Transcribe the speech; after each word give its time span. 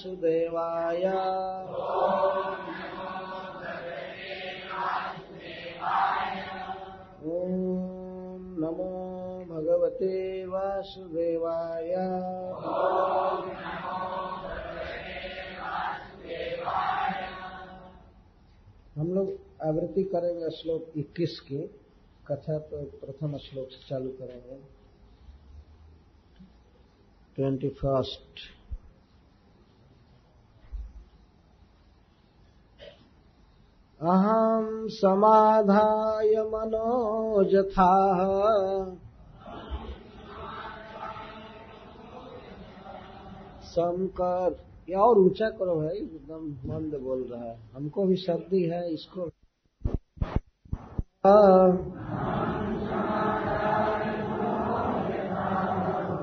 वासुदेवाय। 0.00 1.04
ॐ 7.24 7.52
नमो 8.60 8.88
भगवते 9.48 10.46
वासुदेवाय। 10.46 11.92
हम 18.96 19.12
लोग 19.12 19.28
आवृत्ति 19.62 20.02
करेंगे 20.02 20.50
श्लोक 20.50 20.92
21 20.96 21.40
की, 21.40 21.58
कथा 22.28 22.58
तो 22.58 22.82
प्रथम 23.00 23.36
श्लोक 23.36 23.68
से 23.70 23.88
चालू 23.88 24.10
करेंगे। 24.10 24.56
ट्वेंटी 27.36 27.68
फ़र्स्ट 27.68 28.59
अहम 34.02 34.86
समाधाय 34.88 36.34
मनोजथा। 36.42 37.90
शंकर 43.62 44.56
और 44.96 45.18
ऊँचा 45.18 45.48
करो 45.48 45.74
भाई, 45.76 45.96
एकदम 45.96 46.72
मंद 46.72 46.94
बोल 47.02 47.28
रहा 47.32 47.44
है। 47.44 47.58
हमको 47.74 48.04
भी 48.04 48.14
सर्दी 48.14 48.62
है, 48.62 48.92
इसको 48.94 49.28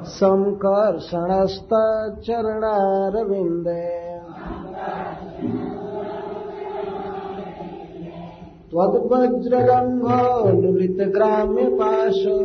शंकर 0.08 1.00
शणस्त 1.00 1.70
चरणारविंदे। 2.24 4.07
त्वद्वज्रगम्भो 8.72 10.18
लुलितग्राम्यपाशो 10.62 12.38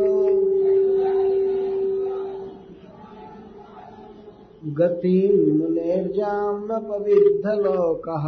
गतिं 4.79 5.35
मुनेर्जाम्नपविद्धलोकः 5.59 8.25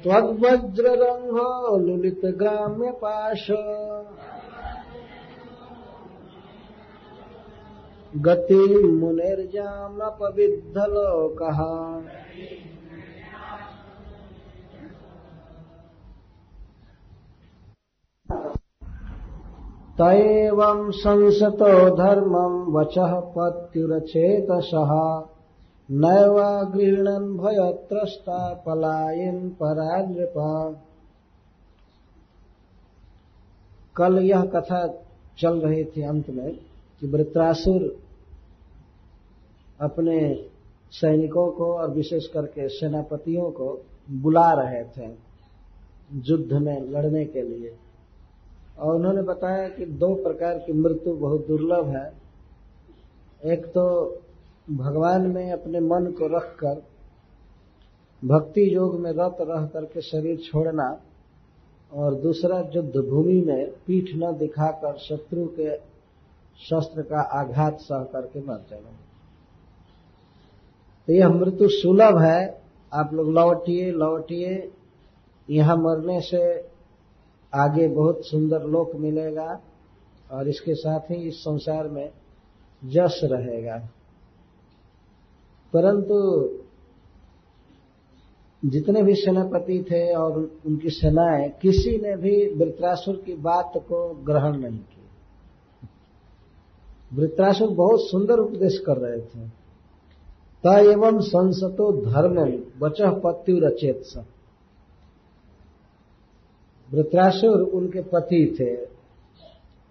त्वद्वज्ररङ्गो 0.03 1.49
लुलितग्राम्यपाश 1.77 3.45
गति 8.25 8.63
मुनिर्जामपविद्धलोकः 9.01 11.59
तैवं 19.97 20.79
संसतो 20.91 21.73
धर्मं 21.97 22.53
वचः 22.73 23.13
पत्युरचेतसः। 23.36 24.92
नैव 25.92 26.38
गृह्णन् 26.71 27.38
भयत्रस्ता 27.38 28.54
पलायन 28.54 29.49
परानृपा 29.49 30.71
कल 33.95 34.20
यह 34.20 34.42
कथा 34.42 34.88
चल 35.39 35.60
रही 35.60 35.83
थी 35.83 36.02
अंत 36.02 36.30
में 36.30 36.55
कि 36.99 37.08
वृत्रासुर 37.08 37.98
अपने 39.82 40.49
सैनिकों 40.92 41.52
को 41.52 41.73
और 41.73 41.92
विशेष 41.92 42.27
करके 42.27 42.67
सेनापतियों 42.70 43.52
को 43.52 43.82
बुला 44.11 44.54
रहे 44.54 44.83
थे 44.83 45.11
युद्ध 46.14 46.54
में 46.54 46.82
लड़ने 46.82 47.26
के 47.26 47.42
लिए। 47.42 47.76
और 48.80 48.95
उन्होंने 48.95 49.22
बताया 49.22 49.70
कि 49.70 49.86
दो 49.86 50.16
प्रकार 50.16 50.58
की 50.58 50.73
मृत्यु 50.73 51.14
बहुत 51.14 51.48
दुर्लभ 51.48 51.88
है। 51.88 52.14
एक 53.54 53.66
तो 53.66 54.17
भगवान 54.71 55.21
में 55.21 55.51
अपने 55.51 55.79
मन 55.79 56.05
को 56.05 56.37
रखकर, 56.37 56.83
भक्ति 58.27 58.75
योग 58.75 58.99
में 58.99 59.11
रत 59.11 59.37
रह 59.41 59.65
करके 59.67 60.01
शरीर 60.01 60.37
छोड़ना 60.37 61.01
और 61.93 62.15
दूसरा 62.15 62.59
युद्ध 62.75 62.95
भूमि 63.09 63.41
में 63.41 63.71
पीठ 63.71 64.15
न 64.15 64.37
दिखाकर 64.37 64.97
शत्रु 64.97 65.45
के 65.45 65.77
शस्त्र 66.57 67.01
का 67.01 67.21
आघात 67.21 67.79
सह 67.79 68.03
करके 68.03 68.39
मर 68.39 68.65
जाना। 68.69 68.91
तो 71.07 71.13
यह 71.13 71.30
मृत्यु 71.30 71.67
सुलभ 71.69 72.17
है। 72.17 72.61
आप 72.93 73.13
लोग 73.13 73.30
लौटिए 73.30 73.91
लौटिए। 73.91 74.71
यहाँ 75.49 75.77
मरने 75.77 76.21
से 76.21 76.59
आगे 77.53 77.87
बहुत 77.87 78.21
सुंदर 78.25 78.63
लोक 78.63 78.95
मिलेगा 78.95 79.61
और 80.31 80.47
इसके 80.47 80.75
साथ 80.75 80.99
ही 80.99 81.27
इस 81.27 81.35
संसार 81.35 81.87
में 81.87 82.11
जस 82.85 83.21
रहेगा। 83.23 83.89
परंतु 85.73 86.17
जितने 88.66 89.04
भी 89.04 89.16
सेनापति 89.16 89.86
थे 89.92 90.16
और 90.16 90.52
उनकी 90.66 90.89
सेनाएँ, 90.89 91.50
किसी 91.61 91.98
ने 91.98 92.16
भी 92.16 92.56
वृत्रासुर 92.56 93.16
की 93.16 93.34
बात 93.34 93.72
को 93.76 94.23
ग्रहण 94.23 94.58
नहीं 94.58 94.80
की 94.80 95.02
वृत्रासुर 97.14 97.70
बहुत 97.70 98.00
सुंदर 98.02 98.38
उपदेश 98.39 98.80
कर 98.80 98.98
रहे 98.98 99.22
थे। 99.22 99.64
त 100.64 100.66
एवं 100.66 101.20
संसतो 101.20 101.92
धर्म 102.05 102.61
बचह 102.80 103.10
पत्यु 103.10 103.60
रचेत 103.60 104.26
वृत्रासुर 106.94 107.61
उनके 107.61 108.02
पति 108.02 108.55
थे, 108.60 108.76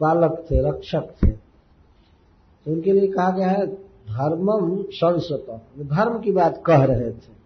पालक 0.01 0.47
थे, 0.51 0.69
रक्षक 0.69 1.15
थे। 1.23 1.31
उनके 2.71 2.93
लिए 2.93 3.09
कहा 3.09 3.31
गया 3.31 3.49
है 3.49 3.67
धर्मम 4.13 4.83
संसत। 4.93 5.47
धर्म 5.89 6.19
की 6.21 6.33
बात 6.33 6.63
कह 6.67 6.85
रहे 6.85 7.11
थे। 7.13 7.41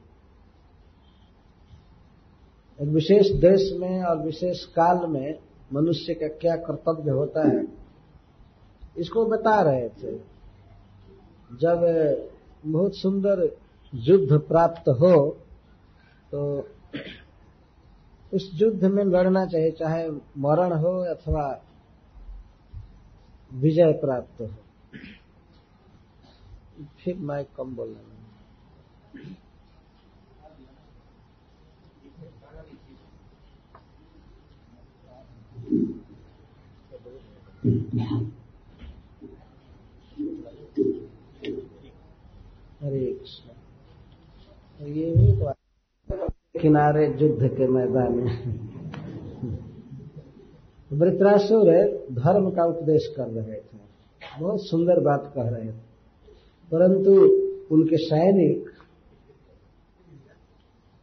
एक 2.78 2.88
विशेष 2.90 3.30
देश 3.40 3.70
में 3.80 4.02
और 4.02 4.18
विशेष 4.18 4.64
काल 4.72 5.06
में 5.08 5.38
मनुष्य 5.72 6.14
का 6.14 6.28
क्या 6.38 6.56
कर्तव्य 6.64 7.10
होता 7.10 7.46
है, 7.48 7.64
इसको 8.98 9.24
बता 9.26 9.60
रहे 9.62 9.88
थे। 9.90 10.12
जब 11.50 11.80
बहुत 12.66 12.96
सुंदर 12.96 13.48
युद्ध 13.92 14.38
प्राप्त 14.38 14.88
हो 15.00 15.16
तो 16.32 16.42
उस 18.32 18.50
युद्ध 18.54 18.84
में 18.84 19.04
लड़ना 19.04 19.44
चाहिए 19.46 19.70
चाहे 19.70 20.08
मरण 20.38 20.72
हो 20.74 20.92
अथवा 21.06 21.48
विजय 23.54 23.92
प्राप्त 24.00 24.40
हो। 24.40 24.48
फिर 26.98 27.16
मैं 27.18 27.44
कम 27.56 27.74
बोलना 27.76 28.00
हरे 42.82 43.06
कृष्ण, 43.12 43.50
ये 44.86 45.10
भी 45.10 45.32
तो 45.36 45.52
किनारे 46.60 47.06
युद्ध 47.20 47.48
के 47.48 47.66
मैदान 47.68 48.12
में। 48.12 48.32
वृत्रासुर 50.90 51.70
धर्म 52.12 52.50
का 52.50 52.64
उपदेश 52.64 53.06
कर 53.16 53.28
रहे 53.28 53.56
थे। 53.56 53.78
बहुत 54.40 54.66
सुंदर 54.66 55.00
बात 55.00 55.32
कह 55.34 55.48
रहे 55.48 55.72
थे। 55.72 55.85
परंतु 56.72 57.12
उनके 57.74 57.96
सैनिक 57.96 58.70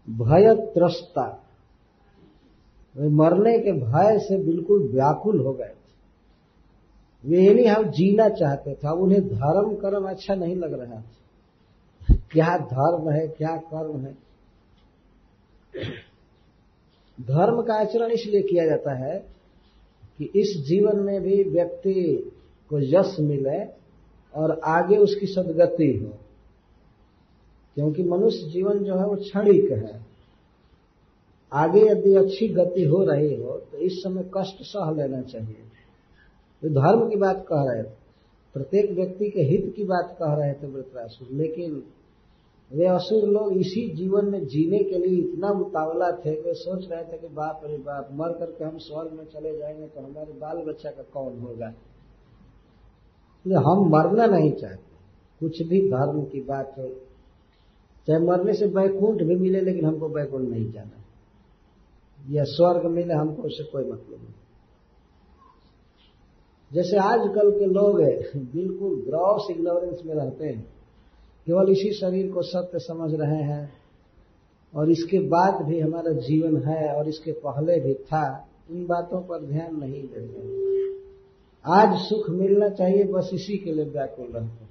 भय 0.08 0.54
त्रस्ता 0.74 1.40
वे 2.96 3.08
मरने 3.10 3.58
के 3.60 3.72
भय 3.72 4.20
से 4.20 4.38
बिल्कुल 4.44 4.92
व्याकुल 4.92 5.40
हो 5.40 5.54
गए 5.54 5.68
थे। 5.68 5.82
वे 7.24 7.54
नहीं, 7.54 7.66
हम 7.68 7.84
जीना 7.84 8.30
चाहते 8.30 8.74
थे 8.74 8.92
उन्हें 8.98 9.22
धर्म 9.28 9.76
कर्म 9.76 10.10
अच्छा 10.10 10.36
नहीं 10.36 10.56
लग 10.56 10.74
रहा 10.74 11.02
था। 11.02 12.16
क्या 12.32 12.58
धर्म 12.58 13.10
है, 13.12 13.28
क्या 13.28 13.56
कर्म 13.58 14.00
है? 14.00 14.14
धर्म 17.22 17.62
का 17.62 17.80
आचरण 17.80 18.12
इसलिए 18.12 18.42
किया 18.42 18.66
जाता 18.66 18.94
है 19.06 19.20
कि 20.18 20.26
इस 20.26 20.66
जीवन 20.68 21.00
में 21.00 21.22
भी 21.22 21.44
व्यक्ति 21.44 21.94
को 22.70 22.80
यश 22.80 23.16
मिले 23.20 23.83
और 24.36 24.60
आगे 24.66 24.98
उसकी 24.98 25.26
सदगति 25.26 25.92
हो। 25.96 26.18
क्योंकि 27.76 28.04
मनुष्य 28.04 28.50
जीवन 28.50 28.80
जो 28.80 28.96
है 28.96 29.06
वो 29.06 29.16
क्षणिक 29.16 29.72
है। 29.72 30.06
आगे 31.52 31.82
यदि 31.82 32.14
अच्छी 32.16 32.48
गति 32.48 32.84
हो 32.84 33.04
रही 33.04 33.36
हो 33.36 33.58
तो 33.72 33.78
इस 33.78 33.94
समय 33.94 34.24
कष्ट 34.38 34.62
सह 34.62 34.92
लेना 34.92 35.22
चाहिए। 35.22 35.56
तो 36.64 36.70
धर्म 36.70 37.10
की 37.10 37.16
बात 37.16 37.46
कह 37.50 37.64
रहे 37.64 37.84
थे 37.84 37.90
प्रत्येक 38.56 38.92
व्यक्ति 38.92 39.30
के 39.30 39.42
हित 39.42 39.74
की 39.76 39.84
बात 39.84 40.16
कह 40.20 40.34
रहे 40.34 40.54
थे 40.54 40.68
वृतरासुर 40.68 41.28
लेकिन 41.32 41.84
वे 42.72 42.86
असुर 42.86 43.30
लोग 43.30 43.54
इसी 43.54 43.90
जीवन 43.96 44.26
में 44.26 44.46
जीने 44.46 44.80
के 44.80 44.98
लिए 44.98 45.20
इतना 45.22 45.54
मुतावला 45.54 46.12
थे, 46.12 46.32
वे 46.42 46.54
सोच 46.54 46.92
रहे 46.92 47.04
थे 47.04 47.18
कि 47.18 47.28
बाप 47.28 47.62
रे 47.66 47.78
बाप, 47.78 48.10
मर 48.12 48.30
करके 48.30 48.64
हम 48.64 48.78
स्वर्ग 48.78 49.12
में 49.12 49.26
चले 49.26 49.58
जाएँगे 49.58 49.88
तो 49.88 50.02
हमारे 50.02 50.34
बाल 50.34 50.58
बच्चा 50.58 50.90
का 50.90 51.04
कौन 51.04 51.40
होगा? 51.40 51.74
हम 53.46 53.90
मरना 53.90 54.26
नहीं 54.26 54.52
चाहते। 54.52 54.92
कुछ 55.40 55.62
भी 55.62 55.80
धर्म 55.90 56.24
की 56.24 56.42
बात 56.42 56.76
हो, 56.80 56.88
चाहे 58.08 58.20
मरने 58.20 58.54
से 58.54 58.68
बैकुंठ 58.68 59.24
भी 59.24 59.36
मिले, 59.36 59.62
लेकिन 59.62 59.86
हमको 59.86 60.10
बैकुंठ 60.10 60.42
नहीं 60.42 60.72
जाना। 60.72 61.00
या 62.30 62.44
स्वर्ग 62.44 62.86
मिले, 62.86 63.14
हमको 63.14 63.42
उससे 63.42 63.64
कोई 63.64 63.84
मतलब 63.84 64.18
नहीं। 64.22 64.34
जैसे 66.74 66.98
आजकल 66.98 67.52
के 67.52 67.66
लोग 67.66 67.98
बिल्कुल 68.54 69.04
ग्रॉस 69.08 69.48
इग्नोरेंस 69.52 70.02
में 70.06 70.16
रहते 70.16 70.46
हैं। 70.46 70.66
केवल 71.48 71.70
इसी 71.70 71.94
शरीर 71.94 72.32
को 72.32 72.42
सत्य 72.42 72.80
समझ 72.80 73.14
रहे 73.14 73.42
हैं, 73.44 73.74
और 74.76 74.90
इसके 74.90 75.20
बाद 75.20 75.66
भी 75.66 75.80
हमारा 75.80 76.12
जीवन 76.12 76.58
है, 76.64 76.94
और 76.96 77.08
इसके 77.08 77.32
पहले 77.32 77.80
भी 77.80 77.94
था, 77.94 78.48
इन 78.72 78.86
बातों 78.86 79.22
पर 79.22 79.46
ध्यान 79.46 79.76
नहीं 79.76 80.04
देते 80.04 80.73
आज 81.66 81.98
सुख 81.98 82.30
मिलना 82.30 82.70
चाहिए, 82.70 83.04
बस 83.04 83.30
इसी 83.34 83.58
के 83.58 83.72
लिए 83.72 83.86
व्याकुल 83.86 84.26
रहते 84.26 84.66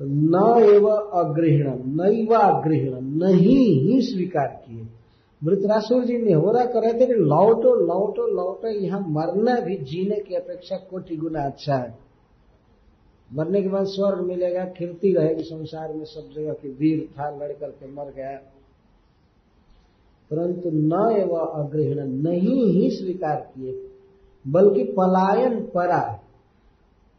तो 0.00 0.04
न 0.04 0.64
एवं 0.64 1.10
अग्रहण 1.20 1.78
नैव 1.96 2.34
अग्रहण 2.34 3.00
नहीं 3.00 3.80
ही 3.82 4.00
स्वीकार 4.02 4.46
किए। 4.46 4.86
मृतरासुर 5.42 6.04
जी 6.04 6.18
निहोरा 6.18 6.64
कर 6.64 6.82
रहे 6.82 6.92
थे 6.92 7.06
कि 7.06 7.12
लौटो 7.12 7.74
लौटो 7.74 8.26
लौटो, 8.26 8.68
यहाँ 8.68 9.00
मरना 9.00 9.60
भी 9.60 9.76
जीने 9.76 10.20
की 10.20 10.34
अपेक्षा 10.34 10.76
कोटि 10.76 11.16
गुना 11.16 11.44
अच्छा 11.44 11.74
है। 11.74 11.98
मरने 13.34 13.62
के 13.62 13.68
बाद 13.68 13.84
स्वर्ग 13.84 14.20
मिलेगा 14.20 14.64
कीर्ति 14.64 15.12
रहेगी 15.12 15.42
संसार 15.42 15.92
में, 15.92 16.04
सब 16.04 16.30
जगह 16.36 16.52
की 16.52 16.68
वीर 16.68 17.08
था 17.12 17.30
लड़ 17.30 17.52
करके 17.52 17.86
मर 17.86 18.12
गया। 18.16 18.36
परंतु 20.30 20.70
न 20.70 21.16
एवं 21.16 21.64
अग्रहण 21.64 22.08
नहीं 22.22 22.72
ही 22.72 22.90
स्वीकार 22.90 23.40
किए। 23.54 23.72
बल्कि 24.48 24.84
पलायन 24.84 25.60
परा 25.60 26.20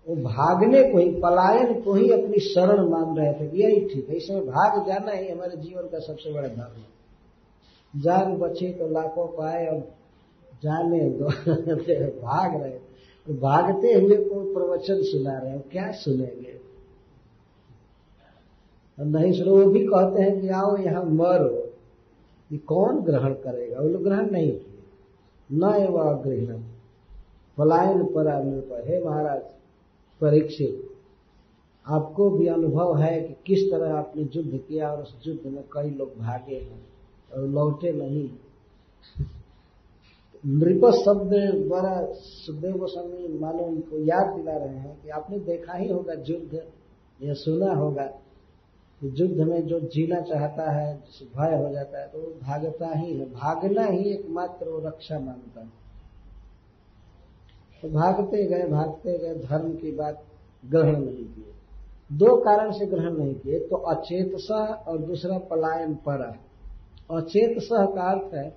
वो 0.07 0.15
भागने 0.15 0.91
को 0.91 0.97
ही, 0.97 1.12
पलायन 1.12 1.81
को 1.81 1.94
ही 1.94 2.12
अपनी 2.12 2.39
शरण 2.39 2.89
मान 2.89 3.18
रहे 3.18 3.33
थे 3.33 3.57
यही 3.57 3.89
ठीक 3.89 4.09
है, 4.09 4.15
इसमें 4.15 4.45
भाग 4.45 4.88
जाना 4.88 5.12
ही 5.12 5.29
हमारे 5.29 5.57
जीवन 5.57 5.81
का 5.81 6.00
सबसे 6.00 6.33
बड़ा 6.33 6.47
धर्म 6.47 6.81
है। 6.81 6.97
जान 8.01 8.38
बचे 8.38 8.71
तो 8.71 8.88
लाखों 8.88 9.27
पाए 9.27 9.65
और 9.65 9.79
जाने 10.63 11.09
दो। 11.09 11.25
भाग 12.21 12.62
रहे 12.62 12.71
तो 13.27 13.33
भागते 13.33 13.94
हुए 13.94 14.15
को 14.15 14.53
प्रवचन 14.53 15.01
सुना 15.01 15.39
रहे 15.39 15.53
हो 15.53 15.59
क्या 15.71 15.91
सुनेंगे? 15.91 16.59
और 19.00 19.06
नहीं 19.06 19.33
सुनो, 19.33 19.56
वो 19.56 19.65
भी 19.65 19.80
कहते 19.80 20.21
हैं 20.21 20.41
कि 20.41 20.50
आओ 20.50 20.77
यहाँ 20.77 21.03
मरो। 21.03 21.73
ये 22.51 22.57
कौन 22.57 23.01
ग्रहण 23.01 23.33
करेगा? 23.33 23.81
वो 23.81 23.89
लोग 23.89 24.03
ग्रहण 24.03 24.31
नहीं 24.31 24.51
किए। 24.51 24.83
न 25.51 25.75
एवं 25.75 26.23
ग्रहण 26.23 26.76
पलायन 27.57 28.04
पर 28.07 28.27
हे 28.88 29.04
महाराज, 29.04 29.42
परीक्षित। 30.21 30.83
आपको 31.86 32.30
भी 32.30 32.48
अनुभव 32.48 32.98
है 32.98 33.21
कि 33.21 33.33
किस 33.45 33.71
तरह 33.71 33.94
आपने 33.94 34.24
युद्ध 34.36 34.57
किया 34.59 34.89
और 34.92 35.01
उस 35.01 35.15
युद्ध 35.27 35.48
में 35.48 35.63
कई 35.74 35.89
लोग 35.89 36.18
भागे 36.19 36.56
हैं 36.56 36.81
और 37.33 37.48
लौटे 37.48 37.92
नहीं। 37.92 38.30
नृप 40.44 40.86
शब्द 40.95 41.33
द्वारा 41.57 41.94
सुखदेव 42.15 42.77
गोस्वामी 42.77 43.38
मानो 43.39 43.63
उनको 43.63 43.98
याद 44.00 44.36
दिला 44.36 44.57
रहे 44.57 44.75
हैं 44.75 45.01
कि 45.01 45.09
आपने 45.09 45.39
देखा 45.39 45.74
ही 45.74 45.88
होगा 45.89 46.13
युद्ध, 46.27 46.54
या 47.19 47.33
सुना 47.36 47.74
होगा 47.74 48.06
कि 49.01 49.13
युद्ध 49.15 49.42
में 49.42 49.62
जो 49.68 49.80
जीना 49.80 50.19
चाहता 50.21 50.71
है, 50.71 50.94
जिसे 50.98 51.25
भय 51.27 51.56
हो 51.56 51.74
जाता 51.74 52.01
है 52.01 52.07
तो 52.07 52.19
वो 52.19 52.27
भागता 52.42 52.88
ही 53.00 53.13
है। 53.13 53.25
भागना 53.25 53.86
ही 53.86 54.12
एकमात्र 54.12 54.69
वो 54.69 54.80
रक्षा 54.88 55.19
मानता 55.19 55.62
है। 55.62 55.86
तो 57.83 57.89
भागते 57.89 58.44
गए 58.45 58.68
भागते 58.69 59.18
गए, 59.18 59.33
धर्म 59.38 59.74
की 59.74 59.91
बात 59.91 60.24
ग्रहण 60.63 60.95
नहीं 60.95 61.25
किए। 61.25 61.53
दो 62.12 62.35
कारण 62.38 62.71
से 62.71 62.85
ग्रहण 62.85 63.18
नहीं 63.18 63.33
किए 63.35 63.59
तो 63.59 63.77
अचेत 63.88 64.31
सह 64.38 64.74
और 64.88 64.97
दूसरा 65.00 65.38
पलायन 65.50 65.94
पर 66.07 66.21
अचेत 67.12 67.57
सह 67.59 67.85
का 67.85 68.09
अर्थ 68.12 68.33
है, 68.33 68.47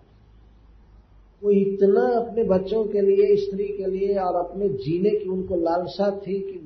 वो 1.42 1.50
इतना 1.50 2.06
अपने 2.16 2.44
बच्चों 2.44 2.84
के 2.84 3.00
लिए, 3.00 3.36
स्त्री 3.36 3.66
के 3.68 3.90
लिए 3.90 4.16
और 4.18 4.36
अपने 4.36 4.68
जीने 4.78 5.10
की 5.10 5.28
उनको 5.28 5.56
लालसा 5.56 6.10
थी 6.16 6.38
कि 6.40 6.58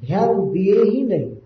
ध्यान 0.00 0.40
दिए 0.50 0.82
ही 0.82 1.02
नहीं। 1.04 1.36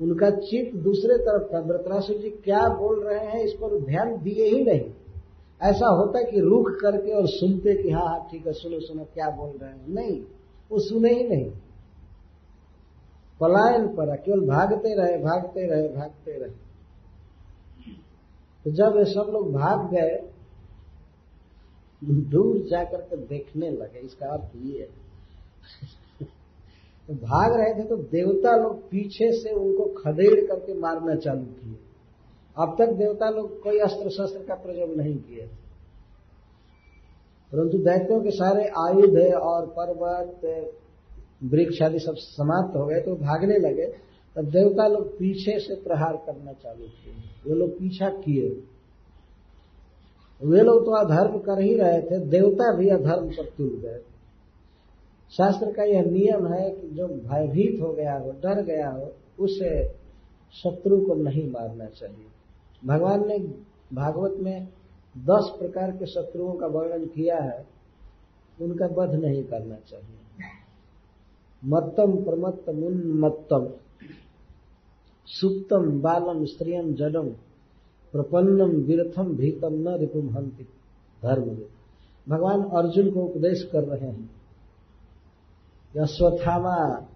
उनका 0.00 0.30
चित 0.30 0.74
दूसरे 0.76 1.16
तरफ़ 1.18 1.52
था। 1.54 1.60
व्रतरासु 1.60 2.14
जी 2.14 2.30
क्या 2.44 2.68
बोल 2.78 3.02
रहे 3.02 3.26
हैं, 3.26 3.40
इस 3.40 3.52
पर 3.52 3.78
ध्यान 3.80 4.16
दिए 4.22 4.46
ही 4.46 4.64
नहीं। 4.64 4.80
ऐसा 5.62 5.86
होता 5.86 6.18
है 6.18 6.24
कि 6.24 6.40
रुक 6.40 6.78
करके 6.80 7.12
और 7.12 7.26
सुनते 7.26 7.82
कि 7.82 7.90
हाँ 7.90 8.06
हाँ 8.06 8.28
ठीक 8.30 8.46
है, 8.46 8.52
सुनो 8.52 8.80
सुनो, 8.80 9.04
क्या 9.04 9.30
बोल 9.30 9.58
रहे 9.62 9.70
हैं? 9.70 9.88
नहीं, 9.88 10.20
वो 10.70 10.78
सुने 10.78 11.10
ही 11.10 11.28
नहीं। 11.28 11.50
पलायन 13.40 13.96
पड़ा 13.96 14.14
केवल 14.14 14.40
भागते 14.40 14.94
रहे 14.94 15.18
भागते 15.18 15.66
रहे 15.66 15.88
भागते 15.88 16.38
रहे। 16.38 16.50
तो 18.64 18.70
जब 18.70 18.96
ये 18.96 19.04
सब 19.04 19.30
लोग 19.32 19.52
भाग 19.52 19.90
गए, 19.90 20.30
दूर 22.04 22.68
जाकर 22.70 23.00
के 23.00 23.16
देखने 23.16 23.70
लगे, 23.70 23.98
इसका 23.98 24.26
अर्थ 24.26 24.50
ये 24.56 24.80
है। 24.80 24.88
तो 27.06 27.14
भाग 27.14 27.60
रहे 27.60 27.74
थे 27.74 27.88
तो 27.88 27.96
देवता 27.96 28.56
लोग 28.56 28.90
पीछे 28.90 29.42
से 29.42 29.50
उनको 29.50 29.84
खदेड़ 29.84 30.46
करके 30.46 30.74
मारना 30.74 31.14
चालू 31.14 31.44
किए। 31.44 31.85
अब 32.58 32.76
तक 32.78 32.86
देवता 32.86 33.30
लोग 33.30 33.62
कोई 33.62 33.78
अस्त्र 33.78 34.10
शस्त्र 34.10 34.42
का 34.42 34.54
प्रयोग 34.54 34.96
नहीं 34.96 35.16
किए 35.16 35.42
थे। 35.42 35.66
परंतु 37.52 37.78
दैत्यों 37.78 38.20
के 38.20 38.30
सारे 38.30 38.64
आयुध 38.64 39.34
और 39.34 39.66
पर्वत, 39.66 40.40
वृक्ष 41.44 41.82
आदि 41.82 41.98
सब 41.98 42.14
समाप्त 42.16 42.76
हो 42.76 42.86
गए 42.86 43.00
तो 43.00 43.16
भागने 43.16 43.58
लगे। 43.58 43.86
तब 44.36 44.44
देवता 44.44 44.86
लोग 44.86 45.18
पीछे 45.18 45.58
से 45.58 45.74
प्रहार 45.74 46.16
करना 46.16 46.52
चालू 46.52 46.84
किए। 46.84 47.14
वे 47.46 47.58
लोग 47.58 47.70
पीछा 47.70 48.08
किए। 48.08 48.48
वे 50.44 50.60
लोग 50.60 50.84
तो 50.84 50.90
अधर्म 50.90 51.38
कर 51.38 51.60
ही 51.60 51.74
रहे 51.74 52.02
थे, 52.02 52.18
देवता 52.18 52.76
भी 52.76 52.88
अधर्म 52.88 53.28
पर 53.28 53.44
तुल 53.44 53.68
गए। 53.68 54.00
शास्त्र 55.36 55.72
का 55.72 55.82
यह 55.82 56.02
नियम 56.02 56.46
है 56.46 56.70
कि 56.70 56.88
जो 56.88 57.06
भयभीत 57.06 57.82
हो 57.82 57.92
गया 57.92 58.18
हो, 58.18 58.30
डर 58.30 58.62
गया 58.62 58.90
हो, 58.90 59.12
उसे 59.38 59.88
शत्रु 60.52 61.00
को 61.00 61.14
नहीं 61.14 61.50
मारना 61.50 61.84
चाहिए। 61.84 62.35
भगवान 62.84 63.26
ने 63.26 63.38
भागवत 63.92 64.36
में 64.40 64.68
दस 65.18 65.52
प्रकार 65.58 65.90
के 65.90 66.06
शत्रुओं 66.06 66.52
का 66.52 66.66
वर्णन 66.66 67.04
किया 67.06 67.36
है, 67.36 67.66
उनका 68.60 68.86
वध 68.86 69.14
नहीं 69.14 69.44
करना 69.44 69.76
चाहिए। 69.76 70.18
मत्तम, 71.64 72.24
प्रमत्तम, 72.24 72.82
उन्मत्तम, 72.82 73.68
सुप्तम, 75.26 76.00
बालम, 76.00 76.44
स्त्रियम, 76.44 76.94
जडम, 76.94 77.28
प्रपन्नम, 78.12 78.70
विरथम, 78.70 79.36
भीतम, 79.36 79.74
न 79.74 79.96
रिपुम 79.98 80.30
हंति 80.30 80.64
धर्म 81.22 81.58
भगवान 82.28 82.62
अर्जुन 82.62 83.10
को 83.10 83.20
उपदेश 83.20 83.68
कर 83.72 83.84
रहे 83.84 84.10
हैं। 84.10 84.30
अश्वत्थामा 86.00 87.06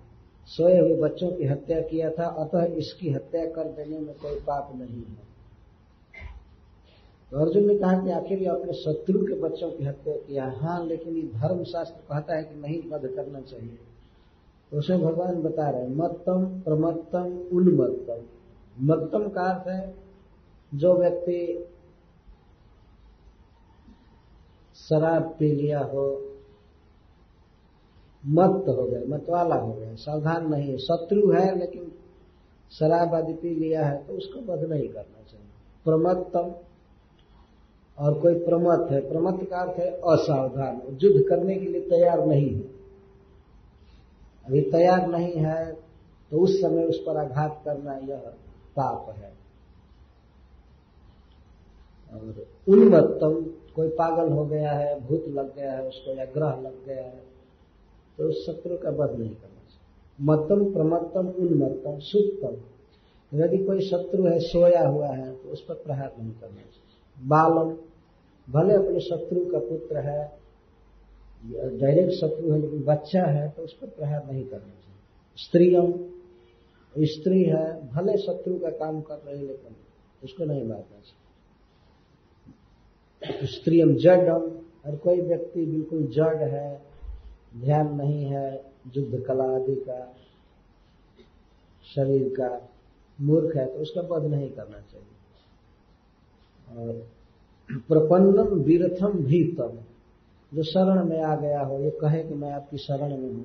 सोए 0.47 0.79
हुए 0.79 1.01
बच्चों 1.01 1.33
की 1.33 1.47
हत्या 1.47 1.81
किया 1.81 2.11
था, 2.11 2.27
अतः 2.27 2.65
इसकी 2.65 3.11
हत्या 3.11 3.47
कर 3.47 3.73
देने 3.73 3.99
में 3.99 4.15
कोई 4.15 4.41
पाप 4.41 4.73
नहीं 4.75 5.03
है। 5.03 5.30
तो 7.33 7.39
अर्जुन 7.39 7.67
ने 7.67 7.75
कहा 7.79 7.93
कि 8.05 8.11
आखिर 8.11 8.39
ये 8.39 8.47
अपने 8.47 8.73
शत्रु 8.73 9.19
के 9.21 9.35
बच्चों 9.41 9.71
की 9.71 9.85
हत्या 9.85 10.15
किया 10.17 10.45
हाँ। 10.57 10.85
लेकिन 10.87 11.17
ये 11.17 11.23
धर्म 11.23 11.63
शास्त्र 11.65 12.01
कहता 12.11 12.37
है 12.37 12.43
कि 12.45 12.61
नहीं 12.61 12.79
वध 12.91 13.07
करना 13.17 13.41
चाहिए। 13.41 13.79
तो 14.73 14.79
उसमें 14.79 15.01
भगवान 15.01 15.43
बता 15.43 15.69
रहे 15.71 15.89
मत्तम 15.89 16.45
प्रमत्तम 16.61 17.39
उन्मत्तम। 17.53 18.23
मत्तम 18.85 19.29
का 19.29 19.43
अर्थ 19.43 19.69
है, 19.69 19.95
जो 20.73 20.95
व्यक्ति 20.95 21.67
शराब 24.79 25.23
पी 25.39 25.53
लिया 25.53 25.81
हो 25.85 26.05
मत 28.25 28.65
हो 28.69 28.85
गए 28.85 29.05
मतवाला 29.07 29.57
हो 29.57 29.73
गया, 29.73 29.95
सावधान 29.95 30.49
नहीं 30.51 30.71
है। 30.71 30.77
शत्रु 30.79 31.31
है, 31.33 31.59
लेकिन 31.59 31.93
शराब 32.73 33.15
आदि 33.15 33.33
पी 33.33 33.55
लिया 33.55 33.87
है 33.87 33.97
तो 34.07 34.13
उसको 34.13 34.41
बध 34.41 34.65
नहीं 34.65 34.89
करना 34.89 35.23
चाहिए। 35.23 35.47
प्रमत्तम 35.85 36.53
और 38.01 38.19
कोई 38.21 38.35
प्रमत 38.35 38.91
है, 38.91 39.01
प्रमत 39.09 39.49
का 39.51 39.57
अर्थ 39.57 39.79
है 39.79 39.91
असावधान, 39.91 40.81
युद्ध 41.03 41.25
करने 41.29 41.55
के 41.55 41.67
लिए 41.67 41.81
तैयार 41.81 42.25
नहीं 42.27 42.55
है। 42.55 42.61
अभी 44.47 44.61
तैयार 44.71 45.07
नहीं 45.09 45.33
है 45.37 45.73
तो 46.33 46.39
उस 46.39 46.61
समय 46.61 46.85
उस 46.85 46.99
पर 46.99 47.17
आघात 47.17 47.61
करना 47.65 47.95
यह 48.05 48.23
पाप 48.77 49.15
है। 49.17 49.33
और 52.13 52.47
उन्मत्तम, 52.69 53.35
कोई 53.77 53.89
पागल 53.89 54.33
हो 54.33 54.45
गया 54.47 54.73
है, 54.73 55.01
भूत 55.01 55.25
लग 55.29 55.55
गया 55.57 55.73
है, 55.73 55.83
उसको 55.89 56.15
या 56.15 56.25
ग्रह 56.25 56.61
लग 56.61 56.87
गया 56.87 57.05
है 57.05 57.23
तो 58.19 58.29
उस 58.29 58.47
शत्रु 58.47 58.77
का 58.77 58.91
वध 58.91 59.19
नहीं 59.19 59.35
करना 59.35 59.63
चाहिए। 59.69 60.19
मतम 60.21 60.73
प्रमत्तम, 60.73 61.29
उन्मत्तम, 61.29 61.99
सुप्तम। 61.99 62.57
यदि 63.33 63.59
कोई 63.59 63.81
शत्रु 63.81 64.27
है, 64.27 64.39
सोया 64.41 64.89
हुआ 64.89 65.09
है 65.09 65.33
तो 65.33 65.49
उस 65.49 65.65
पर 65.65 65.75
प्रहार 65.75 66.13
नहीं 66.19 66.33
करना 66.33 66.55
चाहिए। 66.55 67.29
बालम 67.29 67.77
भले 68.51 68.75
अपने 68.75 69.01
शत्रु 69.01 69.45
का 69.47 69.59
पुत्र 69.59 69.99
है 70.01 70.21
डायरेक्ट 71.43 72.13
शत्रु 72.13 72.53
है, 72.53 72.61
लेकिन 72.61 72.83
बच्चा 72.85 73.25
है 73.27 73.49
तो 73.51 73.63
उस 73.63 73.73
पर 73.73 73.87
प्रहार 73.89 74.27
नहीं 74.27 74.45
करना 74.45 74.75
चाहिए। 74.75 74.99
स्त्रियम 75.39 75.93
स्त्री 76.95 77.43
है, 77.43 77.67
भले 77.89 78.17
शत्रु 78.19 78.59
का 78.59 78.71
काम 78.79 79.01
कर 79.01 79.19
रही 79.27 79.47
लेकिन 79.47 79.77
उसको 80.23 80.45
नहीं 80.45 80.65
मारना 80.65 81.01
चाहिए। 81.01 81.19
स्त्री 83.23 83.47
स्त्रियम 83.49 83.95
जडम 83.97 84.43
और 84.87 84.97
कोई 84.97 85.21
व्यक्ति 85.21 85.65
बिल्कुल 85.67 86.07
जड 86.07 86.43
है, 86.45 86.81
ध्यान 87.57 87.95
नहीं 87.97 88.25
है, 88.25 88.49
युद्ध 88.97 89.23
कला 89.27 89.45
आदि 89.55 89.75
का, 89.79 90.01
शरीर 91.85 92.29
का 92.31 92.51
मूर्ख 93.19 93.57
है 93.57 93.67
तो 93.67 93.79
उसका 93.79 94.01
वध 94.11 94.25
नहीं 94.25 94.51
करना 94.51 94.81
चाहिए। 94.83 95.15
और 96.77 96.93
प्रपन्नम 97.71 98.63
वीरथम 98.63 99.13
भीतम। 99.25 99.79
जो 100.53 100.63
शरण 100.63 101.05
में 101.05 101.23
आ 101.23 101.37
गया 101.37 101.61
हो, 101.61 101.79
ये 101.79 101.91
कहे 101.91 102.23
कि 102.23 102.35
मैं 102.35 102.53
आपकी 102.53 102.79
शरण 102.79 103.17
में 103.19 103.33
हूँ। 103.35 103.45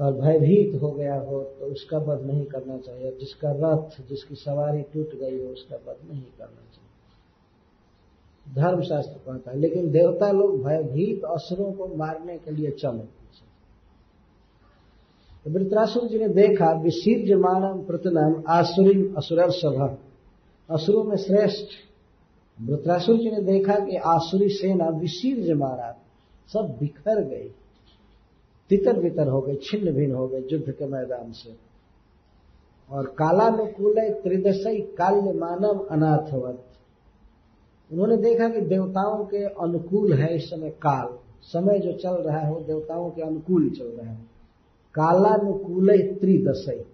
और 0.00 0.12
भयभीत 0.12 0.82
हो 0.82 0.90
गया 0.90 1.14
हो 1.14 1.42
तो 1.42 1.66
उसका 1.66 1.98
वध 1.98 2.22
नहीं 2.26 2.44
करना 2.44 2.78
चाहिए। 2.78 3.10
जिसका 3.10 3.50
रथ, 3.50 4.08
जिसकी 4.08 4.34
सवारी 4.34 4.82
टूट 4.82 5.14
गई 5.20 5.44
हो, 5.44 5.52
उसका 5.52 5.76
वध 5.76 6.12
नहीं 6.12 6.22
करना 6.22 6.46
चाहिए। 6.46 6.90
धर्मशास्त्र 8.46 9.18
कहता 9.26 9.50
है, 9.50 9.58
लेकिन 9.58 9.90
देवता 9.90 10.30
लोग 10.30 10.64
भयभीत 10.64 11.24
असुरों 11.24 11.72
को 11.72 11.86
मारने 11.96 12.38
के 12.38 12.50
लिए 12.50 12.70
चले 12.70 13.22
तो 15.44 15.50
वृत्रासुर 15.50 16.08
जी 16.08 16.18
ने 16.18 16.28
देखा 16.28 16.72
विशीर्ज 16.72 17.32
मानम 17.32 17.82
प्रतनम 17.82 18.42
आसुरी 18.48 19.14
असुर 19.16 19.50
सभा 19.50 19.98
असुरों 20.70 21.04
में 21.04 21.16
श्रेष्ठ 21.16 21.91
वृत्रासुर 22.62 23.16
जी 23.16 23.30
ने 23.30 23.42
देखा 23.42 23.74
कि 23.74 23.96
आसुरी 23.96 24.48
सेना 24.48 24.88
विशीर्ज 24.88 25.50
मारा 25.50 25.96
सब 26.52 26.76
बिखर 26.80 27.24
गई, 27.24 27.48
तितर 28.68 29.00
बितर 29.00 29.28
हो 29.28 29.40
गए 29.40 29.54
छिन्न 29.54 29.92
भिन्न 29.92 30.14
हो 30.14 30.28
गए 30.28 30.42
युद्ध 30.52 30.70
के 30.70 30.86
मैदान 30.86 31.32
से। 31.32 31.56
और 32.90 33.06
कालानुकूल 33.06 33.94
त्रिदशई 33.94 34.80
काल्य 34.80 35.32
मानव 35.32 35.86
अनाथवत 35.90 36.64
उन्होंने 37.92 38.16
देखा 38.16 38.48
कि 38.48 38.60
देवताओं 38.60 39.24
के 39.24 39.44
अनुकूल 39.44 40.12
है 40.12 40.36
इस 40.36 40.50
समय 40.50 40.70
काल। 40.70 41.18
समय 41.42 41.78
जो 41.78 41.92
चल 41.92 42.10
रहा 42.10 42.38
है, 42.38 42.54
वो 42.54 42.60
देवताओं 42.60 43.10
के 43.10 43.22
अनुकूल 43.22 43.70
चल 43.70 43.84
रहा 43.84 44.10
है। 44.10 44.16
कालानुकूल 44.94 45.88
त्रिदशई। 45.90 46.84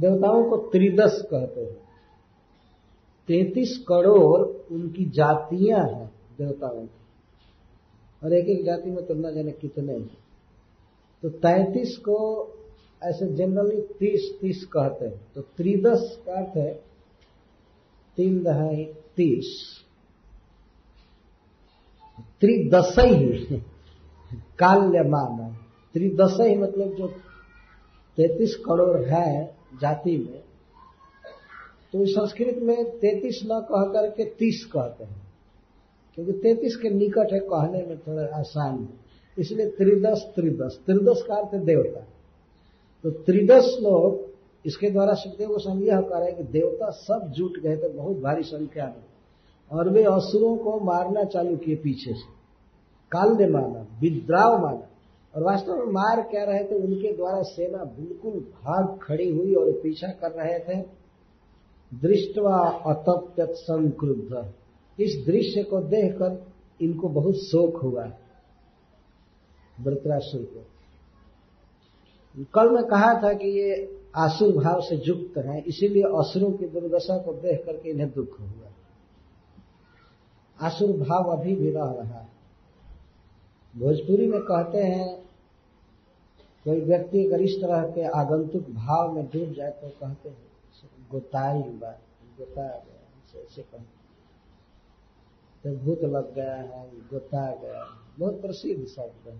देवताओं 0.00 0.44
को 0.44 0.56
त्रिदश 0.56 1.22
कहते 1.30 1.60
हैं। 1.60 1.85
तैतीस 3.28 3.78
करोड़ 3.78 4.74
उनकी 4.74 5.04
जातियाँ 5.04 5.80
हैं, 5.80 6.06
देवताओं 6.38 6.86
की। 6.86 7.00
और 8.24 8.32
एक 8.32 8.48
एक 8.48 8.64
जाति 8.64 8.90
में 8.90 9.06
तो 9.06 9.14
न 9.14 9.34
जाने 9.34 9.52
कितने 9.52 9.92
हैं। 9.92 10.18
तो 11.22 11.28
तैतीस 11.28 11.96
को 11.96 12.18
ऐसे 13.02 13.26
जनरली 13.26 13.80
तीस 13.80 14.38
तीस 14.40 14.64
कहते 14.64 15.04
हैं। 15.04 15.20
तो 15.34 15.40
त्रिदश 15.40 16.22
का 16.26 16.32
अर्थ 16.32 16.56
है 16.56 16.74
तीन 18.16 18.42
दहाई 18.42 18.84
तीस। 19.16 19.80
त्रिदशई 22.40 23.56
काल्यमान 24.58 25.56
त्रिदशई 25.94 26.54
मतलब 26.54 26.94
जो 26.94 27.06
तैतीस 28.16 28.56
करोड़ 28.56 29.04
है 29.04 29.56
जाति 29.80 30.16
में 30.16 30.45
तो 31.92 32.06
संस्कृत 32.06 32.56
में 32.62 32.84
तैतीस 32.84 33.40
न 33.44 33.48
कह 33.48 33.92
करके 33.92 34.24
तीस 34.24 34.70
कहते 34.72 35.04
हैं। 35.04 35.22
क्योंकि 36.14 36.32
तैतीस 36.32 36.76
के 36.76 36.90
निकट 36.90 37.32
है 37.32 37.38
कहने 37.38 37.86
में 37.86 37.98
थोड़ा 37.98 38.38
आसान 38.38 38.78
है। 38.82 38.88
इसलिए 39.38 39.66
त्रिदश 39.66 40.32
त्रिदश। 40.34 40.80
त्रिदश 40.86 41.22
का 41.28 41.34
अर्थ 41.34 41.64
देवता। 41.64 42.00
तो 43.02 43.10
त्रिदश 43.10 43.64
लोग, 43.64 44.30
इसके 44.66 44.90
द्वारा 44.90 45.14
सुखदेव 45.14 45.48
गोस्वामी 45.48 45.86
यह 45.86 46.00
कह 46.00 46.18
रहे 46.18 46.28
हैं 46.28 46.36
कि 46.36 46.42
देवता 46.42 46.90
सब 46.90 47.32
जुट 47.36 47.58
गए 47.58 47.76
थे, 47.76 47.88
बहुत 47.88 48.16
भारी 48.16 48.42
संख्या 48.42 48.86
में। 48.86 49.04
और 49.72 49.90
वे 49.90 50.02
असुरों 50.02 50.56
को 50.56 50.80
मारना 50.80 51.24
चालू 51.24 51.56
किए 51.56 51.76
पीछे 51.76 52.12
से। 52.12 52.36
काल्य 53.12 53.46
माना, 53.46 53.98
विद्राव 54.00 54.62
माना। 54.62 54.88
और 55.36 55.42
वास्तव 55.42 55.72
में 55.72 55.84
मार 55.84 56.22
क्या 56.22 56.44
रहे 56.44 56.64
थे, 56.64 56.74
उनके 56.74 57.16
द्वारा 57.16 57.42
सेना 57.42 57.84
बिल्कुल 57.84 58.32
भाग 58.32 58.98
खड़ी 59.02 59.30
हुई 59.30 59.54
और 59.54 59.72
पीछा 59.72 60.08
कर 60.08 60.30
रहे 60.30 60.58
थे। 60.58 61.05
दृष्टवा 61.94 62.58
अतप्यत 62.86 63.50
संक्रुद्ध। 63.50 64.52
इस 65.00 65.24
दृश्य 65.26 65.62
को 65.62 65.80
देखकर 65.80 66.46
इनको 66.80 67.08
बहुत 67.08 67.34
शोक 67.34 67.82
हुआ 67.82 68.04
वृत्रासुर 69.80 70.42
को। 70.42 70.64
कल 72.54 72.70
मैं 72.70 72.84
कहा 72.84 73.12
था 73.22 73.32
कि 73.32 73.48
ये 73.48 73.98
आसुर 74.16 74.52
भाव 74.52 74.80
से 74.80 74.96
युक्त 74.96 75.38
हैं, 75.38 75.64
इसीलिए 75.64 76.02
असुरों 76.02 76.52
की 76.52 76.66
दुर्दशा 76.66 77.18
को 77.18 77.32
देख 77.32 77.66
करके 77.66 77.90
इन्हें 77.90 78.10
दुख 78.10 78.40
हुआ। 78.40 78.70
आसुर 80.60 80.92
भाव 80.92 81.36
अभी 81.36 81.54
भी 81.56 81.70
रह 81.70 81.90
रहा 81.92 82.18
है। 82.18 82.28
भोजपुरी 83.78 84.26
में 84.26 84.40
कहते 84.40 84.78
हैं, 84.78 85.26
कोई 86.64 86.80
व्यक्ति 86.80 87.26
अगर 87.26 87.40
इस 87.40 87.56
तरह 87.62 87.82
के 87.82 88.02
आगंतुक 88.20 88.70
भाव 88.70 89.12
में 89.12 89.24
डूब 89.24 89.52
जाए 89.52 89.70
तो 89.70 89.88
कहते 89.88 90.28
हैं 90.28 90.55
गोताई 90.84 91.62
बात 91.62 92.00
गोता 92.38 92.62
गया 92.62 93.42
ऐसे 93.42 93.62
तो 95.64 95.76
भूत 95.76 96.00
लग 96.04 96.34
गया 96.34 96.54
है 96.54 96.90
गोता 97.10 97.54
गया 97.54 97.84
बहुत 98.18 98.40
प्रसिद्ध 98.40 98.86
शब्द 98.86 99.28
है। 99.28 99.36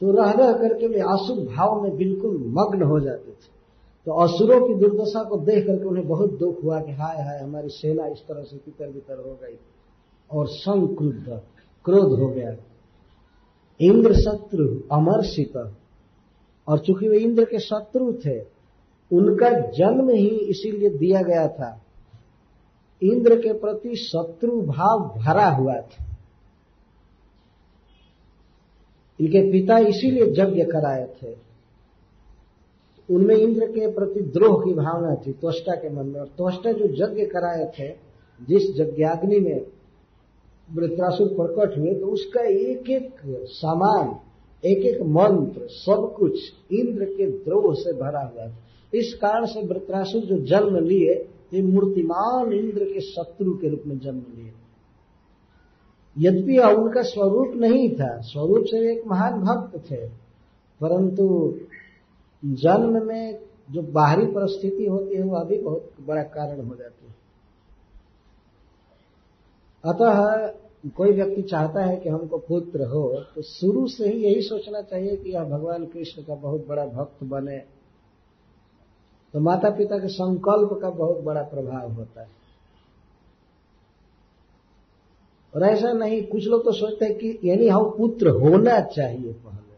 तो 0.00 0.12
रह 0.12 0.30
रह 0.30 0.52
करके 0.52 0.86
वे 0.86 1.00
आसुर 1.00 1.44
भाव 1.46 1.82
में 1.82 1.96
बिल्कुल 1.96 2.36
मग्न 2.46 2.82
हो 2.82 3.00
जाते 3.00 3.30
थे। 3.30 3.60
तो 4.06 4.12
असुरों 4.12 4.68
की 4.68 4.74
दुर्दशा 4.74 5.24
को 5.24 5.36
देख 5.36 5.66
करके 5.66 5.84
उन्हें 5.84 6.08
बहुत 6.08 6.30
दुख 6.38 6.64
हुआ 6.64 6.80
कि 6.80 6.92
हाय 6.92 7.16
हाय, 7.16 7.38
हमारी 7.38 7.68
सेना 7.68 8.06
इस 8.06 8.18
तरह 8.18 8.42
से 8.42 8.56
तितर 8.56 8.90
बितर 8.90 9.18
हो 9.18 9.34
गई। 9.34 9.58
और 10.32 10.46
संक्रुद्ध, 10.46 11.42
क्रोध 11.84 12.20
हो 12.20 12.28
गया। 12.28 12.56
इंद्र 13.80 14.14
शत्रु 14.14 14.66
अमर्षित 14.92 15.56
और 16.68 16.78
चूँकि 16.78 17.08
वे 17.08 17.18
इंद्र 17.18 17.44
के 17.44 17.58
शत्रु 17.58 18.12
थे 18.12 18.59
उनका 19.12 19.50
जन्म 19.50 20.10
ही 20.10 20.28
इसीलिए 20.28 20.90
दिया 20.90 21.22
गया 21.22 21.48
था। 21.48 21.82
इंद्र 23.02 23.36
के 23.36 23.52
प्रति 23.52 23.96
शत्रु 23.96 24.62
भाव 24.62 25.14
भरा 25.18 25.46
हुआ 25.46 25.74
था। 25.74 26.04
इनके 29.20 29.52
पिता 29.52 29.78
इसीलिए 29.78 30.22
यज्ञ 30.22 30.64
कराए 30.64 31.06
थे। 31.22 31.36
उनमें 33.10 33.36
इंद्र 33.36 33.66
के 33.66 33.92
प्रति 33.92 34.20
द्रोह 34.20 34.64
की 34.64 34.74
भावना 34.74 35.14
थी, 35.14 35.32
त्वष्टा 35.32 35.74
के 35.74 35.90
मन 35.90 36.06
में। 36.06 36.20
और 36.20 36.26
त्वष्टा 36.26 36.72
जो 36.72 36.84
यज्ञ 36.84 37.26
कराए 37.26 37.72
थे, 37.78 37.88
जिस 38.48 38.80
यज्ञाग्नि 38.80 39.40
में 39.40 39.66
वृत्रासुर 40.72 41.28
प्रकट 41.28 41.78
हुए 41.78 41.94
तो 41.94 42.06
उसका 42.06 42.40
एक 42.40 42.90
एक 42.90 43.14
सामान 43.46 44.16
एक 44.64 44.78
एक 44.78 45.02
मंत्र, 45.02 45.66
सब 45.66 46.14
कुछ 46.16 46.40
इंद्र 46.72 47.04
के 47.04 47.26
द्रोह 47.26 47.74
से 47.74 47.92
भरा 47.92 48.20
हुआ 48.20 48.46
था। 48.46 48.58
इस 48.92 49.12
कारण 49.14 49.44
से 49.46 49.62
वृत्रासुर 49.66 50.22
जो 50.22 50.38
जन्म 50.46 50.76
लिए, 50.84 51.12
ये 51.54 51.62
मूर्तिमान 51.62 52.52
इंद्र 52.52 52.84
के 52.84 53.00
शत्रु 53.02 53.52
के 53.54 53.68
रूप 53.68 53.82
में 53.86 53.98
जन्म 53.98 54.22
लिए। 54.36 54.52
यद्यपि 56.16 56.58
उनका 56.74 57.02
स्वरूप 57.04 57.52
नहीं 57.56 57.88
था, 57.90 58.16
स्वरूप 58.22 58.64
से 58.66 58.78
एक 58.92 59.06
महान 59.06 59.40
भक्त 59.40 59.78
थे, 59.90 60.06
परंतु 60.80 61.24
जन्म 62.42 63.06
में 63.06 63.38
जो 63.70 63.82
बाहरी 63.92 64.26
परिस्थिति 64.26 64.86
होती 64.86 65.16
है, 65.16 65.22
वह 65.22 65.44
भी 65.44 65.58
बहुत 65.58 65.90
बड़ा 66.06 66.22
कारण 66.22 66.60
हो 66.60 66.74
जाती 66.76 67.06
है। 67.06 67.14
अतः 69.84 70.90
कोई 70.96 71.12
व्यक्ति 71.12 71.42
चाहता 71.42 71.84
है 71.84 71.96
कि 71.96 72.08
हमको 72.08 72.38
पुत्र 72.38 72.86
हो 72.86 73.02
तो 73.34 73.42
शुरू 73.42 73.86
से 73.88 74.08
ही 74.08 74.22
यही 74.22 74.40
सोचना 74.42 74.80
चाहिए 74.82 75.16
कि 75.16 75.30
यह 75.30 75.44
भगवान 75.46 75.84
कृष्ण 75.86 76.22
का 76.22 76.34
बहुत 76.36 76.66
बड़ा 76.68 76.84
भक्त 76.86 77.24
बने। 77.24 77.58
तो 79.32 79.40
माता 79.40 79.70
पिता 79.70 79.98
के 79.98 80.08
संकल्प 80.08 80.78
का 80.82 80.90
बहुत 80.90 81.20
बड़ा 81.20 81.42
प्रभाव 81.42 81.92
होता 81.92 82.20
है। 82.20 82.28
और 85.56 85.62
ऐसा 85.62 85.92
नहीं, 85.92 86.26
कुछ 86.26 86.46
लोग 86.46 86.64
तो 86.64 86.72
सोचते 86.72 87.04
हैं 87.04 87.14
कि 87.14 87.38
यानी 87.44 87.68
हम 87.68 87.84
पुत्र 87.84 88.28
होना 88.28 88.80
चाहिए 88.80 89.32
पहले। 89.32 89.70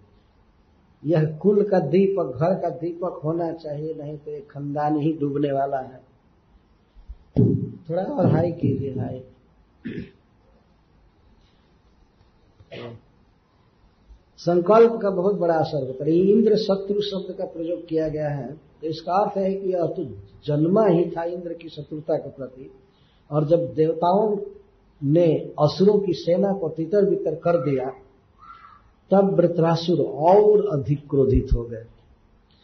यह 1.10 1.36
कुल 1.36 1.68
का 1.68 1.78
दीपक, 1.78 2.24
घर 2.24 2.54
का 2.54 2.68
दीपक 2.68 3.20
होना 3.24 3.52
चाहिए, 3.52 3.94
नहीं 3.94 4.18
तो 4.18 4.30
एक 4.30 4.50
खानदान 4.50 4.96
ही 4.96 5.12
डूबने 5.12 5.52
वाला 5.52 5.78
है। 5.78 6.00
थोड़ा 7.90 8.02
और 8.02 8.26
हाई 8.26 8.52
कीजिए, 8.52 8.90
हाई। 8.90 9.24
संकल्प 14.38 15.00
का 15.02 15.10
बहुत 15.10 15.34
बड़ा 15.34 15.54
असर 15.54 15.86
होता 15.86 16.04
है। 16.04 16.10
इंद्र 16.10 16.56
शत्रु 16.56 17.00
शब्द 17.00 17.34
का 17.34 17.44
प्रयोग 17.44 17.86
किया 17.86 18.08
गया 18.08 18.28
है। 18.28 18.71
तो 18.82 18.88
इसका 18.88 19.12
अर्थ 19.14 19.36
है 19.38 19.52
कि 19.54 19.72
यह 19.72 19.86
तो 19.86 20.04
जन्मा 20.46 20.86
ही 20.86 21.04
था 21.10 21.24
इंद्र 21.24 21.52
की 21.52 21.68
शत्रुता 21.68 22.16
के 22.16 22.30
प्रति, 22.30 22.70
और 23.30 23.46
जब 23.48 23.72
देवताओं 23.74 24.36
ने 25.02 25.26
असुरों 25.60 25.98
की 25.98 26.12
सेना 26.14 26.52
को 26.52 26.68
तितर 26.68 27.08
बितर 27.10 27.34
कर 27.34 27.56
दिया, 27.60 27.86
तब 29.10 29.34
वृत्रासुर 29.36 30.00
और 30.00 30.66
अधिक 30.72 31.08
क्रोधित 31.10 31.52
हो 31.54 31.62
गए, 31.64 31.84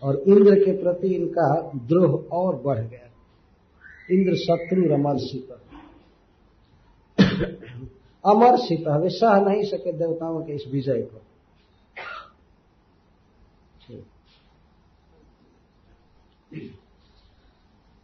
और 0.03 0.23
इंद्र 0.29 0.55
के 0.55 0.73
प्रति 0.83 1.15
इनका 1.15 1.49
द्रोह 1.89 2.37
और 2.37 2.61
बढ़ 2.63 2.79
गया। 2.79 3.07
इंद्र 4.11 4.37
शत्रु 4.37 4.83
रमर्षित 4.95 5.57
अमर्षित 8.25 8.89
वे 9.01 9.09
सह 9.09 9.41
नहीं 9.41 9.63
सके 9.63 9.93
देवताओं 9.93 10.41
के 10.43 10.55
इस 10.55 10.65
विजय 10.73 11.03
को। 11.03 11.21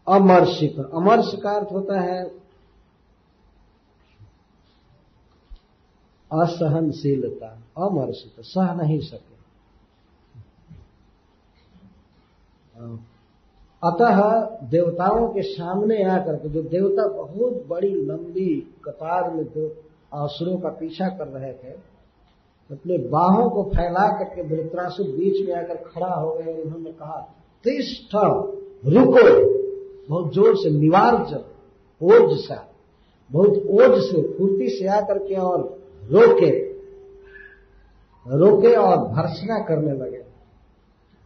अमर्षित 0.09 0.79
अमर्ष 0.95 1.35
का 1.35 1.51
अर्थ 1.51 1.73
होता 1.73 2.01
है 2.01 2.25
असहनशीलता। 6.31 7.47
अमर्षित 7.79 8.45
सह 8.45 8.75
नहीं 8.75 9.01
सके। 9.01 9.35
अतः 13.83 14.21
देवताओं 14.69 15.29
के 15.29 15.43
सामने 15.43 16.03
आकर 16.05 16.37
के 16.37 16.49
जो 16.49 16.63
देवता 16.63 17.07
बहुत 17.09 17.67
बड़ी, 17.67 17.95
लंबी 17.95 18.61
कतार 18.85 19.31
में 19.31 19.45
दो 19.45 19.71
आसुरों 20.15 20.59
का 20.59 20.69
पीछा 20.69 21.09
कर 21.09 21.29
रहे 21.29 21.53
थे, 21.53 21.73
अपने 22.71 22.99
बाहों 22.99 23.51
को 23.51 23.63
फैला 23.63 24.07
करके 24.19 24.43
वृत्रासुर 24.43 25.07
बीच 25.07 25.49
में 25.49 25.55
आकर 25.55 25.77
खड़ा 25.77 26.15
हो 26.15 26.35
गए 26.35 26.63
उन्होंने 26.63 26.93
कहा, 26.93 27.21
तिष्ठ, 27.65 28.15
रुको। 28.15 29.63
बहुत 30.09 30.33
ज़ोर 30.35 30.57
से, 30.57 30.71
निवार 30.71 31.13
निवार्ज 31.13 31.35
ओज 32.01 32.39
सा, 32.41 32.69
बहुत 33.31 33.51
ओज 33.51 34.01
से 34.03 34.23
फूर्ति 34.39 34.69
से 34.69 34.87
आकर 34.89 35.19
के 35.19 35.35
और 35.35 35.61
रोके 36.03 36.51
रोके 38.27 38.75
और 38.75 38.97
भर्सना 39.09 39.59
करने 39.59 39.93
लगे। 39.95 40.23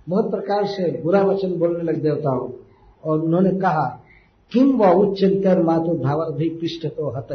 बहुत 0.07 0.31
प्रकार 0.31 0.67
से 0.67 0.91
बुरा 1.03 1.23
वचन 1.23 1.55
बोलने 1.55 1.83
लगे 1.83 2.01
देवताओं 2.01 2.49
और 3.05 3.21
उन्होंने 3.21 3.51
कहा 3.61 3.87
किम 4.53 4.77
व 4.79 4.91
उच्चंतर 5.01 5.63
मातु 5.63 5.95
धावर 5.99 6.33
भी 6.33 6.49
पृष्ठ 6.51 6.87
तो 6.87 7.11
हत 7.11 7.33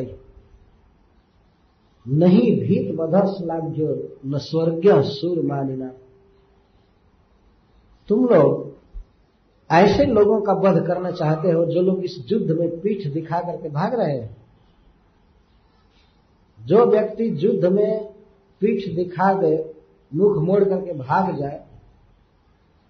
नहीं 2.05 2.51
भीत 2.61 2.95
बधस 2.95 3.37
लाग्यो 3.41 3.93
न 4.25 4.37
स्वर्ग 4.37 5.01
सुर 5.01 5.41
मानिना। 5.45 5.91
तुम 8.09 8.25
लोग 8.25 8.72
ऐसे 9.73 10.05
लोगों 10.05 10.41
का 10.41 10.53
वध 10.53 10.87
करना 10.87 11.11
चाहते 11.11 11.51
हो 11.51 11.65
जो 11.65 11.81
लोग 11.81 12.03
इस 12.03 12.25
युद्ध 12.31 12.51
में 12.51 12.79
पीठ 12.81 13.07
दिखा 13.07 13.39
करके 13.39 13.69
भाग 13.69 13.99
रहे 13.99 14.17
हैं? 14.17 14.37
जो 16.65 16.85
व्यक्ति 16.85 17.47
युद्ध 17.47 17.65
में 17.65 18.05
पीठ 18.59 18.95
दिखा 18.95 19.33
दे, 19.33 19.73
मुख 20.15 20.37
मोड़ 20.37 20.63
करके 20.63 20.93
भाग 20.93 21.35
जाए, 21.39 21.65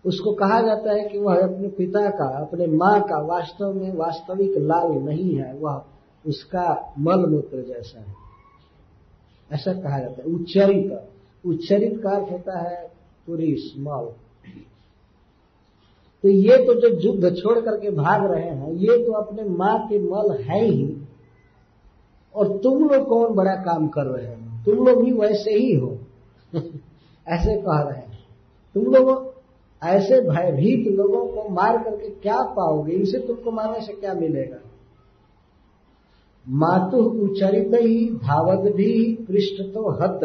उसको 0.05 0.33
कहा 0.33 0.61
जाता 0.61 0.91
है 0.91 1.09
कि 1.09 1.17
वह 1.17 1.35
अपने 1.35 1.67
पिता 1.67 2.09
का, 2.09 2.37
अपने 2.37 2.67
माँ 2.67 3.01
का 3.01 3.21
वास्तव 3.21 3.73
में 3.73 3.95
वास्तविक 3.95 4.53
लाल 4.57 4.91
नहीं 4.91 5.35
है, 5.35 5.53
वह 5.53 5.83
उसका 6.27 6.93
मल 6.99 7.25
मूत्र 7.25 7.61
जैसा 7.61 7.99
है। 7.99 8.15
ऐसा 9.51 9.73
कहा 9.73 9.99
जाता 9.99 10.21
है। 10.21 10.35
उच्चरित। 10.35 11.09
उच्चरित 11.45 12.01
का 12.03 12.09
अर्थ 12.09 12.31
होता 12.31 12.59
है 12.59 12.91
पूरी 13.27 13.55
स्मॉल 13.55 14.13
तो 16.23 16.29
ये 16.29 16.57
तो 16.57 16.73
जो 16.73 16.87
युद्ध 16.87 17.35
छोड़ 17.35 17.59
करके 17.59 17.89
भाग 17.89 18.31
रहे 18.31 18.49
हैं, 18.49 18.73
ये 18.73 19.05
तो 19.05 19.11
अपने 19.11 19.43
माँ 19.43 19.87
के 19.87 19.99
मल 19.99 20.37
है 20.41 20.65
ही। 20.65 20.97
और 22.35 22.57
तुम 22.57 22.89
लोग 22.89 23.07
कौन 23.07 23.33
बड़ा 23.33 23.55
काम 23.55 23.87
कर 23.87 24.01
रहे 24.01 24.35
हो? 24.35 24.41
तुम 24.65 24.87
लोग 24.87 25.03
भी 25.03 25.11
वैसे 25.11 25.51
ही 25.51 25.75
हो। 25.75 25.97
ऐसे 27.27 27.61
कह 27.61 27.79
रहे 27.81 27.99
हैं। 27.99 28.19
तुम 28.73 28.83
लोग 28.83 29.33
ऐसे 29.83 30.21
भयभीत 30.21 30.87
लोगों 30.91 31.25
को 31.25 31.49
मार 31.49 31.77
करके 31.77 32.09
क्या 32.09 32.41
पाओगे? 32.41 32.93
इनसे 32.93 33.19
तुमको 33.19 33.51
मारने 33.51 33.85
से 33.85 33.93
क्या 33.93 34.13
मिलेगा? 34.13 34.57
मातु 36.49 36.97
उच्चरित 36.97 37.71
ही 37.73 38.09
धावत 38.09 38.73
भी 38.73 39.15
पृष्ठ 39.15 39.63
तो 39.73 40.03
हत 40.03 40.19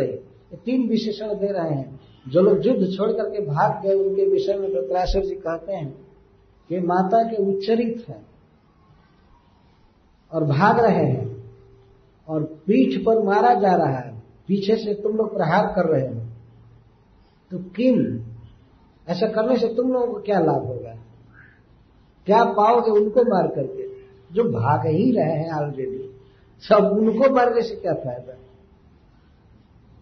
तीन 0.55 0.89
विशेषण 0.89 1.29
दे 1.29 1.47
रहे 1.47 1.75
हैं। 1.75 2.01
जो 2.29 2.41
लोग 2.41 2.67
युद्ध 2.67 2.97
छोड़ 2.97 3.11
करके 3.13 3.41
भाग 3.41 3.83
गए, 3.83 3.95
उनके 3.95 4.27
विषय 4.27 4.55
में 4.55 4.69
वृत्राशर 4.69 5.25
जी 5.25 5.35
कहते 5.35 5.73
हैं 5.73 6.07
कि 6.69 6.81
माता 6.81 7.23
के 7.23 7.37
उच्चरित 7.43 8.05
है 8.09 8.21
और 10.33 10.45
भाग 10.45 10.81
रहे 10.81 11.05
हैं 11.05 11.53
और 12.29 12.43
पीठ 12.43 13.05
पर 13.05 13.23
मारा 13.23 13.55
जा 13.55 13.75
रहा 13.77 13.99
है, 13.99 14.19
पीछे 14.49 14.77
से 14.77 14.95
तुम 14.95 15.17
लोग 15.17 15.35
प्रहार 15.35 15.67
कर 15.67 15.89
रहे 15.89 16.09
हो। 16.09 16.21
तो 17.51 17.59
किम 17.59 18.25
ऐसा 19.09 19.27
करने 19.27 19.57
से 19.57 19.69
तुम 19.75 19.93
लोगों 19.93 20.07
को 20.07 20.21
क्या 20.21 20.41
लाभ 20.41 20.67
होगा? 20.67 20.95
क्या 22.27 22.45
पाओगे 22.45 22.91
उनको 22.91 23.23
मार 23.23 23.47
करके? 23.49 23.89
जो 24.35 24.45
भाग 24.45 24.87
ही 24.87 25.11
रहे 25.13 25.33
हैं 25.33 25.53
ऑलरेडी 25.53 26.11
सब 26.63 26.85
उनको 26.85 27.35
मारने 27.35 27.63
से 27.63 27.77
क्या 27.77 27.95
फ़ायदा? 27.95 28.35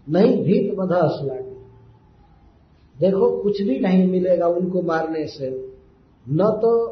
नहीं, 0.09 0.45
भीत 0.45 0.75
बध 0.75 0.93
असलागी 0.93 1.46
देखो 3.01 3.43
कुछ 3.43 3.63
भी 3.63 3.79
नहीं 3.81 4.07
मिलेगा 4.11 4.47
उनको 4.49 4.83
मारने 4.83 5.27
से। 5.27 5.51
न 6.27 6.51
तो 6.63 6.89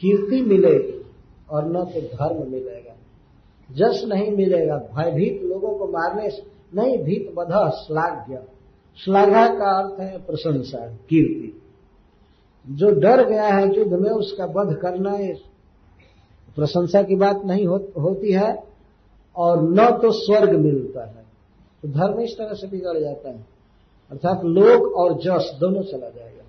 कीर्ति 0.00 0.40
मिलेगी 0.42 1.04
और 1.50 1.64
न 1.64 1.84
तो 1.84 2.00
धर्म 2.00 2.50
मिलेगा। 2.50 2.94
जस 3.70 4.04
नहीं 4.08 4.30
मिलेगा 4.30 4.76
भयभीत 4.76 5.42
लोगों 5.42 5.74
को 5.74 5.86
मारने 5.86 6.30
से 6.30 6.42
नहीं 6.74 6.98
भीत 6.98 7.32
बध 7.34 7.52
श्लाघ्य। 7.70 8.42
श्लाघा 9.04 9.46
का 9.48 9.70
अर्थ 9.78 10.00
है 10.00 10.18
प्रशंसा 10.18 10.86
कीर्ति। 10.88 11.62
जो 12.66 12.90
डर 12.90 13.28
गया 13.28 13.46
है 13.46 13.76
युद्ध 13.76 13.92
में 13.92 14.10
उसका 14.10 14.44
वध 14.44 14.76
करना 14.76 15.16
प्रशंसा 16.56 17.02
की 17.02 17.16
बात 17.16 17.42
नहीं 17.44 17.66
हो, 17.66 17.76
होती 17.76 18.32
है 18.32 18.64
और 19.36 19.62
न 19.62 19.90
तो 20.02 20.10
स्वर्ग 20.12 20.58
मिलता 20.60 21.06
है। 21.06 21.24
तो 21.82 21.88
धर्म 21.88 22.20
इस 22.20 22.34
तरह 22.38 22.52
से 22.52 22.66
बिगड़ 22.66 22.98
जाता 22.98 23.30
है। 23.30 23.59
अर्थात 24.10 24.44
लोक 24.44 24.96
और 24.96 25.14
जस 25.14 25.56
दोनों 25.60 25.82
चला 25.82 26.10
जाएगा। 26.10 26.44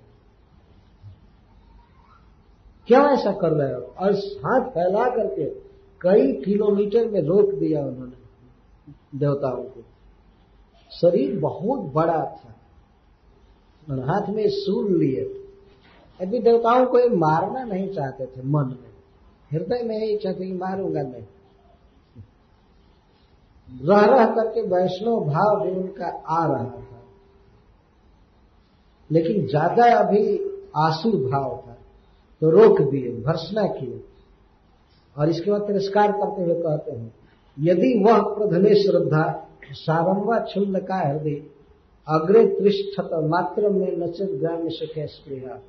क्या 2.86 3.00
ऐसा 3.00 3.32
कर 3.32 3.50
रहे 3.50 3.74
हो? 3.74 3.80
और 3.80 4.14
हाथ 4.14 4.70
फैला 4.70 5.04
करके 5.04 5.44
कई 6.00 6.32
किलोमीटर 6.32 7.08
में 7.08 7.22
रोक 7.22 7.50
दिया 7.54 7.80
उन्होंने 7.86 8.12
देवताओं 9.18 9.62
को। 9.62 9.84
शरीर 10.90 11.40
बहुत 11.40 11.80
बड़ा 11.80 12.24
था। 12.24 12.56
और 13.90 14.00
हाथ 14.00 14.34
में 14.34 14.44
सूल 14.48 14.98
लिए। 14.98 15.44
यदि 16.22 16.38
देवताओं 16.38 16.86
को 16.86 16.98
ये 16.98 17.08
मारना 17.08 17.64
नहीं 17.64 17.94
चाहते 17.94 18.26
थे 18.26 18.42
मन 18.42 18.78
में। 18.82 18.92
हृदय 19.52 19.82
में 19.82 19.98
यही 19.98 20.16
चाहते 20.16 20.46
कि 20.46 20.52
मारूँगा 20.52 21.02
नहीं 21.02 21.24
रह 23.84 24.00
रह 24.00 24.26
करके 24.26 24.62
वैष्णव 24.62 25.20
भाव 25.20 25.64
भी 25.64 25.70
उनका 25.70 26.22
आ 26.28 26.46
रहा 26.46 26.64
था 26.64 26.91
लेकिन 29.12 29.46
ज़्यादा 29.46 29.84
अभी 29.96 30.24
आसुर 30.78 31.16
भाव 31.22 31.56
था 31.58 31.76
तो 32.42 32.50
रोक 32.50 32.80
दिए, 32.82 33.10
भर्सना 33.22 33.66
किए। 33.68 34.00
और 35.16 35.28
इसके 35.28 35.50
बाद 35.50 35.60
तिरस्कार 35.62 36.12
करते 36.12 36.42
हुए 36.42 36.54
कहते 36.56 36.92
हैं, 36.92 37.12
यदि 37.56 37.94
वह 38.04 38.20
प्रधने 38.28 38.74
श्रद्धा 38.74 39.24
सारंवा 39.74 40.38
क्षुल्ल 40.40 40.80
का 40.80 40.96
हृदय, 40.98 41.42
अग्रे 42.06 42.46
त्रिष्ठत 42.48 43.10
मात्र 43.24 43.68
में 43.70 43.96
नचित 43.98 44.30
ग्राम 44.40 44.68
सुखे 44.70 45.06
स्प्रिया 45.08 45.60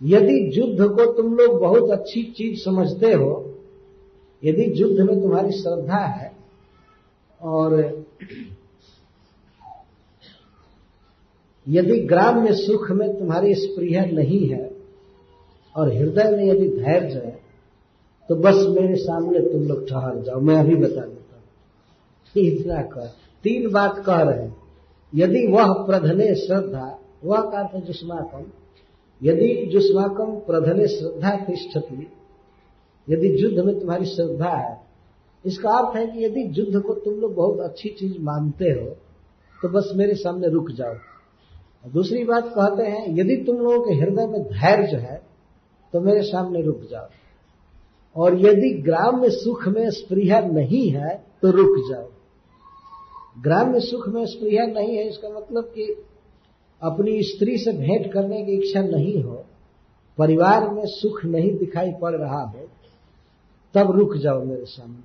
यदि 0.00 0.34
युद्ध 0.54 0.88
को 0.88 1.04
तुम 1.12 1.34
लोग 1.36 1.58
बहुत 1.60 1.90
अच्छी 1.90 2.22
चीज़ 2.36 2.60
समझते 2.60 3.12
हो, 3.12 3.32
यदि 4.42 4.72
युद्ध 4.76 5.00
में 5.00 5.20
तुम्हारी 5.22 5.50
श्रद्धा 5.52 5.96
है, 5.96 6.32
और 7.40 7.74
यदि 11.68 12.00
ग्राम 12.00 12.42
में 12.44 12.52
सुख 12.52 12.90
में 12.90 13.18
तुम्हारी 13.18 13.54
स्प्रिय 13.54 14.00
नहीं 14.00 14.48
है 14.48 14.70
और 15.76 15.92
हृदय 15.92 16.30
में 16.36 16.44
यदि 16.44 16.68
धैर्य 16.68 17.14
है 17.14 17.40
तो 18.28 18.36
बस 18.36 18.66
मेरे 18.68 18.96
सामने 18.96 19.40
तुम 19.40 19.62
लोग 19.62 19.88
ठहर 19.88 20.22
जाओ। 20.22 20.40
मैं 20.40 20.56
अभी 20.56 20.74
बता 20.74 21.00
देता 21.00 21.42
हूँ। 22.36 22.44
इतना 22.44 22.82
कह, 22.82 23.06
तीन 23.44 23.70
बात 23.70 24.04
कह 24.06 24.16
रहे 24.16 24.42
हैं। 24.42 24.56
यदि 25.14 25.46
वह 25.46 25.72
प्रधने 25.72 26.34
श्रद्धा, 26.34 26.98
वह 27.24 27.40
का 27.40 27.58
अर्थ 27.58 27.84
जुष्माकम। 27.84 28.44
यदि 29.22 29.66
जुष्माकम 29.66 30.36
प्रधने 30.36 30.86
श्रद्धा 30.86 31.30
तिष्ठती, 31.36 32.06
यदि 33.08 33.44
युद्ध 33.44 33.58
में 33.58 33.78
तुम्हारी 33.80 34.04
श्रद्धा 34.04 34.50
है, 34.50 34.80
इसका 35.46 35.70
अर्थ 35.70 35.96
है 35.96 36.06
कि 36.06 36.24
यदि 36.24 36.60
युद्ध 36.60 36.80
को 36.80 36.94
तुम 36.94 37.14
लोग 37.14 37.34
बहुत 37.34 37.60
अच्छी 37.60 37.88
चीज़ 37.88 38.18
मानते 38.20 38.64
हो 38.64 38.96
तो 39.62 39.68
बस 39.68 39.92
मेरे 39.96 40.14
सामने 40.14 40.48
रुक 40.48 40.70
जाओ। 40.70 40.94
दूसरी 41.84 42.24
बात 42.24 42.48
कहते 42.48 42.82
हैं, 42.84 43.04
यदि 43.10 43.36
तुम 43.44 43.56
लोगों 43.58 43.80
के 43.80 43.94
हृदय 43.94 44.26
में 44.26 44.42
धैर्य 44.44 44.96
है 44.98 45.16
तो 45.94 46.00
मेरे 46.00 46.22
सामने 46.22 46.62
रुक 46.62 46.80
जाओ। 46.90 47.08
और 48.16 48.38
यदि 48.40 48.70
ग्राम 48.82 49.20
में 49.20 49.28
सुख 49.30 49.66
में 49.68 49.90
स्प्रिया 49.92 50.40
नहीं 50.42 50.88
है 50.90 51.14
तो 51.42 51.50
रुक 51.52 51.76
जाओ। 51.90 52.08
ग्राम 53.38 53.70
में 53.72 53.80
सुख 53.80 54.08
में 54.08 54.24
स्प्रिया 54.26 54.66
नहीं 54.68 54.96
है, 54.96 55.08
इसका 55.08 55.28
मतलब 55.30 55.64
कि 55.66 55.86
अपनी 56.82 57.22
स्त्री 57.22 57.56
से 57.58 57.72
भेंट 57.72 58.12
करने 58.12 58.42
की 58.44 58.52
इच्छा 58.54 58.82
नहीं 58.82 59.22
हो, 59.22 59.44
परिवार 60.18 60.68
में 60.70 60.82
सुख 60.86 61.24
नहीं 61.26 61.50
दिखाई 61.58 61.92
पड़ 62.02 62.14
रहा 62.14 62.42
हो, 62.42 62.66
तब 63.74 63.90
रुक 63.90 64.16
जाओ 64.16 64.44
मेरे 64.44 64.64
सामने। 64.66 65.02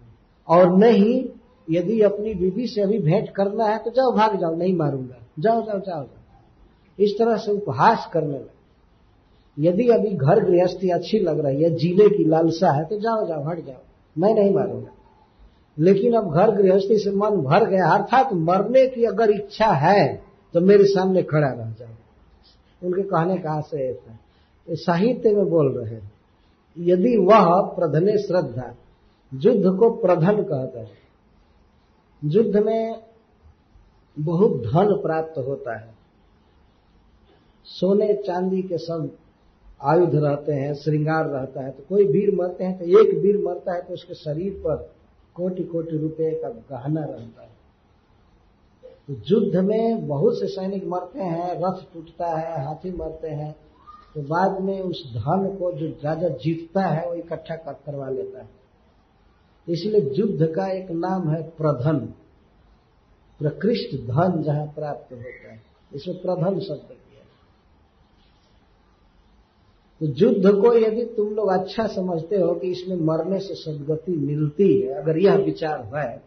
और 0.47 0.75
नहीं, 0.77 1.23
यदि 1.67 2.01
अपनी 2.03 2.33
बीबी 2.33 2.67
से 2.67 2.81
अभी 2.81 2.99
भेंट 3.01 3.29
करना 3.29 3.65
है 3.65 3.77
तो 3.77 3.91
जाओ 3.91 4.11
भाग 4.13 4.39
जाओ, 4.39 4.55
नहीं 4.55 4.75
मारूँगा। 4.75 5.17
जाओ 5.39 5.61
जाओ 5.61 5.79
जाओ 5.79 6.03
जाओ। 6.03 6.23
इस 6.99 7.17
तरह 7.19 7.37
से 7.37 7.51
उपहास 7.51 8.09
करने 8.13 8.33
लगे। 8.33 8.55
यदि 9.59 9.87
अभी 9.87 10.09
घर 10.09 10.39
गृहस्थी 10.39 10.89
अच्छी 10.89 11.19
लग 11.19 11.39
रही 11.39 11.63
है, 11.63 11.69
जीने 11.69 12.09
की 12.09 12.23
लालसा 12.23 12.71
है 12.71 12.85
तो 12.85 12.97
जाओ 12.97 13.27
जाओ, 13.27 13.43
हट 13.43 13.65
जाओ। 13.65 13.81
मैं 14.17 14.33
नहीं 14.33 14.53
मारूँगा। 14.53 14.91
लेकिन 15.79 16.13
अब 16.13 16.33
घर 16.33 16.51
गृहस्थी 16.51 16.97
से 16.97 17.11
मन 17.11 17.29
भर 17.29 17.69
गया, 17.69 17.89
अर्थात 17.89 18.29
तो 18.29 18.35
मरने 18.35 18.87
की 18.87 19.03
अगर 19.03 19.31
इच्छा 19.31 19.67
है 19.67 20.21
तो 20.53 20.61
मेरे 20.61 20.83
सामने 20.85 21.23
खड़ा 21.23 21.47
रह 21.47 21.71
जाओ। 21.71 22.87
उनके 22.87 23.01
कहने 23.01 23.37
का 23.37 23.51
आशय 23.51 23.97
है। 24.07 24.19
साहित्य 24.67 25.35
में 25.35 25.45
बोल 25.45 25.71
रहे 25.71 25.95
हैं, 25.95 26.11
यदि 26.77 27.17
वह 27.17 27.61
प्रधने 27.61 28.17
श्रद्धा, 28.17 28.73
युद्ध 29.33 29.79
को 29.79 29.89
प्रधन 29.89 30.43
कहते 30.43 30.79
हैं। 30.79 30.97
युद्ध 32.23 32.57
में 32.57 32.95
बहुत 34.19 34.51
धन 34.51 34.93
प्राप्त 35.03 35.37
होता 35.37 35.77
है। 35.77 35.93
सोने 37.67 38.13
चांदी 38.17 38.61
के 38.61 38.77
सब 38.77 39.09
आयुध 39.81 40.15
रहते 40.15 40.53
हैं, 40.53 40.73
श्रृंगार 40.73 41.25
रहता 41.25 41.63
है 41.63 41.71
तो 41.71 41.83
कोई 41.89 42.05
वीर 42.07 42.35
मरते 42.35 42.63
हैं 42.63 42.77
तो 42.79 42.85
एक 42.99 43.13
वीर 43.15 43.37
मरता 43.37 43.73
है 43.73 43.81
तो 43.81 43.93
उसके 43.93 44.13
शरीर 44.13 44.53
पर 44.59 44.75
कोटि 45.35 45.63
कोटि 45.63 45.97
रुपए 45.97 46.31
का 46.35 46.49
गहना 46.49 47.03
रहता 47.03 47.41
है। 47.41 47.53
तो 49.07 49.13
युद्ध 49.29 49.55
में 49.59 50.07
बहुत 50.07 50.39
से 50.39 50.47
सैनिक 50.47 50.85
मरते 50.87 51.19
हैं, 51.19 51.53
रथ 51.55 51.83
टूटता 51.93 52.27
है, 52.27 52.65
हाथी 52.65 52.91
मरते 52.91 53.29
हैं 53.29 53.55
तो 54.15 54.21
बाद 54.21 54.61
में 54.61 54.79
उस 54.81 55.03
धन 55.13 55.55
को 55.59 55.71
जो 55.71 55.87
राजा 56.03 56.27
जीतता 56.27 56.81
है, 56.81 57.07
वो 57.07 57.13
इकट्ठा 57.13 57.55
कर 57.55 57.73
करवा 57.85 58.09
लेता 58.09 58.41
है। 58.41 58.49
इसलिए 59.67 60.09
युद्ध 60.13 60.53
का 60.55 60.67
एक 60.67 60.91
नाम 60.91 61.29
है 61.29 61.41
प्रधन। 61.57 61.97
प्रकृष्ट 63.39 63.95
धन 64.07 64.41
जहाँ 64.43 64.65
प्राप्त 64.67 65.13
होता 65.13 65.51
है। 65.51 65.61
इसमें 65.91 66.21
प्रधन 66.21 66.59
शब्द 66.59 66.95
तो 70.01 70.05
युद्ध 70.05 70.51
को 70.51 70.73
यदि 70.77 71.03
तुम 71.17 71.27
लोग 71.29 71.49
अच्छा 71.49 71.87
समझते 71.87 72.37
हो 72.37 72.53
कि 72.53 72.67
इसमें 72.67 72.95
मरने 72.95 73.39
से 73.39 73.55
सदगति 73.55 74.11
मिलती 74.11 74.81
है, 74.81 74.93
अगर 74.93 75.17
यह 75.17 75.35
विचार 75.35 75.83
है, 75.95 76.21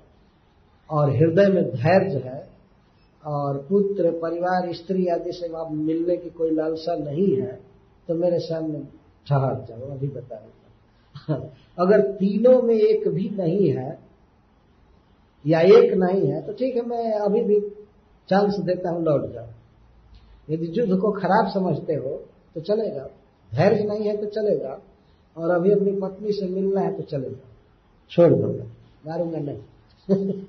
और 0.90 1.10
हृदय 1.10 1.48
में 1.48 1.64
धैर्य 1.64 2.22
है, 2.24 2.48
और 3.24 3.58
पुत्र, 3.58 4.10
परिवार, 4.10 4.72
स्त्री 4.72 5.06
आदि 5.06 5.32
से 5.32 5.52
आप 5.56 5.72
मिलने 5.72 6.16
की 6.16 6.30
कोई 6.30 6.50
लालसा 6.50 6.94
नहीं 6.94 7.36
है 7.36 7.58
तो 8.08 8.14
मेरे 8.14 8.38
सामने 8.38 8.78
ठहर 9.26 9.64
जाओ, 9.64 9.90
अभी 9.90 10.08
बता 10.08 10.36
देता 10.36 11.34
अगर 11.78 12.00
तीनों 12.12 12.60
में 12.62 12.74
एक 12.74 13.08
भी 13.08 13.28
नहीं 13.28 13.68
है, 13.68 13.98
या 15.44 15.60
एक 15.60 15.92
नहीं 15.94 16.26
है 16.28 16.40
तो 16.46 16.52
ठीक 16.52 16.76
है, 16.76 16.82
मैं 16.82 17.12
अभी 17.12 17.44
भी 17.44 17.60
चांस 18.28 18.58
देता 18.58 18.90
हूँ, 18.90 19.02
लौट 19.04 19.32
जाओ। 19.32 19.46
यदि 20.50 20.72
युद्ध 20.76 21.00
को 21.00 21.10
खराब 21.12 21.50
समझते 21.54 21.94
हो 21.94 22.16
तो 22.54 22.60
चले 22.60 22.90
जाओ। 22.90 23.08
धैर्य 23.54 23.84
नहीं 23.84 24.08
है 24.08 24.16
तो 24.16 24.26
चले 24.26 24.58
जाओ 24.58 24.78
और 25.36 25.50
अभी 25.50 25.70
अपनी 25.70 26.00
पत्नी 26.00 26.32
से 26.32 26.46
मिलना 26.46 26.80
है 26.80 26.96
तो 26.96 27.02
चले 27.02 27.30
जाओ 27.30 27.52
छोड़ 28.10 28.32
दूँगा 28.34 28.64
मारूँगा 29.06 29.38
नहीं। 29.38 29.62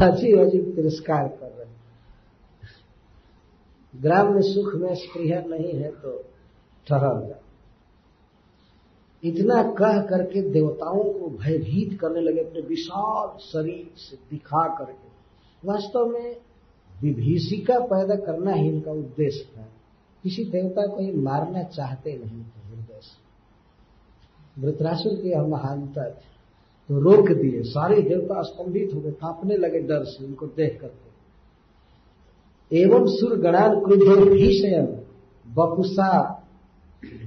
अजीब 0.00 0.40
अजीब 0.40 0.72
तिरस्कार 0.74 1.28
कर 1.28 1.46
रहे 1.46 1.68
ग्राम 4.00 4.34
में 4.34 4.42
सुख 4.42 4.74
में 4.74 4.94
स्प्रिय 4.94 5.44
नहीं 5.48 5.74
है 5.74 5.90
तो 5.90 6.24
ठहर 6.88 7.28
जाओ 7.28 7.38
इतना 9.24 9.62
कह 9.62 10.02
करके 10.02 10.50
देवताओं 10.50 11.04
को 11.04 11.28
भयभीत 11.28 12.00
करने 12.00 12.20
लगे, 12.20 12.40
अपने 12.40 12.60
विशाल 12.60 13.38
शरीर 13.38 13.90
से 13.96 14.16
दिखा 14.16 14.74
करके। 14.78 15.08
वास्तव 15.68 16.06
में 16.06 16.36
विभीषिका 17.02 17.78
पैदा 17.80 18.14
करना 18.14 18.52
ही 18.52 18.68
इनका 18.68 18.92
उद्देश्य 18.92 19.56
था 19.56 19.68
किसी 20.22 20.44
देवता 20.44 20.86
को 20.86 21.00
ही 21.00 21.12
मारना 21.12 21.62
चाहते 21.62 22.12
नहीं 22.12 22.42
थे 22.42 22.68
हृदय 22.68 23.00
से। 23.02 24.60
वृतरासुर 24.60 25.22
की 25.22 25.32
हम 25.32 25.50
महानता 25.50 26.10
थी 26.10 26.28
तो 26.88 27.00
रोक 27.00 27.30
दिए। 27.32 27.62
सारे 27.62 28.02
देवता 28.02 28.42
स्तंभित 28.42 28.90
हो 28.94 29.00
गए 29.00 29.10
कांपने 29.10 29.56
लगे 29.56 29.78
डर 29.78 30.04
से, 30.04 30.26
उनको 30.26 30.46
देख 30.46 30.80
करके। 30.80 31.10
एवं 32.76 33.06
सुर 33.06 33.38
गणान 33.38 33.80
क्रुद्धो 33.80 34.30
भीषण 34.30 34.86
बपुसा 35.54 36.42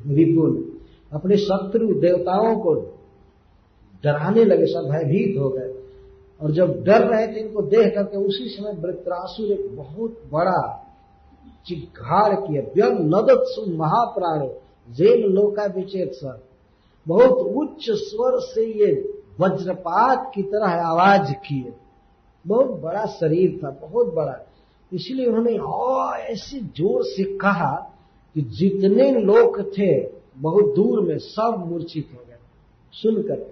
विपुल। 0.07 0.79
अपने 1.11 1.37
शत्रु 1.37 1.93
देवताओं 1.93 2.55
को 2.55 2.73
डराने 4.03 4.43
लगे, 4.45 4.65
सब 4.65 4.89
भयभीत 4.91 5.39
हो 5.39 5.49
गए। 5.49 5.73
और 6.41 6.51
जब 6.51 6.83
डर 6.83 7.07
रहे 7.07 7.27
थे, 7.27 7.39
इनको 7.39 7.61
देख 7.61 7.95
करके 7.95 8.17
उसी 8.17 8.49
समय 8.49 8.71
वृत्रासुर 8.71 9.51
एक 9.51 9.75
बहुत 9.75 10.23
बड़ा 10.31 10.82
किए, 12.35 12.61
व्यंग, 12.61 12.99
नदत 12.99 13.43
सु 13.43 13.65
महाप्राण 13.71 14.47
जेल 14.93 15.21
लोका 15.23 15.65
विचेत 15.65 16.11
सर। 16.13 16.43
बहुत 17.07 17.31
उच्च 17.31 17.85
स्वर 17.89 18.39
से 18.39 18.65
ये 18.65 19.19
वज्रपात 19.41 20.31
की 20.35 20.43
तरह 20.43 20.69
आवाज़ 20.69 21.33
किए। 21.33 21.73
बहुत 22.47 22.79
बड़ा 22.81 23.05
शरीर 23.05 23.59
था, 23.63 23.69
बहुत 23.69 24.13
बड़ा। 24.13 24.39
इसलिए 24.93 25.25
उन्होंने 25.25 25.53
ऐसे 26.23 26.59
ज़ोर 26.59 27.03
से 27.03 27.23
कहा 27.37 27.75
कि 28.35 28.41
जितने 28.41 29.11
लोग 29.11 29.61
थे, 29.71 30.07
बहुत 30.37 30.75
दूर 30.75 31.01
में 31.01 31.17
सब 31.17 31.63
मूर्छित 31.67 32.09
हो 32.13 32.23
गए 32.27 32.37
सुन 32.93 33.45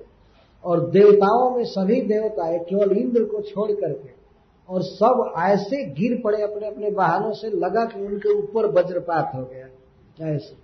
और 0.65 0.89
देवताओं 0.89 1.58
में 1.58 1.63
सभी 1.63 2.01
देवताएँ 2.01 2.60
केवल 2.60 2.91
इंद्र 2.91 3.23
को 3.23 3.41
छोड़ 3.41 3.71
करके 3.71 4.20
और 4.69 4.82
सब 4.82 5.34
ऐसे 5.38 5.86
गिर 5.86 6.21
पड़े 6.24 6.41
अपने 6.41 6.67
अपने 6.67 6.89
वाहनों 6.89 7.34
से 7.34 7.50
लगा 7.50 7.86
कि 7.86 8.06
उनके 8.06 8.30
ऊपर 8.38 8.65
वज्रपात 8.65 9.32
हो 9.36 9.43
गया। 9.43 9.67
ऐसे। 10.28 10.56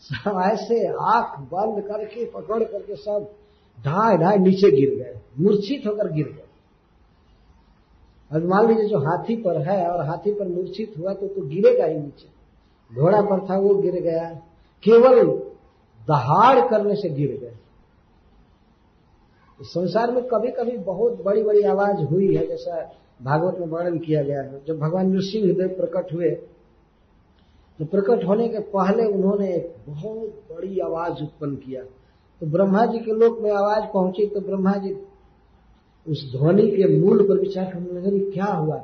सब 0.00 0.40
ऐसे 0.52 0.86
आँख 0.86 1.38
बंद 1.38 1.84
करके, 1.84 2.24
पकड़ 2.24 2.64
करके 2.64 2.96
सब 2.96 3.30
ढाई 3.80 4.16
ढाई 4.16 4.36
नीचे 4.36 4.70
गिर 4.70 4.94
गए, 4.94 5.20
मूर्छित 5.38 5.86
होकर 5.86 6.12
गिर 6.12 6.26
गए। 6.26 6.42
अब 8.32 8.44
मान 8.44 8.68
लीजिए 8.68 8.84
जो 8.84 8.98
हाथी 8.98 9.36
पर 9.36 9.60
है 9.62 9.86
और 9.88 10.06
हाथी 10.06 10.32
पर 10.32 10.48
मूर्छित 10.48 10.94
हुआ 10.98 11.14
तो 11.14 11.26
तो 11.28 11.46
गिरेगा 11.46 11.84
ही 11.84 11.94
नीचे। 11.94 12.36
घोड़ा 12.94 13.22
पर 13.22 13.50
था, 13.50 13.58
वो 13.58 13.74
गिर 13.74 13.94
गया। 13.94 14.30
केवल 14.82 15.26
दहाड़ 16.08 16.68
करने 16.68 16.94
से 16.96 17.08
गिर 17.08 17.36
गए। 17.40 17.56
संसार 19.60 20.10
में 20.10 20.22
कभी 20.24 20.50
कभी 20.50 20.76
बहुत 20.78 21.22
बड़ी 21.22 21.42
बड़ी 21.42 21.62
आवाज़ 21.62 21.96
हुई 21.96 22.36
है, 22.36 22.46
जैसा 22.46 22.90
भागवत 23.20 23.56
में 23.60 23.66
वर्णन 23.66 23.98
किया 23.98 24.22
गया 24.22 24.40
है। 24.40 24.60
जब 24.68 24.78
भगवान 24.78 25.10
नृसिंह 25.10 25.52
देव 25.52 25.68
प्रकट 25.68 26.12
हुए 26.14 26.30
तो 27.78 27.84
प्रकट 27.84 28.24
होने 28.24 28.48
के 28.48 28.58
पहले 28.58 29.04
उन्होंने 29.04 29.48
एक 29.48 29.74
बहुत 29.86 30.42
बड़ी 30.50 30.78
आवाज़ 30.78 31.22
उत्पन्न 31.22 31.54
किया। 31.56 31.82
तो 32.40 32.46
ब्रह्मा 32.46 32.84
जी 32.86 32.98
के 32.98 33.12
लोक 33.12 33.38
में 33.40 33.50
आवाज़ 33.50 33.84
पहुँची 33.84 34.26
तो 34.26 34.40
ब्रह्मा 34.40 34.72
जी 34.72 34.92
उस 36.06 36.32
ध्वनि 36.36 36.66
के 36.70 37.00
मूल 37.00 37.22
पर 37.28 37.40
विचार 37.40 37.64
करने 37.64 38.00
लगे 38.00 38.30
क्या 38.30 38.44
हुआ? 38.44 38.76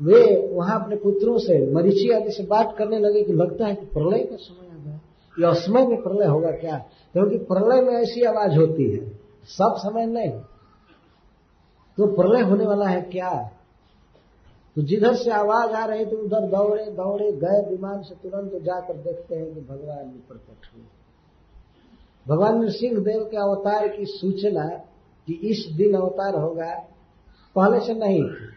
वे 0.00 0.50
वहाँ 0.52 0.80
अपने 0.82 0.96
पुत्रों 0.96 1.38
से 1.38 1.72
मरीची 1.72 2.10
आदि 2.10 2.30
से 2.30 2.44
बात 2.44 2.74
करने 2.78 2.98
लगे 2.98 3.22
कि 3.22 3.32
लगता 3.32 3.66
है 3.66 3.74
कि 3.74 3.86
प्रलय 3.86 4.18
का 4.18 4.36
समय 4.36 4.68
आ 4.70 4.84
गया। 4.84 5.00
या 5.36 5.48
असमय 5.48 5.86
में 5.86 6.02
प्रलय 6.02 6.26
होगा 6.26 6.50
क्या? 6.50 6.78
क्योंकि 7.12 7.38
प्रलय 7.44 7.80
में 7.80 7.92
ऐसी 7.94 8.24
आवाज़ 8.24 8.58
होती 8.58 8.90
है, 8.90 9.06
सब 9.48 9.74
समय 9.78 10.06
नहीं। 10.06 10.30
तो 11.98 12.06
प्रलय 12.14 12.42
होने 12.42 12.66
वाला 12.66 12.86
है 12.86 13.00
क्या? 13.02 13.30
तो 14.76 14.82
जिधर 14.82 15.14
से 15.14 15.30
आवाज़ 15.30 15.70
आ 15.70 15.84
रही 15.84 16.06
थी, 16.06 16.16
उधर 16.16 16.40
दौड़े 16.40 16.84
दौड़े, 16.84 17.32
गए 17.32 17.70
विमान 17.70 18.02
से 18.02 18.14
तुरंत 18.14 18.62
जाकर 18.62 18.94
देखते 18.94 19.36
हैं 19.36 19.54
कि 19.54 19.60
भगवान 19.60 20.10
जी 20.10 20.18
प्रकट 20.18 20.76
हुए। 20.76 20.84
भगवान 22.28 22.62
नृसिंह 22.62 23.00
देव 23.00 23.24
के 23.24 23.36
अवतार 23.36 23.88
की 23.88 24.04
सूचना 24.04 24.68
कि 25.26 25.32
इस 25.32 25.74
दिन 25.76 25.94
अवतार 25.94 26.34
होगा, 26.34 26.86
पहले 27.56 27.86
से 27.86 27.94
नहीं। 27.94 28.22
थी 28.22 28.56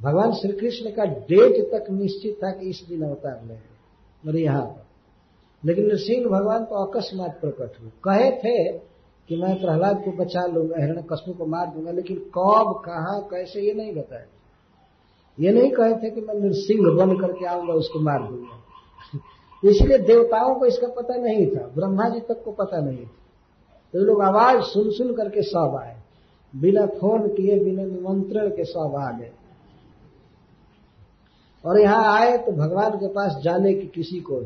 भगवान 0.00 0.32
श्री 0.32 0.52
कृष्ण 0.52 0.90
का 0.90 1.04
डेट 1.04 1.70
तक 1.72 1.90
निश्चित 1.90 2.36
था 2.44 2.50
कि 2.50 2.70
इस 2.70 2.86
दिन 2.88 3.02
अवतार 3.02 3.40
लेंगे 3.46 4.28
और 4.28 4.36
यहाँ 4.36 4.62
पर। 4.62 4.86
लेकिन 5.64 5.86
नृसिंह 5.86 6.26
भगवान 6.30 6.64
तो 6.64 6.84
अकस्मात 6.84 7.40
प्रकट 7.40 7.80
हुए। 7.80 7.90
कहे 8.04 8.30
थे 8.30 8.78
कि 9.28 9.36
मैं 9.36 9.60
प्रहलाद 9.60 10.02
को 10.04 10.10
बचा 10.12 10.46
लूँगा 10.46 10.82
हिरण 10.82 11.02
को 11.32 11.46
मार 11.46 11.66
दूँगा, 11.66 11.90
लेकिन 11.90 12.16
कब, 12.16 12.82
कहा, 12.84 13.20
कैसे, 13.20 13.60
ये 13.60 13.74
नहीं 13.74 13.94
बताया। 13.94 14.24
ये 15.38 15.50
नहीं 15.52 15.70
कहे 15.70 15.94
थे 15.94 16.10
कि 16.10 16.20
मैं 16.20 16.34
नृसिंह 16.34 16.96
बन 16.96 17.16
करके 17.18 17.46
आऊँगा, 17.46 17.72
उसको 17.72 18.00
मार 18.00 18.22
दूँगा। 18.22 18.56
इसलिए 19.62 19.98
देवताओं 19.98 20.54
को 20.54 20.66
इसका 20.66 20.88
पता 20.88 21.14
नहीं 21.14 21.46
था 21.46 21.66
ब्रह्मा 21.66 22.08
जी 22.08 22.20
तक 22.20 22.42
को 22.44 22.52
पता 22.52 22.80
नहीं 22.80 23.04
था। 23.04 23.10
तो 23.94 23.98
लोग 23.98 24.22
आवाज़ 24.22 24.60
सुन 24.62 24.90
सुन 24.90 25.12
करके 25.14 25.42
सब 25.42 25.78
आए। 25.82 25.96
बिना 26.54 26.86
फ़ोन 26.86 27.28
किए, 27.28 27.58
बिना 27.64 27.84
निमंत्रण 27.84 28.48
के 28.48 28.64
सब 28.64 28.94
आ 28.98 29.10
गए। 29.18 29.30
और 31.64 31.80
यहाँ 31.80 32.18
आए 32.18 32.36
तो 32.38 32.52
भगवान 32.52 32.90
के 32.90 33.08
पास 33.08 33.40
जाने 33.44 33.74
की 33.74 33.86
किसी 33.86 34.20
को 34.20 34.40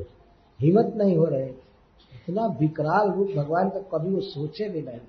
हिम्मत 0.61 0.93
नहीं 0.97 1.17
हो 1.17 1.25
रही 1.25 1.49
इतना 2.13 2.47
विकराल 2.61 3.11
रूप 3.11 3.29
भगवान 3.37 3.69
का 3.69 3.81
कभी 3.93 4.15
वो 4.15 4.21
सोचे 4.21 4.69
भी 4.69 4.83
नहीं। 4.83 5.01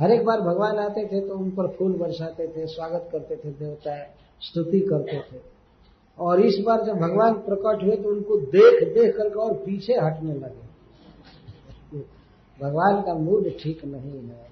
हर 0.00 0.10
एक 0.10 0.24
बार 0.24 0.40
भगवान 0.40 0.78
आते 0.78 1.04
थे 1.06 1.20
तो 1.20 1.34
उन 1.34 1.50
पर 1.50 1.66
फूल 1.68 1.92
बरसाते 1.92 2.46
थे, 2.46 2.66
स्वागत 2.66 3.08
करते 3.12 3.36
थे, 3.36 3.50
देवता 3.50 3.96
स्तुति 4.42 4.80
करते 4.80 5.18
थे। 5.22 5.40
और 6.18 6.40
इस 6.40 6.58
बार 6.66 6.84
जब 6.84 6.98
भगवान 6.98 7.34
प्रकट 7.42 7.82
हुए 7.82 7.96
तो 7.96 8.08
उनको 8.08 8.36
देख 8.48 8.82
देख 8.94 9.16
करके 9.16 9.40
और 9.40 9.54
पीछे 9.56 9.94
हटने 9.94 10.34
लगे। 10.34 10.68
भगवान 12.58 13.00
का 13.02 13.14
मूड 13.16 13.48
ठीक 13.60 13.84
नहीं 13.84 14.20
है। 14.20 14.48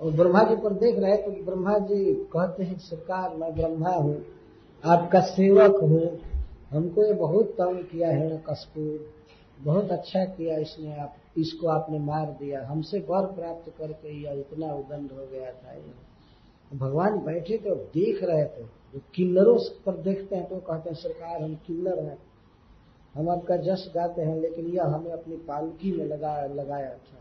और 0.00 0.12
ब्रह्मा 0.12 0.42
जी 0.42 0.56
पर 0.56 0.74
देख 0.74 0.98
रहे 0.98 1.16
तो 1.16 1.30
ब्रह्मा 1.44 1.78
जी 1.78 2.04
कहते 2.32 2.64
हैं, 2.64 2.76
सरकार, 2.78 3.36
मैं 3.36 3.54
ब्रह्मा 3.54 3.90
हूँ, 3.90 4.16
आपका 4.84 5.20
सेवक 5.28 5.80
हूँ। 5.82 6.08
हमको 6.70 7.04
ये 7.04 7.12
बहुत 7.14 7.50
तंग 7.54 7.82
किया 7.84 8.08
है, 8.08 8.36
कस्तूर। 8.48 8.98
बहुत 9.58 9.90
अच्छा 9.92 10.24
किया 10.26 10.56
इसने 10.58 10.96
आप 10.98 11.14
इसको 11.38 11.68
आपने 11.68 11.98
मार 11.98 12.26
दिया, 12.40 12.66
हमसे 12.66 12.98
वर 12.98 13.26
प्राप्त 13.26 13.72
करके 13.78 14.22
यह 14.22 14.32
इतना 14.32 14.72
उदंड 14.74 15.12
हो 15.12 15.26
गया 15.26 15.50
था 15.52 15.72
ये। 15.72 16.76
भगवान 16.78 17.18
बैठे 17.18 17.56
तो 17.56 17.74
देख 17.74 18.22
रहे 18.24 18.44
थे, 18.44 18.64
जो 18.94 19.00
किन्नरों 19.14 19.58
पर 19.86 19.96
देखते 19.96 20.36
हैं 20.36 20.48
तो 20.48 20.56
कहते 20.56 20.90
हैं, 20.90 20.96
सरकार 20.96 21.42
हम 21.42 21.54
किन्नर 21.66 22.02
हैं। 22.04 22.18
हम 23.14 23.28
आपका 23.30 23.56
जस 23.56 23.90
गाते 23.94 24.22
हैं, 24.22 24.36
लेकिन 24.40 24.66
यह 24.66 24.84
हमें 24.84 25.10
अपनी 25.12 25.36
पालकी 25.36 25.92
में 25.92 26.04
लगा, 26.04 26.34
लगाया 26.46 26.90
था। 26.90 27.18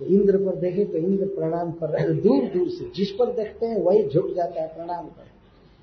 तो 0.00 0.04
इंद्र 0.04 0.36
पर 0.36 0.56
देखे 0.56 0.84
तो 0.84 0.98
इंद्र 0.98 1.26
प्रणाम 1.26 1.72
कर 1.72 1.90
रहे 1.90 2.02
हैं, 2.02 2.20
दूर 2.20 2.46
दूर 2.48 2.68
से, 2.68 2.90
जिस 2.90 3.10
पर 3.10 3.32
देखते 3.32 3.66
हैं 3.66 3.80
वही 3.80 4.08
झुक 4.08 4.32
जाता 4.36 4.62
है 4.62 4.68
प्रणाम 4.74 5.06
कर। 5.06 5.26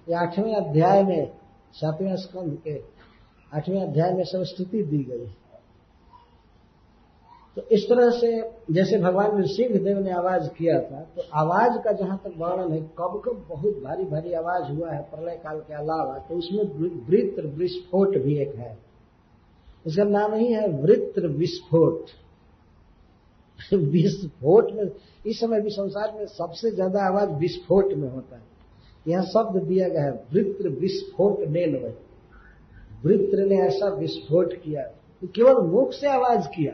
ये 0.07 0.15
आठवें 0.15 0.55
अध्याय 0.55 1.03
में 1.03 1.31
सातवें 1.73 2.15
स्कंध 2.15 2.57
के 2.57 2.79
आठवें 3.51 3.81
अध्याय 3.81 4.13
में 4.13 4.23
सब 4.23 4.43
स्तुति 4.43 4.83
दी 4.83 5.03
गई 5.03 5.25
तो 7.57 7.61
इस 7.75 7.83
तरह 7.83 8.09
से 8.11 8.27
जैसे 8.71 8.97
भगवान 8.99 9.35
नृसिंह 9.37 9.77
देव 9.77 9.97
ने 9.99 10.11
आवाज़ 10.13 10.47
किया 10.57 10.79
था 10.81 10.99
तो 11.15 11.21
आवाज़ 11.39 11.77
का 11.83 11.91
जहाँ 11.93 12.17
तक 12.23 12.33
वर्णन 12.37 12.71
है, 12.73 12.79
कब 12.99 13.21
कब 13.25 13.45
बहुत 13.49 13.81
भारी 13.83 14.03
भारी 14.05 14.33
आवाज़ 14.33 14.71
हुआ 14.71 14.91
है 14.91 15.01
प्रलय 15.11 15.35
काल 15.43 15.59
के 15.59 15.73
अलावा 15.75 16.17
तो 16.27 16.35
उसमें 16.35 16.63
वृत्र 17.09 17.47
विस्फोट 17.57 18.17
भी 18.17 18.37
एक 18.41 18.55
है। 18.55 18.77
उसका 19.85 20.03
नाम 20.05 20.33
ही 20.33 20.51
है 20.53 20.67
वृत्र 20.73 21.27
विस्फोट 21.29 22.09
विस्फोट 23.73 24.71
में, 24.73 24.83
इस 25.25 25.39
समय 25.39 25.61
भी 25.61 25.69
संसार 25.71 26.13
में 26.13 26.25
सबसे 26.27 26.71
ज़्यादा 26.71 27.03
आवाज़ 27.07 27.29
विस्फोट 27.39 27.93
में 27.93 28.07
होता 28.09 28.35
है। 28.35 28.41
यहाँ 29.05 29.23
शब्द 29.25 29.61
दिया 29.63 29.87
गया 29.89 30.03
है 30.03 30.11
वृत्र 30.33 30.69
विस्फोट 30.79 31.43
नेल 31.49 31.75
वृत्र 33.03 33.45
ने 33.45 33.59
ऐसा 33.61 33.89
विस्फोट 33.95 34.53
किया 34.55 34.83
तो 35.21 35.27
केवल 35.27 35.61
मुख 35.67 35.93
से 35.93 36.07
आवाज़ 36.09 36.47
किया। 36.47 36.73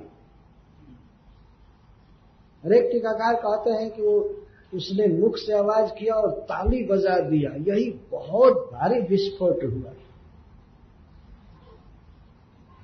अनेक 2.65 2.89
टीकाकार 2.91 3.35
कहते 3.35 3.69
हैं 3.69 3.91
कि 3.91 4.01
वो 4.01 4.31
उसने 4.73 5.07
मुख 5.07 5.37
से 5.37 5.53
आवाज़ 5.53 5.91
किया 5.91 6.13
और 6.13 6.31
ताली 6.31 6.83
बजा 6.83 7.19
दिया। 7.19 7.51
यही 7.51 7.99
बहुत 8.11 8.53
भारी 8.53 8.99
विस्फोट 8.99 9.63
हुआ। 9.63 9.93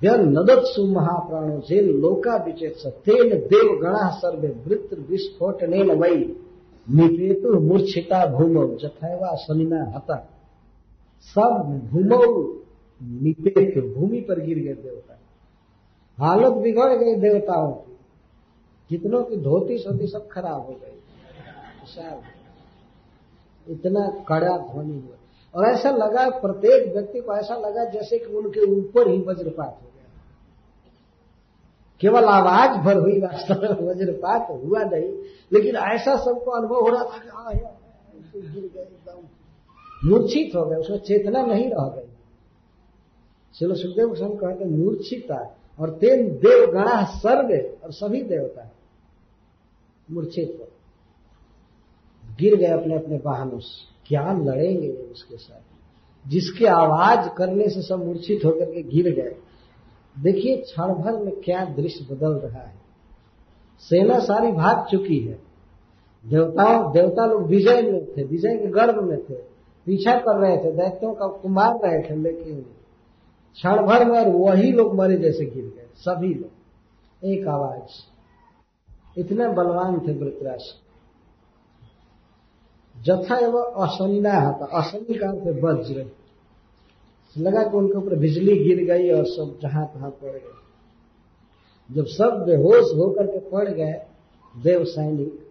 नदत्सु 0.04 0.86
महाप्राणो 0.86 1.58
जेल 1.58 1.88
लोका 2.00 2.36
विचेत 2.36 2.74
तेन 2.86 3.28
देव 3.28 3.80
गणा 3.80 4.10
सर्वे 4.10 4.48
वृत्र 4.66 5.00
विस्फोट 5.00 5.62
ने 5.62 5.82
वही 5.82 6.24
निपेतु 6.90 7.60
मूर्छिता 7.60 8.26
भूमौ 8.26 8.66
जथैवा 8.66 9.36
शनिना 9.36 9.84
हता। 9.84 10.16
सब 11.22 11.80
भूमौ 11.92 12.42
निपेत 13.02 13.94
भूमि 13.94 14.20
पर 14.20 14.40
गिर 14.40 14.58
गए 14.58 14.72
देवता। 14.72 15.18
हालत 16.18 16.52
बिगड़ 16.52 16.92
गई 16.92 17.14
देवताओं 17.14 17.72
की। 17.72 17.93
कितनों 18.88 19.22
की 19.24 19.36
धोती 19.36 19.78
सोती 19.78 20.06
सब 20.06 20.28
खराब 20.28 20.60
हो 20.60 20.72
गई। 20.72 21.00
इतना 23.68 24.06
कड़ा 24.28 24.56
ध्वनि 24.58 24.98
हुआ। 24.98 25.16
और 25.54 25.66
ऐसा 25.66 25.90
लगा 25.90 26.28
प्रत्येक 26.30 26.92
व्यक्ति 26.94 27.20
को 27.20 27.36
ऐसा 27.36 27.54
लगा 27.54 27.84
जैसे 27.84 28.18
कि 28.18 28.24
उनके 28.24 28.60
ऊपर 28.72 29.08
ही 29.08 29.18
वज्रपात 29.18 29.78
हो 29.82 29.88
गया। 29.88 30.08
केवल 32.00 32.24
आवाज़ 32.24 32.80
भर 32.80 32.96
हुई 32.96 33.20
वास्तव 33.20 33.62
में 33.62 33.88
वज्रपात 33.88 34.50
हुआ 34.50 34.80
नहीं, 34.80 35.12
लेकिन 35.52 35.76
ऐसा 35.76 36.16
सबको 36.16 36.50
अनुभव 36.50 36.80
हो 36.80 36.88
रहा 36.88 37.04
था 37.04 37.18
कि 37.18 38.40
गिर 38.40 38.70
गए 38.74 38.82
एकदम। 38.82 40.08
मूर्छित 40.08 40.56
हो 40.56 40.64
गए 40.66 40.76
उसमें 40.76 40.98
चेतना 40.98 41.42
नहीं 41.42 41.68
रह 41.68 41.88
गई। 41.88 42.08
चलो 43.54 43.74
सुखदेव 43.74 44.08
गोस्वामी 44.08 44.36
कहते 44.36 44.64
मूर्छिता 44.64 45.56
और 45.80 45.90
तेन 45.90 46.28
देव 46.28 46.72
गणा 46.72 47.04
सर्वे, 47.04 47.78
और 47.84 47.92
सभी 47.92 48.22
देवता 48.22 48.72
मूर्छित 50.10 50.58
हो। 50.60 50.68
गिर 52.40 52.56
गए 52.56 52.66
अपने 52.66 52.94
अपने 52.94 53.16
वाहनों 53.16 53.58
से। 53.58 53.94
क्या 54.06 54.32
लड़ेंगे 54.32 54.88
उसके 54.88 55.36
साथ। 55.36 55.74
जिसके 56.28 56.66
आवाज़ 56.66 57.28
करने 57.28 57.68
से 57.68 57.82
सब 57.82 58.04
मूर्छित 58.04 58.44
होकर 58.44 58.64
के 58.64 58.82
गिर 58.82 59.14
गए। 59.14 59.36
देखिए, 60.22 60.56
क्षण 60.56 60.94
भर 60.94 61.12
में 61.12 61.36
क्या 61.44 61.64
दृश्य 61.64 62.14
बदल 62.14 62.32
रहा 62.32 62.62
है। 62.62 62.74
सेना 63.78 64.18
सारी 64.18 64.52
भाग 64.52 64.86
चुकी 64.90 65.18
है। 65.18 65.34
देवताओं 66.26 66.92
देवता 66.92 67.26
लोग 67.26 67.46
विजय 67.46 67.82
में 67.82 68.04
थे, 68.04 68.24
विजय 68.24 68.56
के 68.56 68.66
गर्भ 68.66 69.04
में 69.04 69.22
थे। 69.22 69.34
पीछा 69.86 70.18
कर 70.18 70.40
रहे 70.40 70.56
थे, 70.56 70.72
दैत्यों 70.72 71.14
का 71.14 71.26
कुमार 71.26 71.74
रहे 71.84 72.10
थे, 72.10 72.16
लेकिन 72.16 72.66
क्षण 73.54 73.86
भर 73.86 74.04
में 74.04 74.20
और 74.20 74.28
वही 74.28 74.72
लोग 74.72 74.94
मरे 74.94 75.16
जैसे 75.16 75.46
गिर 75.46 75.64
गए, 75.64 75.86
सभी 75.96 76.34
लोग। 76.34 76.50
एक 77.24 77.48
आवाज़। 77.48 77.90
इतने 79.18 79.48
बलवान 79.48 80.00
थे 80.00 80.12
वृतराज। 80.12 80.62
जथा 83.02 83.38
एवं 83.38 83.72
असनिना 83.72 84.30
था। 84.30 84.68
असनी 84.78 85.14
का 85.14 85.32
थे 85.32 85.60
वज्र 85.60 86.10
लगा 87.38 87.62
कि 87.62 87.76
उनके 87.76 87.94
ऊपर 87.94 88.14
बिजली 88.14 88.56
गिर 88.56 88.84
गई 88.84 89.10
और 89.10 89.26
सब 89.26 89.58
जहाँ 89.62 89.90
तहां 89.94 90.10
पड़ 90.10 90.30
गए। 90.30 90.54
जब 91.92 92.06
सब 92.06 92.44
बेहोश 92.46 92.94
होकर 92.96 93.26
के 93.26 93.38
पड़ 93.38 93.68
गए, 93.68 94.02
देव 94.62 94.84
सैनिक, 94.84 95.48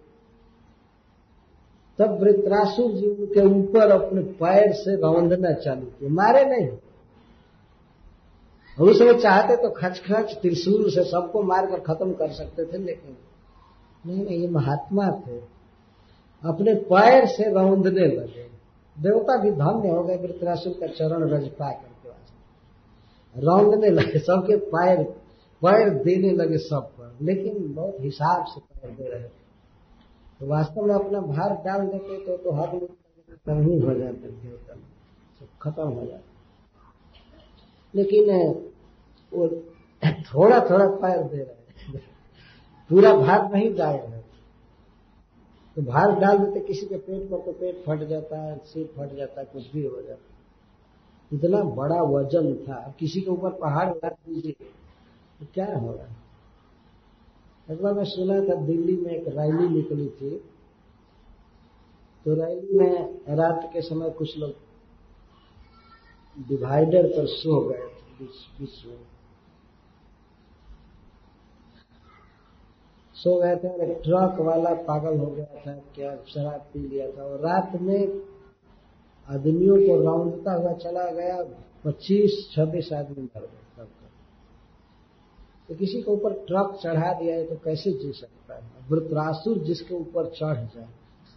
तब 1.98 2.22
वृत्रासुर 2.22 2.92
जी 2.92 3.08
उनके 3.08 3.60
ऊपर 3.60 3.92
अपने 3.92 4.22
पैर 4.22 4.74
से 4.74 4.96
रौंदना 4.96 5.52
चालू 5.52 5.82
किए। 5.82 6.10
मारे 6.10 6.46
नहीं। 6.46 6.78
उस 8.78 8.98
समय 9.00 9.14
चाहते 9.14 9.56
तो 9.56 9.70
खच 9.70 10.00
खच 10.00 10.34
त्रिशूल 10.42 10.90
से 10.90 11.04
सबको 11.04 11.42
मारकर 11.44 11.80
खत्म 11.80 12.14
कर 12.14 12.32
सकते 12.32 12.66
थे 12.66 12.78
लेकिन 12.78 13.16
नहीं 14.06 14.24
नहीं 14.26 14.38
ये 14.38 14.48
महात्मा 14.48 15.10
थे। 15.28 15.38
अपने 16.44 16.74
पैर 16.74 17.26
से 17.26 17.52
रौंदने 17.54 18.06
लगे। 18.08 18.48
देवता 18.96 19.38
भी 19.38 19.52
धन्य 19.52 19.90
हो 19.90 20.04
गए 20.04 20.18
वृत्रासुर 20.18 20.74
का 20.74 20.88
चरण 20.88 21.30
रज 21.30 21.48
पा 21.50 21.72
करके 21.72 22.10
वास्ते 22.10 23.42
रौंदने 23.42 23.90
लगे 23.90 24.20
सबके 24.20 24.56
पैर 24.56 25.04
पैर 25.62 25.90
देने 25.90 26.32
लगे 26.32 26.58
सब 26.58 26.90
पर। 27.00 27.16
लेकिन 27.22 27.74
बहुत 27.74 27.98
हिसाब 28.00 28.46
से 28.46 28.62
पैर 28.62 28.92
दे 28.92 29.10
रहे 29.10 29.24
थे। 29.24 29.42
तो 30.40 30.48
वास्तव 30.48 30.82
में 30.82 30.96
अपना 30.96 31.20
भार 31.22 31.56
डाल 31.56 31.88
देते 31.88 32.26
तो, 32.26 32.38
तो 32.38 32.52
हर 32.52 32.74
लोग 32.74 33.84
हो 33.84 33.94
जाते 33.94 34.28
देवता। 34.28 34.76
खत्म 35.62 35.84
हो 35.84 36.06
जाते। 36.06 36.33
लेकिन 37.94 38.30
वो 39.32 39.48
थोड़ा 40.26 40.60
थोड़ा 40.70 40.86
पैर 40.98 41.24
दे 41.24 41.38
रहे 41.38 41.92
हैं। 41.92 42.02
पूरा 42.90 43.14
भार 43.16 43.52
नहीं 43.52 43.74
डाल 43.76 43.96
रहे 43.96 44.22
तो 45.78 45.82
भार 45.84 46.12
डाल 46.20 46.38
देते, 46.38 46.60
किसी 46.62 46.86
के 46.86 46.98
पेट 46.98 47.30
पर 47.30 47.38
तो 47.38 47.52
पेट 47.52 47.84
फट 47.86 48.08
जाता 48.10 48.42
है, 48.42 48.58
सिर 48.58 48.86
फट 48.98 49.16
जाता 49.18 49.42
है, 49.42 49.46
कुछ 49.54 49.72
भी 49.72 49.86
हो 49.86 50.02
जाता 50.02 50.32
इतना 51.32 51.62
बड़ा 51.76 52.02
वज़न 52.08 52.54
था। 52.66 52.96
किसी 53.00 53.22
के 53.22 53.32
ऊपर 53.32 53.50
पहाड़ 53.60 53.90
लाद 53.90 54.12
दीजिए 54.28 54.52
तो 55.40 55.46
क्या 55.54 55.66
होगा 55.78 56.08
एक 57.68 57.82
बार 57.82 57.94
मैं 57.94 58.04
सुना 58.06 58.40
था, 58.40 58.56
दिल्ली 58.62 58.96
में 58.98 59.12
एक 59.12 59.28
रैली 59.30 59.68
निकली 59.70 60.08
थी। 60.12 60.36
तो 62.26 62.34
रैली 62.36 62.78
में 62.80 63.36
रात 63.38 63.70
के 63.74 63.82
समय 63.82 64.10
कुछ 64.10 64.38
लोग 64.38 64.52
डिवाइडर 66.40 67.08
पर 67.08 67.26
सो 67.26 67.70
गए 67.70 67.78
में। 67.78 68.98
सो 73.14 73.42
गए 73.42 73.56
थे 73.56 73.68
और 73.68 73.94
ट्रक 73.94 74.40
वाला 74.40 74.74
पागल 74.74 75.18
हो 75.20 75.26
गया 75.26 75.46
था, 75.46 75.74
क्या 75.96 76.16
शराब 76.16 76.62
पी 76.74 76.80
लिया 76.80 77.12
था। 77.12 77.24
और 77.24 77.40
रात 77.40 77.72
में 77.82 78.08
आदमियों 79.30 79.78
को 79.78 80.04
रौंदता 80.04 80.54
हुआ 80.54 80.74
चला 80.74 81.12
गया, 81.12 81.44
पच्चीस, 81.86 82.50
छब्बीस 82.56 82.94
आदमी 82.94 83.24
मर 83.24 83.42
गए 83.42 83.48
तब 83.78 83.90
तो 85.70 85.76
किसी 85.76 86.02
के 86.02 86.12
ऊपर 86.12 86.34
ट्रक 86.34 86.80
चढ़ा 86.84 87.14
दिया 87.14 87.36
है 87.36 87.46
तो 87.46 87.56
कैसे 87.56 87.92
जी 87.92 88.12
सकता 88.14 88.56
है? 88.56 88.72
वृत्रासुर 88.90 89.58
जिसके 89.58 89.96
ऊपर 89.96 90.30
चढ़ 90.30 90.56
जाए। 90.56 90.88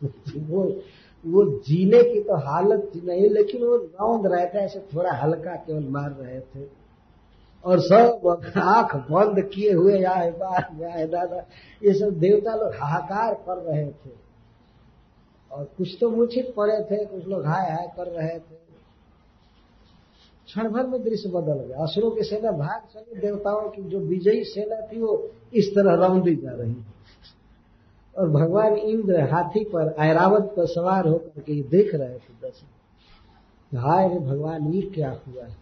वो 0.46 0.80
वो 1.26 1.44
जीने 1.60 2.02
की 2.02 2.20
तो 2.20 2.36
हालत 2.36 2.92
नहीं, 3.04 3.28
लेकिन 3.30 3.64
वो 3.64 3.76
रौंद 3.76 4.26
रहे 4.26 4.46
थे, 4.46 4.58
ऐसे 4.58 4.78
थोड़ा 4.78 5.12
हल्का 5.12 5.54
केवल 5.54 5.84
मार 5.88 6.10
रहे 6.10 6.40
थे। 6.40 6.68
और 7.64 7.80
सब 7.80 8.26
आँख 8.56 8.96
बंद 8.96 9.40
किए 9.54 9.72
हुए 9.72 10.02
आए 10.02 10.30
बार 10.30 10.84
आए 10.84 11.06
दादा, 11.06 11.36
ये 11.84 11.94
सब 11.94 12.10
देवता 12.10 12.54
लोग 12.54 12.74
हाहाकार 12.74 13.34
कर 13.34 13.56
रहे 13.58 13.86
थे। 13.86 14.10
और 15.52 15.64
कुछ 15.78 15.96
तो 16.00 16.10
मूर्छित 16.10 16.54
पड़े 16.56 16.84
थे, 16.84 17.04
कुछ 17.04 17.26
लोग 17.26 17.46
हाय 17.46 17.70
हाय 17.70 17.92
कर 17.96 18.06
रहे 18.06 18.38
थे। 18.38 18.66
क्षण 20.46 20.68
भर 20.68 20.86
में 20.86 21.02
दृश्य 21.02 21.28
बदल 21.28 21.54
गया। 21.54 21.82
असुरों 21.82 22.10
की 22.10 22.22
सेना 22.22 22.50
भाग 22.50 22.82
चली, 22.94 23.20
देवताओं 23.20 23.68
की 23.70 23.82
जो 23.82 23.98
विजयी 23.98 24.44
सेना 24.44 24.80
थी, 24.86 25.00
वो 25.00 25.30
इस 25.54 25.70
तरह 25.70 26.06
रौंदी 26.06 26.34
जा 26.36 26.50
रही 26.50 26.74
और 28.18 28.30
भगवान 28.30 28.74
इंद्र 28.74 29.20
हाथी 29.20 29.64
पर 29.64 29.94
ऐरावत 29.98 30.54
पर 30.56 30.66
सवार 30.66 31.08
होकर 31.08 31.40
के 31.40 31.62
देख 31.62 31.94
रहे 31.94 32.14
थे 32.14 32.34
दर्शन। 32.42 33.78
हाय 33.78 34.08
रे 34.08 34.18
भगवान, 34.18 34.72
ये 34.72 34.82
क्या 34.82 35.08
हुआ 35.08 35.44
है? 35.44 35.56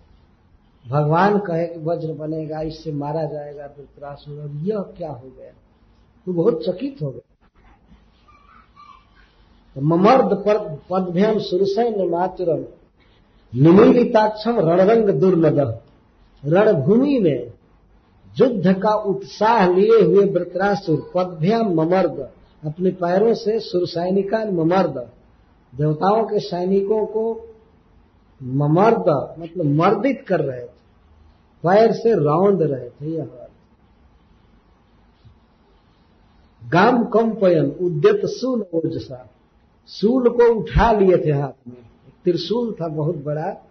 भगवान 0.89 1.39
कहे 1.39 1.67
कि 1.67 1.81
वज्र 1.81 2.13
बनेगा, 2.13 2.61
इससे 2.61 2.93
मारा 2.93 3.25
जाएगा 3.25 3.67
वृत्रासुर 3.67 4.41
और 4.41 4.51
यह 4.51 4.79
क्या 4.79 5.11
हो 5.11 5.29
गया? 5.39 5.53
तो 6.27 6.33
बहुत 6.33 6.65
चकित 6.65 7.03
हो 7.03 7.11
गया। 7.11 7.49
तो 9.75 9.81
ममर्द 9.81 10.45
पदभ्यम 10.91 11.39
सुरसैन 11.39 12.09
मातुरम, 12.09 12.65
निमीलिताक्षम 13.53 14.61
रणरंग 14.61 15.11
दुर्लभ। 15.11 15.81
रणभूमि 16.45 17.19
में 17.19 17.53
युद्ध 18.41 18.73
का 18.73 18.95
उत्साह 18.95 19.69
लिए 19.69 20.03
हुए 20.03 20.25
वृत्रासुर, 20.25 21.13
पदभ्याम 21.15 21.75
ममर्द। 21.75 22.31
अपने 22.65 22.91
पैरों 22.91 23.35
से 23.35 23.61
सुरसैनिका 23.61 24.45
ममर्द, 24.45 25.09
देवताओं 25.75 26.25
के 26.25 26.39
सैनिकों 26.39 27.07
को 27.07 27.55
ममर्द 28.43 29.35
मतलब 29.39 29.65
मर्दित 29.65 30.25
कर 30.29 30.41
रहे 30.41 30.61
थे। 30.61 30.85
पैर 31.63 31.93
से 31.93 32.15
रौंद 32.15 32.63
रहे 32.63 32.89
थे 32.91 33.07
यह 33.07 33.29
गाम 36.71 37.05
कंपयन, 37.05 37.71
उद्यत 37.71 38.21
सूल 38.25 38.67
ओजसा। 38.75 39.31
सूल 39.87 40.29
को 40.29 40.55
उठा 40.55 40.93
लिए 40.93 41.17
थे 41.17 41.33
हाथ 41.33 41.69
में। 41.69 41.77
त्रिशूल 42.25 42.73
था 42.73 42.89
बहुत 42.89 43.17
बड़ा। 43.17 43.67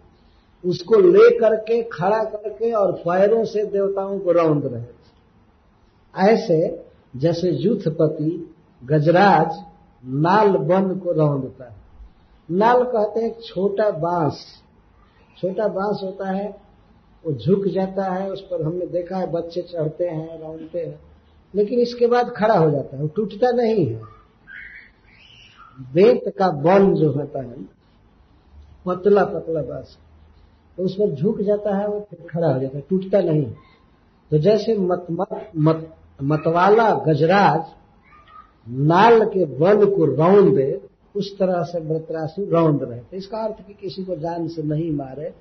उसको 0.66 0.94
ले 0.94 1.38
करके 1.38 1.82
खड़ा 1.82 2.24
करके 2.24 2.72
और 2.72 2.92
पैरों 2.92 3.44
से 3.44 3.64
देवताओं 3.64 4.18
को 4.18 4.32
रौंद 4.32 4.66
रहे 4.66 4.82
थे। 4.82 6.32
ऐसे 6.32 6.84
जैसे 7.16 7.50
युद्धपति 7.50 8.53
गजराज 8.84 9.62
नाल 10.04 10.56
बंद 10.66 10.98
को 11.02 11.12
रौंदता 11.12 11.64
है। 11.64 11.76
नाल 12.48 12.82
कहते 12.84 13.20
हैं 13.20 13.32
छोटा 13.40 13.90
बाँस। 13.90 14.44
छोटा 15.38 15.66
बाँस 15.68 16.00
होता 16.02 16.30
है 16.30 16.46
वो 17.24 17.32
झुक 17.34 17.66
जाता 17.74 18.12
है 18.12 18.30
उस 18.30 18.40
पर 18.40 18.62
हमने 18.62 18.86
देखा 18.86 19.18
है 19.18 19.30
बच्चे 19.32 19.62
चढ़ते 19.62 20.04
हैं 20.04 20.40
रौंदते 20.40 20.78
हैं 20.78 20.98
लेकिन 21.54 21.78
इसके 21.80 22.06
बाद 22.06 22.32
खड़ा 22.36 22.54
हो 22.54 22.70
जाता 22.70 22.96
है 22.96 23.02
वो 23.02 23.08
टूटता 23.08 23.50
नहीं 23.52 23.86
है। 23.86 24.00
बेत 25.92 26.32
का 26.38 26.48
बन 26.62 26.92
जो 26.94 27.10
होता 27.12 27.42
है 27.42 27.62
पतला 28.86 29.24
पतला 29.24 29.62
बाँस 29.62 29.96
तो 30.78 30.82
उस 30.82 30.94
पर 30.94 31.14
झुक 31.14 31.40
जाता 31.40 31.76
है 31.76 31.86
वो 31.88 32.00
फिर 32.10 32.26
खड़ा 32.30 32.52
हो 32.52 32.60
जाता 32.60 32.76
है 32.76 32.84
टूटता 32.90 33.20
नहीं 33.20 33.44
तो 34.30 34.38
जैसे 34.38 34.76
मत, 34.78 35.06
मत, 35.10 35.50
मत, 35.56 35.94
मतवाला 36.22 36.90
गजराज 37.06 37.72
नाल 38.66 39.24
के 39.24 39.44
बल 39.44 39.84
को 39.86 40.04
रौंद, 40.04 40.80
उस 41.16 41.38
तरह 41.38 41.62
से 41.62 41.80
व्रतरासु 41.80 42.44
रौंद 42.44 42.82
रहे। 42.82 43.00
थे 43.00 43.16
इसका 43.16 43.38
अर्थ 43.38 43.66
कि 43.66 43.74
किसी 43.74 44.04
को 44.04 44.16
जान 44.16 44.48
से 44.48 44.62
नहीं 44.62 44.90
मारे। 44.90 45.32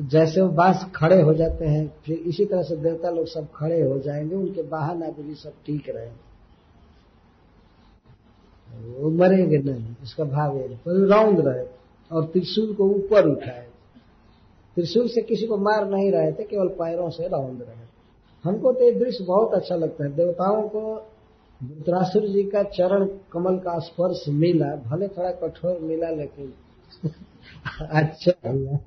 जैसे 0.00 0.40
वो 0.40 0.48
बाँस 0.48 0.84
खड़े 0.96 1.20
हो 1.22 1.34
जाते 1.34 1.64
हैं, 1.64 1.92
फिर 2.04 2.16
इसी 2.18 2.44
तरह 2.44 2.62
से 2.62 2.76
देवता 2.76 3.10
लोग 3.10 3.26
सब 3.26 3.48
खड़े 3.54 3.80
हो 3.82 3.98
जाएँगे, 3.98 4.34
उनके 4.36 4.62
वाहन 4.62 5.02
आदि 5.02 5.34
सब 5.34 5.52
ठीक 5.66 5.88
रहेंगे। 5.88 6.22
वो 8.98 9.10
मरेंगे 9.10 9.58
नहीं, 9.58 9.94
इसका 10.02 10.24
भाव 10.24 10.56
है 10.56 10.76
पर 10.76 11.06
रौंद 11.06 11.40
रहे 11.40 11.64
और 12.10 12.24
त्रिशूल 12.24 12.72
को 12.74 12.84
ऊपर 12.84 13.28
उठाए। 13.28 13.66
त्रिशूल 14.76 15.08
से 15.08 15.22
किसी 15.22 15.46
को 15.46 15.56
मार 15.56 15.88
नहीं 15.90 16.10
रहे 16.12 16.32
थे, 16.32 16.44
केवल 16.44 16.68
पैरों 16.68 17.10
से 17.10 17.28
रौंद 17.28 17.62
रहे। 17.62 17.82
हमको 18.44 18.72
तो 18.72 18.84
ये 18.84 18.92
दृश्य 18.92 19.24
बहुत 19.24 19.54
अच्छा 19.54 19.74
लगता 19.74 20.04
है। 20.04 20.10
देवताओं 20.16 20.62
को 20.68 20.96
धृतरासुर 21.64 22.26
जी 22.28 22.42
का 22.42 22.62
चरण 22.62 23.06
कमल 23.32 23.56
का 23.56 23.78
स्पर्श 23.78 24.24
मिला, 24.28 24.74
भले 24.76 25.08
थोड़ा 25.08 25.30
कठोर 25.30 25.78
मिला, 25.78 26.10
लेकिन 26.10 26.52
अच्छा 27.80 28.50
हुआ 28.50 28.78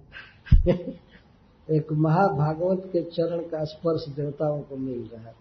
एक 1.67 1.91
महाभागवत 1.91 2.89
के 2.93 3.01
चरण 3.03 3.39
का 3.39 3.63
स्पर्श 3.63 4.05
देवताओं 4.09 4.61
को 4.61 4.75
मिल 4.75 5.09
रहा। 5.13 5.27
है 5.27 5.35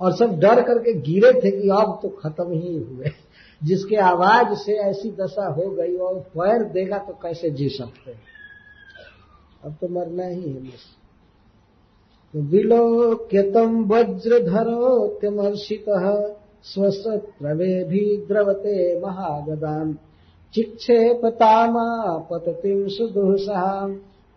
और 0.00 0.16
सब 0.16 0.38
डर 0.38 0.62
करके 0.62 0.92
गिरे 1.00 1.32
थे 1.40 1.50
कि 1.50 1.68
अब 1.68 1.98
तो 2.02 2.08
खत्म 2.08 2.52
ही 2.52 2.76
हुए। 2.78 3.10
जिसके 3.64 3.96
आवाज़ 3.96 4.54
से 4.54 4.72
ऐसी 4.72 5.10
दशा 5.10 5.46
हो 5.46 5.70
गई, 5.70 5.96
और 5.96 6.20
पैर 6.20 6.64
देगा 6.64 6.98
तो 6.98 7.12
कैसे 7.12 7.50
जी 7.50 7.68
सकते 7.68 8.14
अब 9.64 9.76
तो 9.80 9.88
मरना 9.88 10.26
ही 10.26 10.52
है 10.52 10.60
तो 10.60 10.99
विलोक्यतम 12.34 13.84
वज्रधरो 13.84 15.18
त्यमर्षित 15.20 15.84
स्वसत्रवे 16.64 17.84
भी 17.84 18.16
द्रवते 18.16 19.00
महागदान 19.00 19.98
चिक्षेपतामा 20.54 22.18
पततिम 22.30 22.86
सुदुषा 22.88 23.86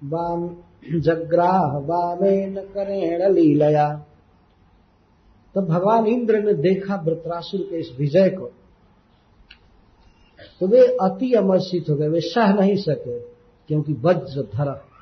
वाम 0.03 0.57
जग्राह 0.99 1.77
वामेन 1.77 2.55
करेण 2.55 3.31
लीलया। 3.31 4.05
तो 5.55 5.61
भगवान 5.61 6.07
इंद्र 6.07 6.39
ने 6.39 6.53
देखा 6.53 6.95
वृत्रासुर 6.95 7.61
के 7.61 7.79
इस 7.79 7.95
विजय 7.99 8.29
को। 8.29 8.51
तो 10.59 10.67
वे 10.67 10.79
अति 10.79 11.33
अमर्षित 11.33 11.89
हो 11.89 11.95
गए, 11.95 12.07
वे 12.07 12.19
सह 12.19 12.53
नहीं 12.53 12.75
सके, 12.75 13.19
क्योंकि 13.69 13.93
वज्र 13.93 14.41
धरा 14.41 14.71
वे 14.71 14.92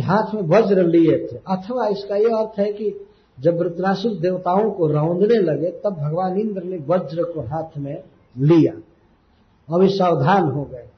हाथ 0.00 0.34
में 0.34 0.42
वज्र 0.42 0.86
लिए 0.86 1.28
थे। 1.32 1.36
अथवा 1.36 1.86
इसका 1.86 2.16
यह 2.16 2.36
अर्थ 2.36 2.58
है 2.58 2.72
कि 2.72 3.06
जब 3.40 3.58
वृत्रासुर 3.58 4.12
देवताओं 4.12 4.70
को 4.70 4.86
रौंदने 4.86 5.38
लगे, 5.38 5.70
तब 5.70 5.90
भगवान 5.90 6.40
इंद्र 6.40 6.62
ने 6.62 6.76
वज्र 6.76 7.22
को 7.22 7.40
हाथ 7.40 7.78
में 7.78 8.02
लिया। 8.38 8.72
अभी 9.74 9.88
सावधान 9.88 10.42
हो 10.42 10.64
गए। 10.64 10.88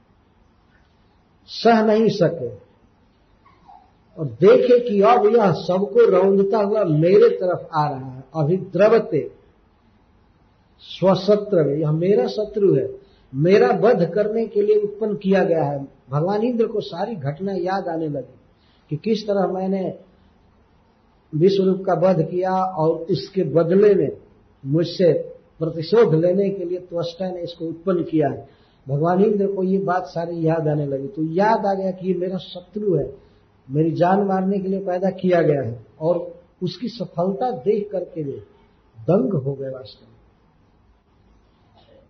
सह 1.46 1.82
नहीं 1.82 2.08
सके। 2.08 2.48
और 4.18 4.26
देखे 4.26 4.90
कि 4.90 5.00
अब 5.00 5.26
यह 5.26 5.52
सबको 5.52 6.10
रौंदता 6.10 6.58
हुआ 6.58 6.84
मेरे 6.84 7.28
तरफ़ 7.28 7.68
आ 7.74 7.88
रहा 7.88 8.10
है। 8.10 8.24
अभी 8.36 8.56
द्रवते, 8.56 9.30
स्वशत्रु 10.80 11.70
यह 11.70 11.90
मेरा 11.90 12.26
शत्रु 12.26 12.74
है। 12.74 12.94
मेरा 13.34 13.68
वध 13.68 14.10
करने 14.14 14.46
के 14.46 14.62
लिए 14.62 14.76
उत्पन्न 14.76 15.16
किया 15.16 15.44
गया 15.44 15.64
है। 15.64 15.88
भगवान 16.10 16.42
इंद्र 16.42 16.66
को 16.66 16.80
सारी 16.80 17.16
घटना 17.16 17.52
याद 17.52 17.88
आने 17.88 18.08
लगी। 18.08 18.40
कि 18.90 18.96
किस 18.96 19.26
तरह 19.26 19.52
मैंने 19.52 19.98
विश्वरूप 21.32 21.84
का 21.86 21.94
वध 21.94 22.22
किया 22.22 22.52
और 22.52 22.90
उसके 23.10 23.42
बदले 23.42 23.94
में 23.94 24.16
मुझसे 24.64 25.12
प्रतिशोध 25.58 26.14
लेने 26.14 26.48
के 26.50 26.64
लिए 26.64 26.78
त्वष्टा 26.78 27.30
ने 27.30 27.40
इसको 27.40 27.64
उत्पन्न 27.64 28.02
किया 28.02 28.28
है। 28.28 28.48
भगवान 28.88 29.24
इंद्र 29.24 29.46
को 29.46 29.62
ये 29.62 29.78
बात 29.78 30.04
सारी 30.06 30.46
याद 30.46 30.68
आने 30.68 30.86
लगी। 30.86 31.08
तो 31.08 31.22
याद 31.22 31.66
आ 31.66 31.74
गया 31.74 31.90
कि 31.90 32.08
ये 32.08 32.14
मेरा 32.14 32.38
शत्रु 32.38 32.94
है। 32.96 33.14
मेरी 33.68 33.90
जान 33.90 34.22
मारने 34.22 34.58
के 34.58 34.68
लिए 34.68 34.80
पैदा 34.80 35.10
किया 35.10 35.42
गया 35.42 35.62
है 35.62 35.86
और 36.00 36.40
उसकी 36.62 36.88
सफलता 36.88 37.50
देख 37.50 37.88
करके 37.92 38.22
वे 38.22 38.38
दंग 38.98 39.32
हो 39.34 39.54
गए 39.54 39.68
वास्तव 39.68 40.06
में। 40.06 40.14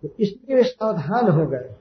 तो 0.03 0.09
इसलिए 0.19 0.63
सावधान 0.63 1.29
हो 1.31 1.45
गए 1.47 1.75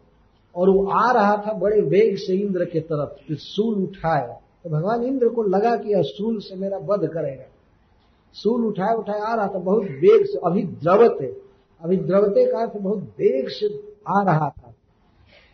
और 0.54 0.70
वो 0.70 0.86
आ 0.86 1.12
रहा 1.12 1.36
था 1.36 1.52
बड़े 1.52 1.80
वेग 1.80 2.16
से 2.16 2.34
इंद्र 2.34 2.64
के 2.64 2.80
तरफ़ 2.80 3.32
सूल 3.32 3.82
उठाए 3.82 4.36
तो 4.66 4.70
भगवान 4.70 5.02
इंद्र 5.02 5.28
को 5.28 5.42
लगा 5.42 5.76
कि 5.76 5.92
यह 5.92 6.02
सूल 6.02 6.38
से 6.38 6.56
मेरा 6.56 6.78
वध 6.78 7.06
करेगा। 7.08 7.44
सूल 8.32 8.64
उठाए 8.64 8.94
उठाए 8.94 9.20
आ 9.20 9.34
रहा 9.34 9.46
था, 9.46 9.58
बहुत 9.58 9.82
वेग 9.82 10.24
से 10.26 10.38
अभी 10.44 10.62
द्रवते 10.62 11.26
अभी 11.80 11.96
द्रवते 11.96 12.52
का 12.52 12.58
अर्थ 12.58 12.76
बहुत 12.76 12.98
वेग 12.98 13.48
से 13.48 13.66
आ 14.08 14.22
रहा 14.22 14.48
था। 14.48 14.72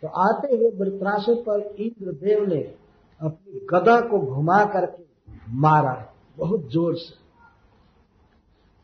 तो 0.01 0.07
आते 0.07 0.55
हुए 0.55 0.71
वृत्रासुर 0.71 1.35
पर 1.35 1.75
इंद्रदेव 1.79 2.45
ने 2.45 2.73
अपनी 3.21 3.67
गदा 3.73 3.99
को 4.01 4.19
घुमा 4.19 4.65
करके 4.65 5.03
मारा। 5.49 6.13
बहुत 6.37 6.69
ज़ोर 6.71 6.95
से। 6.95 7.15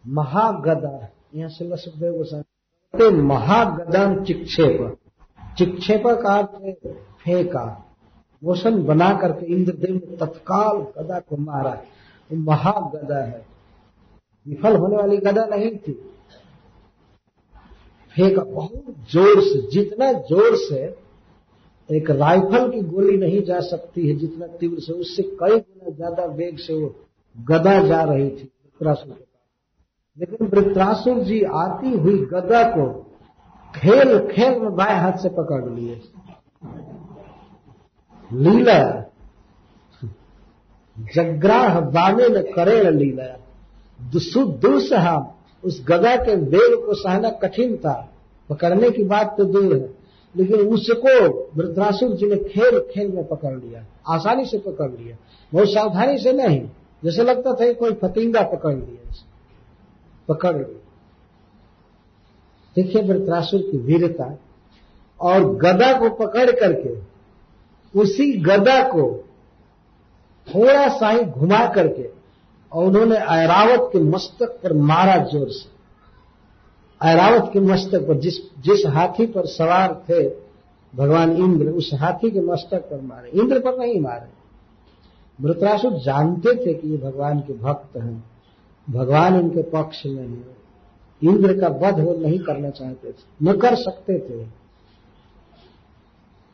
महागदा, 0.10 1.10
यहाँ 1.36 1.50
से 1.50 1.78
सुखदेव 1.78 2.14
गोस्वामी। 2.14 3.22
महागदम 3.22 4.24
चिक्षेप। 4.24 4.98
चिक्षेप 5.58 6.04
का 6.08 6.38
अर्थ 6.38 6.88
फेंका। 7.24 7.86
मोशन 8.42 8.82
बना 8.84 9.12
करके 9.14 9.46
इंद्रदेव 9.46 9.96
ने 9.96 10.18
तत्काल 10.18 10.78
गदा 10.98 11.20
को 11.20 11.38
मारा 11.38 11.72
वो 12.30 12.38
महागदा 12.42 13.24
है। 13.24 13.46
विफल 14.46 14.76
होने 14.76 14.96
वाली 14.96 15.18
गदा 15.18 15.46
नहीं 15.48 15.72
थी। 15.78 15.94
फेंका, 18.16 18.44
बहुत 18.44 18.96
ज़ोर 19.12 19.42
से, 19.42 19.62
जितना 19.72 20.12
ज़ोर 20.30 20.56
से 20.58 20.84
एक 21.90 22.10
राइफल 22.12 22.70
की 22.72 22.82
गोली 22.82 23.18
नहीं 23.18 23.42
जा 23.44 23.60
सकती 23.62 24.08
है, 24.08 24.16
जितना 24.16 24.48
तीव्र 24.58 24.80
से, 24.80 24.94
उससे 24.94 25.24
कई 25.24 25.58
गुना 25.58 25.96
ज़्यादा 25.96 26.26
वेग 26.26 26.58
से 26.58 26.74
वो 26.74 26.94
गदा 27.36 27.78
जा 27.84 28.02
रही 28.04 28.30
थी 28.30 28.44
वृत्रासुर 28.44 29.08
के 29.08 29.14
पास। 29.14 30.18
लेकिन 30.18 30.48
वृत्रासुर 30.48 31.20
जी 31.24 31.42
आती 31.44 31.92
हुई 31.98 32.18
गदा 32.26 32.64
को 32.70 32.88
खेल 33.74 34.18
खेल 34.28 34.60
में 34.60 34.76
बाएँ 34.76 35.00
हाथ 35.00 35.18
से 35.18 35.30
पकड़ 35.30 35.64
लिए। 35.70 36.02
लीला। 38.30 38.80
जग्राह 40.98 41.80
बामे 41.82 42.28
न 42.30 42.42
करेण 42.52 42.90
लीला। 42.94 43.36
दुसहा 44.00 45.18
उस 45.64 45.84
गदा 45.88 46.16
के 46.16 46.36
वेग 46.36 46.76
को 46.86 46.94
सहना 46.94 47.30
कठिन 47.40 47.76
था। 47.78 47.94
पकड़ने 48.50 48.90
की 48.90 49.04
बात 49.04 49.36
तो 49.38 49.44
दूर 49.46 49.76
है, 49.76 49.90
लेकिन 50.36 50.60
उसको 50.68 51.14
वृद्धासुर 51.56 52.16
जी 52.16 52.26
ने 52.26 52.36
खेल 52.44 52.80
खेल 52.92 53.12
में 53.12 53.28
पकड़ 53.28 53.54
लिया, 53.56 53.86
आसानी 54.08 54.46
से 54.46 54.58
पकड़ 54.60 54.90
लिया। 54.92 55.16
बहुत 55.52 55.70
सावधानी 55.70 56.18
से 56.18 56.34
नहीं, 56.34 56.62
जैसे 57.04 57.24
लगता 57.24 57.54
था 57.54 57.72
कोई 57.74 57.92
फतिंगा 57.94 58.42
पकड़ 58.46 58.74
लिया 58.76 59.14
पकड़ 60.30 60.56
लिया। 60.56 60.80
देखिए 62.76 63.02
वृत्रासुर 63.04 63.62
की 63.62 63.78
वीरता, 63.78 64.38
और 65.20 65.56
गदा 65.58 65.92
को 66.00 66.10
पकड़ 66.18 66.52
करके 66.52 66.96
उसी 67.94 68.32
गदा 68.42 68.82
को 68.84 69.04
थोड़ा 70.48 70.88
सा 70.90 71.10
ही 71.10 71.24
घुमा 71.24 71.66
करके, 71.68 72.10
और 72.72 72.86
उन्होंने 72.86 73.16
ऐरावत 73.16 73.90
के 73.94 74.00
मस्तक 74.00 74.60
पर 74.64 74.74
मारा 74.74 75.18
ज़ोर 75.24 75.48
से। 75.50 75.78
ऐरावत 77.02 77.50
के 77.54 77.60
मस्तक 77.60 78.08
पर 78.08 78.20
जिस 78.20 78.38
जिस 78.60 78.86
हाथी 78.88 79.26
पर 79.26 79.46
सवार 79.48 79.94
थे, 80.10 80.28
भगवान 80.94 81.32
इंद्र 81.38 81.70
उस 81.72 81.90
हाथी 81.94 82.32
के 82.32 82.42
मस्तक 82.42 82.90
पर 82.90 83.02
मारे। 83.02 83.30
इंद्र 83.32 83.60
पर 83.60 83.78
नहीं 83.78 84.00
मारे। 84.02 84.38
वृत्रासुर 85.40 85.94
जानते 85.96 86.56
थे 86.56 86.74
कि 86.74 86.88
ये 86.88 86.98
भगवान 86.98 87.40
के 87.40 87.54
भक्त 87.54 87.98
हैं। 87.98 88.24
भगवान 88.88 89.40
इनके 89.40 89.62
पक्ष 89.72 90.06
में 90.06 90.28
है। 90.28 90.58
इंद्र 91.22 91.60
का 91.60 91.68
वध 91.80 92.00
वो 92.00 92.14
नहीं 92.18 92.40
करना 92.40 92.70
चाहते 92.70 93.12
थे, 93.12 93.24
न 93.42 93.54
कर 93.54 93.76
सकते 93.76 94.20
थे। 94.20 94.59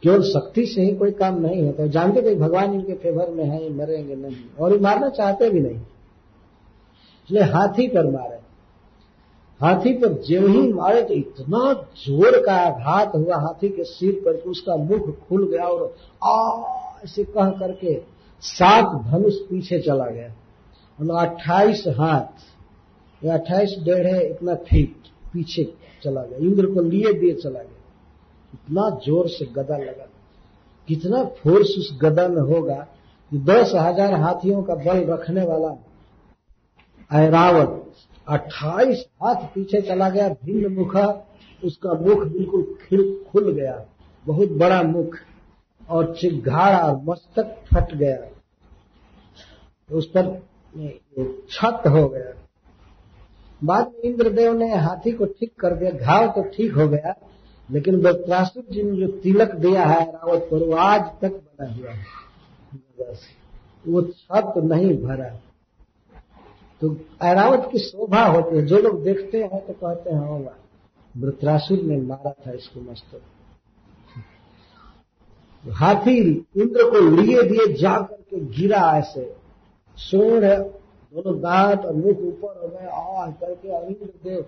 केवल 0.05 0.21
शक्ति 0.23 0.65
से 0.65 0.81
ही 0.81 0.95
कोई 0.95 1.11
काम 1.13 1.39
नहीं 1.41 1.61
होता। 1.63 1.85
जानते 1.87 2.21
थे 2.21 2.35
भगवान 2.35 2.73
इनके 2.73 2.93
फेवर 2.93 3.29
में 3.29 3.43
है, 3.43 3.63
ये 3.63 3.69
मरेंगे 3.71 4.15
नहीं। 4.15 4.35
और 4.59 4.73
ये 4.73 4.79
मारना 4.79 5.09
चाहते 5.09 5.49
भी 5.49 5.59
नहीं। 5.59 5.75
इसलिए 5.75 7.43
हाथी 7.43 7.87
पर 7.87 8.09
मारे। 8.11 8.37
हाथी 9.61 9.93
पर 9.93 10.13
जो 10.23 10.47
ही 10.47 10.61
मारे 10.73 11.01
तो 11.01 11.13
इतना 11.13 11.73
ज़ोर 11.97 12.37
का 12.45 12.55
आघात 12.57 13.15
हुआ 13.15 13.35
हाथी 13.37 13.69
के 13.69 13.83
सिर 13.83 14.21
पर 14.25 14.35
कि 14.35 14.49
उसका 14.49 14.75
मुख 14.75 15.09
खुल 15.19 15.47
गया 15.51 15.65
और 15.65 15.95
आ 16.23 17.03
ऐसे 17.03 17.23
कह 17.23 17.49
करके 17.59 17.93
सात 18.43 18.95
धनुष 19.05 19.35
पीछे 19.49 19.79
चला 19.79 20.05
गया। 20.05 20.33
अट्ठाईस 21.19 21.83
हाथ, 21.89 22.43
या 23.21 23.33
अट्ठाईस 23.33 23.75
डेढ़ 23.83 24.07
इतना 24.15 24.55
फीट 24.65 25.07
पीछे 25.33 25.63
चला 26.03 26.21
गया। 26.21 26.37
इंद्र 26.39 26.65
को 26.65 26.81
लिए 26.81 27.13
दिए 27.13 27.33
चला 27.33 27.59
गया। 27.59 27.74
इतना 28.55 28.89
ज़ोर 29.05 29.27
से 29.29 29.45
गदा 29.53 29.77
लगा। 29.77 30.07
कितना 30.87 31.23
फोर्स 31.35 31.75
उस 31.77 31.89
गदा 32.01 32.27
में 32.27 32.41
होगा 32.43 32.75
कि 33.31 33.37
दस 33.43 33.71
हज़ार 33.75 34.13
हाथियों 34.13 34.61
का 34.63 34.75
बल 34.75 35.03
रखने 35.05 35.45
वाला 35.45 35.75
ऐरावत, 37.11 37.83
अट्ठाईस 38.27 39.05
हाथ 39.23 39.45
पीछे 39.53 39.81
चला 39.81 40.09
गया, 40.09 40.29
भिन्न 40.45 40.73
मुखा, 40.73 41.07
उसका 41.63 41.93
मुख 41.99 42.23
बिल्कुल 42.27 42.63
खिल, 42.81 43.03
खुल 43.31 43.51
गया। 43.51 43.85
बहुत 44.25 44.51
बड़ा 44.53 44.81
मुख। 44.83 45.17
और 45.89 46.13
चिघाड़ा 46.15 46.77
और 46.79 47.01
मस्तक 47.03 47.55
फट 47.65 47.93
गया। 47.95 48.17
उस 49.89 50.05
पर 50.15 50.29
छत 51.49 51.83
हो 51.87 52.07
गया। 52.09 52.33
बाद 53.61 53.87
में 53.87 54.01
इंद्रदेव 54.03 54.53
ने 54.53 54.73
हाथी 54.75 55.11
को 55.11 55.25
ठीक 55.25 55.53
कर 55.59 55.75
दिया, 55.75 55.91
घाव 55.91 56.27
तो 56.27 56.43
ठीक 56.49 56.73
हो 56.73 56.87
गया 56.87 57.13
लेकिन 57.71 57.95
वृत्रासुर 57.95 58.63
जी 58.71 58.83
ने 58.83 58.97
जो 58.97 59.07
तिलक 59.19 59.55
दिया 59.55 59.83
है, 59.83 60.11
रावत 60.11 60.47
पर, 60.51 60.63
वो 60.63 60.75
आज 60.75 61.01
तक 61.21 61.31
बना 61.31 61.73
हुआ 61.73 61.91
है। 61.91 62.03
वो 63.87 64.01
छत 64.01 64.53
नहीं 64.57 64.97
भरा। 64.97 65.29
तो 66.81 66.95
ऐरावत 67.23 67.69
की 67.71 67.79
शोभा 67.79 68.23
होती 68.25 68.55
है। 68.57 68.65
जो 68.65 68.77
लोग 68.77 69.03
देखते 69.03 69.43
हैं 69.43 69.59
तो 69.67 69.73
कहते 69.73 70.09
हैं 70.09 70.27
होगा 70.27 70.55
वृत्रासुर 71.15 71.81
ने 71.81 71.97
मारा 71.97 72.31
था 72.31 72.51
इसको 72.51 72.81
मस्तक 72.81 73.21
हाथी 75.71 76.17
इंद्र 76.57 76.83
को 76.83 76.99
लिए 77.15 77.43
दिए 77.43 77.73
जा 77.73 77.97
करके 78.01 78.39
गिरा 78.57 78.81
ऐसे। 78.97 79.35
सूढ़ 79.97 80.43
दोनों 80.43 81.39
दांत 81.41 81.85
और 81.85 81.93
मुख 81.95 82.19
ऊपर 82.19 82.59
हो 82.63 82.67
गए 82.67 82.87
आ 82.87 83.31
करके 83.31 83.69
और 83.69 83.83
देव 84.23 84.45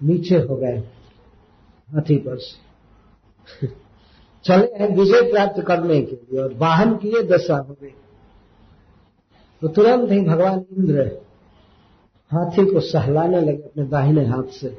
नीचे 0.00 0.36
हो 0.36 0.56
गए। 0.56 0.82
हाथी 1.94 2.16
पर 2.16 2.38
से 2.38 3.66
चले 4.44 4.66
हैं 4.78 4.96
विजय 4.96 5.30
प्राप्त 5.32 5.62
करने 5.62 6.00
के 6.02 6.16
लिए 6.16 6.40
और 6.42 6.54
वाहन 6.54 6.96
की 6.96 7.08
ये 7.08 7.22
दशा 7.22 7.56
हो 7.56 7.76
गई। 7.82 7.94
तो 9.62 9.68
तुरंत 9.68 10.10
ही 10.10 10.20
भगवान 10.20 10.64
इंद्र 10.78 11.20
हाथी 12.32 12.64
को 12.66 12.80
सहलाने 12.80 13.40
लगे 13.40 13.62
अपने 13.62 13.84
दाहिने 13.84 14.24
हाथ 14.26 14.42
से। 14.42 14.78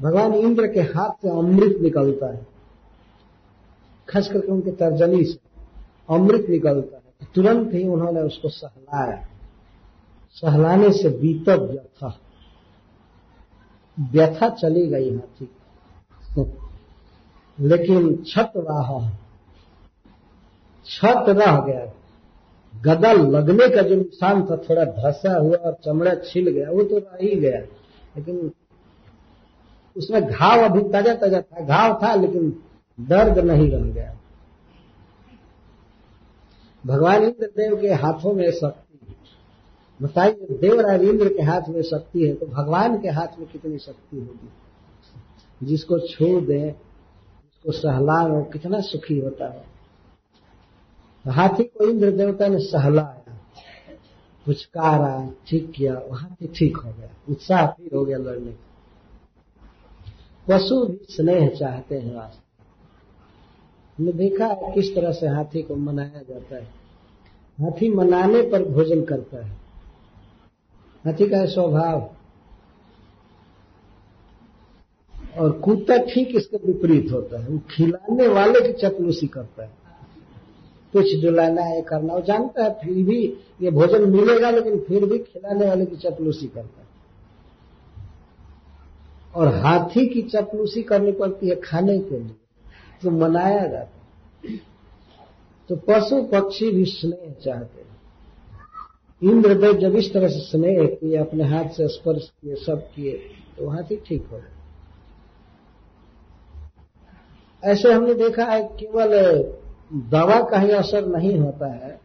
भगवान 0.00 0.34
इंद्र 0.34 0.66
के 0.66 0.80
हाथ 0.80 1.10
से 1.10 1.30
अमृत 1.30 1.78
निकलता 1.82 2.32
है। 2.34 2.46
खास 4.08 4.28
करके 4.28 4.52
उनके 4.52 4.70
तर्जनी 4.70 5.24
से 5.24 5.38
अमृत 6.10 6.46
निकलता 6.48 6.96
है। 6.96 7.02
तो 7.20 7.26
तुरंत 7.34 7.74
ही 7.74 7.88
उन्होंने 7.88 8.20
उसको 8.20 8.48
सहलाया। 8.48 9.28
सहलाने 10.32 10.92
से 10.92 11.08
बीतब 11.08 11.62
व्यथा 11.70 12.18
व्यथा 13.98 14.48
चली 14.48 14.86
गई 14.86 15.14
हाथी 15.14 15.44
लेकिन 17.60 18.24
छत 18.26 18.52
रहा 18.56 19.00
छत 20.86 21.24
रह 21.28 21.60
गया। 21.60 21.92
गदा 22.74 23.12
लगने 23.12 23.68
का 23.68 23.82
जो 23.82 23.94
निशान 23.94 24.42
था, 24.42 24.56
थोड़ा 24.56 24.84
धसा 24.84 25.38
हुआ 25.38 25.56
और 25.56 25.76
चमड़ा 25.84 26.14
छिल 26.14 26.50
गया, 26.50 26.70
वो 26.70 26.82
तो 26.82 26.98
रह 26.98 27.18
ही 27.22 27.36
गया। 27.36 27.58
लेकिन 28.16 28.52
उसमें 29.96 30.22
घाव 30.22 30.64
अभी 30.64 30.82
ताज़ा 30.82 31.14
ताज़ा 31.14 31.40
था, 31.40 31.64
घाव 31.64 31.98
था, 32.02 32.14
लेकिन 32.14 32.62
दर्द 33.00 33.38
नहीं 33.38 33.70
रह 33.70 33.82
गया। 33.82 34.14
भगवान 36.86 37.22
इंद्रदेव 37.22 37.80
के 37.80 37.88
हाथों 37.88 38.32
में 38.32 38.50
शक्ति। 38.50 38.84
बताइए, 40.02 40.58
देवराज 40.60 41.02
इंद्र 41.02 41.28
के 41.28 41.42
हाथ 41.42 41.68
में 41.68 41.82
शक्ति 41.82 42.26
है 42.26 42.34
तो 42.34 42.46
भगवान 42.46 43.00
के 43.00 43.08
हाथ 43.08 43.38
में 43.38 43.48
कितनी 43.48 43.78
शक्ति 43.78 44.16
होगी? 44.16 44.48
जिसको 45.62 45.98
छू 45.98 46.40
दे, 46.40 46.60
जिसको 46.60 47.72
सहला 47.72 48.22
वो 48.26 48.42
कितना 48.44 48.80
सुखी 48.80 49.18
होता 49.18 49.48
है। 49.48 49.64
हाथी 51.24 51.64
को 51.64 51.88
इंद्र 51.88 52.10
देवता 52.10 52.48
ने 52.48 52.58
सहलाया, 52.58 53.36
पुचकारा, 54.46 55.30
ठीक 55.48 55.70
किया 55.70 56.00
हाथी 56.12 56.46
ठीक 56.46 56.76
हो 56.76 56.92
गया, 56.92 57.08
उत्साह 57.28 57.66
फिर 57.66 57.94
हो 57.94 58.04
गया 58.04 58.18
लड़ने 58.18 58.52
का। 58.52 58.64
पशु 60.46 60.84
भी 60.86 61.06
स्नेह 61.10 61.48
चाहते 61.48 61.98
हैं 61.98 62.14
वास्तव 62.14 62.42
हमने 63.98 64.12
देखा 64.12 64.46
है 64.46 64.72
किस 64.74 64.94
तरह 64.94 65.12
से 65.12 65.28
हाथी 65.28 65.62
को 65.62 65.76
मनाया 65.76 66.22
जाता 66.28 66.56
है। 66.56 66.66
हाथी 67.58 67.88
मनाने 67.90 68.42
पर 68.42 68.64
भोजन 68.64 69.02
करता 69.04 69.44
है। 69.46 69.50
हाथी 71.04 71.28
का 71.28 71.44
स्वभाव 71.46 72.00
और 75.38 75.52
कुत्ता 75.58 75.96
ठीक 76.04 76.34
इसके 76.36 76.56
विपरीत 76.66 77.12
होता 77.12 77.40
है। 77.40 77.48
वो 77.48 77.58
खिलाने 77.70 78.28
वाले 78.28 78.60
की 78.60 78.72
चपलूसी 78.78 79.26
करता 79.26 79.62
है। 79.62 79.76
कुछ 80.94 81.14
डुलाना 81.22 81.62
है, 81.62 81.80
करना, 81.82 82.14
वो 82.14 82.20
जानता 82.20 82.64
है, 82.64 82.70
फिर 82.74 83.04
भी 83.04 83.22
ये 83.62 83.70
भोजन 83.70 84.08
मिलेगा, 84.10 84.50
लेकिन 84.50 84.78
फिर 84.78 85.04
भी 85.04 85.18
खिलाने 85.18 85.66
वाले 85.66 85.86
की 85.86 85.96
चपलूसी 85.98 86.46
करता 86.46 86.80
है। 86.80 86.86
और 89.34 89.54
हाथी 89.56 90.06
की 90.06 90.22
चपलूसी 90.24 90.82
करनी 90.82 91.12
पड़ती 91.12 91.48
है 91.48 91.54
खाने 91.60 91.98
के 91.98 92.18
लिए 92.18 92.34
तो 93.02 93.10
मनाया 93.10 93.66
जाता 93.66 94.56
तो 95.70 95.76
पशु 95.88 96.22
पक्षी 96.22 96.70
भी 96.70 96.84
स्नेह 96.84 97.34
चाहते 97.44 97.80
हैं। 97.80 99.30
इंद्रदेव 99.30 99.78
जब 99.78 99.96
इस 99.96 100.12
तरह 100.12 100.28
से 100.28 100.40
स्नेह 100.40 100.84
किए, 100.86 101.16
अपने 101.16 101.44
हाथ 101.44 101.68
से 101.68 101.88
स्पर्श 101.88 102.28
किए, 102.30 102.54
सब 102.56 102.80
किए 102.94 103.12
तो 103.58 103.68
हाथी 103.68 103.96
ठीक 104.06 104.26
हो 104.32 104.36
गए 104.36 104.57
ऐसे 107.62 107.92
हमने 107.92 108.14
देखा 108.14 108.44
है 108.44 108.62
केवल 108.80 109.10
दवा 110.10 110.40
का 110.42 110.58
ही 110.58 110.70
असर 110.70 111.06
नहीं 111.06 111.38
होता 111.38 111.72
है। 111.74 112.00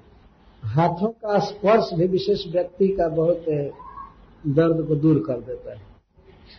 हाथों 0.63 1.07
का 1.07 1.39
स्पर्श 1.39 1.89
भी 1.93 2.07
विशेष 2.07 2.45
व्यक्ति 2.51 2.87
का 2.87 3.07
बहुत 3.09 3.45
दर्द 4.47 4.87
को 4.87 4.95
दूर 4.95 5.23
कर 5.27 5.39
देता 5.41 5.73
है। 5.73 5.81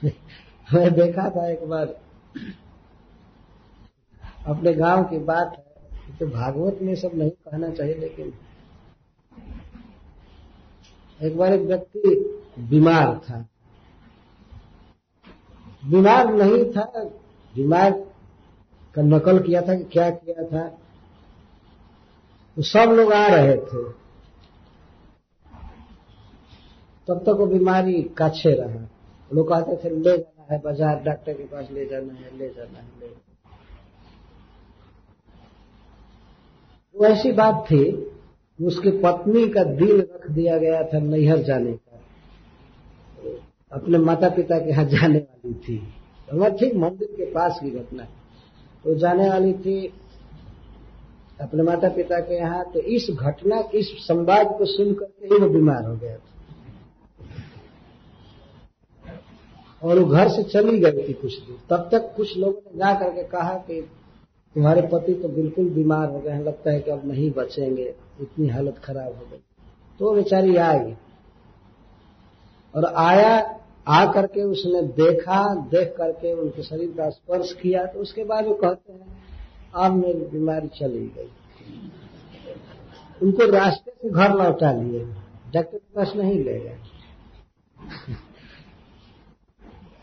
मैं 0.74 0.92
देखा 0.94 1.28
था 1.30 1.48
एक 1.48 1.64
बार, 1.64 1.96
अपने 4.46 4.72
गाँव 4.74 5.04
की 5.04 5.18
बात 5.18 5.56
है 5.58 6.16
तो 6.18 6.26
भागवत 6.26 6.78
में 6.82 6.94
सब 6.94 7.10
नहीं 7.14 7.30
कहना 7.30 7.70
चाहिए, 7.70 7.94
लेकिन 7.94 8.32
एक 11.22 11.36
बार 11.36 11.52
एक 11.52 11.60
व्यक्ति 11.60 12.08
बीमार 12.58 13.20
था। 13.24 13.46
बीमार 15.84 16.32
नहीं 16.34 16.64
था, 16.72 17.04
बीमार 17.54 17.90
का 18.96 19.02
नकल 19.02 19.38
किया 19.38 19.62
था 19.62 19.74
कि 19.74 19.84
क्या 19.84 20.10
किया 20.10 20.44
था? 20.44 20.66
तो 22.56 22.62
सब 22.62 22.90
लोग 22.90 23.12
आ 23.12 23.26
रहे 23.26 23.56
थे। 23.56 23.82
तब 27.08 27.18
तक 27.18 27.36
वो 27.38 27.46
बीमारी 27.46 28.02
काछे 28.02 28.52
रहा। 28.52 28.86
लोग 29.30 29.48
कहते 29.48 29.76
थे, 29.76 29.90
ले 29.90 30.16
जाना 30.18 30.54
है 30.54 30.60
बाज़ार, 30.60 31.02
डॉक्टर 31.02 31.32
के 31.32 31.44
पास 31.44 31.68
ले 31.70 31.86
जाना 31.86 32.12
है, 32.12 32.38
ले 32.38 32.48
जाना 32.48 32.78
है, 32.78 32.86
ले 33.00 33.06
वो 36.94 37.06
ऐसी 37.06 37.32
बात 37.32 37.64
थी। 37.70 38.10
उसकी 38.58 38.90
पत्नी 38.90 39.48
का 39.48 39.62
दिल 39.64 40.00
रख 40.00 40.30
दिया 40.30 40.58
गया 40.58 40.82
था 40.82 40.98
नैहर 40.98 41.38
जाने 41.38 41.72
का। 41.72 42.00
अपने 43.72 43.98
माता 43.98 44.28
पिता 44.28 44.58
के 44.58 44.70
यहाँ 44.70 44.84
जाने 44.84 45.18
वाली 45.18 45.54
थी। 45.54 45.76
वह 46.32 46.48
ठीक 46.48 46.74
मंदिर 46.74 47.08
के 47.08 47.24
पास 47.32 47.58
की 47.62 47.70
घटना 47.70 48.02
है 48.02 48.23
तो 48.84 48.94
जाने 48.94 49.28
वाली 49.30 49.52
थी 49.54 49.92
अपने 51.40 51.62
माता 51.62 51.88
पिता 51.88 52.18
के 52.20 52.34
यहाँ 52.34 52.64
तो 52.72 52.80
इस 52.80 53.06
घटना, 53.10 53.62
इस 53.74 53.88
संवाद 54.06 54.54
को 54.58 54.64
सुन 54.64 54.94
करके 54.94 55.26
ही 55.26 55.40
वो 55.40 55.48
बीमार 55.48 55.84
हो 55.84 55.96
गया 55.96 56.16
था। 56.16 56.30
और 59.82 59.98
वो 59.98 60.06
घर 60.06 60.28
से 60.28 60.42
चली 60.42 60.78
गई 60.78 61.08
थी 61.08 61.12
कुछ 61.12 61.38
दिन। 61.38 61.56
तब 61.70 61.88
तक 61.92 62.14
कुछ 62.16 62.36
लोगों 62.36 62.52
ने 62.52 62.78
जा 62.78 62.94
करके 62.94 63.22
कहा 63.22 63.54
कि 63.54 63.80
तुम्हारे 64.56 64.82
पति 64.82 65.14
तो 65.14 65.28
बिल्कुल 65.28 65.68
बीमार 65.68 66.08
हो 66.08 66.20
गए 66.20 66.30
हैं, 66.30 66.44
लगता 66.44 66.70
है 66.70 66.80
कि 66.80 66.90
अब 66.90 67.06
नहीं 67.06 67.30
बचेंगे, 67.30 67.94
इतनी 68.20 68.48
हालत 68.48 68.78
खराब 68.78 69.06
हो 69.06 69.26
गई। 69.32 69.42
तो 69.98 70.14
बेचारी 70.14 70.56
आई। 70.56 70.94
और 72.74 72.84
आया 72.84 73.60
आ 73.86 74.04
करके 74.12 74.42
उसने 74.42 74.82
देखा, 74.82 75.54
देख 75.54 75.94
करके 75.98 76.32
उनके 76.32 76.62
शरीर 76.62 76.88
का 76.88 77.08
स्पर्श 77.10 77.52
किया 77.52 77.84
तो 77.86 78.00
उसके 78.00 78.24
बाद 78.24 78.46
वो 78.46 78.54
कहते 78.54 78.92
हैं, 78.92 79.22
अब 79.74 79.92
मेरी 79.92 80.26
बीमारी 80.28 80.68
चली 80.68 81.06
गई। 81.16 81.30
उनको 83.22 83.50
रास्ते 83.50 83.90
से 83.92 84.10
घर 84.10 84.32
लौटा 84.34 84.72
लिए। 84.72 85.04
डॉक्टर 85.54 85.78
के 85.78 85.94
पास 85.96 86.12
नहीं 86.16 86.38
ले 86.44 86.58
गए। 86.60 86.78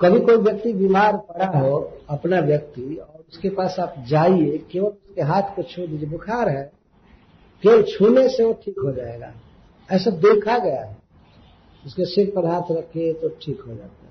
कभी 0.01 0.19
कोई 0.19 0.37
व्यक्ति 0.37 0.73
बीमार 0.73 1.17
पड़ा 1.17 1.45
हो, 1.59 1.77
अपना 2.09 2.39
व्यक्ति, 2.39 2.95
और 2.95 3.23
उसके 3.29 3.49
पास 3.49 3.75
आप 3.79 3.95
जाइए, 4.07 4.57
केवल 4.71 4.87
उसके 4.87 5.21
हाथ 5.21 5.55
को 5.55 5.63
छू 5.63 5.87
दीजिए, 5.87 6.09
बुखार 6.09 6.49
है 6.49 6.63
केवल 7.63 7.81
छूने 7.83 8.27
से 8.29 8.43
वो 8.43 8.53
ठीक 8.65 8.79
हो 8.79 8.91
जाएगा। 8.91 9.33
ऐसा 9.89 10.11
देखा 10.11 10.57
गया 10.57 10.81
है। 10.81 11.00
उसके 11.85 12.05
सिर 12.05 12.31
पर 12.35 12.45
हाथ 12.45 12.71
रखिए 12.71 13.13
तो 13.13 13.29
ठीक 13.41 13.61
हो 13.61 13.73
जाता 13.73 13.83
है। 13.83 14.09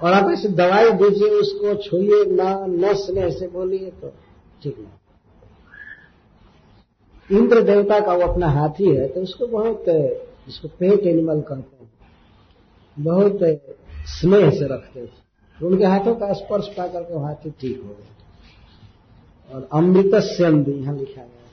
और 0.00 0.12
आप 0.12 0.30
ऐसे 0.32 0.48
दवाई 0.50 0.90
दीजिए, 0.92 1.28
उसको 1.30 1.74
छूइए, 1.82 2.24
ना 2.26 2.66
ने 3.10 3.20
ऐसे 3.22 3.46
बोलिए 3.48 3.90
तो 3.92 4.08
ठीक 4.62 4.78
नहीं 4.78 4.88
इंद्र 7.30 7.62
देवता 7.62 7.98
का 8.00 8.14
वो 8.14 8.22
अपना 8.22 8.48
हाथी 8.50 8.88
है 8.88 9.06
तो 9.08 9.20
उसको 9.20 9.46
बहुत 9.48 9.84
इसको 10.48 10.68
पेट 10.70 11.06
एनिमल 11.06 11.40
कहते 11.42 11.76
हैं। 11.76 11.90
बहुत 12.96 13.38
स्नेह 14.10 14.50
से 14.50 14.66
रखते 14.66 15.06
थे 15.06 15.10
उनके 15.58 15.84
हाथों 15.84 16.14
का 16.14 16.32
स्पर्श 16.32 16.66
पा 16.68 16.86
करके 16.86 17.14
वो 17.14 17.20
हाथी 17.20 17.50
ठीक 17.50 17.82
हो 17.82 17.88
गए 17.90 18.08
और 19.48 19.68
अमृत 19.72 20.14
भी 20.58 20.72
यहाँ 20.72 20.96
लिखा 20.96 21.22
गया 21.22 21.43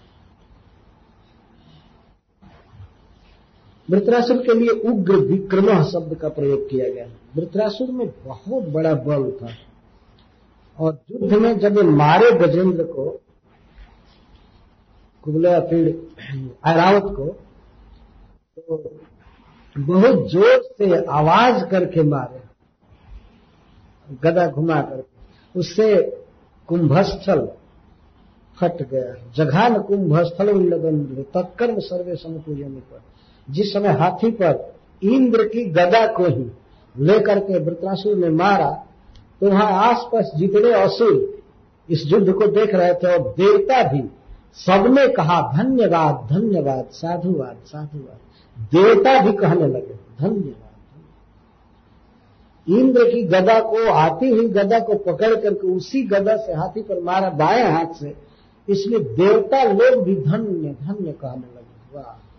वृत्रासुर 3.92 4.38
के 4.38 4.54
लिए 4.54 4.70
उग्र 4.90 5.16
विक्रम 5.16 5.84
शब्द 5.84 6.16
का 6.16 6.30
प्रयोग 6.30 6.70
किया 6.70 6.90
गया। 6.90 7.06
वृत्रासुर 7.36 7.92
में 7.92 8.08
बहुत 8.26 8.64
बड़ा 8.64 8.94
बल 8.94 9.32
था। 9.32 9.50
और 10.78 11.00
युद्ध 11.12 11.34
में 11.34 11.60
जब 11.60 11.80
मारे 11.80 12.32
गजेंद्र 12.32 12.84
को 12.84 13.22
कुबले 15.24 15.60
पीड़ 15.60 15.90
ऐरावत 16.68 17.04
को 17.16 17.26
तो 18.60 19.00
बहुत 19.78 20.30
ज़ोर 20.32 20.62
से 20.78 21.06
आवाज़ 21.06 21.66
करके 21.66 22.04
मारे। 22.04 22.40
गदा 24.24 24.48
घुमा 24.48 24.82
करके। 24.82 25.60
उससे 25.60 25.96
कुंभस्थल 26.68 27.48
फट 28.58 28.82
गया। 28.90 29.14
जघान 29.36 29.82
कुंभस्थल 29.82 30.50
उल्लगन 30.50 31.24
तत्कर्म 31.34 31.80
सर्वे 31.80 32.16
समपूजन 32.16 32.74
पर 32.90 33.02
जिस 33.52 33.74
समय 33.74 33.90
हाथी 33.90 34.32
पर 34.32 34.76
इंद्र 35.04 35.44
की 35.44 35.66
गदा 35.66 36.06
को 36.08 36.26
ही 36.26 36.52
लेकर 36.96 37.40
के 37.40 37.60
वृत्रासुर 37.60 38.16
ने 38.16 38.30
मारा 38.30 38.70
तो 39.42 39.50
वहाँ 39.50 39.72
आसपास 39.84 40.32
जितने 40.36 40.72
असुर 40.74 41.44
इस 41.90 42.04
युद्ध 42.08 42.32
को 42.34 42.48
देख 42.48 42.74
रहे 42.76 42.94
थे 42.94 43.14
और 43.14 43.30
देवता 43.38 43.82
भी, 43.84 44.02
सबने 44.56 45.08
कहा, 45.08 45.42
धन्यवाद 45.58 46.28
धन्यवाद, 46.32 46.90
साधुवाद 46.92 47.58
साधुवाद। 47.66 48.68
देवता 48.74 49.20
भी 49.22 49.32
कहने 49.34 49.68
लगे, 49.68 49.94
धन्यवाद 50.20 50.70
इंद्र 52.68 53.04
की 53.04 53.24
गदा 53.24 53.60
को 53.60 53.90
आती 53.92 54.30
हुई 54.30 54.48
गदा 54.48 54.80
को 54.80 54.96
पकड़ 54.96 55.34
करके 55.36 55.68
उसी 55.68 56.04
गदा 56.04 56.36
से 56.38 56.54
हाथी 56.54 56.82
पर 56.82 57.02
मारा, 57.02 57.30
बाएँ 57.30 57.64
हाथ 57.64 57.94
से, 57.94 58.14
इसलिए 58.68 59.00
देवता 59.00 59.64
लोग 59.64 60.04
भी 60.04 60.16
धन्य 60.16 60.76
धन्य 60.82 61.12
कहने 61.12 61.56
लगे। 61.56 61.96
वाह। 61.96 62.31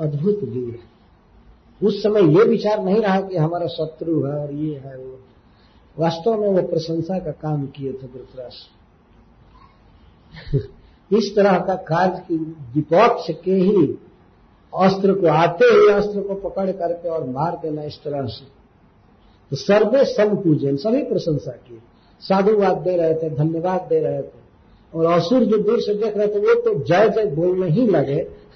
अद्भुत 0.00 0.40
वीर 0.42 0.78
उस 1.86 2.02
समय 2.02 2.38
ये 2.38 2.44
विचार 2.44 2.84
नहीं 2.84 2.96
रहा 2.96 3.20
कि 3.20 3.36
हमारा 3.36 3.66
शत्रु 3.66 4.24
है 4.24 4.32
और 4.32 4.52
ये 4.52 4.76
है 4.76 4.96
वो। 4.96 5.18
वास्तव 5.98 6.40
में 6.40 6.48
वो 6.48 6.68
प्रशंसा 6.68 7.18
का 7.18 7.30
काम 7.30 7.66
किए 7.66 7.92
थे 7.92 8.06
वृतराज 8.06 8.52
इस 11.18 11.36
तरह 11.36 11.58
का 11.58 11.74
कार्य 11.74 12.22
की 12.28 12.36
विपक्ष 12.74 13.30
के 13.44 13.52
ही 13.52 13.98
अस्त्र 14.76 15.14
को 15.14 15.26
आते 15.26 15.64
ही 15.64 15.92
अस्त्र 15.92 16.20
को 16.20 16.34
पकड़ 16.34 16.70
करके 16.70 17.08
और 17.08 17.24
मार 17.24 17.58
देना 17.62 17.82
इस 17.82 18.00
तरह 18.04 18.26
से। 18.26 18.44
तो 19.50 19.56
सर्वे 19.56 20.04
सम 20.04 20.36
पूजन, 20.36 20.76
सभी 20.76 21.02
प्रशंसा 21.02 21.50
की। 21.50 21.82
साधुवाद 22.20 22.78
दे 22.78 22.96
रहे 22.96 23.14
थे, 23.14 23.30
धन्यवाद 23.30 23.80
दे 23.80 24.00
रहे 24.00 24.22
थे। 24.22 24.48
और 24.94 25.06
असुर 25.06 25.44
जो 25.44 25.58
दूर 25.58 25.80
से 25.80 25.94
देख 25.94 26.16
रहे 26.16 26.26
थे, 26.26 26.38
वो 26.38 26.60
तो 26.60 26.84
जय 26.84 27.08
जय 27.08 27.26
बोलने 27.26 27.68
ही 27.68 27.86
लगे 27.86 28.47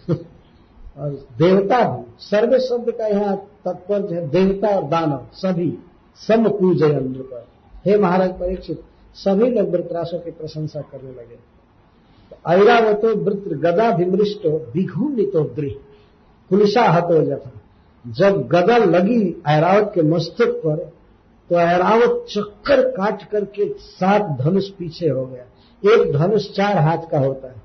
और 0.98 1.10
देवता 1.38 1.84
भी 1.84 2.04
सर्वे 2.18 2.58
शब्द 2.60 2.90
का 2.90 3.06
यहाँ 3.06 3.36
तत्पर्य 3.64 4.14
है 4.14 4.28
देवता 4.28 4.68
और 4.68 4.84
दानव, 4.84 5.26
सभी। 5.34 5.72
सम 6.16 6.48
पूजन 6.48 7.12
पर। 7.12 7.46
हे 7.86 7.96
महाराज 7.98 8.30
परीक्षित, 8.30 8.82
सभी 9.14 9.50
लोग 9.50 9.70
वृतराशों 9.70 10.18
की 10.18 10.30
प्रशंसा 10.30 10.80
करने 10.80 11.10
लगे। 11.10 11.38
ऐरावतो 12.48 13.14
वृत 13.14 13.44
गदा 13.60 13.88
विमृष्टो 13.90 14.50
विघूनितो 14.74 15.42
दृह। 15.56 15.74
कुलिशा 16.50 16.82
हतो 16.82 17.22
जथा 17.22 17.50
जब 18.04 18.48
गदा 18.48 18.76
लगी 18.76 19.42
ऐरावत 19.48 19.92
के 19.94 20.02
मस्तक 20.02 20.60
पर 20.66 20.76
तो 21.50 21.56
ऐरावत 21.56 22.26
चक्कर 22.30 22.82
काट 22.88 23.22
करके 23.24 23.68
सात 23.78 24.38
धनुष 24.40 24.68
पीछे 24.68 25.08
हो 25.08 25.26
गया। 25.26 25.44
एक 25.84 26.12
धनुष 26.12 26.50
चार 26.50 26.78
हाथ 26.78 27.10
का 27.10 27.18
होता 27.18 27.48
है। 27.48 27.61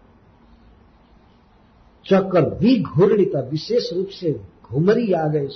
चक्कर 2.10 2.50
भी 2.56 2.82
घूर्णिता 2.84 3.40
विशेष 3.40 3.94
रूप 3.94 4.08
से 4.08 4.32
घुमरी 4.72 5.12
आ 5.14 5.28
गई 5.28 5.48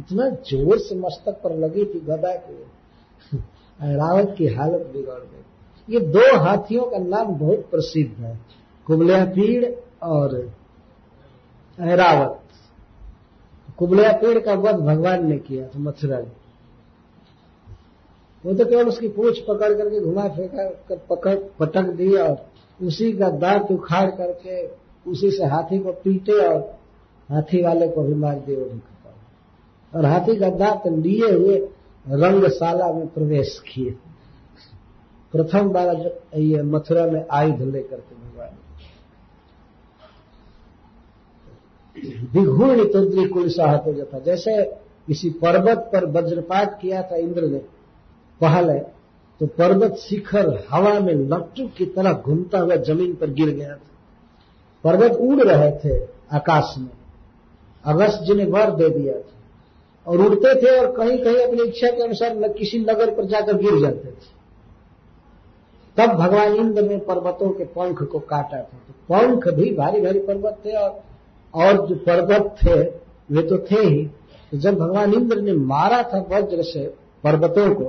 इतना 0.00 0.28
ज़ोर 0.30 0.78
से 0.78 0.94
मस्तक 0.94 1.40
पर 1.44 1.56
लगी 1.56 1.84
थी 1.84 2.00
गदा 2.00 2.34
के। 2.36 3.36
ऐरावत 3.86 4.34
की 4.38 4.46
हालत 4.46 4.90
बिगड़ 4.92 5.18
गई। 5.20 5.94
ये 5.94 6.00
दो 6.00 6.36
हाथियों 6.36 6.84
का 6.84 6.98
नाम 6.98 7.26
बहुत 7.26 7.68
प्रसिद्ध 7.70 8.20
है, 8.20 8.38
कुबलिया 8.86 9.24
पीड़ 9.24 9.64
और 10.02 10.52
ऐरावत 11.80 12.36
कुबलिया 13.78 14.12
पेड़ 14.12 14.38
का 14.38 14.54
वध 14.54 14.74
भगवान 14.74 15.26
ने 15.26 15.38
किया 15.38 15.66
था, 15.66 15.78
मथुरा 15.78 16.18
में। 16.18 16.32
वो 18.44 18.54
तो 18.54 18.64
केवल 18.64 18.88
उसकी 18.88 19.08
पूछ 19.08 19.38
पकड़ 19.40 19.72
करके 19.74 20.00
घुमा 20.00 20.28
फेंका 20.28 20.64
कर 20.88 20.96
पकड़, 21.10 21.34
पटक 21.58 21.82
दी 21.82 22.16
और 22.16 22.46
उसी 22.82 23.12
का 23.12 23.30
दांत 23.30 23.70
उखाड़ 23.70 24.10
करके 24.10 24.66
उसी 25.06 25.30
से 25.30 25.44
हाथी 25.46 25.78
को 25.78 25.92
पीटे 26.04 26.38
और 26.46 26.58
हाथी 27.28 27.62
वाले 27.62 27.88
को 27.88 28.02
भी 28.02 28.14
मार 28.14 28.38
दिए 28.46 28.56
वो 28.56 28.64
और 29.92 30.04
हाथी 30.04 30.36
का 30.36 30.48
दांत 30.50 30.86
लिए 30.96 31.32
हुए 31.32 31.56
रंगशाला 32.06 32.92
में 32.92 33.06
प्रवेश 33.08 33.58
किए। 33.66 33.90
प्रथम 35.34 35.68
बार 35.68 35.96
ये 36.36 36.62
मथुरा 36.62 37.06
में 37.06 37.24
आयुध 37.30 37.60
लेकर 37.62 37.96
के 37.96 38.14
भगवान 38.14 38.56
द्विगुण 42.32 42.84
तुद्री 42.92 43.24
कुल 43.28 43.48
साहत 43.48 43.84
जथा 43.88 44.18
जैसे 44.18 44.62
किसी 45.06 45.30
पर्वत 45.42 45.78
पर 45.92 46.04
वज्रपात 46.10 46.78
किया 46.82 47.02
था 47.02 47.16
इंद्र 47.16 47.48
ने 47.48 47.58
पहले 48.40 48.78
तो 49.40 49.46
पर्वत 49.58 49.96
शिखर 49.98 50.48
हवा 50.70 50.98
में 51.00 51.14
लट्टू 51.14 51.66
की 51.68 51.86
तरह 51.86 52.12
घूमता 52.12 52.58
हुआ 52.58 52.76
ज़मीन 52.76 53.14
पर 53.14 53.30
गिर 53.30 53.50
गया 53.50 53.74
था। 53.76 53.89
पर्वत 54.84 55.12
उड़ 55.12 55.40
रहे 55.40 55.70
थे 55.72 55.98
आकाश 56.32 56.74
में। 56.78 56.88
अगस्त 57.84 58.22
जी 58.22 58.34
ने 58.34 58.44
वर 58.44 58.70
दे 58.70 58.88
दिया 58.88 59.14
था। 59.14 59.36
और 60.06 60.18
उड़ते 60.18 60.54
थे 60.62 60.78
और 60.78 60.86
कहीं 60.92 61.18
कहीं 61.18 61.36
अपनी 61.36 61.62
इच्छा 61.62 61.90
के 61.90 62.02
अनुसार 62.02 62.48
किसी 62.48 62.78
नगर 62.78 63.14
पर 63.14 63.24
जाकर 63.24 63.56
गिर 63.56 63.80
जाते 63.80 64.08
थे। 64.08 64.28
तब 65.96 66.12
भगवान 66.12 66.54
इंद्र 66.54 66.82
ने 66.82 66.96
पर्वतों 66.98 67.50
के 67.50 67.64
पंख 67.64 68.02
को 68.02 68.18
काटा 68.18 68.56
था। 68.56 68.78
तो 68.86 68.92
पंख 69.08 69.48
भी 69.48 69.74
भारी 69.74 70.00
भारी 70.00 70.18
पर्वत 70.18 70.58
थे 70.64 70.76
और 70.76 71.02
और 71.54 71.86
जो 71.86 71.94
पर्वत 71.94 72.56
थे, 72.58 72.74
वे 73.30 73.42
तो 73.42 73.58
थे 73.70 73.80
ही। 73.80 74.04
तो 74.50 74.58
जब 74.58 74.78
भगवान 74.78 75.14
इंद्र 75.14 75.40
ने 75.40 75.52
मारा 75.52 76.02
था 76.02 76.18
वज्र 76.30 76.62
से 76.62 76.86
पर्वतों 77.24 77.74
को 77.74 77.84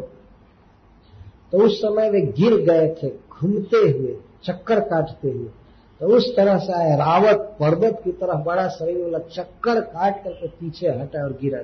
तो 1.51 1.57
उस 1.57 1.81
समय 1.81 2.09
वे 2.09 2.21
गिर 2.21 2.55
गए 2.61 2.87
थे 3.03 3.09
घूमते 3.09 3.77
हुए, 3.77 4.15
चक्कर 4.43 4.79
काटते 4.79 5.29
हुए। 5.29 5.47
तो 6.02 6.08
उस 6.08 6.36
तरह 6.36 6.58
से 6.58 6.74
आया। 6.74 6.95
रावत 6.95 7.58
पर्वत 7.60 8.02
की 8.04 8.12
तरह 8.12 8.34
बड़ा 8.34 8.68
शरीर 8.68 9.04
वाला 9.04 9.20
चक्कर 9.20 9.82
काट 9.82 10.24
करके 10.24 10.47
पीछे 10.47 10.88
हटा 10.88 11.24
और 11.24 11.32
गिरा। 11.41 11.60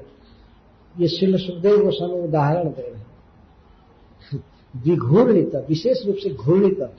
ये 0.99 1.07
शिल 1.07 1.37
सुखदेव 1.37 1.83
गोस्वामी 1.83 2.13
उदाहरण 2.13 2.69
दे 2.69 2.81
रहे 2.81 4.37
विघूर्णित, 4.89 5.55
विशेष 5.55 6.05
रूप 6.05 6.15
से 6.15 6.29
घूर्णित 6.29 6.91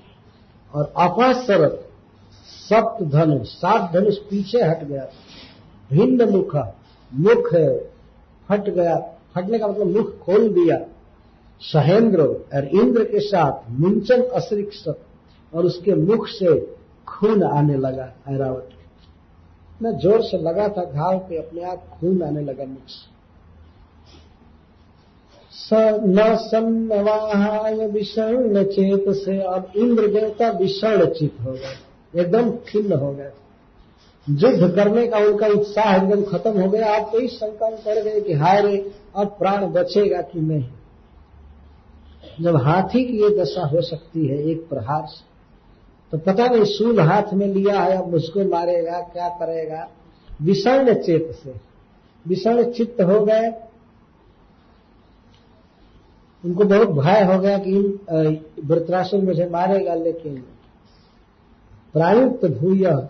और 0.74 0.92
अपासरत 0.96 1.84
सप्त 2.44 3.04
धनुष, 3.04 3.48
सात 3.48 3.92
धनुष 3.92 4.18
पीछे 4.18 4.62
हट 4.62 4.84
गया। 4.84 5.08
भिन्न 5.92 6.30
मुख 6.30 6.56
मुख 7.14 7.54
हट 8.50 8.68
गया। 8.68 9.14
हटने 9.36 9.58
का 9.58 9.68
मतलब 9.68 9.86
मुख 9.86 10.18
खोल 10.18 10.48
दिया। 10.48 10.78
सहेंद्र 11.60 12.20
और 12.54 12.64
इंद्र 12.64 13.04
के 13.04 13.20
साथ, 13.20 13.70
मुंचन 13.70 14.22
अश्रिक 14.22 14.96
और 15.54 15.64
उसके 15.64 15.94
मुख 15.94 16.28
से 16.28 16.77
खून 17.08 17.42
आने 17.44 17.76
लगा 17.78 18.12
ऐरावत। 18.28 18.68
न 19.80 19.92
ज़ोर 19.98 20.22
से 20.22 20.38
लगा 20.38 20.68
था, 20.68 20.84
घाव 20.84 21.18
पे 21.18 21.36
अपने 21.38 21.62
आप 21.64 21.88
खून 21.90 22.22
आने 22.22 22.40
लगा 22.42 22.64
मुख 22.64 22.88
से 22.88 23.06
न 26.08 26.34
सन्नवाहाय 26.38 27.86
विषण 27.88 28.62
चेत 28.64 29.04
से 29.16 29.40
अब 29.46 29.72
इंद्र 29.76 30.06
देवता 30.08 30.50
विषण 30.50 31.04
चित 31.08 31.36
हो 31.40 31.52
गए, 31.52 31.74
एकदम 32.14 32.50
खिन्न 32.66 32.98
हो 32.98 33.12
गए। 33.12 33.30
युद्ध 34.26 34.74
करने 34.76 35.06
का 35.06 35.18
उनका 35.18 35.46
उत्साह 35.50 35.94
एकदम 35.96 36.22
खत्म 36.22 36.60
हो 36.60 36.68
गया। 36.70 36.94
आप 36.94 37.08
तो 37.12 37.20
इस 37.20 37.38
में 37.42 37.52
पड़ 37.58 37.94
गए 37.94 38.20
कि 38.20 38.32
हाय 38.34 38.60
रे, 38.62 38.76
अब 39.16 39.26
प्राण 39.38 39.66
बचेगा 39.66 40.20
कि 40.22 40.40
नहीं? 40.40 40.68
जब 42.40 42.56
हाथी 42.56 43.04
की 43.04 43.22
ये 43.22 43.28
दशा 43.38 43.66
हो 43.66 43.80
सकती 43.82 44.26
है, 44.26 44.38
एक 44.42 44.68
प्रहार 44.68 45.06
से। 45.06 45.27
तो 46.12 46.18
पता 46.18 46.46
नहीं 46.46 46.64
सूल 46.64 47.00
हाथ 47.00 47.22
में 47.32 47.46
लिया 47.46 47.80
है, 47.80 47.96
अब 47.96 48.10
मुझको 48.10 48.50
मारेगा, 48.50 49.00
क्या 49.00 49.28
करेगा? 49.28 49.88
विषण 50.42 50.94
चेत 50.94 51.38
से। 51.44 51.54
विषण 52.26 52.70
चित्त 52.70 53.00
हो 53.00 53.20
गए। 53.20 53.50
उनको 56.44 56.64
बहुत 56.64 56.88
भय 56.88 57.24
हो 57.24 57.38
गया 57.38 57.58
कि 57.58 57.70
वृत्रासुर 58.64 59.20
मुझे 59.20 59.46
मारेगा, 59.46 59.94
लेकिन 59.94 60.44
प्रायुक्त 61.92 62.46
भूय 62.46 63.08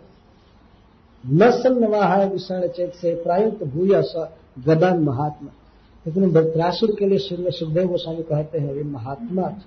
न 1.26 1.51
सन्नवाह 1.51 2.22
विषण 2.22 2.68
चेत 2.68 2.94
से, 2.94 3.14
प्रायुक्त 3.14 3.64
भूय 3.64 4.03
स, 4.03 4.26
गदन 4.66 4.99
महात्मा। 4.99 5.51
लेकिन 6.07 6.26
वृत्रासुर 6.26 6.96
के 6.99 7.07
लिए 7.07 7.18
सुखदेव 7.51 7.88
गोस्वामी 7.88 8.22
कहते 8.22 8.59
हैं 8.59 8.72
वे 8.72 8.82
महात्मा। 8.82 9.42
था 9.42 9.62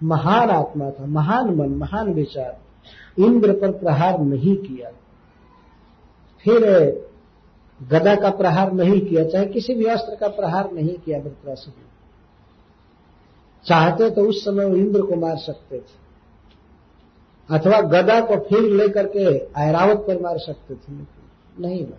महान 0.00 0.50
आत्मा 0.50 0.90
था, 0.90 1.06
महान 1.06 1.54
मन, 1.54 1.68
महान 1.68 2.12
विचार, 2.14 2.58
इंद्र 3.18 3.52
पर 3.52 3.70
प्रहार 3.72 4.18
नहीं 4.18 4.56
किया। 4.56 4.90
फिर 6.44 6.64
गदा 7.80 8.14
का 8.14 8.30
प्रहार 8.30 8.72
नहीं 8.72 9.00
किया, 9.00 9.24
चाहे 9.24 9.46
किसी 9.46 9.74
भी 9.74 9.84
अस्त्र 9.84 10.16
का 10.16 10.28
प्रहार 10.28 10.70
नहीं 10.72 10.94
किया 10.96 11.18
वृत्रासुर 11.18 11.74
ने। 11.76 11.86
चाहते 13.66 14.10
तो 14.10 14.28
उस 14.28 14.44
समय 14.44 14.64
वो 14.64 14.76
इंद्र 14.76 15.02
को 15.02 15.16
मार 15.16 15.36
सकते 15.36 15.78
थे, 15.78 15.96
अथवा 17.48 17.80
गदा 17.90 18.20
को 18.20 18.36
फिर 18.38 18.70
लेकर 18.72 19.06
के 19.06 19.24
ऐरावत 19.60 19.98
पर 19.98 20.20
मार 20.22 20.38
सकते 20.38 20.74
थे। 20.74 20.96
नहीं 21.60 21.82
मार। 21.82 21.98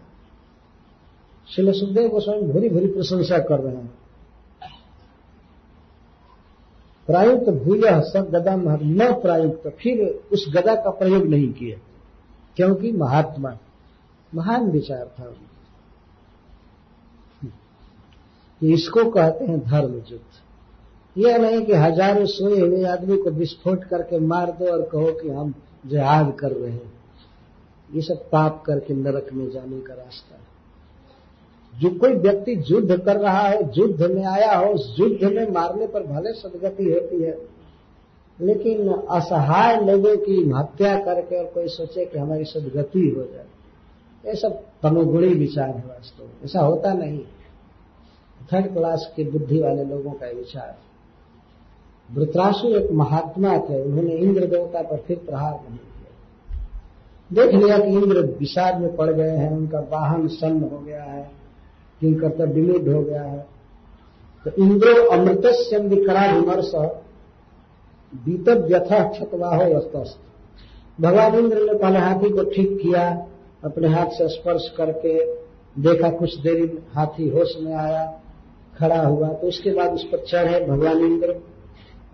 शिल 1.48 1.72
सुखदेव 1.72 2.08
गोस्वामी 2.10 2.42
भूरी 2.42 2.70
भूरी 2.70 2.88
प्रशंसा 2.88 3.38
कर 3.40 3.60
रहे 3.60 3.76
हैं। 3.76 3.99
प्रायुक्त 7.10 7.50
भूय 7.64 7.82
सब 8.06 8.30
गदा 8.32 8.56
न 8.56 9.12
प्रायुक्त, 9.22 9.68
फिर 9.80 10.02
उस 10.34 10.46
गदा 10.56 10.76
का 10.76 10.90
प्रयोग 10.90 11.26
नहीं 11.26 11.52
किया 11.54 11.78
क्योंकि 12.58 12.92
महात्मा, 12.92 13.58
महान 14.36 14.70
विचार 14.72 15.06
था। 15.20 15.26
उनका 15.26 15.48
इसको 18.62 19.04
कहते 19.12 19.46
हैं 19.46 19.60
धर्म 19.60 19.94
युद्ध 19.94 20.20
यह 21.16 21.38
नहीं 21.38 21.66
कि 21.66 21.74
हज़ारों 21.74 22.26
सोए 22.26 22.60
हुए 22.60 22.84
आदमी 22.84 23.18
को 23.18 23.30
विस्फोट 23.30 23.84
करके 23.84 24.20
मार 24.20 24.52
दो 24.52 24.72
और 24.72 24.82
कहो 24.82 25.12
कि 25.12 25.30
हम 25.30 25.54
जिहाद 25.86 26.34
कर 26.40 26.52
रहे 26.52 26.72
हैं। 26.72 26.92
ये 27.90 28.02
सब 28.02 28.30
पाप 28.30 28.64
करके 28.66 28.94
नरक 28.94 29.30
में 29.34 29.50
जाने 29.52 29.80
का 29.80 29.94
रास्ता 29.94 30.36
है। 30.36 30.49
जो 31.80 31.90
कोई 31.90 32.14
व्यक्ति 32.14 32.64
युद्ध 32.68 32.98
कर 32.98 33.18
रहा 33.18 33.42
है, 33.42 33.62
युद्ध 33.78 34.12
में 34.12 34.24
आया 34.24 34.54
हो, 34.54 34.66
उस 34.66 34.96
युद्ध 35.00 35.24
में 35.26 35.52
मारने 35.52 35.88
पर 35.88 36.04
भले 36.04 36.34
सदगति 36.34 36.92
होती 36.92 37.22
है, 37.24 37.38
लेकिन 38.40 38.90
असहाय 38.90 39.76
लोगों 39.82 40.16
की 40.18 40.38
हत्या 40.50 40.96
करके 41.00 41.38
और 41.40 41.46
कोई 41.46 41.68
सोचे 41.68 42.06
कि 42.06 42.18
हमारी 42.18 42.44
सदगति 42.44 43.08
हो 43.10 43.24
जाए, 43.24 43.46
ये 44.26 44.36
सब 44.36 44.62
तमोगुणी 44.84 45.34
विचार 45.36 45.70
है 45.70 45.84
वास्तव 45.84 46.46
ऐसा 46.46 46.60
होता 46.60 46.94
नहीं। 46.94 47.20
थर्ड 48.54 48.74
क्लास 48.74 49.12
की 49.16 49.24
बुद्धि 49.24 49.60
वाले 49.60 49.84
लोगों 49.84 50.12
का 50.12 50.28
विचार 50.28 50.78
वृत्रासु 52.10 52.68
एक 52.68 52.92
महात्मा 52.92 53.58
थे, 53.60 53.82
उन्होंने 53.84 54.12
इंद्र 54.12 54.46
देवता 54.46 54.82
पर 54.82 54.98
फिर 54.98 55.18
प्रहार 55.18 55.60
नहीं 55.70 55.78
किया। 55.78 56.66
देख 57.32 57.54
लिया 57.56 57.78
कि 57.78 57.92
इंद्र 57.94 58.22
विषाद 58.40 58.82
में 58.82 58.96
पड़ 58.96 59.12
गए 59.12 59.30
हैं, 59.30 59.52
उनका 59.52 59.80
वाहन 59.80 60.28
सन्न 60.28 60.64
हो 60.64 60.80
गया 60.80 61.04
है। 61.04 61.39
किंकर्तव्य 62.02 62.54
विलुप्त 62.54 62.88
हो 62.88 63.02
गया 63.02 63.24
है। 63.24 63.46
तो 64.46 64.52
इंद्रो 64.64 65.10
अमृत 65.10 65.46
विकरा 65.84 66.26
विमर्श 66.32 66.72
बीत 68.14 68.50
व्यथा 68.50 69.00
छतवाहो 69.14 69.74
अस्तस्त 69.76 71.02
भगवान 71.02 71.36
इंद्र 71.36 71.58
ने 71.64 71.74
पहले 71.74 72.00
हाथी 72.00 72.30
को 72.30 72.44
ठीक 72.46 72.78
किया, 72.82 73.04
अपने 73.64 73.88
हाथ 73.88 74.10
से 74.10 74.28
स्पर्श 74.28 74.70
करके 74.78 75.14
देखा 75.82 76.10
कुछ 76.10 76.36
देरी 76.38 76.66
हाथी 76.94 77.28
होश 77.30 77.56
में 77.60 77.74
आया, 77.74 78.06
खड़ा 78.80 79.02
हुआ। 79.02 79.28
तो 79.30 79.48
उसके 79.48 79.72
बाद 79.72 79.94
उस 79.94 80.04
पर 80.04 80.26
चढ़े 80.26 80.66
भगवान 80.66 81.04
इंद्र 81.04 81.36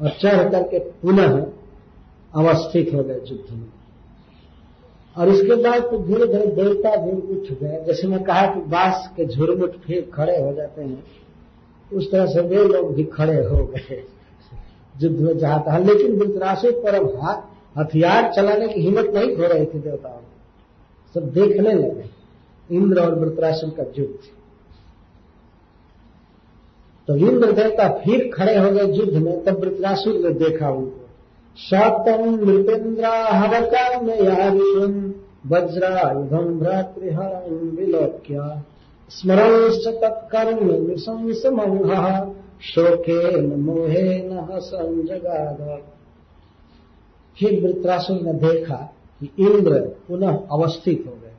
और 0.01 0.09
चढ़ 0.21 0.49
करके 0.51 0.79
पुनः 0.79 1.41
अवस्थित 2.33 2.93
हो 2.93 3.03
गए 3.03 3.19
युद्ध 3.27 3.51
में। 3.51 3.67
और 5.15 5.29
इसके 5.29 5.55
बाद 5.63 5.81
तो 5.81 5.97
धीरे 5.97 6.25
धीरे 6.27 6.47
देवता 6.53 6.95
भी 6.95 7.11
उठ 7.33 7.51
गए। 7.53 7.83
जैसे 7.85 8.07
मैं 8.07 8.23
कहा 8.23 8.45
कि 8.45 8.59
बाँस 8.69 9.07
के 9.17 9.25
झुरमुट 9.25 9.77
फिर 9.77 10.09
खड़े 10.13 10.37
हो 10.37 10.51
जाते 10.53 10.81
हैं, 10.81 11.03
उस 11.91 12.11
तरह 12.11 12.25
से 12.25 12.41
वे 12.41 12.63
लोग 12.63 12.93
भी 12.95 13.03
खड़े 13.13 13.43
हो 13.43 13.65
गए। 13.65 14.03
युद्ध 14.95 15.19
में 15.19 15.37
जहाँ 15.37 15.63
था 15.67 15.77
लेकिन 15.77 16.15
वृतरासु 16.15 16.71
पर 16.83 16.95
हाथ 17.17 17.41
हथियार 17.77 18.31
चलाने 18.33 18.67
की 18.67 18.81
हिम्मत 18.81 19.11
नहीं 19.15 19.35
हो 19.35 19.47
रही 19.47 19.65
थी 19.65 19.79
देवताओं 19.79 20.21
सब 21.15 21.31
देखने 21.31 21.73
लगे। 21.73 22.09
इंद्र 22.69 23.01
और 23.01 23.19
वृतरासुर 23.19 23.69
का 23.69 23.83
युद्ध। 23.97 24.19
तो 27.07 27.15
इंद्र 27.17 27.51
देवता 27.51 27.87
फिर 27.97 28.29
खड़े 28.33 28.57
हो 28.57 28.71
गए 28.71 28.93
युद्ध 28.93 29.13
में। 29.15 29.43
तब 29.43 29.59
वृतरासुर 29.59 30.13
ने 30.19 30.33
देखा 30.39 30.69
उनको। 30.69 31.04
शतम 31.57 32.45
मृतेन्द्राहवकाम्यया 32.45 34.49
विश्वम् 34.49 35.11
वज्रायुधम् 35.51 36.59
भ्रातृहरम् 36.59 37.71
विलोक्य 37.71 38.61
स्मरंश्च 39.09 39.87
तत्कर्म 39.87 40.87
नृशंसमङ्घः 40.87 42.31
शोकेन 42.61 43.59
मोहेन 43.59 44.37
हसन् 44.37 45.03
जगाद। 45.03 45.83
फिर 47.39 47.63
वृत्रासुर, 47.63 48.21
ने 48.21 48.33
देखा 48.33 48.93
कि 49.19 49.29
इंद्र 49.39 49.95
पुनः 50.07 50.39
अवस्थित 50.51 51.03
हो 51.07 51.11
गए 51.11 51.31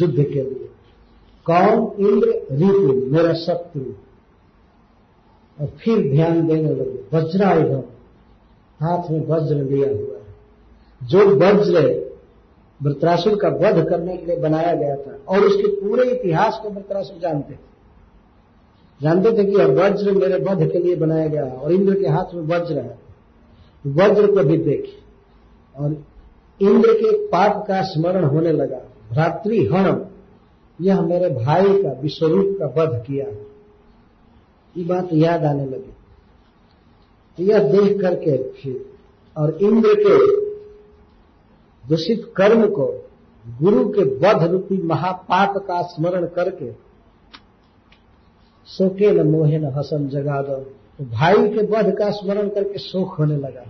युद्ध 0.00 0.14
के 0.14 0.42
लिए। 0.42 0.68
कौन 1.50 2.06
इंद्र? 2.06 2.46
रिपु, 2.52 3.16
मेरा 3.16 3.32
शत्रु। 3.32 3.82
और 5.60 5.66
फिर 5.66 6.12
ध्यान 6.12 6.46
देने 6.46 6.62
लगे, 6.62 7.16
वज्रायुधम। 7.16 7.82
हाथ 8.82 9.10
में 9.10 9.26
वज्र 9.26 9.54
लिया 9.54 9.88
हुआ 9.88 10.18
है। 10.18 10.22
जो 11.02 11.36
वज्र 11.36 12.12
वृत्रासुर 12.82 13.36
का 13.36 13.48
वध 13.48 13.88
करने 13.88 14.16
के 14.16 14.26
लिए 14.26 14.36
बनाया 14.36 14.74
गया 14.74 14.96
था, 14.96 15.18
और 15.28 15.40
उसके 15.40 15.68
पूरे 15.68 16.10
इतिहास 16.10 16.60
को 16.62 16.70
वृत्रासुर 16.70 17.18
जानते 17.18 17.52
थे। 17.52 17.58
जानते 19.02 19.32
थे 19.32 19.44
कि 19.44 19.56
वज्र 19.56 20.12
मेरे 20.12 20.34
वध 20.34 20.72
के 20.72 20.78
लिए 20.78 20.96
बनाया 20.96 21.26
गया 21.26 21.44
है, 21.44 21.52
और 21.52 21.72
इंद्र 21.72 21.94
के 21.94 22.08
हाथ 22.08 22.34
में 22.34 22.42
वज्र 22.42 22.78
है। 22.78 22.98
वज्र 23.86 24.26
को 24.26 24.44
भी 24.44 24.56
देखे 24.56 24.92
और 25.82 25.96
इंद्र 26.60 26.92
के 26.92 27.26
पाप 27.26 27.64
का 27.68 27.82
स्मरण 27.82 28.24
होने 28.24 28.52
लगा। 28.52 28.80
भ्रातृहण 29.12 30.00
यह 30.80 31.00
मेरे 31.00 31.28
भाई 31.28 31.82
का 31.82 31.92
विश्वरूप 31.92 32.58
का 32.62 32.66
वध 32.66 33.04
किया। 33.06 33.26
ये 34.76 34.84
बात 34.84 35.08
याद 35.12 35.44
आने 35.44 35.64
लगी। 35.64 35.94
तो 37.38 37.42
यह 37.42 37.58
देख 37.58 38.00
करके 38.00 38.36
फिर, 38.52 38.84
और 39.36 39.58
इंद्र 39.62 39.94
के 39.98 40.16
दूषित 41.84 42.32
कर्म 42.36 42.66
को 42.66 42.86
गुरु 43.46 43.88
के 43.88 44.02
वध 44.18 44.42
रूपी 44.50 44.82
महापाप 44.82 45.56
का 45.58 45.80
स्मरण 45.82 46.26
करके 46.26 46.72
शोके 48.66 49.10
न 49.10 49.26
मोहे 49.26 49.58
न 49.58 49.64
हसन 49.64 50.08
जगा 50.08 50.42
दो 50.42 50.56
तो 50.98 51.04
भाई 51.04 51.48
के 51.48 51.66
वध 51.66 51.94
का 51.98 52.10
स्मरण 52.10 52.48
करके 52.48 52.78
शोक 52.78 53.14
होने 53.14 53.36
लगा। 53.36 53.64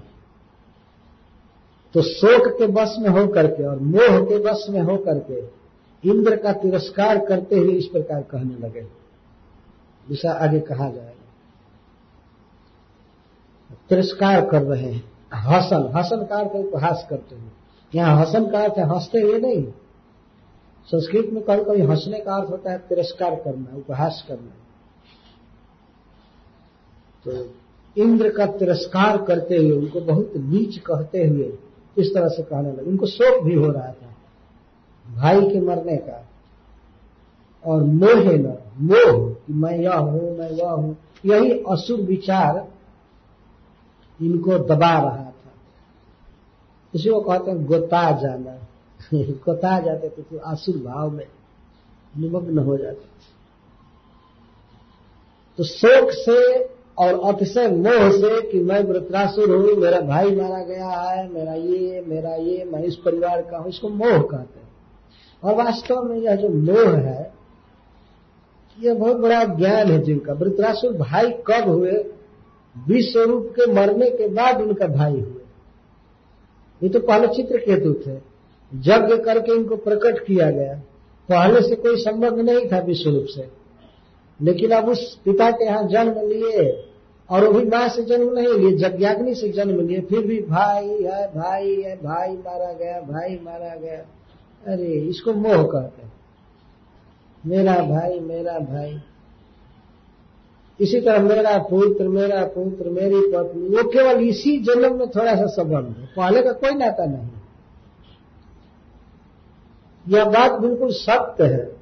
तो 1.94 2.02
शोक 2.02 2.48
के 2.58 2.66
वश 2.66 2.94
में 2.98 3.08
हो 3.10 3.26
करके 3.28 3.64
और 3.64 3.78
मोह 3.78 4.18
के 4.20 4.38
वश 4.38 4.66
में 4.70 4.80
हो 4.80 4.96
करके 4.96 5.40
इंद्र 6.10 6.36
का 6.36 6.52
तिरस्कार 6.52 7.24
करते 7.26 7.58
हुए 7.58 7.72
इस 7.72 7.86
प्रकार 7.86 8.22
कहने 8.22 8.58
लगे। 8.58 8.86
जिसा 10.08 10.32
आगे 10.32 10.60
कहा 10.60 10.90
जाएगा। 10.90 11.21
तिरस्कार 13.88 14.48
कर 14.48 14.62
रहे 14.62 14.92
हैं। 14.92 15.02
हसन 15.34 15.92
हसन 15.96 16.24
का 16.24 16.36
अर्थ 16.36 16.52
उपहास 16.56 17.06
करते 17.10 17.34
हुए। 17.34 17.50
यहाँ 17.94 18.20
हसन 18.20 18.50
का 18.50 18.58
अर्थ 18.58 18.78
हँसते 18.78 19.20
हुए 19.20 19.38
नहीं। 19.38 19.64
संस्कृत 20.88 21.30
में 21.32 21.42
कभी 21.42 21.64
कभी 21.64 21.82
हंसने 21.82 22.18
का 22.18 22.34
अर्थ 22.34 22.50
होता 22.50 22.72
है 22.72 22.78
तिरस्कार 22.78 23.34
करना, 23.34 23.76
उपहास 23.76 24.24
करना। 24.28 24.50
तो 27.26 27.54
इंद्र 27.96 28.28
का 28.28 28.46
तिरस्कार 28.46 29.22
करते 29.22 29.56
हुए, 29.56 29.70
उनको 29.70 30.00
बहुत 30.00 30.32
नीच 30.36 30.78
कहते 30.78 31.26
हुए 31.26 31.52
इस 31.98 32.14
तरह 32.14 32.28
से 32.28 32.42
कहने 32.42 32.72
लगे। 32.72 32.90
उनको 32.90 33.06
शोक 33.06 33.42
भी 33.44 33.54
हो 33.54 33.70
रहा 33.70 33.86
था, 33.86 34.14
भाई 35.06 35.40
के 35.40 35.60
मरने 35.60 35.96
का। 35.96 36.28
और 37.64 37.82
मोहे 37.82 38.38
न 38.38 38.56
मोह 38.78 39.34
कि 39.34 39.52
मैं 39.52 39.76
यह 39.78 39.94
हूँ, 39.94 40.38
मैं 40.38 40.50
वह 40.50 40.70
हूँ, 40.70 40.96
यही 41.26 41.50
असुर 41.50 42.00
विचार 42.00 42.71
इनको 44.22 44.58
दबा 44.58 44.98
रहा 44.98 45.24
था। 45.24 45.52
इसी 46.94 47.08
को 47.08 47.20
कहते 47.20 47.50
हैं 47.50 47.66
गोता 47.66 48.20
जाना। 48.20 48.58
गोता 49.14 49.80
जाते 49.80 50.08
थे 50.08 50.22
तो 50.22 50.38
आसुर 50.38 50.76
भाव 50.76 51.10
में 51.10 51.26
निमग्न 52.18 52.58
हो 52.58 52.76
जाते 52.76 53.12
तो 55.58 55.64
शोक 55.64 56.10
से 56.10 56.64
और 56.98 57.34
अतिशय 57.34 57.68
मोह 57.68 58.10
से 58.10 58.50
कि 58.50 58.60
मैं 58.60 58.84
वृत्रासुर 58.84 59.50
हूँ, 59.50 59.76
मेरा 59.76 60.00
भाई 60.00 60.36
मारा 60.36 60.62
गया 60.62 60.88
है, 60.88 61.28
मेरा 61.28 61.54
ये 61.54 62.04
मेरा 62.08 62.34
ये, 62.34 62.64
मैं 62.64 62.82
इस 62.82 62.96
परिवार 62.96 63.42
का 63.42 63.58
हूँ, 63.58 63.68
इसको 63.68 63.88
मोह 63.88 64.22
कहते 64.22 64.60
हैं। 64.60 64.68
और 65.44 65.54
वास्तव 65.54 66.02
में 66.02 66.16
यह 66.16 66.36
जो 66.36 66.48
मोह 66.48 66.96
है 66.96 67.34
यह 68.80 68.94
बहुत 68.94 69.16
बड़ा 69.16 69.44
ज्ञान 69.44 69.86
है 69.90 69.98
जिनका। 69.98 70.32
वृत्रासुर 70.32 70.92
भाई 70.92 71.30
कब 71.30 71.68
हुए? 71.68 72.04
विश्वरूप 72.88 73.54
के 73.58 73.72
मरने 73.72 74.10
के 74.10 74.28
बाद 74.28 74.60
उनका 74.60 74.86
भाई 74.86 75.12
हुए। 75.12 75.42
ये 76.82 76.88
तो 76.88 77.00
पहले 77.00 77.26
चित्र 77.26 77.56
केतु 77.56 77.94
थे। 77.94 78.32
यज्ञ 78.74 79.16
करके 79.24 79.52
इनको 79.52 79.76
प्रकट 79.76 80.26
किया 80.26 80.50
गया। 80.50 80.74
पहले 81.28 81.62
से 81.62 81.74
कोई 81.74 81.96
संबंध 81.96 82.34
नहीं 82.34 82.66
था 82.66 82.78
विश्वरूप 82.78 83.24
से। 83.24 83.48
लेकिन 84.42 84.70
अब 84.70 84.88
उस 84.88 85.16
पिता 85.16 85.50
के 85.50 85.64
यहाँ 85.64 85.88
जन्म 85.88 86.12
लिए 86.12 86.84
और 87.30 87.44
वो 87.44 87.60
भी 87.60 87.66
माँ 87.66 87.88
से 87.88 88.02
जन्म 88.02 88.32
नहीं 88.32 88.54
लिए 88.54 88.76
जज्ञाग्नि 88.76 89.34
से 89.34 89.48
जन्म 89.48 89.88
लिए। 89.88 90.00
फिर 90.00 90.26
भी 90.26 90.40
भाई 90.40 90.88
है 90.88 91.26
भाई 91.26 91.82
है, 91.82 91.96
भाई 91.96 92.28
मारा 92.28 92.72
गया, 92.72 93.00
भाई 93.00 93.40
मारा 93.42 93.76
गया। 93.76 94.06
अरे, 94.66 94.86
इसको 94.86 95.32
मोह 95.32 95.62
कहते 95.62 96.02
मेरा 97.46 97.74
भाई 97.74 98.20
मेरा 98.20 98.58
भाई। 98.58 99.00
इसी 100.82 101.00
तरह 101.00 101.22
मेरा 101.22 101.58
पुत्र 101.58 102.08
मेरा 102.08 102.44
पुत्र, 102.44 102.88
मेरी 102.88 103.20
पत्नी, 103.20 103.76
वो 103.76 103.90
केवल 103.90 104.20
इसी 104.20 104.58
जन्म 104.58 104.98
में 104.98 105.10
थोड़ा 105.10 105.34
सा 105.34 105.46
संबंध 105.46 105.96
है। 105.98 106.06
पहले 106.06 106.42
का 106.42 106.52
कोई 106.52 106.74
नाता 106.74 107.04
नहीं। 107.06 107.28
यह 110.08 110.24
बात 110.24 110.52
बिल्कुल 110.60 110.92
सत्य 110.92 111.44
है। 111.44 111.76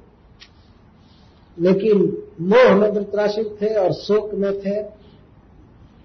लेकिन 1.59 2.23
मोह 2.41 2.75
में 2.75 2.89
वृत्राशित 2.89 3.57
थे 3.61 3.67
और 3.67 3.93
शोक 3.93 4.33
में 4.33 4.59
थे। 4.59 4.81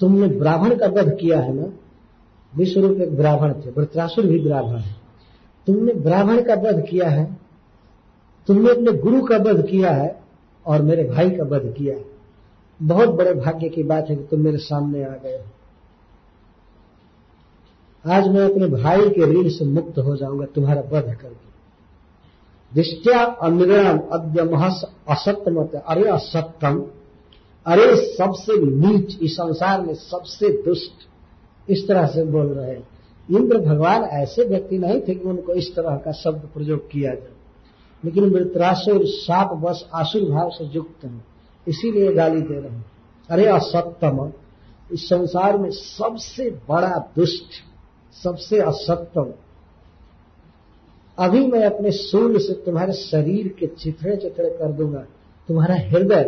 तुमने 0.00 0.28
ब्राह्मण 0.28 0.76
का 0.76 0.86
वध 0.86 1.18
किया 1.20 1.40
है 1.40 1.54
ना? 1.54 1.66
विश्वरूप 2.56 3.00
एक 3.00 3.16
ब्राह्मण 3.16 3.52
थे, 3.54 3.70
वृत्रासुर 3.70 4.26
भी 4.26 4.38
ब्राह्मण 4.40 4.76
है। 4.76 4.94
तुमने 5.66 5.92
ब्राह्मण 5.94 6.42
का 6.42 6.54
वध 6.54 6.84
किया 6.90 7.08
है, 7.08 7.24
तुमने 8.48 8.70
अपने 8.70 8.92
गुरु 8.92 9.22
का 9.22 9.36
वध 9.36 9.66
किया 9.66 9.90
है 9.90 10.22
और 10.66 10.82
मेरे 10.82 11.04
भाई 11.04 11.30
का 11.30 11.44
वध 11.44 11.72
किया 11.78 11.96
है। 11.96 12.04
बहुत 12.80 13.08
बड़े 13.08 13.32
भाग्य 13.34 13.68
की 13.68 13.82
बात 13.82 14.10
है 14.10 14.16
कि 14.16 14.24
तुम 14.24 14.40
मेरे 14.40 14.58
सामने 14.58 15.04
आ 15.04 15.08
गए 15.08 15.42
आज 18.04 18.26
मैं 18.28 18.44
अपने 18.44 18.66
भाई 18.66 19.08
के 19.08 19.24
ऋण 19.24 19.48
से 19.48 19.64
मुक्त 19.64 19.98
हो 19.98 20.16
जाऊँगा, 20.16 20.46
तुम्हारा 20.46 20.80
वध 20.82 21.06
करके। 21.14 21.52
दृष्टिया 22.72 23.24
अनिर्णम 23.42 23.98
अद्य 24.12 24.42
महस 24.44 24.84
असत्यमत 25.08 25.74
अरे 25.86 26.04
असत्यम, 26.04 26.80
अरे 27.66 27.96
सबसे 27.96 28.56
नीच, 28.56 29.18
इस 29.22 29.34
संसार 29.34 29.80
में 29.80 29.94
सबसे 29.94 30.48
दुष्ट 30.62 31.06
इस 31.70 31.88
तरह 31.88 32.06
से 32.06 32.24
बोल 32.24 32.46
रहे 32.46 32.70
हैं। 32.70 32.88
इंद्र 33.30 33.58
भगवान 33.58 34.02
ऐसे 34.02 34.44
व्यक्ति 34.44 34.78
नहीं 34.78 35.00
थे 35.00 35.14
कि 35.14 35.28
उनको 35.28 35.52
इस 35.52 35.74
तरह 35.74 35.96
का 35.96 36.12
शब्द 36.12 36.48
प्रयोग 36.54 36.90
किया 36.90 37.14
जाए। 37.14 37.28
लेकिन 38.04 38.24
मृतरासुर 38.24 39.06
साप 39.06 39.52
बस 39.52 39.88
आसुर 39.94 40.30
भाव 40.30 40.50
से 40.50 40.64
युक्त 40.64 41.04
हैं। 41.04 41.24
इसीलिए 41.68 42.14
गाली 42.14 42.40
दे 42.40 42.60
रहे 42.60 42.70
हैं। 42.70 42.86
अरे 43.30 43.46
असत्यम 43.46 44.32
इस 44.92 45.08
संसार 45.08 45.58
में 45.58 45.70
सबसे 45.70 46.50
बड़ा 46.50 47.12
दुष्ट, 47.16 47.46
सबसे 48.24 48.60
असत्यम 48.60 49.32
अभी 51.18 51.46
मैं 51.46 51.64
अपने 51.64 51.90
सूर्य 51.90 52.38
से 52.38 52.52
तुम्हारे 52.52 52.92
शरीर 52.92 53.48
के 53.48 53.66
चिथड़े 53.66 54.16
चिथड़े 54.16 54.50
कर 54.50 54.72
दूँगा। 54.72 55.00
तुम्हारा 55.48 55.74
हृदय 55.74 56.22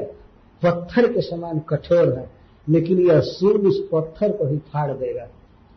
पत्थर 0.62 1.12
के 1.12 1.20
समान 1.20 1.58
कठोर 1.58 2.18
है। 2.18 2.35
लेकिन 2.68 3.00
यह 3.00 3.20
सूर्य 3.20 3.68
इस 3.68 3.76
पत्थर 3.92 4.32
को 4.32 4.46
ही 4.46 4.56
फाड़ 4.56 4.90
देगा। 4.92 5.26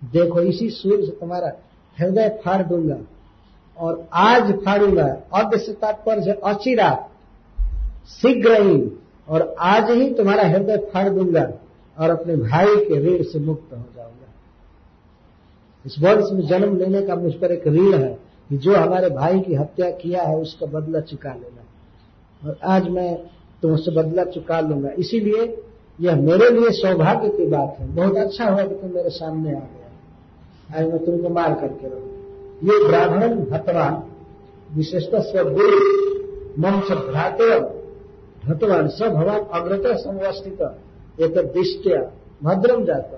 देखो, 0.03 0.41
इसी 0.41 0.69
सूर्य 0.69 1.05
से 1.05 1.11
तुम्हारा 1.11 1.51
हृदय 1.97 2.29
फाड़ 2.45 2.61
दूँगा 2.63 2.97
और 3.77 4.07
आज 4.13 4.51
फाड़ूँगा। 4.65 5.05
अद्य 5.33 5.57
से 5.57 5.73
तात्पर्य 5.73 6.31
अचिरा 6.43 7.09
शीघ्र 8.07 8.61
ही 8.61 8.91
और 9.29 9.55
आज 9.59 9.91
ही 9.91 10.13
तुम्हारा 10.13 10.43
हृदय 10.43 10.77
फाड़ 10.77 11.09
दूँगा 11.09 11.51
और 11.97 12.09
अपने 12.09 12.35
भाई 12.35 12.75
के 12.75 12.99
ऋण 12.99 13.23
से 13.23 13.39
मुक्त 13.39 13.73
हो 13.73 13.85
जाऊँगा। 13.95 14.27
इस 15.85 15.95
वर्ष 15.99 16.31
में 16.31 16.47
जन्म 16.47 16.77
लेने 16.77 17.01
का 17.01 17.15
मुझ 17.15 17.33
पर 17.33 17.51
एक 17.51 17.67
ऋण 17.67 17.93
है 17.93 18.19
कि 18.49 18.57
जो 18.57 18.75
हमारे 18.75 19.09
भाई 19.09 19.39
की 19.39 19.55
हत्या 19.55 19.89
किया 19.91 20.23
है, 20.23 20.37
उसका 20.37 20.65
बदला 20.65 20.99
चुका 20.99 21.33
लेना। 21.33 22.49
और 22.49 22.59
आज 22.63 22.89
मैं 22.89 23.15
तुमसे 23.61 23.91
बदला 23.91 24.23
चुका 24.23 24.59
लूँगा। 24.59 24.89
इसीलिए 24.89 25.63
यह 26.01 26.15
मेरे 26.15 26.49
लिए 26.49 26.69
सौभाग्य 26.71 27.29
की 27.29 27.45
बात 27.45 27.75
है। 27.79 27.87
बहुत 27.95 28.17
अच्छा 28.17 28.45
हुआ 28.45 28.63
कि 28.63 28.75
तुम 28.75 28.91
मेरे 28.95 29.09
सामने 29.09 29.49
आ 29.49 29.59
गया 29.59 30.79
आज 30.79 30.87
मैं 30.87 31.05
तुमको 31.05 31.29
मार 31.29 31.53
करके 31.53 31.87
रहूँ 31.87 32.07
ये 32.63 32.87
ब्राह्मण 32.87 33.35
भतवान 33.45 34.03
विशेषतः 34.75 35.21
स्वगुरु 35.21 35.79
मम 36.59 36.79
से 36.81 36.95
भ्राते 36.95 37.59
भतवान 38.47 38.87
स 38.87 39.01
भगवान 39.01 39.39
अग्रत 39.53 39.97
संवस्थित 39.97 40.61
एक 41.19 41.33
दृष्टिया, 41.53 42.01
भद्रम 42.43 42.83
जाता। 42.85 43.17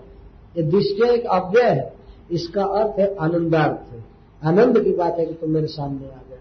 ये 0.58 0.64
दृष्टिया 0.64 1.12
एक 1.14 1.26
अव्यय 1.26 1.70
है। 1.70 1.94
इसका 2.32 2.64
अर्थ 2.64 3.00
है 3.00 3.16
आनंदार्थ। 3.16 4.46
आनंद 4.46 4.80
की 4.84 4.92
बात 4.92 5.20
है 5.20 5.26
कि 5.26 5.34
तुम 5.34 5.50
मेरे 5.50 5.68
सामने 5.68 6.06
आ 6.06 6.22
गए। 6.30 6.40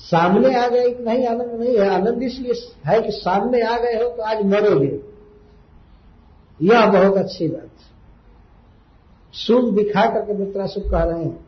सामने 0.00 0.54
आ 0.54 0.68
गए 0.68 0.90
कि 0.90 1.02
नहीं, 1.04 1.26
आनंद 1.26 1.60
नहीं 1.60 1.76
है 1.76 1.88
आनंद 1.90 2.22
इसलिए 2.22 2.52
है 2.86 3.00
कि 3.02 3.12
सामने 3.12 3.62
आ 3.62 3.76
गए 3.78 3.94
हो 3.94 4.08
तो 4.08 4.22
आज 4.22 4.44
मरोगे। 4.46 5.00
यह 6.60 6.86
बहुत 6.86 7.16
अच्छी 7.16 7.48
बात 7.48 7.70
सुख 9.34 9.72
दिखा 9.74 10.04
करके 10.06 10.34
मित्रासुख 10.34 10.84
कह 10.90 11.02
रहे 11.02 11.24
हैं। 11.24 11.38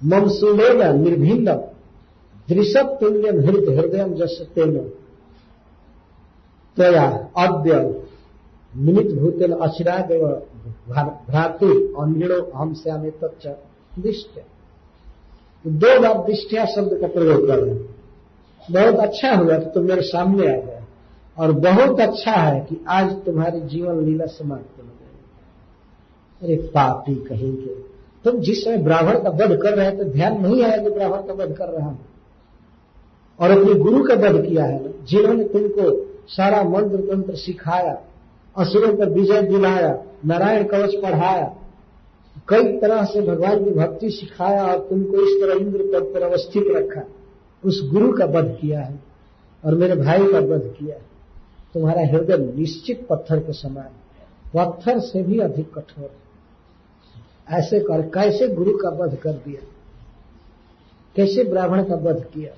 मम 0.00 0.28
सुमेन 0.30 1.00
निर्भिन्न 1.00 1.54
दृशभ 2.48 2.96
तुल्यम 3.00 3.40
हृदय 3.40 3.74
हृदय 3.76 4.04
जस 4.16 4.38
तेन 4.54 4.78
तया 6.76 7.06
अद्य 7.38 7.72
निमित 8.72 9.12
भूतेन 9.12 9.52
अचिरादेव 9.58 10.26
भ्रातु 10.88 11.68
अनिड़ो 11.94 12.40
हम 12.54 12.74
श्यामे 12.74 13.10
तत्च 13.22 13.46
दिष्ट 13.98 14.40
दो 15.66 16.00
बार 16.00 16.18
दिष्टिया 16.26 16.64
शब्द 16.64 16.98
का 17.00 17.06
प्रयोग 17.06 17.46
कर 17.46 17.58
रहे 17.58 17.74
हैं। 17.74 17.94
बहुत 18.70 18.94
अच्छा 18.94 19.34
हुआ 19.34 19.58
कि 19.58 19.70
तुम 19.74 19.84
मेरे 19.84 20.02
सामने 20.02 20.46
आ 20.46 20.56
गया 20.56 20.86
और 21.38 21.52
बहुत 21.52 22.00
अच्छा 22.00 22.32
है 22.32 22.60
कि 22.60 22.84
आज 22.88 23.12
तुम्हारी 23.12 23.60
जीवन 23.60 24.04
लीला 24.04 24.26
समाप्त 24.26 24.78
हो 24.78 24.82
गई। 24.82 26.46
अरे 26.46 26.56
पापी 26.56 27.14
कहेंगे। 27.14 27.74
तुम 28.24 28.40
जिस 28.40 28.64
समय 28.64 28.76
ब्राह्मण 28.76 29.22
का 29.22 29.30
वध 29.30 29.60
कर 29.62 29.74
रहे 29.74 29.86
हैं 29.86 29.98
तो 29.98 30.04
ध्यान 30.04 30.40
नहीं 30.42 30.62
आया 30.64 30.76
कि 30.76 30.90
ब्राह्मण 30.90 31.16
का 31.16 31.32
वध 31.32 31.52
कर 31.52 31.68
रहा 31.68 31.86
हूँ। 31.86 32.06
और 33.40 33.50
अपने 33.50 33.74
गुरु 33.74 34.04
का 34.04 34.14
वध 34.14 34.46
किया 34.46 34.64
है। 34.64 35.04
जिन्होंने 35.04 35.44
तुमको 35.44 36.06
सारा 36.28 36.62
मंत्र 36.62 36.96
तंत्र 36.96 37.34
सिखाया, 37.34 37.98
असुरों 38.56 38.96
पर 38.96 39.08
विजय 39.08 39.42
दिलाया, 39.42 40.02
नारायण 40.26 40.64
कवच 40.64 40.94
पढ़ाया 40.94 41.56
कई 42.48 42.78
तरह 42.78 43.04
से 43.04 43.20
भगवान 43.20 43.64
की 43.64 43.70
भक्ति 43.70 44.10
सिखाया 44.10 44.66
और 44.66 44.78
तुमको 44.78 45.16
इस 45.16 45.42
तरह 45.42 45.54
इंद्र 45.54 45.78
पद 45.78 46.10
पर 46.14 46.22
अवस्थित 46.22 46.64
रखा। 46.68 47.02
उस 47.64 47.90
गुरु 47.90 48.12
का 48.12 48.24
वध 48.24 48.58
किया 48.60 48.80
है 48.80 49.00
और 49.64 49.74
मेरे 49.74 49.96
भाई 49.96 50.18
का 50.18 50.38
वध 50.38 50.74
किया 50.78 50.96
है। 50.96 51.02
तुम्हारा 51.74 52.06
हृदय 52.06 52.36
निश्चित 52.36 53.06
पत्थर 53.10 53.38
के 53.38 53.52
समान 53.52 53.88
पत्थर 54.56 55.00
से 55.00 55.22
भी 55.22 55.38
अधिक 55.38 55.74
कठोर 55.74 56.04
है। 56.04 56.30
ऐसे 57.58 57.80
कर, 57.80 58.02
कैसे 58.02 58.48
गुरु 58.48 58.78
का 58.78 58.88
वध 58.88 59.16
कर 59.16 59.32
दिया? 59.32 59.66
कैसे 61.16 61.44
ब्राह्मण 61.44 61.84
का 61.84 61.94
वध 61.94 62.26
किया? 62.34 62.50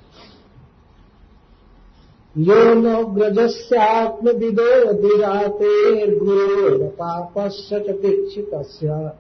यो 2.38 2.74
नोग्रजस्यात्मविदो 2.74 4.92
दिरातेर्गुरोरपापस्य 4.92 7.80
च 7.80 7.90
दीक्षितस्य 7.90 9.12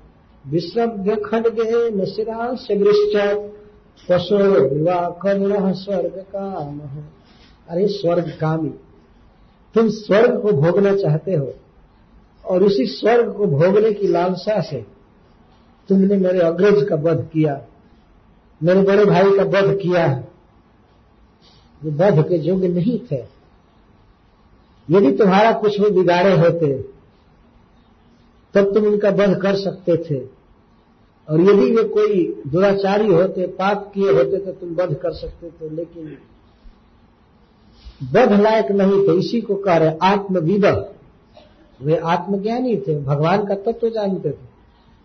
विश्रभ्य 0.44 1.16
खड्गेन 1.16 2.04
शिरांश 2.04 2.66
वृश्च 2.70 3.16
पशो 4.08 4.38
विवाकर्ण 4.68 5.72
स्वर्ग 5.72 6.24
काम 6.32 6.80
अरे 7.68 7.86
स्वर्ग 7.88 8.28
कामी 8.40 8.72
तुम 9.74 9.88
स्वर्ग 9.88 10.40
को 10.42 10.52
भोगना 10.52 10.94
चाहते 10.96 11.34
हो, 11.34 11.52
और 12.44 12.62
उसी 12.62 12.86
स्वर्ग 12.86 13.32
को 13.32 13.46
भोगने 13.46 13.92
की 13.92 14.06
लालसा 14.06 14.60
से 14.60 14.84
तुमने 15.88 16.16
मेरे 16.16 16.40
अग्रज 16.40 16.86
का 16.88 16.96
वध 16.96 17.28
किया, 17.32 17.60
मेरे 18.60 18.82
बड़े 18.82 19.04
भाई 19.04 19.36
का 19.36 19.44
वध 19.44 19.76
किया। 19.76 20.06
जो 21.82 21.90
वध 21.90 22.28
के 22.28 22.36
योग्य 22.38 22.68
नहीं 22.68 22.98
थे। 23.12 23.22
यदि 24.88 25.12
तुम्हारा 25.12 25.52
कुछ 25.52 25.80
भी 25.80 25.90
बिगाड़े 25.90 26.36
होते, 26.36 26.74
तब 28.54 28.72
तुम 28.74 28.86
उनका 28.86 29.10
वध 29.10 29.40
कर 29.40 29.56
सकते 29.56 29.96
थे। 30.04 30.20
और 31.28 31.40
यदि 31.40 31.70
वे 31.70 31.82
कोई 31.88 32.24
दुराचारी 32.46 33.08
होते, 33.08 33.46
पाप 33.48 33.90
किए 33.94 34.12
होते 34.12 34.38
तो 34.38 34.52
तुम 34.52 34.74
वध 34.74 34.94
कर 34.94 35.12
सकते 35.12 35.50
थे, 35.50 35.68
लेकिन 35.70 36.16
वध 38.12 38.32
लायक 38.40 38.70
नहीं 38.72 39.06
थे। 39.08 39.18
इसी 39.18 39.40
को 39.40 39.54
कह 39.54 39.76
रहे 39.76 39.96
आत्मविद 40.02 40.64
वे 41.80 41.96
आत्मज्ञानी 41.96 42.76
थे, 42.78 42.98
भगवान 43.00 43.44
का 43.46 43.54
तत्व 43.54 43.72
तो 43.72 43.88
जानते 43.90 44.30
थे, 44.30 44.50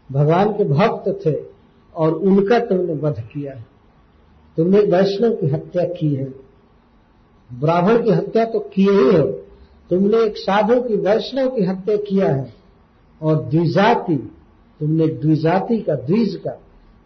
भगवान 0.10 0.52
के 0.54 0.64
भक्त 0.64 1.10
थे, 1.26 1.36
और 1.96 2.14
उनका 2.14 2.60
तुमने 2.60 2.94
वध 2.94 3.20
किया 3.24 3.54
है। 3.54 3.66
तुमने 4.58 4.80
वैष्णव 4.82 5.36
की 5.36 5.48
हत्या 5.48 5.84
की 5.90 6.14
है, 6.16 6.26
ब्राह्मण 7.50 8.04
की 8.04 8.12
हत्या 8.12 8.46
तो 8.46 8.60
किए 8.74 8.92
ही 8.92 9.18
हो। 9.18 9.24
तुमने 9.90 10.24
एक 10.24 10.38
साधु 10.38 10.82
की, 10.82 10.96
वैष्णव 10.96 11.50
की 11.50 11.64
हत्या 11.64 11.96
किया 11.98 12.34
है, 12.34 12.54
और 13.22 13.44
द्विजाति 13.44 14.16
तुमने 14.80 15.08
द्विजाति 15.08 15.80
का, 15.80 15.96
द्विज 15.96 16.36
का, 16.36 16.60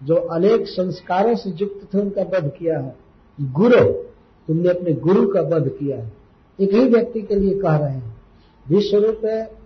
जो 0.04 0.16
अनेक 0.16 0.68
संस्कारों 0.68 1.36
से 1.36 1.50
युक्त 1.50 1.94
थे, 1.94 2.00
उनका 2.00 2.22
वध 2.22 2.52
किया 2.60 2.80
है। 2.80 2.96
गुरु, 3.42 3.86
तुमने 4.48 4.70
अपने 4.70 4.94
गुरु 4.94 5.28
का 5.28 5.42
वध 5.42 5.70
किया 5.70 5.98
है। 5.98 6.14
एक 6.60 6.74
ही 6.74 6.90
व्यक्ति 6.90 7.22
के 7.22 7.36
लिए 7.36 7.60
कह 7.60 7.78
रहे 7.78 7.92
हैं। 7.92 8.22
विश्व 8.70 8.98
रूप 8.98 9.06
विश्वरूप 9.06 9.58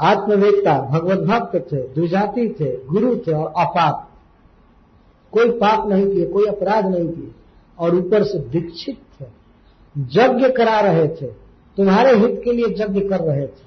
आत्मवेदता, 0.00 0.80
भगवत 0.80 1.18
भक्त 1.18 1.72
थे, 1.72 1.76
द्विजाति 1.76 2.56
थे, 2.60 2.84
गुरु 2.84 3.16
थे 3.16 3.32
और 3.32 3.46
अपाप 3.46 4.10
कोई 5.32 5.50
पाप 5.50 5.88
नहीं 5.88 6.06
किए, 6.06 6.26
कोई 6.26 6.46
अपराध 6.46 6.86
नहीं 6.86 7.08
किए, 7.08 7.30
और 7.78 7.96
ऊपर 7.96 8.24
से 8.24 8.38
दीक्षित 8.38 8.98
थे। 9.20 9.24
यज्ञ 9.98 10.48
करा 10.48 10.80
रहे 10.80 11.08
थे। 11.08 11.26
तुम्हारे 11.76 12.18
हित 12.18 12.40
के 12.44 12.52
लिए 12.52 12.66
यज्ञ 12.66 13.00
कर 13.00 13.20
रहे 13.20 13.46
थे। 13.46 13.66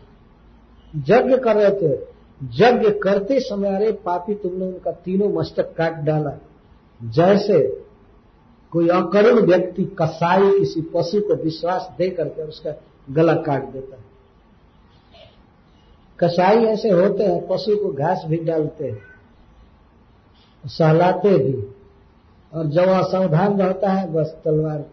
यज्ञ 0.95 1.38
कर 1.38 1.56
रहे 1.56 1.70
थे। 1.70 2.18
यज्ञ 2.44 2.90
करते 2.90 3.40
समय, 3.40 3.76
अरे 3.76 3.92
पापी 3.92 4.34
तुमने 4.34 4.66
उनका 4.66 4.92
तीनों 4.92 5.30
मस्तक 5.30 5.74
काट 5.78 5.94
डाला। 5.94 6.32
जैसे 7.04 7.84
कोई 8.72 8.88
अकरुण 8.88 9.42
व्यक्ति 9.42 9.84
कसाई 9.86 10.60
किसी 10.60 10.82
पशु 10.82 11.22
को 11.22 11.36
विश्वास 11.36 11.90
दे 11.98 12.10
करके 12.10 12.42
उसका 12.42 12.74
गला 13.10 13.34
काट 13.34 13.66
देता 13.66 13.96
है। 13.96 14.04
कसाई 16.20 16.64
ऐसे 16.64 16.90
होते 16.90 17.24
हैं, 17.24 17.48
पशु 17.48 17.76
को 17.76 17.94
घास 17.94 18.22
भी 18.26 18.38
डालते 18.38 18.88
हैं, 18.88 19.02
सहलाते 20.66 21.38
भी। 21.38 21.76
और 22.54 22.66
जब 22.66 22.88
असावधान 22.88 23.62
रहता 23.62 23.92
है, 23.92 24.14
बस 24.14 24.38
तलवार 24.46 24.86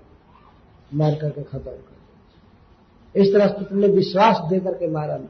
मार 0.95 1.15
करके 1.15 1.43
खत्म 1.43 1.59
कर 1.59 3.21
इस 3.21 3.33
तरह 3.33 3.47
से 3.47 3.65
तुमने 3.65 3.87
विश्वास 3.87 4.41
दे 4.51 4.59
करके 4.61 4.89
मारा 4.89 5.17
नहीं 5.17 5.29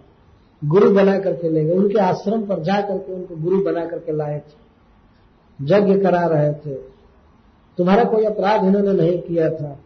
गुरु 0.65 0.91
बना 0.91 1.19
करके 1.19 1.49
ले 1.49 1.65
गए। 1.65 1.73
उनके 1.73 1.99
आश्रम 1.99 2.47
पर 2.47 2.63
जा 2.63 2.81
करके 2.81 3.13
उनको 3.13 3.37
गुरु 3.37 3.65
बना 3.65 3.87
करके 3.87 4.13
लाए 4.13 4.39
थे। 4.39 4.67
यज्ञ 5.63 5.99
करा 5.99 6.27
रहे 6.27 6.53
थे। 6.53 6.75
तुम्हारा 7.79 8.05
कोई 8.05 8.25
अपराध 8.25 8.65
इन्होंने 8.65 8.93
नहीं 8.93 9.23
किया 9.23 9.51
था। 9.51 9.79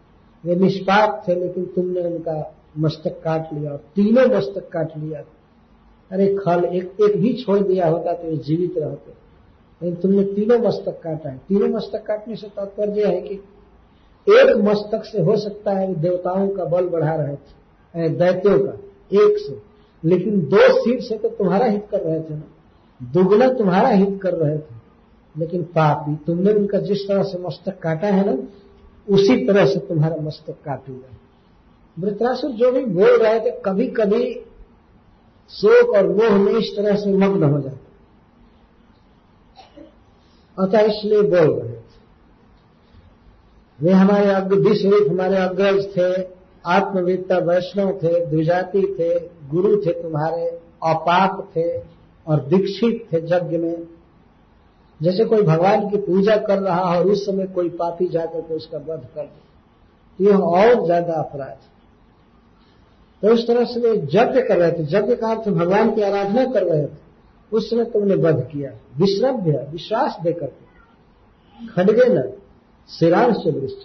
वे 0.45 0.57
निष्पाप 0.57 1.25
थे, 1.29 1.35
लेकिन 1.35 1.65
तुमने 1.65 2.01
उनका 2.01 2.55
मस्तक 2.79 3.11
काट 3.11 3.55
लिया 3.55 3.71
और 3.71 3.77
तीनों 3.77 4.37
मस्तक 4.37 4.69
काट 4.69 4.99
लिया। 4.99 5.23
अरे 6.11 6.35
खल, 6.35 6.65
एक 6.65 6.93
एक 7.01 7.21
भी 7.21 7.35
छोड़ 7.35 7.59
दिया 7.59 7.89
होता 7.89 8.13
तो 8.13 8.37
जीवित 8.37 8.79
रहते। 8.79 9.13
लेकिन 9.83 10.01
तुमने 10.01 10.25
तीनों 10.25 10.59
मस्तक 10.59 11.01
काटा 11.03 11.29
है। 11.29 11.41
तीनों 11.49 11.69
मस्तक 11.69 12.07
काटने 12.07 12.37
से 12.37 12.47
तात्पर्य 12.47 13.05
है 13.05 13.21
कि 13.21 13.35
एक 14.29 14.57
मस्तक 14.57 15.05
से 15.05 15.23
हो 15.23 15.37
सकता 15.37 15.71
है 15.71 15.95
देवताओं 15.95 16.49
का 16.49 16.65
बल 16.65 16.89
बढ़ा 16.89 17.15
रहे 17.15 17.37
थे 17.37 18.09
दैत्यों 18.09 18.59
का, 18.59 18.73
एक 19.13 19.39
से। 19.39 19.70
लेकिन 20.05 20.41
दो 20.41 20.81
सिर 20.81 21.01
से 21.01 21.19
तो 21.19 21.29
तुम्हारा 21.29 21.67
हित 21.67 21.87
कर 21.91 22.01
रहे 22.01 22.21
थे 22.21 22.35
ना। 22.35 22.43
दुगना 23.03 23.49
तुम्हारा 23.49 23.89
हित 23.89 24.21
कर 24.23 24.35
रहे 24.35 24.59
थे। 24.59 24.81
लेकिन 25.39 25.63
पापी, 25.63 26.17
तुमने 26.17 26.53
उनका 26.53 26.79
जिस 26.79 27.09
तरह 27.09 27.23
से 27.23 27.39
मस्तक 27.39 27.79
काटा 27.79 28.07
है 28.07 28.27
ना, 28.27 28.43
उसी 29.15 29.47
तरह 29.47 29.67
से 29.67 29.79
तुम्हारा 29.79 30.17
मस्तक 30.17 30.55
काटूँगा 30.65 31.17
वृत्रासुर 31.99 32.51
जो 32.51 32.73
भी 32.73 32.85
बोल 32.85 33.19
रहे 33.23 33.41
थे 33.41 33.51
कभी 33.51 33.87
कभी 33.87 34.35
शोक 35.51 35.97
और 35.97 36.09
मोह 36.09 36.39
में 36.39 36.53
इस 36.53 36.77
तरह 36.77 36.97
से 36.97 37.13
मग्न 37.13 37.43
हो 37.43 37.61
जाते। 37.61 37.91
अतः 40.59 40.81
इसलिए 40.81 41.23
बोल 41.23 41.61
रहे 41.61 41.73
थे। 41.73 41.81
वे 43.81 43.93
हमारे 43.93 44.31
अग्र 44.31 44.57
विश्वरूप 44.57 45.11
हमारे 45.11 45.37
अग्रज 45.37 45.87
थे 45.97 46.29
आत्मविद्ता 46.67 47.39
वैष्णव 47.39 47.93
थे, 48.03 48.27
द्विजाति 48.27 48.97
थे 48.99 49.40
गुरु 49.51 49.77
थे 49.77 49.93
तुम्हारे, 50.03 50.47
अपाप 50.85 51.49
थे 51.57 51.69
और 52.27 52.41
दीक्षित 52.49 53.07
थे 53.13 53.19
यज्ञ 53.27 53.59
में। 53.59 53.87
जैसे 55.01 55.25
कोई 55.25 55.43
भगवान 55.43 55.89
की 55.91 55.97
पूजा 55.99 56.37
कर 56.39 56.59
रहा 56.59 56.97
और 56.97 57.07
उस 57.07 57.25
समय 57.27 57.47
कोई 57.55 57.69
पापी 57.77 58.09
जाकर 58.09 58.41
के 58.41 58.55
उसका 58.55 58.79
वध 58.79 59.07
कर 59.15 59.23
दे 59.23 59.39
तो 60.19 60.25
यह 60.25 60.39
और 60.39 60.85
ज़्यादा 60.85 61.15
अपराध 61.15 61.69
तो 63.23 63.33
उस 63.35 63.47
तरह 63.47 63.65
से 63.65 63.81
वे 63.81 63.91
यज्ञ 63.91 64.41
कर 64.41 64.59
रहे 64.59 64.73
थे। 64.73 64.83
यज्ञ 64.89 65.15
का 65.17 65.31
अर्थ 65.31 65.49
भगवान 65.51 65.95
की 65.95 66.03
आराधना 66.03 66.45
कर 66.45 66.63
रहे 66.65 66.85
थे। 66.85 66.99
उस 67.53 67.69
समय 67.71 67.85
तुमने 67.87 68.15
वध 68.17 68.41
किया। 68.53 68.71
विश्रभ्य 68.99 69.67
विश्वास 69.73 70.17
देकर 70.23 70.47
के। 70.47 71.67
खड़गे 71.69 72.09
न 72.11 72.23
सिरांश 72.89 73.37
से 73.37 73.51
वृक्ष 73.51 73.85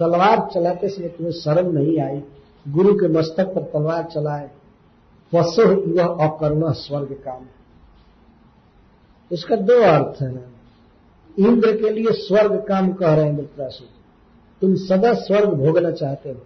तलवार 0.00 0.48
चलाते 0.54 0.88
समय 0.88 1.08
तुम्हें 1.08 1.32
शर्म 1.34 1.70
नहीं 1.72 1.98
आई। 2.00 2.22
गुरु 2.66 2.94
के 2.94 3.08
मस्तक 3.10 3.54
पर 3.54 3.62
तलवार 3.72 4.02
चलाए। 4.04 4.50
पशु 5.34 5.62
वह 5.92 6.26
अकर्ण 6.26 6.72
स्वर्ग 6.72 7.12
काम। 7.24 7.46
इसका 9.30 9.56
दो 9.56 9.80
अर्थ 9.82 10.22
है। 10.22 10.32
इंद्र 11.38 11.76
के 11.76 11.90
लिए 11.90 12.12
स्वर्ग 12.12 12.64
काम 12.68 12.92
कह 12.92 13.14
रहे 13.14 13.24
हैं 13.24 13.36
वृत्रासुर 13.36 13.88
तुम 14.60 14.74
सदा 14.76 15.12
स्वर्ग 15.14 15.48
भोगना 15.54 15.90
चाहते 15.90 16.30
हो। 16.30 16.42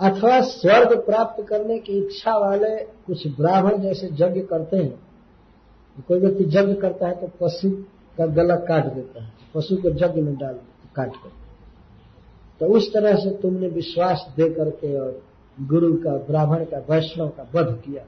अथवा 0.00 0.40
स्वर्ग 0.40 0.98
प्राप्त 0.98 1.42
करने 1.48 1.78
की 1.78 1.98
इच्छा 1.98 2.36
वाले 2.38 2.76
कुछ 3.06 3.26
ब्राह्मण 3.36 3.78
जैसे 3.78 4.08
यज्ञ 4.12 4.40
करते 4.40 4.76
हैं। 4.76 5.00
कोई 6.08 6.20
व्यक्ति 6.20 6.44
यज्ञ 6.48 6.74
करता 6.74 7.08
है 7.08 7.14
तो 7.16 7.30
पशु 7.40 7.70
का 8.18 8.26
गला 8.26 8.56
काट 8.56 8.92
देता 8.94 9.22
है। 9.24 9.32
पशु 9.54 9.76
को 9.76 9.88
यज्ञ 9.88 10.20
में 10.20 10.34
डाल, 10.36 10.54
काट 10.96 11.12
कर 11.12 11.30
तो 12.60 12.66
उस 12.66 12.92
तरह 12.92 13.14
से 13.14 13.30
तुमने 13.30 13.68
विश्वास 13.68 14.26
दे 14.36 14.48
करके 14.50 14.98
और 15.00 15.22
गुरु 15.60 15.92
का, 15.92 16.10
ब्राह्मण 16.10 16.64
का, 16.64 16.86
वैष्णव 16.90 17.28
का 17.28 17.50
वध 17.54 17.82
किया। 17.86 18.02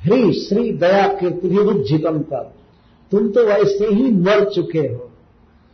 ह्री 0.00 0.32
श्री 0.32 0.72
दया 0.72 1.14
कीर्ति 1.14 1.48
भी 1.48 1.58
उज्जितम 1.58 2.18
तब 2.18 2.52
तुम 3.10 3.28
तो 3.28 3.46
वैसे 3.46 3.86
ही 3.94 4.12
मर 4.12 4.48
चुके 4.48 4.78
हो। 4.78 5.10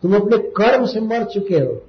तुम 0.02 0.16
अपने 0.16 0.38
कर्म 0.38 0.86
से 0.86 1.00
मर 1.00 1.24
चुके 1.24 1.59
हो। 1.59 1.82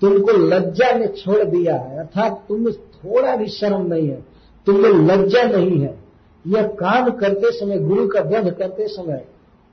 तुमको 0.00 0.32
लज्जा 0.32 0.92
ने 0.92 1.06
छोड़ 1.06 1.44
दिया 1.44 1.76
है। 1.76 1.98
अर्थात 1.98 2.44
तुम 2.48 2.70
थोड़ा 2.70 3.36
भी 3.36 3.46
शर्म 3.46 3.94
नहीं 3.94 4.08
है। 4.08 4.24
तुम्हें 4.66 4.92
लज्जा 4.92 5.42
नहीं 5.42 5.80
है। 5.80 5.98
यह 6.46 6.62
काम 6.62 7.10
करते 7.10 7.58
समय, 7.58 7.78
गुरु 7.78 8.08
का 8.08 8.20
वध 8.20 8.54
करते 8.58 8.88
समय 8.88 9.24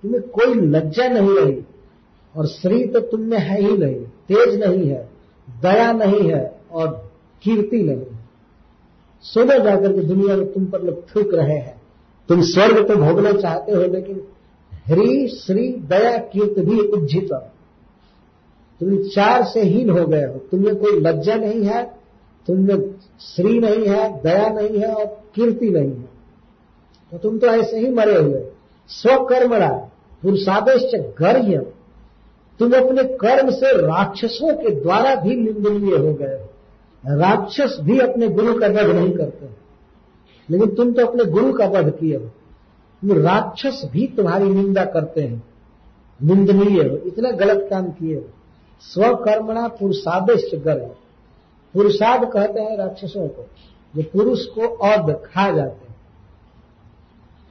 तुम्हें 0.04 0.22
कोई 0.22 0.54
लज्जा 0.54 1.08
नहीं 1.08 1.38
रही। 1.38 1.64
और 2.38 2.48
श्री 2.48 2.88
तो 2.88 3.00
तुम 3.00 3.22
में 3.22 3.40
है 3.40 3.62
ही 3.62 3.78
नहीं। 3.78 3.96
तेज 3.96 4.64
नहीं 4.64 4.90
है। 4.90 5.10
दया 5.62 5.92
नहीं 5.92 6.32
है। 6.32 6.55
और 6.76 7.12
कीर्ति 7.44 7.82
है 7.88 8.06
सुबह 9.22 9.58
जाकर 9.58 9.94
के 9.94 10.00
दुनिया 10.00 10.36
में 10.36 10.52
तुम 10.54 10.66
पर 10.66 10.82
लोग 10.82 11.10
थूक 11.10 11.34
रहे 11.34 11.58
हैं। 11.58 11.82
तुम 12.30 12.42
स्वर्ग 12.42 12.88
तो 12.88 12.96
भोगना 12.96 13.32
चाहते 13.32 13.72
हो, 13.72 13.82
लेकिन 13.82 14.22
ह्री, 14.88 15.28
श्री, 15.28 15.68
दया, 15.70 16.18
कीर्त 16.18 16.60
भी 16.60 16.80
उज्जित 16.80 17.34
तुम 18.82 18.98
चार 18.98 19.44
से 19.44 19.62
हीन 19.62 19.90
हो 19.90 20.06
गए 20.06 20.24
हो। 20.24 20.40
तुम्हें 20.52 20.76
कोई 20.76 21.00
लज्जा 21.00 21.36
नहीं 21.36 21.64
है 21.64 21.84
तुमने 22.48 22.78
श्री 23.22 23.60
नहीं 23.60 23.88
है, 23.88 24.22
दया 24.22 24.50
नहीं 24.50 24.80
है 24.80 24.94
और 24.94 25.06
कीर्ति 25.36 25.70
नहीं 25.70 25.92
है। 25.92 26.10
तो 27.12 27.18
तुम 27.18 27.38
तो 27.38 27.48
ऐसे 27.48 27.80
ही 27.80 27.90
मरे 27.90 28.18
हुए। 28.18 28.44
स्वकर्मणा, 28.88 29.70
पुरुषादेश 30.22 30.92
गर्य 31.20 31.58
तुम 32.60 32.72
अपने 32.72 33.04
कर्म 33.04 33.50
से 33.52 33.72
राक्षसों 33.78 34.54
के 34.54 34.70
द्वारा 34.82 35.16
भी 35.16 35.36
निंदनीय 35.36 35.96
हो 35.96 36.14
गए 36.14 36.44
राक्षस 37.08 37.78
भी 37.82 38.00
अपने 38.00 38.28
गुरु 38.28 38.60
का 38.60 38.68
वध 38.68 38.96
नहीं 38.96 39.12
करते। 39.12 39.50
लेकिन 40.50 40.76
तुम 40.76 40.94
तो 40.94 41.06
अपने 41.06 41.26
गुरु 41.26 41.54
का 41.54 41.66
वध 41.66 41.96
किए 42.00 42.18
हो। 42.18 42.32
राक्षस 43.06 43.82
भी 43.92 44.08
तुम्हारी 44.08 44.46
निंदा 44.46 44.86
करते 44.86 45.22
हैं। 45.22 45.44
निंदनीय 46.24 46.88
हो, 46.88 46.98
इतना 46.98 47.32
गलत 47.32 47.70
काम 47.70 47.92
किए 47.92 48.16
हो। 48.16 48.26
स्वकर्मणा 48.82 49.68
पुरुषादेश 49.68 50.52
गर्व 50.56 50.96
पुरुषाद 51.74 52.32
कहते 52.34 52.60
हैं 52.60 52.78
राक्षसों 52.78 53.28
को, 53.28 53.48
जो 53.96 54.04
पुरुष 54.04 54.46
को 54.46 54.62
अद 54.62 55.12
खा 55.12 55.52
जाते 55.52 55.88
हैं। 55.88 55.96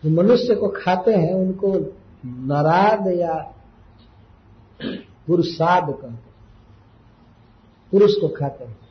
जो 0.05 0.23
मनुष्य 0.23 0.55
को 0.55 0.69
खाते 0.69 1.15
हैं, 1.15 1.35
उनको 1.35 1.93
नाराद 2.27 3.07
या 3.07 3.55
पुरुषाद 5.27 5.87
कहते 5.87 6.07
हैं। 6.07 6.35
पुरुष 7.93 8.13
को 8.21 8.29
खाते 8.29 8.65
हैं। 8.65 8.84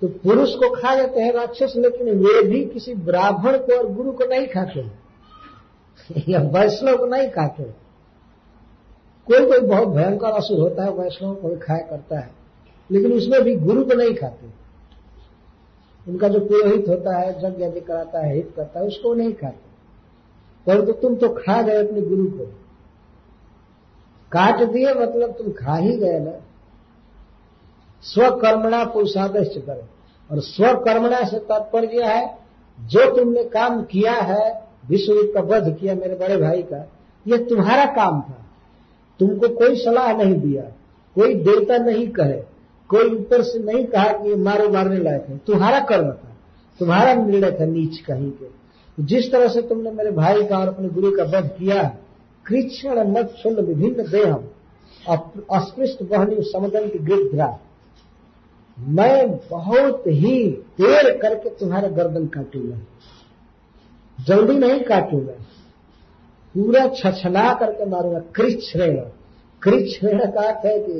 तो 0.00 0.08
पुरुष 0.08 0.54
को 0.54 0.70
खा 0.70 0.96
जाते 0.96 1.20
हैं 1.20 1.32
राक्षस, 1.32 1.74
लेकिन 1.76 2.18
वे 2.18 2.42
भी 2.42 2.64
किसी 2.64 2.94
ब्राह्मण 2.94 3.58
को 3.58 3.78
और 3.78 3.92
गुरु 3.92 4.12
को 4.12 4.24
नहीं 4.24 4.46
खाते 4.46 4.90
या 6.28 6.40
वैष्णव 6.40 6.96
को 6.96 7.06
नहीं 7.06 7.28
खाते 7.28 7.84
कोई 9.26 9.46
कोई 9.46 9.60
बहुत 9.60 9.88
भयंकर 9.88 10.26
असुर 10.26 10.60
होता 10.60 10.84
है, 10.84 10.90
वैष्णव 10.90 11.34
को 11.34 11.56
खाया 11.56 11.86
करता 11.86 12.18
है, 12.18 12.30
लेकिन 12.90 13.12
उसमें 13.12 13.42
भी 13.42 13.56
गुरु 13.56 13.84
को 13.84 13.94
नहीं 13.94 14.14
खाते। 14.14 14.64
उनका 16.10 16.28
जो 16.28 16.40
पुरोहित 16.40 16.88
होता 16.88 17.18
है, 17.18 17.30
यज्ञ 17.46 17.80
कराता 17.80 18.26
है, 18.26 18.34
हित 18.34 18.52
करता 18.56 18.80
है, 18.80 18.86
उसको 18.86 19.14
नहीं 19.14 19.32
खाते। 19.32 19.74
परंतु 20.66 20.92
तो 20.92 20.92
तुम 20.92 21.16
तो 21.16 21.28
खा 21.28 21.62
गए 21.62 21.86
अपने 21.86 22.00
गुरु 22.00 22.24
को। 22.24 22.44
काट 24.32 24.62
दिए 24.62 24.94
मतलब 24.94 25.32
तुम 25.32 25.52
खा 25.52 25.76
ही 25.76 25.96
गए 25.96 26.18
ना। 26.18 26.32
स्वकर्मणा 28.04 28.84
पुरुषादेश 28.84 29.54
करें। 29.56 29.88
और 30.30 30.40
स्वकर्मणा 30.40 31.24
से 31.24 31.38
तात्पर्य 31.38 32.02
है, 32.02 32.38
जो 32.78 33.16
तुमने 33.16 33.44
काम 33.44 33.82
किया 33.82 34.12
है, 34.12 34.62
विश्व 34.88 35.14
का 35.34 35.40
वध 35.40 35.76
किया 35.80 35.94
मेरे 35.94 36.14
बड़े 36.14 36.36
भाई 36.36 36.62
का 36.62 36.88
यह 37.26 37.36
तुम्हारा 37.36 37.84
काम 37.86 38.20
था। 38.20 38.40
तुमको 39.20 39.48
कोई 39.48 39.76
सलाह 39.76 40.12
नहीं 40.16 40.34
दिया, 40.34 40.62
कोई 41.14 41.34
देवता 41.34 41.76
नहीं 41.78 42.08
कहे, 42.08 42.40
कोई 42.90 43.14
ऊपर 43.14 43.42
से 43.42 43.58
नहीं 43.58 43.84
कहा 43.84 44.08
कि 44.08 44.28
ये 44.28 44.36
मारो 44.36 44.68
मारने 44.68 44.98
लायक 44.98 45.26
है। 45.28 45.38
तुम्हारा 45.38 45.80
कर्म 45.80 46.10
था, 46.10 46.32
तुम्हारा 46.78 47.14
निर्णय 47.14 47.50
था 47.50 47.64
नीच 47.64 47.98
कहीं 47.98 48.30
के। 48.30 48.46
जिस 49.00 49.32
तरह 49.32 49.48
से 49.48 49.62
तुमने 49.62 49.90
मेरे 49.90 50.10
भाई 50.10 50.42
का 50.42 50.58
और 50.58 50.68
अपने 50.68 50.88
गुरु 50.88 51.16
का 51.16 51.24
वध 51.24 51.46
किया, 51.48 51.82
कृष्ण 52.46 53.08
मत 53.08 53.30
सुन 53.42 53.54
विभिन्न 53.54 54.10
देह 54.10 54.34
अस्पृष्ट 55.52 56.02
बहनी 56.02 56.36
समुदन 56.40 56.88
की 56.88 56.98
गिरद्रा 56.98 57.58
मैं 58.78 59.36
बहुत 59.36 60.06
ही 60.06 60.48
देर 60.80 61.18
करके 61.18 61.50
तुम्हारा 61.50 61.88
गर्दन 61.88 62.26
काटूँगा। 62.26 62.78
जल्दी 64.18 64.58
नहीं 64.58 64.80
काटूँगा। 64.80 65.32
पूरा 66.54 66.86
छछना 66.88 67.54
करके 67.54 67.84
मारूँगा। 67.84 68.18
कृच्छ्रेण 68.18 68.96
कृच्छ्रेण 69.62 70.18
का 70.18 70.40
अर्थ 70.40 70.66
है 70.66 70.78
कि 70.78 70.98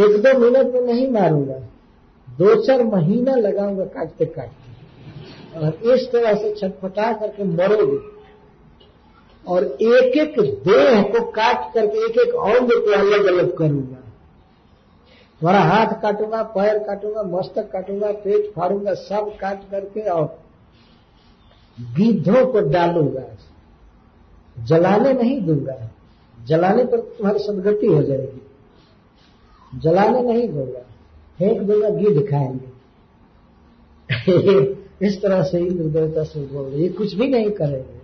एक 0.00 0.22
दो 0.22 0.38
मिनट 0.38 0.74
में 0.74 0.80
नहीं 0.80 1.10
मारूँगा। 1.10 1.58
दो 2.30 2.54
चार 2.62 2.84
महीना 2.84 3.34
लगाऊँगा 3.34 3.84
काटते 3.84 4.24
काटते। 4.24 5.58
और 5.58 5.74
इस 5.92 6.10
तरह 6.12 6.34
से 6.34 6.54
छटपटा 6.54 7.12
करके 7.12 7.44
मरोगे। 7.44 7.98
और 9.48 9.64
एक 9.64 10.16
एक 10.16 10.40
देह 10.40 11.02
को 11.02 11.30
काट 11.30 11.74
करके 11.74 11.98
एक 11.98 12.18
एक 12.18 12.34
अंग 12.34 12.70
को 12.70 12.92
अलग 12.92 13.26
अलग 13.26 13.56
करूँगा। 13.56 14.09
तुम्हारा 15.40 15.64
हाथ 15.64 15.86
काटूँगा, 15.86 16.42
पैर 16.42 16.78
काटूँगा, 16.78 17.22
मस्तक 17.22 17.70
काटूँगा, 17.72 18.12
पेट 18.12 18.52
फाड़ूँगा, 18.52 18.94
सब 18.94 19.32
काट 19.40 19.70
करके 19.70 20.00
और 20.00 20.38
गिद्धों 21.80 22.46
को 22.46 22.60
डालूँगा। 22.60 23.22
जलाने 24.64 25.12
नहीं 25.12 25.42
दूँगा। 25.42 25.90
जलाने 26.46 26.84
पर 26.84 27.00
तुम्हारी 27.00 27.38
सदगति 27.38 27.86
हो 27.86 28.02
जाएगी। 28.02 28.46
जलाने 29.78 30.22
नहीं 30.22 30.48
दूँगा। 30.48 30.80
फेंक 31.38 31.62
दूँगा 31.62 31.88
गिद्ध 31.88 32.30
खाएँगे। 32.30 32.80
इस 35.06 35.22
तरह 35.22 35.42
से 35.42 35.58
इंद्र 35.58 35.84
देवता 35.84 36.24
से 36.24 36.46
बोल 36.46 36.74
ये 36.74 36.88
कुछ 36.88 37.14
भी 37.14 37.28
नहीं 37.28 37.50
करेंगे। 37.50 38.00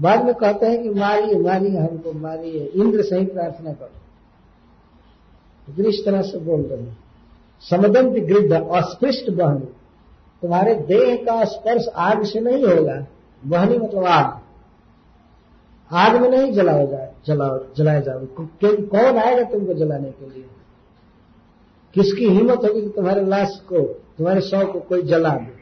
बाद 0.00 0.24
में 0.24 0.34
कहते 0.34 0.66
हैं 0.66 0.82
कि 0.82 0.88
मारिए 0.88 1.38
मारिए 1.38 1.78
हमको, 1.78 2.12
मारिए। 2.12 2.64
इंद्र 2.64 3.02
से 3.02 3.18
ही 3.18 3.26
प्रार्थना 3.26 3.72
करो। 3.72 4.03
इस 5.68 6.04
तरह 6.04 6.22
से 6.22 6.38
बोल 6.38 6.60
रहे 6.60 6.82
हैं। 6.82 6.96
समदंत 7.60 8.12
गृद्ध, 8.12 8.52
अस्पृष्ट 8.52 9.30
बहनी, 9.30 9.66
तुम्हारे 10.42 10.74
देह 10.74 11.16
का 11.16 11.44
स्पर्श 11.44 11.86
आग 11.88 12.24
से 12.24 12.40
नहीं 12.40 12.64
होगा 12.64 13.06
बहनी 13.46 13.78
मतलब 13.78 14.04
आग। 14.04 14.38
आग 15.90 16.20
में 16.22 16.28
नहीं 16.28 16.52
जलाया 16.52 16.84
जाए 16.84 17.12
जलाओ 17.26 17.58
जलाया 17.76 18.00
जाओ 18.00 18.20
क्योंकि 18.20 18.82
कौन 18.82 19.18
आएगा 19.18 19.42
तुमको 19.42 19.74
जलाने 19.74 20.10
के 20.10 20.30
लिए? 20.30 20.44
किसकी 21.94 22.28
हिम्मत 22.28 22.58
होगी 22.58 22.82
कि 22.82 22.88
तुम्हारे 22.88 23.24
लाश 23.26 23.60
को, 23.68 23.80
तुम्हारे 24.18 24.40
शव 24.40 24.72
को 24.72 24.80
कोई 24.80 25.02
जला 25.02 25.28
दे? 25.28 25.52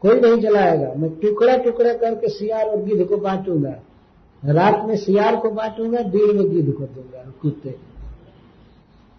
कोई 0.00 0.20
नहीं 0.20 0.40
जलाएगा। 0.40 0.92
मैं 0.94 1.10
टुकड़ा 1.10 1.56
टुकड़ा 1.56 1.92
करके 1.92 2.28
सियार 2.28 2.66
और 2.66 2.82
गिद्ध 2.82 3.04
को 3.04 3.16
बांटूँगा। 3.16 3.74
रात 4.44 4.84
में 4.84 4.96
सियार 4.96 5.36
को 5.36 5.50
बांटूँगा, 5.50 6.02
दिन 6.02 6.36
में 6.36 6.50
गिद्ध 6.50 6.72
को 6.72 6.84
दूँगा, 6.84 7.32
कुत्ते 7.42 7.89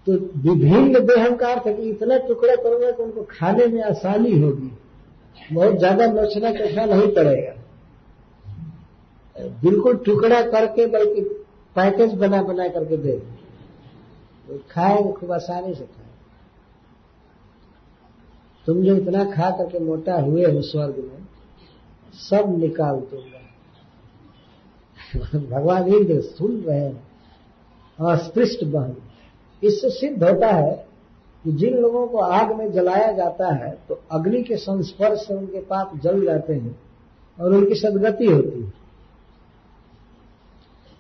तो 0.07 0.11
विभिन्न 0.39 0.99
देहम 0.99 1.35
का 1.35 1.47
अर्थ 1.47 1.63
कि 1.63 1.89
इतना 1.89 2.17
टुकड़ा 2.17 2.55
करोगे 2.55 2.91
कि 2.91 3.03
उनको 3.03 3.27
खाने 3.31 3.65
में 3.65 3.83
आसानी 3.83 4.39
होगी। 4.41 4.71
बहुत 5.55 5.77
ज़्यादा 5.77 6.05
नोचना 6.05 6.51
कठिना 6.51 6.85
नहीं 6.85 7.07
पड़ेगा। 7.07 7.53
बिल्कुल 9.61 9.97
टुकड़ा 9.97 10.41
करके 10.41 10.85
बल्कि 10.85 11.21
पैकेज 11.75 12.13
बना 12.13 12.41
बना 12.43 12.67
करके 12.67 12.97
दे। 12.97 13.11
तो 14.47 14.63
खाएँगे, 14.71 15.11
खूब 15.11 15.31
आसानी 15.31 15.73
से 15.73 15.83
खाए 15.83 16.09
तुम 18.65 18.83
जो 18.83 18.95
इतना 18.95 19.23
खा 19.25 19.49
करके 19.49 19.79
मोटा 19.79 20.15
हुए 20.15 20.45
हो 20.45 20.61
स्वर्ग 20.61 20.97
में, 20.97 21.27
सब 22.13 22.59
निकाल 22.59 22.95
दूँगा। 22.95 23.37
भगवान 25.57 25.87
इंद्र 25.87 26.21
सुन 26.21 26.61
रहे 26.61 26.79
हैं, 26.79 27.03
अस्पृष्ट 27.99 28.63
बहन 28.63 28.95
इससे 29.63 29.89
सिद्ध 29.89 30.23
होता 30.23 30.47
है 30.47 30.73
कि 31.45 31.51
जिन 31.51 31.77
लोगों 31.77 32.05
को 32.07 32.17
आग 32.17 32.51
में 32.51 32.71
जलाया 32.71 33.11
जाता 33.11 33.53
है 33.55 33.71
तो 33.89 33.99
अग्नि 34.11 34.41
के 34.43 34.55
संस्पर्श 34.55 35.19
से 35.19 35.33
उनके 35.33 35.59
पाप 35.61 35.95
जल 36.03 36.25
जाते 36.25 36.53
हैं 36.53 36.79
और 37.39 37.53
उनकी 37.53 37.75
सदगति 37.75 38.25
होती 38.25 38.61
है। 38.61 38.73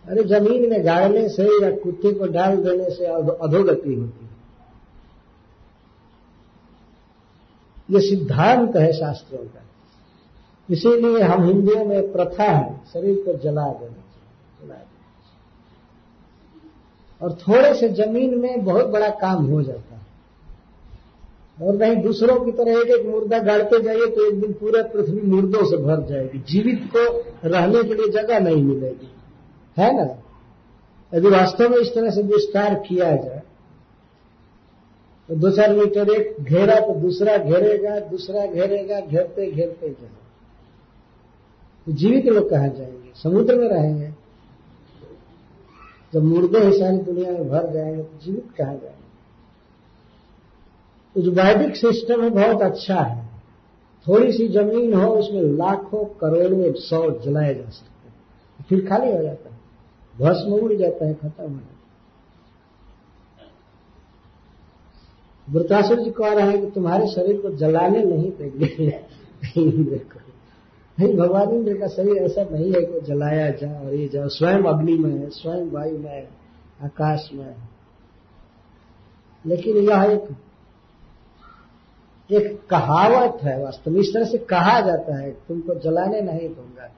अरे 0.05 0.23
ज़मीन 0.23 0.69
में 0.69 0.85
गाड़ने 0.85 1.27
से 1.29 1.43
या 1.63 1.71
कुत्ते 1.75 2.13
को 2.13 2.25
डाल 2.25 2.57
देने 2.57 2.89
से 2.89 3.05
अधोगति 3.05 3.93
होती 3.93 4.25
है। 4.25 4.31
ये 7.91 7.99
सिद्धांत 7.99 8.75
है 8.75 8.91
शास्त्रों 8.93 9.39
का। 9.39 9.61
इसीलिए 10.69 11.21
हम 11.21 11.43
हिंदुओं 11.43 11.85
में 11.85 12.11
प्रथा 12.11 12.43
है, 12.43 12.81
शरीर 12.93 13.15
को 13.15 13.33
जला 13.33 13.65
देना 13.65 13.91
चाहिए, 13.91 14.61
जला 14.61 14.75
देना। 14.75 15.00
और 17.21 17.33
थोड़े 17.41 17.73
से 17.75 17.89
ज़मीन 17.89 18.37
में 18.39 18.63
बहुत 18.65 18.85
बड़ा 18.85 19.09
काम 19.21 19.45
हो 19.45 19.61
जाता 19.61 19.95
है। 19.95 20.01
और 21.61 21.75
नहीं 21.75 21.95
दूसरों 21.95 22.39
की 22.39 22.51
तरह 22.51 22.71
एक 22.71 22.87
एक 22.89 23.05
मुर्दा 23.05 23.39
गाड़ते 23.39 23.81
जाइए 23.83 24.05
तो 24.07 24.25
एक 24.27 24.39
दिन 24.41 24.53
पूरा 24.53 24.83
पृथ्वी 24.83 25.21
मुर्दों 25.21 25.65
से 25.65 25.77
भर 25.77 26.05
जाएगी। 26.07 26.39
जीवित 26.39 26.89
को 26.95 27.03
रहने 27.47 27.83
के 27.83 27.93
लिए 27.93 28.09
जगह 28.11 28.39
नहीं 28.39 28.63
मिलेगी। 28.63 29.11
है 29.77 29.95
ना? 29.97 30.07
यदि 31.11 31.27
वास्तव 31.27 31.69
में 31.69 31.77
इस 31.77 31.93
तरह 31.95 32.09
से 32.09 32.21
विस्तार 32.23 32.73
किया 32.87 33.15
जाए 33.15 33.41
तो 35.29 35.35
दो 35.35 35.49
चार 35.51 35.73
मीटर 35.73 36.09
एक 36.09 36.35
घेरा 36.43 36.75
तो 36.75 36.93
दूसरा 36.95 37.37
घेरेगा 37.37 37.99
दूसरा 37.99 38.45
घेरेगा 38.45 38.99
घेरते 38.99 39.51
घेरते 39.51 39.89
जाए 39.89 40.09
तो 41.85 41.91
जीवित 41.91 42.25
लोग 42.25 42.49
कहा 42.49 42.67
जाएँगे? 42.67 43.11
समुद्र 43.15 43.55
में 43.55 43.67
रहेंगे। 43.67 44.10
जब 46.13 46.23
मुर्दे 46.23 46.59
ही 46.59 46.79
सारी 46.79 46.97
दुनिया 46.97 47.31
में 47.31 47.49
भर 47.49 47.73
जाएँगे 47.73 48.03
तो 48.03 48.25
जीवित 48.25 48.45
कहा 48.57 48.67
जाएँगे? 48.67 49.01
तो 51.15 51.21
जो 51.21 51.31
वैदिक 51.31 51.75
सिस्टम 51.75 52.23
है, 52.23 52.29
बहुत 52.29 52.61
अच्छा 52.61 53.01
है। 53.01 53.29
थोड़ी 54.07 54.31
सी 54.31 54.47
ज़मीन 54.47 54.93
हो, 54.93 55.07
उसमें 55.07 55.41
लाखों, 55.41 56.05
करोड़ों, 56.05 56.73
सौ 56.73 57.19
जलाए 57.19 57.55
जा 57.55 57.69
सकते 57.69 58.07
हैं। 58.07 58.15
फिर 58.69 58.89
खाली 58.89 59.11
हो 59.11 59.23
जाता 59.23 59.49
है। 59.49 59.59
भस्म 60.19 60.51
उड़ 60.51 60.73
जाता 60.73 61.05
है, 61.05 61.13
खत्म 61.13 61.43
हो 61.43 61.49
जाता 61.49 61.65
है। 61.65 61.71
वृतासुर 65.49 65.99
जी 65.99 66.11
कह 66.11 66.33
रहे 66.33 66.47
हैं 66.47 66.65
कि 66.65 66.71
तुम्हारे 66.71 67.07
शरीर 67.07 67.41
को 67.41 67.49
जलाने 67.49 68.03
नहीं 68.03 68.31
देंगे। 68.31 68.99
नहीं, 70.99 71.17
भगवान 71.17 71.49
इंद्र 71.49 71.77
का 71.77 71.87
शरीर 71.87 72.17
ऐसा 72.17 72.43
नहीं 72.43 72.73
है 72.73 72.81
कि 72.81 73.01
जलाया 73.01 73.51
जाए 73.51 73.85
और 73.85 73.93
ये 73.93 74.07
जाओ 74.07 74.27
स्वयं 74.27 74.63
अग्नि 74.63 74.93
में 74.93 75.19
है, 75.19 75.29
स्वयं 75.29 75.71
वायु 75.71 75.97
में 75.97 76.09
है, 76.09 76.29
आकाश 76.83 77.29
में 77.33 77.45
है। 77.45 77.55
लेकिन 79.45 79.77
यह 79.77 80.03
एक 80.03 80.35
एक 82.31 82.67
कहावत 82.69 83.43
है 83.43 83.63
वास्तव 83.63 83.91
में। 83.91 83.99
इस 83.99 84.13
तरह 84.13 84.25
से 84.25 84.37
कहा 84.37 84.81
जाता 84.81 85.19
है, 85.19 85.31
तुमको 85.31 85.75
जलाने 85.75 86.21
नहीं 86.21 86.49
दूँगा। 86.49 86.91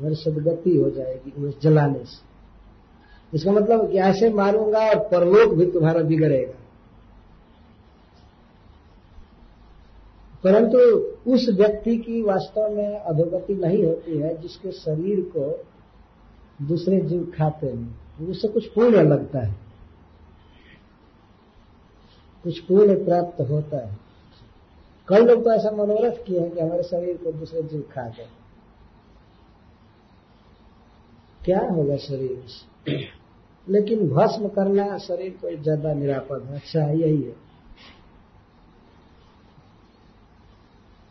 मेरी 0.00 0.14
सदगति 0.14 0.76
हो 0.76 0.90
जाएगी 0.90 1.44
उस 1.44 1.60
जलाने 1.62 1.98
से। 1.98 2.32
इसका 3.34 3.52
मतलब 3.52 3.90
कि 3.90 3.98
ऐसे 3.98 4.30
मारूँगा 4.30 4.78
और 4.78 4.98
परलोक 4.98 5.54
भी 5.54 5.66
तुम्हारा 5.66 6.00
बिगड़ेगा। 6.00 6.61
परंतु 10.44 10.78
उस 11.32 11.48
व्यक्ति 11.48 11.96
की 11.96 12.22
वास्तव 12.22 12.68
में 12.68 12.98
अधोगति 12.98 13.54
नहीं 13.54 13.84
होती 13.84 14.18
है, 14.18 14.42
जिसके 14.42 14.72
शरीर 14.72 15.20
को 15.20 15.64
दूसरे 16.66 17.00
जीव 17.00 17.32
खाते 17.36 17.66
हैं। 17.66 18.28
उससे 18.28 18.48
कुछ 18.48 18.66
पुण्य 18.66 19.02
लगता 19.02 19.38
है। 19.38 19.56
कुछ 22.44 22.58
पुण्य 22.58 22.94
प्राप्त 22.94 23.40
होता 23.40 23.86
है। 23.86 23.98
कई 25.08 25.20
लोग 25.20 25.44
तो 25.44 25.52
ऐसा 25.52 25.70
मनोरथ 25.70 26.24
किए 26.26 26.40
हैं 26.40 26.50
कि 26.50 26.60
हमारे 26.60 26.82
शरीर 26.82 27.16
को 27.16 27.32
दूसरे 27.32 27.62
जीव 27.62 27.80
खा 27.80 28.08
गए 28.08 28.28
क्या 31.44 31.60
होगा 31.60 31.96
शरीर? 31.96 32.44
लेकिन 33.68 34.08
भस्म 34.08 34.48
करना 34.48 34.98
शरीर 34.98 35.30
को 35.30 35.62
ज़्यादा 35.62 35.92
निरापद 35.94 36.42
है। 36.42 36.54
अच्छा 36.54 36.90
यही 36.90 37.22
है। 37.22 37.41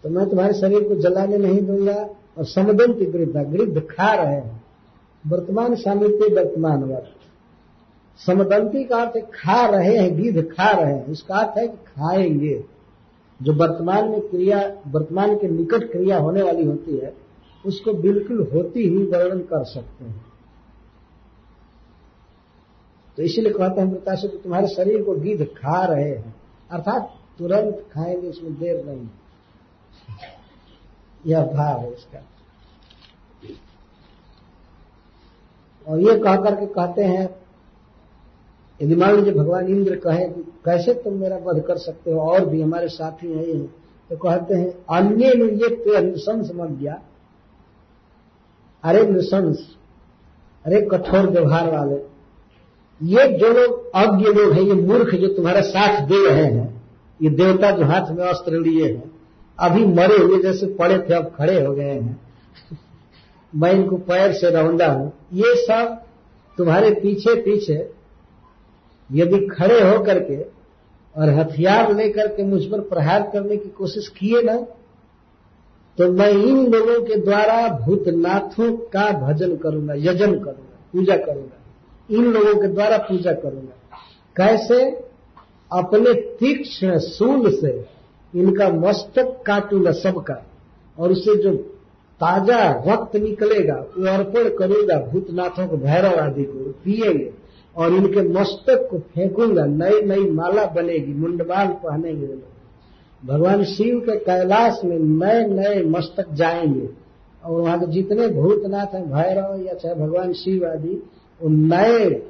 तो 0.03 0.09
मैं 0.09 0.29
तुम्हारे 0.29 0.53
शरीर 0.53 0.87
को 0.87 0.95
जलाने 0.95 1.37
नहीं 1.37 1.61
दूँगा 1.61 2.09
और 2.37 2.45
समदंत 2.45 2.97
गृद्ध 3.09 3.37
गृद्ध 3.37 3.81
खा 3.81 4.13
रहे 4.13 4.33
हैं। 4.33 4.63
वर्तमान 5.27 5.75
सामित्य 5.75 6.35
वर्तमान 6.35 6.83
वर्त 6.83 7.15
समदंती 8.17 8.83
का 8.83 8.97
अर्थ 8.97 9.25
खा 9.25 9.65
रहे 9.65 9.97
हैं 9.97 10.21
गिद्ध 10.21 10.41
खा 10.41 10.71
रहे 10.71 10.93
हैं। 10.93 11.07
इसका 11.07 11.35
अर्थ 11.35 11.57
है 11.57 11.67
कि 11.67 11.77
खाएँगे। 11.77 12.63
जो 13.41 13.53
वर्तमान 13.53 14.09
में 14.09 14.21
क्रिया, 14.21 14.77
वर्तमान 14.87 15.35
के 15.35 15.47
निकट 15.47 15.91
क्रिया 15.91 16.17
होने 16.17 16.41
वाली 16.41 16.65
होती 16.65 16.97
है, 16.97 17.13
उसको 17.65 17.93
बिल्कुल 17.93 18.47
होती 18.53 18.79
ही 18.79 19.03
वर्णन 19.03 19.39
कर 19.39 19.63
सकते 19.63 20.05
हैं। 20.05 20.25
तो 23.17 23.23
इसीलिए 23.23 23.53
कहते 23.53 23.81
हैं 23.81 23.89
प्रकाश 23.89 24.25
तुम्हारे 24.25 24.67
शरीर 24.67 25.03
को 25.03 25.15
गिद्ध 25.15 25.45
खा 25.45 25.85
रहे 25.85 26.09
हैं। 26.09 26.35
अर्थात 26.71 27.09
तुरंत 27.39 27.85
खाएँगे 27.93 28.27
इसमें 28.27 28.53
देर 28.53 28.85
नहीं। 28.85 29.07
यह 31.23 31.45
भाव 31.47 31.79
है 31.79 31.91
इसका। 31.93 32.19
और 35.87 35.99
ये 35.99 36.17
कह 36.19 36.35
करके 36.35 36.65
कहते 36.67 37.03
हैं, 37.03 37.29
यदि 38.79 38.95
मान 38.95 39.15
लीजिए 39.15 39.33
भगवान 39.33 39.67
इंद्र 39.67 39.95
कहे 39.99 40.27
कि 40.27 40.41
कैसे 40.65 40.93
तुम 40.93 41.13
मेरा 41.13 41.37
वध 41.43 41.63
कर 41.67 41.77
सकते 41.79 42.11
हो, 42.11 42.19
और 42.21 42.45
भी 42.45 42.61
हमारे 42.61 42.87
साथी 42.89 43.27
हैं 43.27 43.45
ये 43.45 43.59
तो 44.09 44.17
कहते 44.17 44.55
हैं, 44.55 44.69
अन्य 44.91 45.25
ये 45.25 46.01
नृशंस 46.01 46.51
गया 46.53 47.01
अरे 48.83 49.03
नृशंस, 49.05 49.57
अरे 50.65 50.81
कठोर 50.91 51.29
व्यवहार 51.29 51.69
वाले, 51.71 51.95
ये 53.01 53.27
जो 53.37 53.49
लोग 53.49 53.91
अज्ञ 53.95 54.25
लोग 54.27 54.53
हैं, 54.53 54.61
ये 54.61 54.73
मूर्ख 54.73 55.15
जो 55.15 55.27
तुम्हारा 55.35 55.61
साथ 55.63 56.01
दे 56.07 56.25
रहे 56.27 56.43
हैं, 56.43 56.67
ये 57.19 57.29
देवता 57.31 57.71
जो 57.71 57.85
हाथ 57.85 58.11
में 58.11 58.23
अस्त्र 58.25 58.59
लिए 58.59 58.85
हैं 58.87 59.09
अभी 59.59 59.85
मरे 59.85 60.17
हुए 60.17 60.43
जैसे 60.43 60.67
पड़े 60.67 60.99
थे, 60.99 61.13
अब 61.13 61.33
खड़े 61.37 61.65
हो 61.65 61.73
गए 61.73 61.89
हैं। 61.89 62.21
मैं 63.55 63.71
इनको 63.73 63.97
पैर 63.97 64.33
से 64.33 64.51
रौंदा 64.51 64.87
हूँ। 64.87 65.13
ये 65.33 65.55
सब 65.55 66.01
तुम्हारे 66.57 66.91
पीछे 66.91 67.35
पीछे 67.41 67.89
यदि 69.11 69.47
खड़े 69.47 69.81
हो 69.81 70.03
करके 70.03 70.41
और 71.17 71.29
हथियार 71.29 71.95
लेकर 71.95 72.27
के 72.27 72.43
मुझ 72.43 72.65
पर 72.65 72.79
प्रहार 72.79 73.29
करने 73.33 73.57
की 73.57 73.69
कोशिश 73.69 74.07
किए 74.07 74.41
ना 74.41 74.55
तो 75.97 76.11
मैं 76.11 76.29
इन 76.29 76.71
लोगों 76.71 77.05
के 77.05 77.15
द्वारा 77.15 77.67
भूतनाथों 77.67 78.77
का 78.77 79.11
भजन 79.11 79.55
करूँगा, 79.55 79.93
यजन 79.93 80.31
करूँगा, 80.31 80.79
पूजा 80.93 81.17
करूँगा। 81.17 81.57
इन 82.11 82.25
लोगों 82.25 82.61
के 82.61 82.67
द्वारा 82.67 82.97
पूजा 82.97 83.33
करूँगा। 83.33 83.97
कैसे? 84.35 85.11
अपने 85.73 86.13
तीक्ष्ण 86.13 86.97
सूल 86.97 87.59
से 87.61 87.85
इनका 88.33 88.69
मस्तक 88.69 89.41
काटूँगा 89.45 89.91
सबका, 89.91 90.41
और 90.97 91.11
उसे 91.11 91.35
जो 91.43 91.55
ताज़ा 92.21 92.59
रक्त 92.87 93.15
निकलेगा, 93.15 93.75
वो 93.97 94.07
अर्पण 94.07 94.49
करूँगा 94.49 94.97
भूतनाथों 95.01 95.67
को, 95.67 95.77
भैरव 95.77 96.19
आदि 96.19 96.43
को 96.43 96.71
पिएँगे, 96.83 97.31
और 97.75 97.93
इनके 97.93 98.21
मस्तक 98.29 98.87
को 98.91 98.99
फेंकूँगा 99.13 99.65
नई 99.65 100.01
नई 100.01 100.29
माला 100.31 100.65
बनेगी 100.65 101.13
मुंडमाल 101.13 101.67
पहनेंगे 101.83 102.27
भगवान 103.23 103.63
शिव 103.63 103.99
के 103.99 104.17
कैलाश 104.19 104.79
में 104.85 104.97
नए 104.99 105.45
नए 105.47 105.83
मस्तक 105.83 106.33
जाएँगे, 106.33 106.89
और 107.43 107.61
वहाँ 107.61 107.79
के 107.79 107.91
जितने 107.91 108.27
भूतनाथ 108.27 108.93
हैं, 108.95 109.05
भैरव 109.11 109.61
या 109.65 109.73
चाहे 109.73 109.95
भगवान 109.95 110.33
शिव 110.33 110.67
आदि, 110.67 111.01
वो 111.41 111.49
नए 111.49 112.21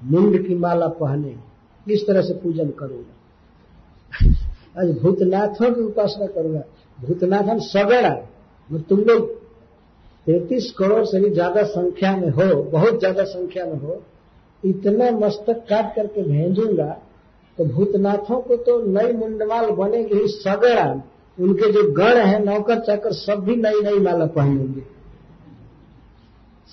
मुंड 0.00 0.46
की 0.46 0.54
माला 0.54 0.86
पहनेंगे। 0.86 1.92
इस 1.92 2.06
तरह 2.06 2.22
से 2.22 2.34
पूजन 2.34 2.70
करूँगा। 2.70 4.43
आज 4.74 4.90
भूतनाथों 4.98 5.70
की 5.72 5.82
उपासना 5.82 6.26
करूँगा। 6.28 6.62
भूतनाथ 6.98 7.42
हम 7.44 7.58
सगड़ा 7.64 8.10
तुम 8.88 9.00
लोग 9.00 9.28
तैतीस 10.26 10.70
करोड़ 10.78 11.04
से 11.04 11.20
भी 11.20 11.30
ज़्यादा 11.30 11.62
संख्या 11.64 12.16
में 12.16 12.28
हो, 12.28 12.62
बहुत 12.62 12.98
ज़्यादा 12.98 13.24
संख्या 13.24 13.64
में 13.66 13.76
हो, 13.76 14.02
इतना 14.62 15.10
मस्तक 15.18 15.64
काट 15.70 15.94
करके 15.96 16.22
भेजूँगा 16.22 16.86
तो 17.58 17.64
भूतनाथों 17.66 18.40
को 18.40 18.56
तो 18.58 18.80
नई 18.88 19.12
मुंडमाल 19.12 19.70
बनेगी 19.72 20.20
ही 20.20 20.28
सगड़ा 20.28 20.90
उनके 21.38 21.70
जो 21.72 21.82
गण 21.92 22.16
हैं, 22.18 22.38
नौकर 22.40 22.80
चाकर 22.80 23.12
सब 23.14 23.44
भी 23.44 23.56
नई 23.56 23.80
नई 23.82 23.98
माला 24.00 24.26
पहनेंगे। 24.28 24.82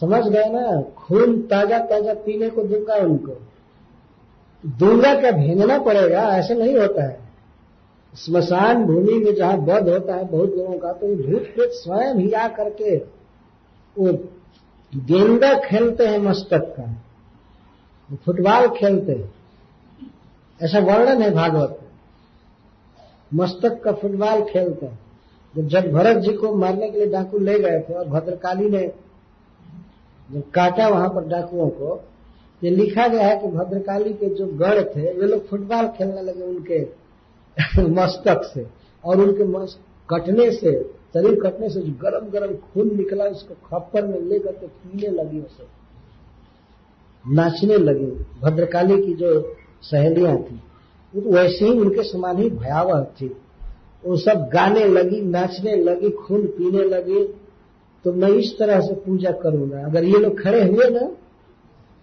समझ 0.01 0.23
गए 0.25 0.49
ना? 0.49 0.81
खून 0.97 1.41
ताज़ा 1.43 1.79
ताज़ा 1.85 2.13
पीने 2.15 2.49
को 2.49 2.63
दूँगा 2.63 2.95
उनको। 2.97 3.37
दूँगा 4.63 5.13
क्या? 5.15 5.31
भेजना 5.33 5.77
पड़ेगा? 5.79 6.21
ऐसे 6.29 6.55
नहीं 6.55 6.75
होता 6.77 7.03
है। 7.03 7.20
स्मशान 8.15 8.85
भूमि 8.85 9.13
में 9.13 9.33
जहाँ 9.35 9.57
वध 9.57 9.89
होता 9.89 10.15
है 10.15 10.23
बहुत 10.23 10.49
लोगों 10.49 10.77
का 10.79 10.91
तो 10.91 11.15
भूत 11.15 11.43
प्रेत 11.55 11.69
स्वयं 11.71 12.15
ही 12.15 12.31
आ 12.31 12.47
करके 12.47 12.95
वो 13.95 14.11
गेंदा 14.93 15.53
खेलते 15.59 16.05
हैं 16.05 16.17
मस्तक 16.19 16.73
का। 16.79 18.15
फुटबॉल 18.15 18.67
खेलते 18.67 19.11
हैं। 19.11 19.33
ऐसा 20.61 20.79
वर्णन 20.79 21.21
है 21.21 21.31
भागवत 21.31 21.79
मस्तक 23.33 23.81
का 23.83 23.91
फुटबॉल 23.91 24.41
खेलते 24.41 24.85
हैं। 24.85 24.99
जब 25.55 25.67
जब 25.67 25.91
भरत 25.91 26.17
जी 26.17 26.33
को 26.33 26.55
मारने 26.55 26.89
के 26.89 26.97
लिए 26.97 27.07
डाकू 27.07 27.39
ले 27.39 27.59
गए 27.59 27.79
थे 27.79 27.93
और 27.93 28.07
भद्रकाली 28.07 28.69
ने 28.69 28.91
जब 30.31 30.49
काटा 30.51 30.87
वहाँ 30.87 31.09
पर 31.09 31.27
डाकुओं 31.27 31.69
को, 31.69 32.03
ये 32.63 32.69
लिखा 32.69 33.07
गया 33.07 33.27
है 33.27 33.39
कि 33.39 33.47
भद्रकाली 33.47 34.13
के 34.13 34.35
जो 34.35 34.45
गढ़ 34.47 34.83
थे, 34.83 35.13
वे 35.13 35.27
लोग 35.27 35.47
फुटबॉल 35.47 35.87
खेलने 35.87 36.21
लगे 36.21 36.43
उनके। 36.43 37.00
मस्तक 37.79 38.51
से 38.53 38.67
और 39.05 39.21
उनके 39.21 39.43
मस्त 39.43 39.79
कटने 40.09 40.51
से, 40.51 40.83
शरीर 41.13 41.39
कटने 41.39 41.69
से 41.69 41.81
जो 41.81 41.91
गरम 41.91 42.29
गरम 42.29 42.53
खून 42.53 42.97
निकला 42.97 43.25
उसको 43.25 43.53
खप्पर 43.53 44.07
में 44.07 44.21
लेकर 44.21 44.51
के 44.51 44.67
पीने 44.67 45.07
लगी 45.07 45.39
उसे। 45.39 45.81
नाचने 47.27 47.77
लगी। 47.77 48.25
भद्रकाली 48.41 49.05
की 49.05 49.13
जो 49.13 49.55
सहेलियाँ 49.81 50.37
थी, 50.37 50.61
वैसे 51.15 51.65
ही 51.65 51.79
उनके 51.79 52.03
समान 52.03 52.37
ही 52.37 52.49
भयावह 52.49 53.03
थी। 53.03 53.37
वो 54.05 54.17
सब 54.17 54.49
गाने 54.53 54.85
लगी, 54.85 55.21
नाचने 55.21 55.75
लगी, 55.75 56.09
खून 56.09 56.47
पीने 56.47 56.83
लगी। 56.83 57.25
तो 58.03 58.13
मैं 58.13 58.29
इस 58.29 58.57
तरह 58.59 58.79
से 58.79 58.93
पूजा 58.93 59.31
करूँगा। 59.31 59.85
अगर 59.85 60.03
ये 60.03 60.17
लोग 60.17 60.41
खड़े 60.41 60.63
हुए 60.63 60.89
ना 60.89 61.07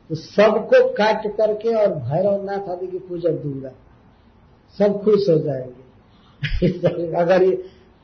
तो 0.08 0.14
सबको 0.14 0.88
काट 0.88 1.36
करके 1.36 1.74
और 1.74 1.86
भैरवनाथ 1.86 2.68
आदि 2.68 2.86
की 2.86 2.98
पूजा 2.98 3.30
दूँगा। 3.30 3.70
सब 4.78 5.02
खुश 5.02 5.28
हो 5.28 5.38
जाएँगे। 5.38 5.88
अगर 7.16 7.42
ये 7.42 7.52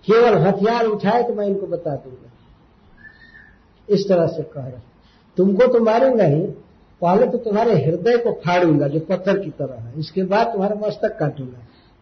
केवल 0.07 0.35
हथियार 0.35 0.87
उठाए 0.87 1.23
तो 1.23 1.35
मैं 1.35 1.47
इनको 1.47 1.67
बता 1.67 1.91
दूँगा। 1.91 2.31
इस 3.89 4.09
तरह 4.09 4.27
से 4.27 4.43
कह 4.43 4.63
रहे 4.63 4.95
तुमको 5.37 5.67
तो 5.67 5.81
मारूँगा 5.81 6.25
ही 6.25 6.41
पहले 7.01 7.27
तो 7.27 7.39
तुम्हारे 7.39 7.85
हृदय 7.85 8.17
को 8.17 8.33
फाड़ूँगा, 8.33 8.89
जो 8.89 9.01
पत्थर 9.01 9.39
की 9.39 9.51
तरह 9.51 9.75
है। 9.75 9.99
इसके 9.99 10.23
बाद 10.23 10.47
तुम्हारा 10.47 10.87
मस्तक 10.87 11.17
काटूँगा। 11.21 11.59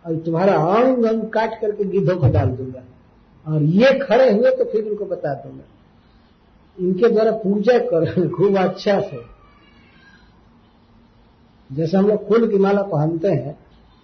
और 0.06 0.16
तुम्हारा 0.16 0.54
अंग 0.54 1.04
अंग 1.04 1.22
काट 1.22 1.60
करके 1.60 1.84
गिद्धों 1.84 2.16
को 2.16 2.28
डाल 2.28 2.46
दूँगा। 2.46 2.82
और 3.52 3.62
ये 3.62 3.98
खड़े 3.98 4.32
हुए 4.32 4.50
तो 4.50 4.64
फिर 4.64 4.84
इनको 4.84 5.04
बता 5.04 5.34
दूँगा। 5.34 5.64
इनके 6.80 7.08
द्वारा 7.08 7.32
पूजा 7.32 7.78
करो, 7.78 8.28
खूब 8.36 8.58
अच्छा 8.58 9.00
से। 9.00 9.32
जैसे 11.72 11.96
हम 11.96 12.06
लोग 12.06 12.28
फूल 12.28 12.50
की 12.50 12.56
माला 12.56 12.82
पहनते 12.82 13.28
हैं 13.28 13.58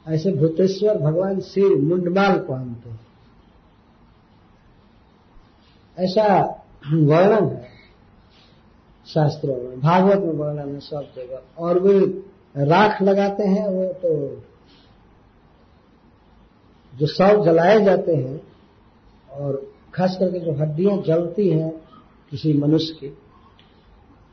ऐसे 0.08 0.32
भूतेश्वर 0.32 0.98
भगवान 0.98 1.40
शिव 1.40 1.76
मुंडमाल 1.82 2.38
पहनते 2.38 2.90
हैं। 2.90 3.00
ऐसा 5.98 6.26
वर्णन 6.86 7.46
है, 7.46 7.68
शास्त्रों 9.06 9.56
में, 9.56 9.80
भागवत 9.80 10.18
में 10.18 10.32
वर्णन 10.34 10.74
है 10.74 10.80
सब 10.80 11.12
जगह। 11.16 11.62
और 11.62 11.78
वे 11.78 11.98
राख 12.66 13.02
लगाते 13.02 13.44
हैं, 13.44 13.66
वो 13.68 13.84
तो 13.94 14.42
जो 16.92 17.06
सब 17.06 17.44
जलाए 17.44 17.80
जाते 17.84 18.14
हैं, 18.14 18.40
और 19.30 19.72
खास 19.94 20.16
करके 20.20 20.38
जो 20.38 20.52
हड्डियाँ 20.52 20.96
जलती 20.98 21.48
हैं 21.50 21.70
किसी 22.30 22.52
मनुष्य 22.52 22.94
की 22.94 23.08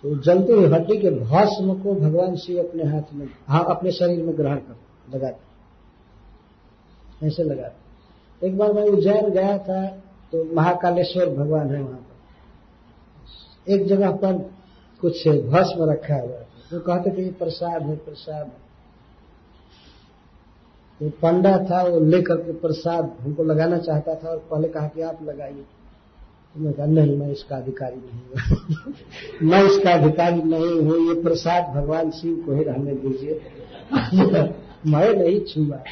तो 0.04 0.16
जलती 0.22 0.54
हुई 0.54 0.66
हड्डी 0.66 0.98
के 0.98 1.10
भस्म 1.10 1.74
को 1.80 1.94
भगवान 1.96 2.36
शिव 2.36 2.64
अपने 2.64 2.84
हाथ 2.84 3.14
में 3.14 3.28
हाँ 3.48 3.66
अपने 3.70 3.92
शरीर 3.92 4.24
में 4.24 4.38
ग्रहण 4.38 4.58
कर, 4.58 4.76
लगाते 5.16 5.55
ऐसे 7.24 7.44
लगाते 7.44 7.86
एक 8.48 8.58
बार 8.58 8.74
मैं 8.74 8.84
उज्जैन 8.84 9.30
गया 9.30 9.58
था 9.58 9.88
तो 10.32 10.56
महाकालेश्वर 10.56 11.30
भगवान 11.30 11.76
है 11.76 11.82
वहाँ 11.82 12.00
पर। 12.00 12.16
एक 13.72 13.88
जगह 13.88 14.12
पर 14.12 14.52
कुछ 15.02 15.28
भस्म 15.28 15.92
रखा 15.92 16.16
हुआ 16.16 16.38
था। 16.38 16.46
तो 16.72 16.80
कहते 16.80 17.10
थे 17.10 17.32
प्रसाद 17.32 17.82
है 17.82 17.96
प्रसाद 17.96 18.48
है। 18.48 18.66
तो 21.00 21.10
पंडा 21.10 21.58
था, 21.58 21.84
वो 21.84 22.00
लेकर 22.00 22.36
के 22.36 22.54
प्रसाद 22.54 23.18
हमको 23.22 23.44
लगाना 23.44 23.78
चाहता 23.78 24.16
था 24.16 24.30
और 24.30 24.38
पहले 24.38 24.68
कहा 24.68 24.88
कि 24.88 25.02
आप 25.02 25.20
लगाइए। 25.24 25.66
तो 26.54 26.60
मैं 26.60 26.74
कहा, 26.74 26.86
नहीं, 26.86 27.18
मैं 27.18 27.32
इसका 27.32 27.56
अधिकारी 27.56 27.96
नहीं 27.96 28.22
हूँ। 28.22 28.94
मैं 29.44 29.64
इसका 29.64 29.92
अधिकारी 29.92 30.42
नहीं 30.42 30.82
हूँ, 30.82 31.16
ये 31.16 31.22
प्रसाद 31.22 31.76
भगवान 31.76 32.12
शिव 32.12 32.44
को 32.46 32.54
ही 32.56 32.64
रहने 32.64 32.94
दीजिए। 32.96 33.42
मैं 34.88 35.14
नहीं 35.14 35.42
छुआ 35.42 35.84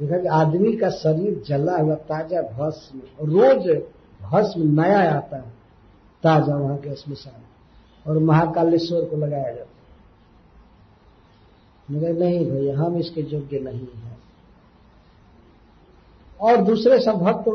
देखा 0.00 0.34
आदमी 0.34 0.72
का 0.76 0.90
शरीर 0.90 1.42
जला 1.46 1.76
हुआ, 1.76 1.94
ताज़ा 1.94 2.42
भस्म, 2.42 2.98
रोज 3.26 3.82
भस्म 4.22 4.80
नया 4.80 5.12
आता 5.12 5.36
है, 5.36 5.52
ताज़ा 6.22 6.56
वहाँ 6.56 6.76
के 6.76 6.94
स्मशान। 6.94 7.42
और 8.06 8.18
महाकालेश्वर 8.18 9.04
को 9.04 9.16
लगाया 9.16 9.54
जाता 9.54 9.62
है। 9.62 9.80
मगर 11.90 12.12
नहीं 12.12 12.50
भैया 12.50 12.78
हम 12.78 12.96
इसके 12.96 13.20
योग्य 13.20 13.58
नहीं 13.58 13.86
है। 13.96 14.16
और 16.40 16.56
दूसरे 16.56 17.00
सब 17.00 17.12
भक्त 17.12 17.48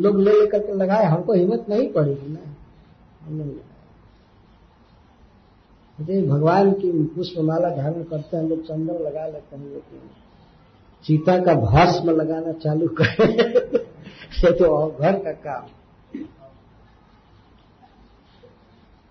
लोग 0.00 0.20
ले 0.20 0.32
लेकर 0.32 0.58
के 0.58 0.72
लगाए, 0.72 1.04
हमको 1.04 1.32
हिम्मत 1.32 1.66
नहीं 1.68 1.92
पड़ेगी 1.92 2.32
ना। 2.32 2.40
भगवान 6.28 6.72
की 6.72 7.04
पुष्पमाला 7.04 7.70
धारण 7.70 8.02
करते 8.02 8.36
हैं, 8.36 8.44
लोग 8.44 8.62
चंदन 8.62 8.94
लगा 8.94 9.26
लेते 9.26 9.56
हैं 9.56 9.64
लेकिन 9.64 10.00
चीता 11.04 11.38
का 11.38 11.54
भस्म 11.56 12.10
लगाना 12.10 12.52
चालू 12.54 12.88
करे 13.00 14.52
तो 14.52 14.86
घर 14.88 15.18
का 15.18 15.32
काम। 15.32 15.66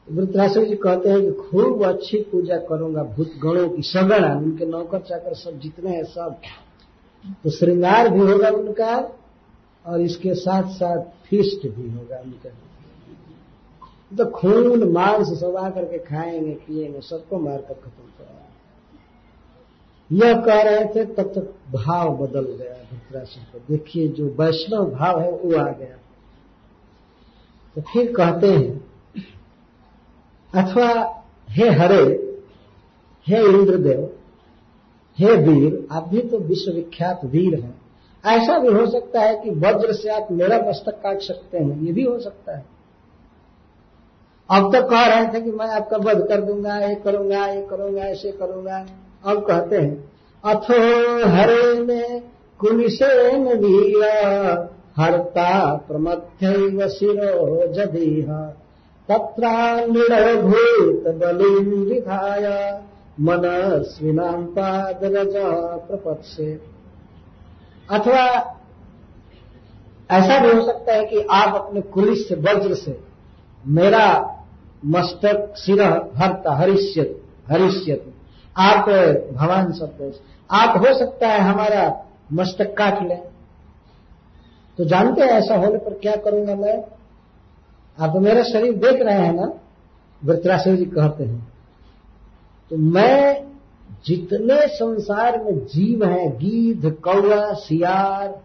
वृत्राश्रम 0.08 0.64
जी 0.64 0.76
कहते 0.76 1.10
हैं 1.10 1.22
कि 1.22 1.32
खूब 1.42 1.84
अच्छी 1.86 2.18
पूजा 2.22 2.58
करूँगा 2.60 3.04
भूत 3.04 3.32
गणों 3.44 3.70
की 3.70 3.82
सगण, 3.82 4.26
उनके 4.36 4.66
नौकर 4.66 5.00
चाकर 5.00 5.34
सब 5.34 5.60
जितने 5.60 5.90
हैं 5.90 6.04
सब। 6.06 6.36
तो 7.44 7.50
श्रृंगार 7.50 8.10
भी 8.10 8.20
होगा 8.22 8.50
उनका 8.50 8.96
और 9.86 10.02
इसके 10.02 10.34
साथ 10.36 10.70
साथ 10.72 11.04
फिस्ट 11.28 11.68
भी 11.68 11.90
होगा 11.92 12.20
उनका। 12.20 12.50
तो 14.18 14.26
खून, 14.32 14.84
मांस 14.92 15.28
सब 15.40 15.56
आकर 15.56 15.86
के 15.86 15.98
खाएँगे, 16.00 16.54
पिएँगे, 16.68 17.02
सबको 17.02 17.40
मारकर 17.40 17.74
खत्म 17.74 18.04
करेंगे। 18.18 18.51
यह 20.12 20.42
कह 20.42 20.62
रहे 20.62 20.86
थे, 20.86 21.06
तब 21.06 21.24
तक 21.24 21.56
भाव 21.72 22.18
बदल 22.18 22.42
गया 22.42 22.74
धृतराष्ट्र 22.74 23.40
को 23.54 23.60
देखिए, 23.70 24.08
जो 24.08 24.26
वैष्णव 24.26 24.86
भाव 24.86 25.22
है, 25.22 25.32
वो 25.32 25.58
आ 25.58 25.72
गया। 25.72 25.98
तो 27.76 27.82
फिर 27.82 28.14
कहते 28.14 28.48
हैं, 28.48 28.92
अथवा 30.56 31.22
हे 31.50 31.70
हरे, 31.70 32.04
हे 33.28 33.44
इंद्रदेव, 33.44 34.14
हे 35.18 35.36
वीर, 35.36 35.88
आप 35.92 36.08
भी 36.08 36.22
तो 36.22 36.38
विश्वविख्यात 36.38 37.26
वीर 37.26 37.60
हैं। 37.60 37.82
ऐसा 38.26 38.60
भी 38.60 38.68
हो 38.68 38.86
सकता 38.88 39.22
है 39.22 39.40
कि 39.44 39.50
वज्र 39.50 39.94
से 39.94 40.10
आप 40.10 40.28
मेरा 40.32 40.58
मस्तक 40.58 40.92
काट 40.92 41.20
सकते 41.20 41.58
हैं। 41.58 41.82
ये 41.82 41.92
भी 41.92 42.04
हो 42.04 42.20
सकता 42.20 42.58
है। 42.58 42.66
अब 44.52 44.76
तक 44.76 44.90
कह 44.90 45.06
रहे 45.06 45.34
थे 45.34 45.42
कि 45.42 45.52
मैं 45.52 45.68
आपका 45.68 45.98
वध 45.98 46.28
कर 46.28 46.42
दूँगा, 46.42 46.78
ये 46.80 46.96
करूँगा 46.96 47.48
ये 47.48 47.68
करूँगा, 47.70 48.02
ऐसे 48.02 48.32
करूँगा। 48.32 48.86
अब 49.26 49.46
कहते 49.46 49.78
हैं, 49.78 50.10
अथो 50.46 50.78
हरे 51.30 51.82
में 51.82 52.22
कुलिसेन 52.60 53.48
वीर, 53.48 54.04
हरता 54.98 55.76
प्रमथ्य 55.88 56.90
शिरो 56.90 57.68
जदीह 57.68 58.34
तत्रान्निड़भूत 59.10 61.04
बलिं 61.16 61.66
विधाय 61.86 62.46
मनस्विनाम 63.20 64.46
पाद 64.46 65.00
रजा 65.04 65.50
प्रपथ 65.78 66.24
से 66.24 66.54
अथवा 67.90 68.26
ऐसा 70.12 70.40
भी 70.40 70.52
हो 70.52 70.66
सकता 70.66 70.94
है 70.94 71.06
कि 71.06 71.26
आप 71.32 71.56
अपने 71.56 71.82
कुलिस 71.82 72.28
से 72.28 72.36
वज्र 72.36 72.74
से 72.74 73.00
मेरा 73.68 74.08
मस्तक 74.86 75.54
सिर 75.56 75.82
हरता 76.16 76.56
हरिष्यत 76.56 77.22
हरिष्यत 77.50 78.11
आप 78.58 78.90
भगवान 79.34 79.74
शब्द 79.74 80.14
आप 80.52 80.78
हो 80.78 80.98
सकता 81.00 81.28
है 81.28 81.40
हमारा 81.40 82.06
मस्तक 82.34 82.74
काट 82.78 83.04
लें। 83.04 83.22
तो 84.78 84.86
जानते 84.86 85.22
हैं 85.22 85.30
ऐसा 85.30 85.56
होने 85.56 85.78
पर 85.78 85.94
क्या 85.94 86.16
करूँगा 86.16 86.56
मैं? 86.56 86.84
आप 88.00 88.14
तो 88.14 88.20
मेरा 88.20 88.44
शरीर 88.44 88.74
देख 88.74 89.02
रहे 89.02 89.18
हैं 89.18 89.34
ना? 89.34 89.54
वृत्राशु 90.26 90.76
जी 90.76 90.86
कहते 90.86 91.24
हैं। 91.24 91.54
तो 92.70 92.78
मैं 92.78 93.44
जितने 94.06 94.68
संसार 94.68 95.44
में 95.44 95.66
जीव 95.66 96.06
हैं, 96.06 96.38
गीध 96.38 96.98
कौआ 97.04 97.54
सियार, 97.54 98.42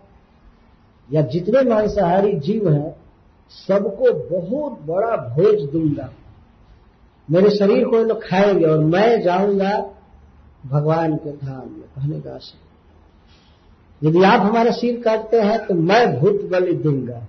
या 1.12 1.22
जितने 1.22 1.70
मांसाहारी 1.70 2.32
जीव 2.32 2.72
हैं, 2.72 2.96
सबको 3.50 4.12
बहुत 4.40 4.80
बड़ा 4.80 5.16
भोज 5.16 5.70
दूँगा। 5.70 6.10
मेरे 7.30 7.50
शरीर 7.50 7.84
को 7.84 7.96
लोग 7.96 8.28
खाएँगे 8.28 8.64
और 8.64 8.78
मैं 8.78 9.22
जाऊँगा 9.22 9.95
भगवान 10.66 11.16
के 11.16 11.32
धाम 11.32 11.70
में, 11.72 11.80
कहने 11.80 12.20
का 12.20 12.34
आशय। 12.34 12.66
यदि 14.08 14.22
आप 14.22 14.40
हमारा 14.40 14.70
सिर 14.70 15.02
काटते 15.02 15.40
हैं 15.40 15.66
तो 15.66 15.74
मैं 15.74 16.20
भूत 16.20 16.48
बलि 16.52 16.72
दूँगा। 16.72 17.26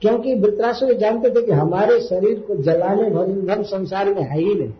क्योंकि 0.00 0.34
वृत्रासु 0.34 0.94
जानते 0.94 1.30
थे 1.30 1.46
कि 1.46 1.52
हमारे 1.52 2.00
शरीर 2.00 2.40
को 2.40 2.56
जलाने 2.56 3.10
भर 3.10 3.30
ईंधन 3.30 3.62
संसार 3.62 4.14
में 4.14 4.22
है 4.22 4.38
ही 4.38 4.54
नहीं। 4.54 4.72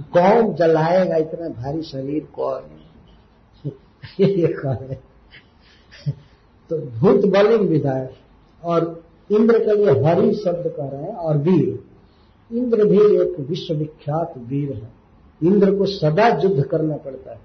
कौन 0.00 0.54
जलाएगा 0.54 1.16
इतना 1.16 1.48
भारी 1.48 1.82
शरीर, 1.82 2.28
कौन? 2.34 2.62
ये 4.20 4.46
कह 4.46 4.74
तो 6.70 6.78
भूत 6.78 7.24
बलिंग 7.24 7.68
विधायक 7.68 8.10
और 8.64 9.04
इंद्र 9.30 9.58
के 9.58 9.76
लिए 9.76 10.04
हरि 10.04 10.34
शब्द 10.34 10.74
कह 10.76 10.88
रहे 10.88 11.02
हैं, 11.02 11.14
और 11.14 11.38
वीर। 11.38 11.84
इंद्र 12.52 12.84
भी 12.84 12.98
एक 12.98 13.40
विश्वविख्यात 13.40 14.34
वीर 14.38 14.72
है। 14.72 14.97
इंद्र 15.42 15.74
को 15.74 15.86
सदा 15.86 16.28
युद्ध 16.28 16.62
करना 16.62 16.96
पड़ता 16.96 17.30
है। 17.30 17.40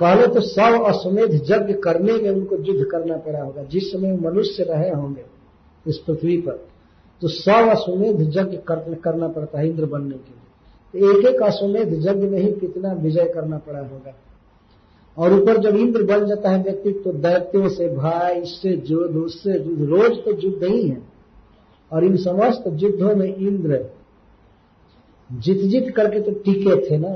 पहले 0.00 0.26
तो 0.26 0.40
सौ 0.40 0.82
अश्वमेध 0.82 1.34
यज्ञ 1.34 1.74
करने 1.74 2.12
में 2.12 2.30
उनको 2.30 2.56
युद्ध 2.56 2.84
करना 2.90 3.16
पड़ा 3.16 3.42
होगा। 3.42 3.62
जिस 3.62 3.92
समय 3.92 4.16
मनुष्य 4.16 4.62
रहे 4.62 4.90
होंगे 4.90 5.24
इस 5.86 5.98
पृथ्वी 5.98 6.36
पर 6.36 6.52
तो 7.22 7.28
सौ 7.28 7.68
अश्वमेध 7.70 8.20
यज्ञ 8.20 8.56
करना 8.96 9.28
पड़ता 9.28 9.58
है 9.58 9.68
इंद्र 9.68 9.86
बनने 9.86 10.16
के 10.16 10.30
लिए। 10.30 10.38
तो 10.92 11.18
एक 11.18 11.26
एक 11.26 11.42
अश्वमेध 11.42 11.92
यज्ञ 11.92 12.26
में 12.26 12.38
ही 12.38 12.52
कितना 12.52 12.92
विजय 12.92 13.32
करना 13.34 13.58
पड़ा 13.58 13.80
होगा। 13.80 14.14
और 15.18 15.32
ऊपर 15.32 15.58
जब 15.58 15.76
इंद्र 15.76 16.02
बन 16.02 16.26
जाता 16.26 16.50
है 16.50 16.62
व्यक्ति 16.62 16.92
तो 16.92 17.12
दैत्यों 17.12 17.68
से 17.68 17.88
भाई, 17.96 18.34
इससे 18.34 18.82
युद्ध, 18.86 19.16
उससे 19.16 19.52
युद्ध, 19.52 19.82
रोज 19.82 20.24
तो 20.24 20.40
युद्ध 20.40 20.64
ही 20.64 20.88
है। 20.88 21.02
और 21.92 22.04
इन 22.04 22.16
समस्त 22.16 22.64
युद्धों 22.72 23.14
में 23.16 23.34
इंद्र 23.34 23.86
जीत 25.30 25.60
जीत 25.62 25.94
करके 25.96 26.20
तो 26.20 26.30
टीके 26.30 26.90
थे 26.90 26.98
ना। 26.98 27.14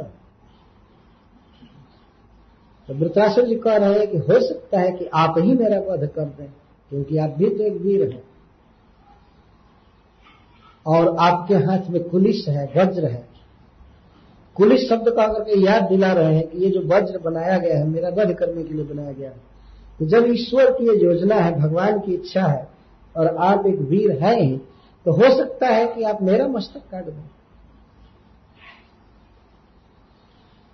तो 2.89 2.95
वृतासुर 2.95 3.47
जी 3.47 3.55
कह 3.55 3.77
रहे 3.77 3.99
हैं 3.99 4.11
कि 4.11 4.19
हो 4.19 4.41
सकता 4.41 4.81
है 4.81 4.91
कि 4.93 5.05
आप 5.15 5.35
ही 5.39 5.55
मेरा 5.55 5.79
वध 5.81 6.07
कर 6.07 6.25
दें, 6.25 6.47
क्योंकि 6.91 7.17
आप 7.19 7.31
भी 7.31 7.49
तो 7.49 7.65
एक 7.65 7.73
वीर 7.73 8.11
हैं। 8.13 8.23
और 10.87 11.17
आपके 11.17 11.55
हाथ 11.55 11.91
में 11.91 12.03
कुलिस 12.05 12.49
है, 12.49 12.65
वज्र 12.77 13.07
है। 13.07 13.27
कुलिस 14.57 14.89
शब्द 14.89 15.09
का 15.09 15.27
करके 15.27 15.61
याद 15.61 15.83
दिला 15.83 16.13
रहे 16.13 16.35
हैं 16.35 16.47
कि 16.49 16.59
ये 16.59 16.71
जो 16.71 16.81
वज्र 16.81 17.19
बनाया 17.19 17.59
गया 17.59 17.79
है, 17.79 17.87
मेरा 17.89 18.09
वध 18.09 18.35
करने 18.35 18.63
के 18.63 18.75
लिए 18.75 18.85
बनाया 18.85 19.13
गया 19.13 19.31
है। 19.31 19.41
तो 19.99 20.07
जब 20.07 20.27
ईश्वर 20.29 20.71
की 20.71 20.87
ये 20.87 20.97
योजना 21.05 21.35
है, 21.35 21.59
भगवान 21.61 21.99
की 22.01 22.15
इच्छा 22.15 22.47
है, 22.47 22.69
और 23.17 23.27
आप 23.27 23.67
एक 23.67 23.79
वीर 23.81 24.13
हैं 24.25 24.41
ही 24.41 24.57
तो 25.07 25.13
हो 25.13 25.37
सकता 25.37 25.67
है 25.67 25.87
कि 25.87 26.03
आप 26.03 26.23
मेरा 26.23 26.47
मस्तक 26.49 26.81
काट 26.91 27.05
दें। 27.05 27.31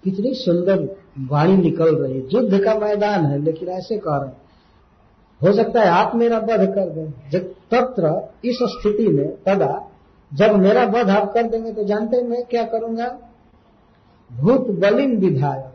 कितनी 0.04 0.34
सुंदर 0.34 0.96
वाणी 1.30 1.56
निकल 1.56 1.96
रही 1.96 2.12
है। 2.12 2.26
युद्ध 2.32 2.64
का 2.64 2.74
मैदान 2.74 3.24
है, 3.24 3.42
लेकिन 3.42 3.68
ऐसे 3.68 3.96
कह 3.98 4.16
रहे 4.16 4.30
हो 5.42 5.52
सकता 5.56 5.80
है 5.80 5.86
आप 5.86 6.12
मेरा 6.14 6.38
वध 6.38 6.74
कर 6.74 6.88
दें। 6.90 7.30
जब 7.30 7.42
तत्र 7.42 8.28
इस 8.48 8.58
स्थिति 8.62 9.08
में 9.08 9.28
तदा 9.28 9.90
जब 10.34 10.56
मेरा 10.56 10.84
वध 10.84 11.10
आप 11.10 11.32
कर 11.32 11.42
देंगे 11.42 11.72
तो 11.72 11.84
जानते 11.84 12.16
हैं 12.16 12.24
मैं 12.24 12.44
क्या 12.44 12.62
करूँगा? 12.62 13.18
भूत 14.32 14.66
बलिंग 14.66 15.18
विधाय। 15.18 15.70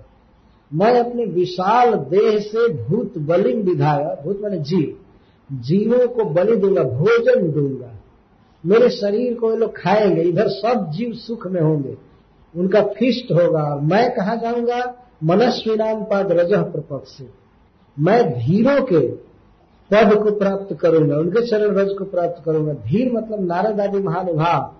मैं 0.73 0.99
अपने 0.99 1.25
विशाल 1.25 1.93
देह 1.95 2.39
से 2.39 2.73
भूत 2.83 3.17
बलिंग 3.17 3.63
विधाय। 3.63 4.17
भूत 4.23 4.39
मैंने 4.41 4.57
जीव। 4.57 4.97
जीवों 5.51 6.07
को 6.07 6.25
बलि 6.25 6.55
दूँगा, 6.55 6.83
भोजन 6.83 7.51
दूँगा। 7.51 7.91
मेरे 8.65 8.89
शरीर 8.89 9.33
को 9.33 9.51
ये 9.51 9.57
लोग 9.57 9.77
खाएँगे, 9.77 10.21
इधर 10.21 10.47
सब 10.47 10.91
जीव 10.91 11.13
सुख 11.13 11.47
में 11.47 11.61
होंगे। 11.61 11.97
उनका 12.57 12.81
फिस्ट 12.81 13.31
होगा। 13.31 13.63
और 13.63 13.81
मैं 13.81 14.11
कहा 14.11 14.35
जाऊँगा? 14.35 14.95
मनस्वी 15.23 15.75
नाम 15.75 16.03
पद 16.03 16.31
रजह 16.31 16.61
प्रपक्ष। 16.61 17.09
से 17.09 17.29
मैं 17.99 18.33
धीरों 18.33 18.81
के 18.81 19.25
पद 19.91 20.23
को 20.23 20.39
प्राप्त 20.39 20.75
करूँगा, 20.75 21.17
उनके 21.17 21.47
चरण 21.47 21.75
रज 21.75 21.97
को 21.97 22.05
प्राप्त 22.05 22.43
करूँगा। 22.45 22.73
धीर 22.73 23.13
मतलब 23.13 23.47
नारद 23.47 23.81
आदि 23.81 23.99
महानुभाव। 23.99 24.75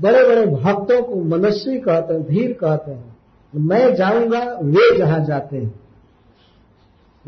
बड़े 0.00 0.28
बड़े 0.28 0.46
भक्तों 0.46 1.02
को 1.02 1.14
मनस्वी 1.16 1.78
कहते 1.78 2.14
हैं, 2.14 2.22
धीर 2.22 2.52
कहते 2.52 2.90
हैं। 2.90 3.16
मैं 3.54 3.94
जाऊँगा, 3.94 4.58
वे 4.62 4.98
जहाँ 4.98 5.24
जाते 5.24 5.56
हैं। 5.56 5.80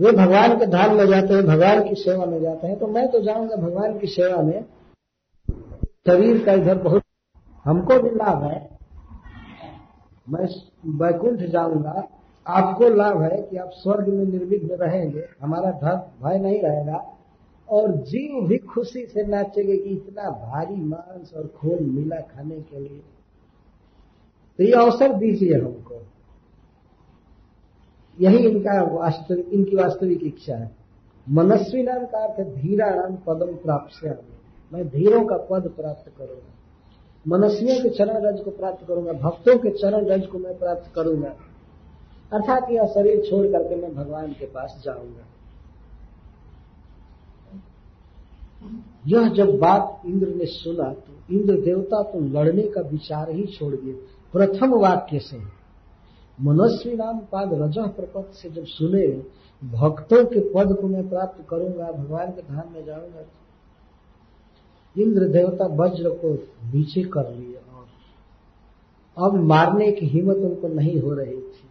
वे 0.00 0.12
भगवान 0.12 0.58
के 0.58 0.66
धाम 0.66 0.94
में 0.94 1.06
जाते 1.06 1.34
हैं, 1.34 1.46
भगवान 1.46 1.88
की 1.88 1.94
सेवा 1.94 2.26
में 2.26 2.40
जाते 2.40 2.66
हैं। 2.66 2.78
तो 2.78 2.86
मैं 2.86 3.08
तो 3.08 3.20
जाऊँगा 3.20 3.56
भगवान 3.56 3.98
की 3.98 4.06
सेवा 4.06 4.42
में। 4.42 4.64
शरीर 6.06 6.44
का 6.44 6.52
इधर 6.52 6.74
बहुत 6.74 7.02
हमको 7.64 8.00
भी 8.00 8.10
लाभ 8.10 8.42
है। 8.42 8.73
मैं 10.28 10.48
वैकुंठ 10.98 11.38
जाऊँगा। 11.38 12.08
आपको 12.46 12.88
लाभ 12.88 13.22
है 13.22 13.42
कि 13.42 13.56
आप 13.56 13.70
स्वर्ग 13.72 14.08
में 14.08 14.24
निर्विघ्न 14.24 14.68
रहेंगे। 14.68 15.28
हमारा 15.40 15.70
धर्म 15.70 16.28
भय 16.28 16.38
नहीं 16.38 16.62
रहेगा। 16.62 17.16
और 17.68 17.92
जीव 17.92 18.48
भी 18.48 18.58
खुशी 18.58 19.06
से 19.06 19.24
नाचेंगे 19.24 19.76
कि 19.76 19.90
इतना 19.90 20.30
भारी 20.30 20.76
मांस 20.76 21.32
और 21.36 21.46
खून 21.46 21.90
मिला 21.90 22.16
खाने 22.16 22.60
के 22.60 22.78
लिए। 22.78 23.02
तो 24.58 24.64
ये 24.64 24.72
अवसर 24.72 25.12
दीजिए 25.12 25.54
हमको। 25.54 26.06
यही 28.20 28.38
इनका 28.38 28.82
वास्तविक 28.82 29.48
इनकी 29.48 29.76
वास्तविक 29.76 30.22
इच्छा 30.22 30.56
है। 30.56 30.70
मनस्वी 31.30 31.82
नाम 31.82 32.06
का 32.06 32.18
अर्थ 32.18 32.48
धीरा 32.48 32.90
नाम 32.90 33.16
पदम 33.16 33.54
प्राप्त 33.54 33.94
से 33.94 34.10
मैं 34.72 34.88
धीरों 34.88 35.24
का 35.24 35.36
पद 35.36 35.68
प्राप्त 35.68 36.12
करूँगा। 36.18 36.53
मनस्वियों 37.24 37.82
के 37.82 37.90
चरण 37.90 38.24
रज 38.24 38.40
को 38.40 38.50
प्राप्त 38.50 38.86
करूँगा, 38.86 39.12
भक्तों 39.12 39.56
के 39.58 39.70
चरण 39.72 40.06
रज 40.06 40.26
को 40.26 40.38
मैं 40.38 40.58
प्राप्त 40.58 40.90
करूँगा। 40.94 41.34
अर्थात 42.32 42.70
यह 42.70 42.86
शरीर 42.86 43.22
छोड़ 43.22 43.46
करके 43.46 43.76
मैं 43.76 43.94
भगवान 43.94 44.32
के 44.32 44.46
पास 44.46 44.80
जाऊँगा। 44.84 45.26
यह 49.06 49.28
जब 49.34 49.58
बात 49.58 50.02
इंद्र 50.06 50.28
ने 50.28 50.46
सुना 50.46 50.92
तो 50.94 51.34
इंद्र 51.34 51.54
देवता 51.60 52.02
तो 52.02 52.20
लड़ने 52.32 52.62
का 52.68 52.80
विचार 52.82 53.30
ही 53.30 53.46
छोड़ 53.48 53.74
दिए। 53.74 53.92
प्रथम 54.34 54.74
वाक्य 54.80 55.18
से 55.20 55.38
मनस्वी 56.38 56.94
नाम 56.94 57.18
पाद 57.32 57.50
रज 57.54 57.78
प्रपद 57.96 58.30
से 58.32 58.50
जब 58.50 58.64
सुने, 58.66 59.06
भक्तों 59.62 60.24
के 60.24 60.40
पद 60.52 60.76
को 60.80 60.88
मैं 60.88 61.08
प्राप्त 61.08 61.44
करूँगा, 61.50 61.90
भगवान 61.92 62.30
के 62.30 62.42
धाम 62.44 62.72
में 62.72 62.84
जाऊँगा 62.86 63.22
इंद्र 64.96 65.28
देवता 65.28 65.66
वज्र 65.76 66.10
को 66.14 66.32
नीचे 66.74 67.02
कर 67.04 67.32
लिए 67.32 67.54
और 67.54 67.86
अब 69.16 69.34
मारने 69.42 69.90
की 69.92 70.06
हिम्मत 70.06 70.36
उनको 70.36 70.68
नहीं 70.68 70.98
हो 71.00 71.14
रही 71.14 71.36
थी। 71.36 71.68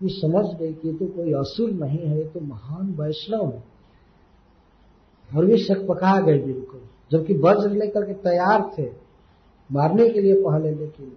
वो 0.00 0.08
समझ 0.10 0.44
गए 0.58 0.72
कि 0.72 0.92
तो 0.92 1.06
कोई 1.06 1.32
असुर 1.32 1.70
नहीं 1.70 1.98
है 1.98 2.28
तो 2.28 2.40
महान 2.40 2.94
वैष्णव 3.00 3.46
है। 3.46 3.62
और 5.30 5.44
वे 5.44 5.58
शक 5.58 5.86
पका 5.88 6.18
गए 6.20 6.38
बिल्कुल 6.38 6.80
जबकि 7.12 7.34
वज्र 7.34 7.70
लेकर 7.70 8.04
के 8.04 8.14
तैयार 8.20 8.70
थे, 8.78 8.88
मारने 9.70 10.08
के 10.08 10.20
लिए 10.20 10.34
पहले 10.42 10.70
लेकिन 10.70 11.12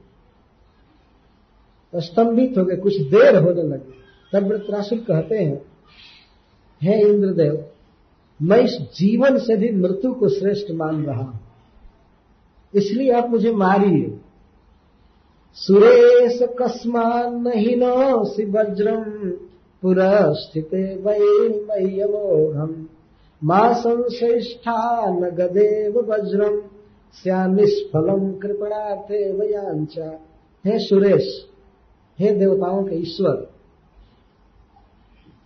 तो 1.93 1.99
स्तंभित 2.01 2.57
हो 2.57 2.63
गए, 2.65 2.75
कुछ 2.75 3.01
देर 3.01 3.35
होने 3.35 3.63
लगी। 3.63 3.93
तब 4.33 4.47
वृत्रासुर 4.47 4.99
कहते 4.99 5.37
हैं, 5.37 5.61
हे 6.81 6.99
इंद्रदेव 7.01 7.53
मैं 8.41 8.61
इस 8.61 8.71
जीवन 8.71 9.37
से 9.37 9.55
भी 9.55 9.71
मृत्यु 9.71 10.13
को 10.13 10.29
श्रेष्ठ 10.29 10.71
मान 10.71 11.05
रहा 11.05 11.23
हूँ। 11.23 11.39
इसलिए 12.75 13.11
आप 13.11 13.29
मुझे 13.29 13.51
मारिए। 13.51 14.19
सुरेश 15.53 16.39
कस्मान 16.43 17.41
नहीं 17.41 17.75
सी 18.25 18.45
वज्रम 18.45 19.29
पुरस्थित 19.81 20.69
वैमयमोघम 21.05 22.87
माँ 23.43 23.73
संश्रेष्ठा 23.73 25.09
न 25.09 25.21
गदेव 25.21 25.99
वज्रम। 25.99 26.61
स्या 27.13 27.47
निष्फलम 27.47 28.33
कृपणार्थे 28.33 29.31
वयांचा। 29.31 30.19
हे 30.65 30.79
सुरेश, 30.79 31.47
हे 32.19 32.31
देवताओं 32.31 32.83
के 32.83 32.95
ईश्वर, 32.95 33.49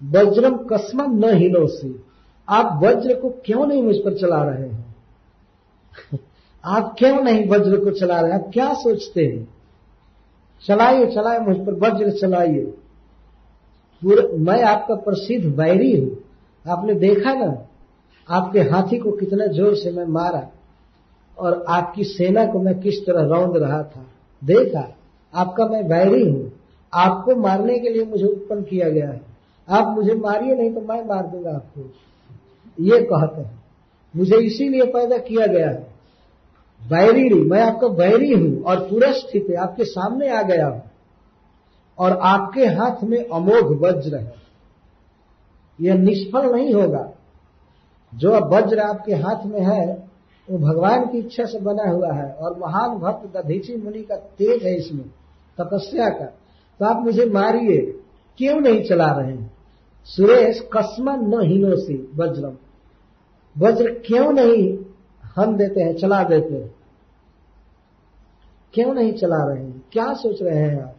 वज्रम 0.04 0.58
कस्मन 0.58 1.26
न 1.26 1.38
हिलोसी 1.38 2.04
आप 2.50 2.80
वज्र 2.84 3.14
को 3.16 3.30
क्यों 3.30 3.66
नहीं 3.66 3.84
मुझ 3.84 3.96
पर 3.96 4.18
चला 4.18 4.44
रहे 4.44 4.70
हैं? 4.70 4.96
आप 6.66 6.96
क्यों 6.98 7.24
नहीं 7.24 7.50
वज्र 7.50 7.78
को 7.78 7.92
चला 7.92 8.22
रहे 8.22 8.32
हैं? 8.32 8.46
आप 8.46 8.52
क्या 8.54 8.74
सोचते 8.74 9.26
हैं? 9.26 9.48
चलाइए 10.68 11.06
चलाइए, 11.06 11.40
मुझ 11.40 11.58
पर 11.58 11.74
वज्र 11.74 12.12
चलाइए। 12.12 12.74
मैं 14.38 14.64
आपका 14.64 14.96
प्रसिद्ध 14.96 15.60
वैरी 15.60 16.02
हूँ। 16.02 16.18
आपने 16.68 16.94
देखा 16.94 17.34
ना, 17.34 17.66
आपके 18.30 18.60
हाथी 18.60 18.98
को 18.98 19.12
कितना 19.12 19.46
ज़ोर 19.46 19.76
से 19.76 19.92
मैं 19.92 20.06
मारा 20.06 20.48
और 21.38 21.66
आपकी 21.70 22.04
सेना 22.04 22.46
को 22.46 22.60
मैं 22.60 22.80
किस 22.80 23.06
तरह 23.06 23.22
रौंद 23.22 23.58
रहा 23.58 23.84
था। 23.84 24.06
देखा, 24.44 24.96
आपका 25.34 25.66
मैं 25.66 25.84
वैरी 25.84 26.30
हूँ। 26.30 26.52
आपको 26.94 27.36
मारने 27.36 27.80
के 27.80 27.90
लिए 27.90 28.06
मुझे 28.06 28.26
उत्पन्न 28.26 28.64
किया 28.64 28.90
गया 28.90 29.10
है। 29.10 29.22
आप 29.70 29.88
मुझे 29.88 30.14
मारिए, 30.14 30.56
नहीं 30.56 30.74
तो 30.74 30.82
मैं 30.82 31.06
मार 31.06 31.28
दूँगा 31.28 31.52
आपको। 31.52 31.92
ये 32.80 33.02
कहते 33.02 33.42
हैं। 33.42 33.64
मुझे 34.16 34.38
इसीलिए 34.38 34.86
पैदा 34.86 35.18
किया 35.18 35.48
गया 35.48 35.70
है। 35.70 35.90
बैरी 36.88 37.30
मैं 37.30 37.62
आपका 37.62 37.88
बैरी 37.88 38.34
हूँ 38.34 38.64
और 38.64 38.80
पूरा 38.80 39.12
स्थिति 39.12 39.54
आपके 39.54 39.84
सामने 39.84 40.30
आ 40.30 40.42
गया 40.42 40.68
हूँ। 40.68 40.84
और 42.00 42.12
आपके 42.12 42.66
हाथ 42.66 43.04
में 43.04 43.30
अमोघ 43.30 43.82
वज्र 43.84 44.16
है। 44.16 44.34
यह 45.82 45.94
निष्फल 45.94 46.56
नहीं 46.56 46.74
होगा। 46.74 47.12
जो 48.16 48.32
वज्र 48.32 48.80
आपके 48.80 49.14
हाथ 49.16 49.46
में 49.46 49.62
है, 49.62 50.10
वो 50.50 50.58
भगवान 50.58 51.06
की 51.06 51.18
इच्छा 51.18 51.44
से 51.44 51.60
बना 51.60 51.90
हुआ 51.90 52.14
है 52.14 52.34
और 52.34 52.58
महान 52.58 52.90
भक्त 52.90 53.38
दधीची 53.38 53.76
मुनि 53.76 54.02
का 54.02 54.16
तेज 54.16 54.64
है 54.64 54.76
इसमें, 54.76 55.06
तपस्या 55.58 56.10
का। 56.10 56.26
तो 56.80 56.86
आप 56.86 57.04
मुझे 57.04 57.26
मारिए, 57.26 57.78
क्यों 58.38 58.62
नहीं 58.62 58.84
चला 58.84 59.12
रहे 59.12 59.32
हैं? 59.32 59.54
सुरेश, 60.06 60.70
कस्मन 60.74 61.36
न 61.36 61.42
हिनोसी 61.42 62.12
वज्रम। 62.16 62.54
वज्र 63.58 64.04
क्यों 64.06 64.32
नहीं 64.32 64.78
हम 65.36 65.58
देते 65.58 65.82
हैं, 65.82 65.96
चला 65.96 66.24
देते 66.24 66.56
हैं? 66.56 66.76
क्यों 68.74 68.94
नहीं 68.94 69.14
चला 69.14 69.46
रहे 69.46 69.64
हैं? 69.64 69.84
क्या 69.92 70.14
सोच 70.14 70.42
रहे 70.42 70.60
हैं 70.60 70.84
आप? 70.84 70.96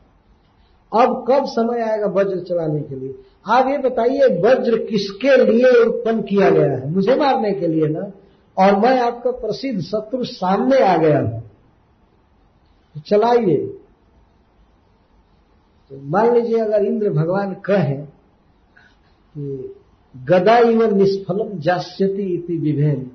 अब 0.93 1.25
कब 1.29 1.45
समय 1.47 1.81
आएगा 1.81 2.07
वज्र 2.07 2.41
चलाने 2.41 2.81
के 2.81 2.95
लिए? 2.95 3.15
आप 3.47 3.67
ये 3.67 3.79
बताइए, 3.79 4.19
वज्र 4.19 4.79
किसके 4.79 5.45
लिए 5.45 5.85
उत्पन्न 5.85 6.23
किया 6.23 6.51
गया 6.51 6.73
है? 6.73 6.91
मुझे 6.91 7.17
मारने 7.17 7.53
के 7.53 7.67
लिए 7.67 7.87
ना? 7.87 8.11
और 8.59 8.77
मैं 8.77 9.01
आपका 9.01 9.31
प्रसिद्ध 9.31 9.81
शत्रु 9.81 10.25
सामने 10.25 10.79
आ 10.79 10.97
गया 10.97 11.21
हूँ। 11.21 11.41
तो 12.95 13.01
चलाइए। 13.01 13.57
तो 15.91 16.01
मान 16.03 16.35
लीजिए, 16.35 16.59
अगर 16.59 16.85
इंद्र 16.85 17.11
भगवान 17.11 17.55
कहें 17.55 18.05
कि 19.39 19.75
गदा 20.15 20.57
इवन 20.59 20.97
निष्फलम 20.99 21.59
जास्यति 21.59 22.23
इति 22.23 22.57
विभेन 22.57 23.11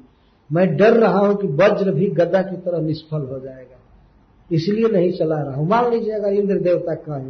मैं 0.50 0.76
डर 0.78 0.94
रहा 0.94 1.20
हूँ 1.20 1.36
कि 1.36 1.48
वज्र 1.48 1.92
भी 1.92 2.10
गदा 2.10 2.42
की 2.42 2.58
तरह 2.58 2.82
निष्फल 2.82 3.22
हो 3.22 3.40
जाएगा। 3.40 3.80
इसलिए 4.52 4.88
नहीं 4.90 5.12
चला 5.12 5.42
रहा 5.42 5.56
हूँ। 5.56 5.68
मान 5.68 5.90
लीजिए 5.92 6.14
अगर 6.14 6.34
इंद्र 6.34 6.60
देवता 6.60 6.94
कहे 6.96 7.30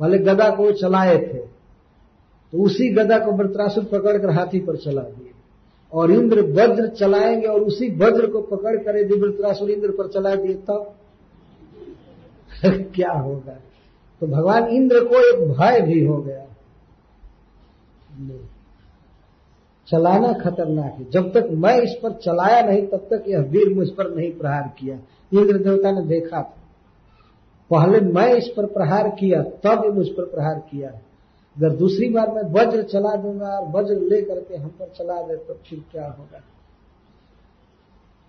पहले 0.00 0.18
गदा 0.18 0.48
को 0.50 0.70
चलाए 0.72 1.16
थे 1.18 1.38
तो 2.52 2.62
उसी 2.62 2.88
गदा 2.88 3.18
को 3.18 3.32
वृत्रासुर 3.32 3.84
पकड़कर 3.84 4.30
हाथी 4.30 4.60
पर 4.60 4.76
चला 4.76 5.02
दिए। 5.02 5.30
और 5.92 6.10
इंद्र 6.10 6.42
वज्र 6.42 6.86
चलाएँगे 6.88 7.46
और 7.46 7.60
उसी 7.60 7.88
वज्र 7.96 8.26
को 8.26 8.40
पकड़ 8.40 8.76
कर 8.76 8.98
यदि 8.98 9.14
वृत्रासुर 9.14 9.70
इंद्र 9.70 9.90
पर 9.90 10.08
चला 10.08 10.34
दिए 10.34 10.54
तब 10.54 10.94
क्या 12.94 13.12
होगा? 13.12 13.58
तो 14.20 14.26
भगवान 14.26 14.64
इंद्र 14.64 15.04
को 15.04 15.20
एक 15.28 15.48
भय 15.50 15.80
भी 15.80 16.04
हो 16.04 16.16
गया। 16.16 16.46
चलाना 19.88 20.32
खतरनाक 20.32 20.94
है। 20.98 21.10
जब 21.10 21.32
तक 21.32 21.48
मैं 21.52 21.80
इस 21.82 21.94
पर 22.02 22.12
चलाया 22.12 22.62
नहीं, 22.62 22.86
तब 22.86 22.98
तक 22.98 23.24
यह 23.28 23.38
वीर 23.38 23.74
मुझ 23.74 23.88
पर 23.88 24.14
नहीं 24.14 24.32
प्रहार 24.32 24.74
किया। 24.78 24.96
इंद्र 25.40 25.58
देवता 25.58 25.90
ने 25.90 26.06
देखा 26.06 26.36
था। 26.36 26.58
पहले 27.70 28.00
मैं 28.00 28.34
इस 28.34 28.48
पर 28.48 28.66
प्रहार 28.66 29.08
किया, 29.08 29.42
तब 29.42 29.94
मुझ 29.94 30.08
पर 30.08 30.24
प्रहार 30.24 30.54
किया। 30.54 30.88
अगर 31.56 31.70
दूसरी 31.70 32.08
बार 32.08 32.32
मैं 32.32 32.42
वज्र 32.42 32.82
चला 32.82 33.16
दूँगा 33.16 33.46
और 33.46 33.68
वज्र 33.68 33.94
लेकर 33.94 34.40
के 34.40 34.56
हम 34.56 34.68
पर 34.68 34.86
चला 34.86 35.22
दे 35.22 35.36
तो 35.36 35.54
फिर 35.54 35.84
क्या 35.92 36.06
होगा? 36.06 36.40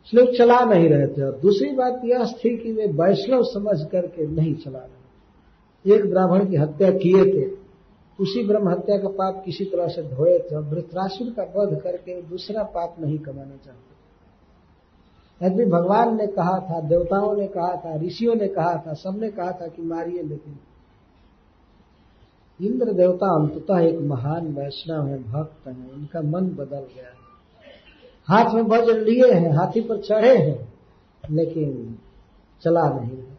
इसलिए 0.07 0.38
चला 0.38 0.60
नहीं 0.60 0.89
रहे 0.89 1.07
थे। 1.07 1.23
और 1.23 1.39
दूसरी 1.41 1.72
बात 1.72 2.01
यह 2.05 2.26
थी 2.26 2.57
कि 2.57 2.72
वे 2.72 2.85
वैष्णव 2.85 3.43
समझ 3.43 3.89
करके 3.91 4.27
नहीं 4.27 4.55
चला 4.55 4.80
रहे 4.80 5.95
एक 5.95 6.10
ब्राह्मण 6.10 6.45
की 6.45 6.55
हत्या 6.55 6.91
किए 6.91 7.26
थे। 7.26 7.62
उसी 8.19 8.48
ब्रह्म 8.48 8.69
हत्या 8.69 8.98
का 8.98 9.07
पाप 9.07 9.44
किसी 9.45 9.65
तरह 9.65 9.88
से 9.88 10.03
धोए 10.03 10.38
और 10.38 10.64
वृत्रासुर 10.64 11.30
का 11.30 11.60
वध 11.60 11.81
करके 11.81 12.22
दूसरा 12.22 12.64
पाप 12.64 12.95
नहीं 12.99 13.19
कमाना 13.19 13.56
चाहते। 13.65 13.94
यदि 15.45 15.65
भगवान 15.65 16.18
ने 16.18 16.27
कहा 16.27 16.60
था, 16.60 16.81
देवताओं 16.81 17.35
ने 17.35 17.48
कहा 17.48 17.76
था, 17.76 17.95
ऋषियों 17.95 18.35
ने 18.35 18.48
कहा 18.48 18.84
था, 18.88 18.94
सबने 18.94 19.30
कहा 19.30 19.52
था 19.52 19.68
कि 19.68 19.81
मारिए, 19.81 20.23
लेकिन 20.23 20.60
इंद्र 22.61 22.94
देवता 22.94 23.35
अंततः 23.35 23.80
एक 23.80 23.99
महान 23.99 24.53
वैष्णव 24.53 25.07
है, 25.07 25.23
भक्त 25.23 25.68
है, 25.68 25.73
उनका 25.73 26.22
मन 26.22 26.49
बदल 26.49 26.80
गया। 26.80 27.06
है 27.06 27.23
हाथ 28.27 28.53
में 28.53 28.61
वज्र 28.61 28.99
लिए 28.99 29.31
हैं, 29.31 29.52
हाथी 29.52 29.81
पर 29.81 30.02
चढ़े 30.02 30.38
हैं, 30.38 30.73
लेकिन 31.31 31.98
चला 32.61 32.90
नहीं। 32.90 33.32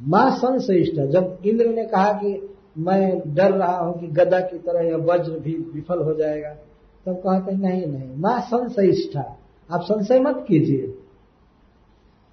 माँ 0.00 0.30
संश्रेष्ठ 0.36 1.00
जब 1.00 1.38
इंद्र 1.46 1.66
ने 1.66 1.84
कहा 1.84 2.12
कि 2.12 2.54
मैं 2.78 3.34
डर 3.34 3.52
रहा 3.52 3.78
हूँ 3.78 4.00
कि 4.00 4.06
गदा 4.06 4.40
की 4.40 4.58
तरह 4.58 4.80
यह 4.80 4.96
वज्र 4.96 5.32
भी 5.32 5.54
विफल 5.74 5.98
हो 5.98 6.14
जाएगा, 6.14 6.50
तब 6.50 7.14
तो 7.14 7.14
कहते 7.14 7.52
नहीं 7.52 7.86
नहीं, 7.86 8.16
माँ 8.16 8.40
संश्रेष्ठा 8.40 9.38
आप 9.72 9.80
संशय 9.80 10.20
मत 10.20 10.44
कीजिए। 10.48 10.98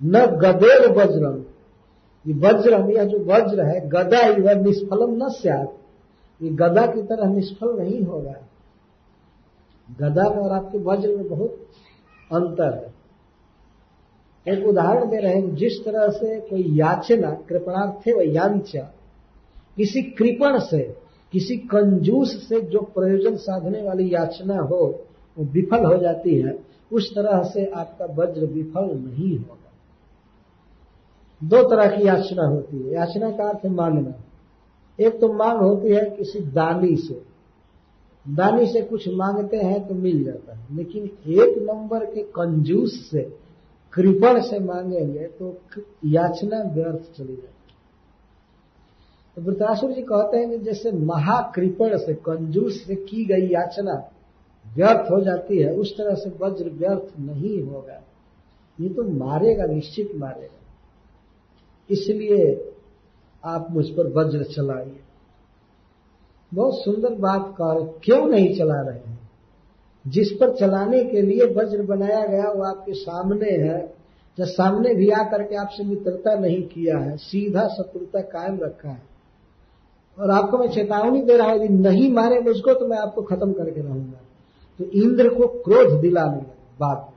न 0.04 0.26
गदेर 0.26 0.92
वज्रम। 0.92 1.44
ये 2.28 2.34
वज्रम, 2.34 2.90
यह 2.90 3.04
जो 3.04 3.20
वज्र 3.20 3.66
है, 3.66 3.90
गदा 3.90 4.20
ही 4.20 4.42
वह 4.42 4.54
निष्फलम 4.54 5.26
न 5.26 5.30
स्यात। 5.30 5.78
ये 6.42 6.50
गदा 6.50 6.86
की 6.86 7.02
तरह 7.02 7.28
निष्फल 7.30 7.80
नहीं 7.80 8.04
होगा। 8.04 8.36
गदा 10.02 10.30
में 10.30 10.38
और 10.38 10.52
आपके 10.52 10.78
वज्र 10.78 11.10
में 11.10 11.30
बहुत 11.30 11.68
अंतर 12.34 12.74
है। 12.74 12.95
एक 14.48 14.68
उदाहरण 14.68 15.10
दे 15.10 15.18
रहे 15.18 15.34
हैं, 15.34 15.56
जिस 15.56 15.86
तरह 15.86 16.10
से 16.10 16.40
कोई 16.40 16.64
याचना, 16.68 17.32
कृपणार्थे 17.32 18.14
व 18.14 18.22
यांच 18.22 18.72
किसी 19.78 20.02
कृपण 20.02 20.60
से, 20.60 20.96
किसी 21.32 21.58
कंजूस 21.58 22.50
से 22.50 22.62
जो 22.62 22.80
प्रयोजन 22.80 23.36
साधने 23.36 23.82
वाली 23.82 24.14
याचना 24.14 24.58
हो, 24.58 25.06
वो 25.38 25.46
विफल 25.46 25.86
हो 25.86 25.98
जाती 25.98 26.36
है, 26.36 26.60
उस 26.94 27.16
तरह 27.16 27.44
से 27.44 27.66
आपका 27.66 28.06
वज्र 28.06 28.46
विफल 28.46 28.86
नहीं 28.96 29.38
होगा। 29.38 29.72
दो 31.44 31.70
तरह 31.70 31.98
की 31.98 32.08
याचना 32.08 32.48
होती 32.48 32.78
है। 32.78 32.94
याचना 32.94 33.32
का 33.32 33.50
अर्थ 33.50 33.66
मांगना 33.66 34.14
एक 35.00 35.20
तो 35.20 35.34
मांग 35.34 35.58
होती 35.58 35.90
है 35.90 36.06
किसी 36.06 36.40
दानी 36.40 36.96
से। 36.96 37.22
दानी 38.28 38.66
से 38.66 38.82
कुछ 38.82 39.08
मांगते 39.08 39.58
हैं 39.58 39.88
तो 39.88 39.96
मिल 39.96 40.24
जाता 40.24 40.56
है। 40.56 40.76
लेकिन 40.76 41.04
एक 41.28 41.58
नंबर 41.58 42.06
के 42.06 42.24
कंजूस 42.24 43.10
से 43.12 43.45
कृपण 43.96 44.42
से 44.42 44.60
मांगेंगे 44.60 45.28
तो 45.28 45.62
याचना 46.06 46.62
व्यर्थ 46.74 47.18
चली 47.18 47.36
जाएगी 47.36 47.52
तो 49.36 49.42
वृतासुर 49.42 49.92
जी 49.92 50.02
कहते 50.02 50.38
हैं 50.38 50.50
कि 50.50 50.58
जैसे 50.58 50.92
महाकृपण 50.92 51.98
से, 51.98 52.14
कंजूस 52.14 52.84
से 52.88 52.96
की 52.96 53.26
गई 53.26 53.48
याचना 53.48 54.12
व्यर्थ 54.76 55.12
हो 55.12 55.22
जाती 55.22 55.58
है, 55.58 55.74
उस 55.74 55.98
तरह 55.98 56.16
से 56.16 56.30
वज्र 56.30 56.70
व्यर्थ 56.70 57.20
नहीं 57.20 57.64
होगा। 57.64 58.04
ये 58.82 58.90
तो 58.90 59.04
मारेगा, 59.04 59.66
निश्चित 59.66 60.12
मारेगा। 60.16 60.60
इसलिए 61.90 62.72
आप 63.46 63.68
मुझ 63.72 63.86
पर 63.90 64.08
वज्र 64.08 64.44
चलाइए। 64.44 65.00
बहुत 66.54 66.74
सुंदर 66.76 67.14
बात, 67.14 67.56
कर 67.62 68.00
क्यों 68.04 68.28
नहीं 68.28 68.56
चला 68.56 68.82
रहे 68.82 69.00
हैं? 69.00 69.15
जिस 70.08 70.32
पर 70.32 70.56
चलाने 70.56 71.04
के 71.04 71.22
लिए 71.22 71.46
वज्र 71.46 71.82
बनाया 71.82 72.26
गया 72.26 72.52
वो 72.52 72.64
आपके 72.64 72.94
सामने 72.94 73.50
है। 73.52 73.94
जब 74.38 74.46
सामने 74.46 74.94
भी 74.94 75.10
आकर 75.10 75.44
के 75.44 75.56
आपसे 75.56 75.84
मित्रता 75.84 76.36
नहीं 76.36 76.64
किया 76.64 76.98
है, 76.98 77.18
सीधा 77.18 77.68
शत्रुता 77.68 78.22
कायम 78.22 78.60
रखा 78.62 78.90
है। 78.90 79.02
और 80.20 80.32
आपको 80.32 80.58
मैं 80.58 80.68
चेतावनी 80.68 81.22
दे 81.22 81.38
रहा 81.38 81.48
हूँ, 81.48 81.56
यदि 81.56 81.74
नहीं 81.74 82.14
मारे 82.14 82.40
मुझको 82.40 82.74
तो 82.74 82.88
मैं 82.88 82.98
आपको 82.98 83.22
खत्म 83.22 83.54
करके 83.54 83.82
रहूँगा। 83.82 84.22
तो 84.80 84.84
इंद्र 84.84 85.30
को 85.30 85.48
क्रोध 85.48 86.02
दिलाने 86.02 86.42
बाद 86.80 86.98
में। 86.98 87.16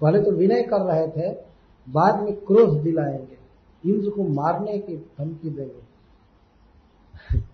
पहले 0.00 0.24
तो 0.24 0.30
विनय 0.30 0.62
कर 0.62 0.80
रहे 0.80 1.08
थे, 1.08 1.36
बाद 1.88 2.22
में 2.22 2.34
क्रोध 2.34 2.82
दिलाएँगे। 2.82 3.44
इंद्र 3.90 4.10
को 4.10 4.22
मारने 4.22 4.78
की 4.78 4.96
धमकी 4.96 5.50
देंगे। 5.50 5.94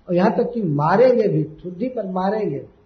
और 0.08 0.14
यहाँ 0.14 0.36
तक 0.36 0.50
कि 0.54 0.62
मारेंगे 0.62 1.28
भी 1.28 1.44
ठुड्डी 1.44 1.88
पर 1.88 2.06
मारेंगे। 2.06 2.79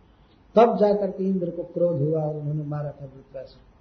तब 0.57 0.77
जाकर 0.77 1.11
के 1.11 1.25
इंद्र 1.25 1.51
को 1.51 1.63
क्रोध 1.63 2.01
हुआ 2.01 2.23
और 2.23 2.37
उन्होंने 2.37 2.63
मारा 2.63 2.91
था 2.91 3.05
वृत्रासुर। 3.05 3.75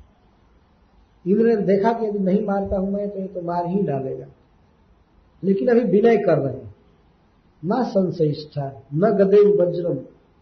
इंद्र 1.32 1.46
ने 1.46 1.56
देखा 1.56 1.94
कि 1.94 2.06
यदि 2.06 2.20
नहीं 2.20 2.46
मारता 2.46 2.78
हूँ 2.78 2.92
मैं 2.92 3.10
तो 3.10 3.20
ये 3.20 3.28
तो 3.28 3.42
मार 3.42 3.66
ही 3.66 3.84
डालेगा। 3.84 4.26
लेकिन 5.44 5.68
अभी 5.68 5.82
विनय 5.82 6.18
कर 6.18 6.38
रहे 6.38 6.58
हैं। 6.58 6.76
न 7.66 7.84
संशयिष्ठा, 7.84 8.84
न 8.94 9.12
गदेव 9.12 9.62
वज्रम, 9.62 9.98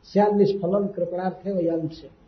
श्याम 0.06 0.38
निष्फलम 0.38 0.88
कृपणार्थ 0.88 1.48
है 1.48 1.90
से। 1.90 2.22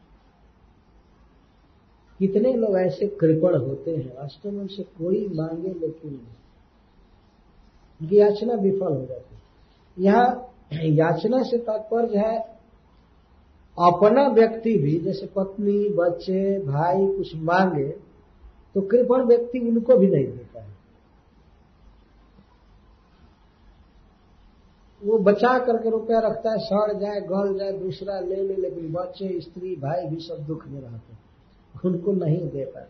कितने 2.20 2.54
लोग 2.54 2.78
ऐसे 2.78 3.08
कृपण 3.08 3.56
होते 3.58 3.96
हैं, 3.96 4.18
वास्तव 4.18 4.52
में 4.52 4.60
उनसे 4.60 4.84
कोई 4.84 5.28
मांगे 5.28 5.70
लेकिन 5.70 6.28
उनकी 8.02 8.20
याचना 8.20 8.54
विफल 8.54 8.94
हो 8.94 9.06
जाती 9.06 9.36
है। 9.36 9.42
यहाँ 10.00 10.50
याचना 10.84 11.44
से 11.44 11.58
तात्पर्य 11.58 12.18
है 12.18 12.53
अपना 13.78 14.28
व्यक्ति 14.28 14.78
भी, 14.78 15.00
जैसे 15.00 15.28
पत्नी, 15.28 15.90
बच्चे, 15.90 16.60
भाई 16.60 17.08
कुछ 17.08 17.36
मांगे 17.36 17.88
तो 18.76 18.82
कृपण 18.82 19.24
व्यक्ति 19.24 19.60
उनको 19.60 19.98
भी 19.98 20.08
नहीं 20.08 20.26
देता 20.26 20.62
है। 20.62 20.74
वो 25.04 25.18
बचा 25.18 25.60
करके 25.60 25.90
रुपया 25.90 26.20
रखता 26.20 26.52
है, 26.52 26.58
सड़ 26.58 26.94
जाए, 26.94 27.22
गल 27.22 27.58
जाए, 27.60 27.72
दूसरा 27.72 28.20
ले 28.20 28.36
ले, 28.36 28.56
लेकिन 28.56 28.92
बच्चे, 28.94 29.40
स्त्री, 29.42 29.76
भाई 29.76 30.06
भी 30.08 30.16
सब 30.16 30.46
दुख 30.48 30.68
में 30.68 30.82
रहते 30.82 31.14
हैं। 31.14 31.20
उनको 31.86 32.12
नहीं 32.12 32.38
दे 32.38 32.48
देता 32.48 32.88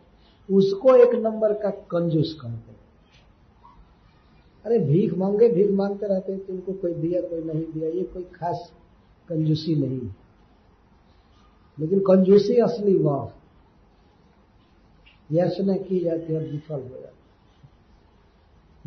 उसको 0.49 0.95
एक 0.95 1.15
नंबर 1.15 1.53
का 1.53 1.69
कंजूस 1.69 2.39
कहते 2.41 2.71
अरे, 4.65 4.79
भीख 4.79 5.13
मांगे, 5.13 5.49
भीख 5.49 5.71
मांगते 5.71 6.07
रहते 6.07 6.37
तो 6.37 6.53
उनको 6.53 6.73
कोई 6.73 6.93
दिया, 6.93 7.21
कोई 7.21 7.43
नहीं 7.43 7.65
दिया, 7.73 7.89
ये 7.89 8.03
कोई 8.03 8.23
खास 8.23 8.71
कंजूसी 9.29 9.75
नहीं 9.75 9.99
लेकिन 11.79 11.99
कंजूसी 11.99 12.55
असली 12.55 12.97
वह 12.97 13.31
याचना 15.31 15.75
की 15.75 15.99
जाती 15.99 16.33
है 16.33 16.49
विफल 16.51 16.81
हो 16.81 16.89
जाती 16.89 17.13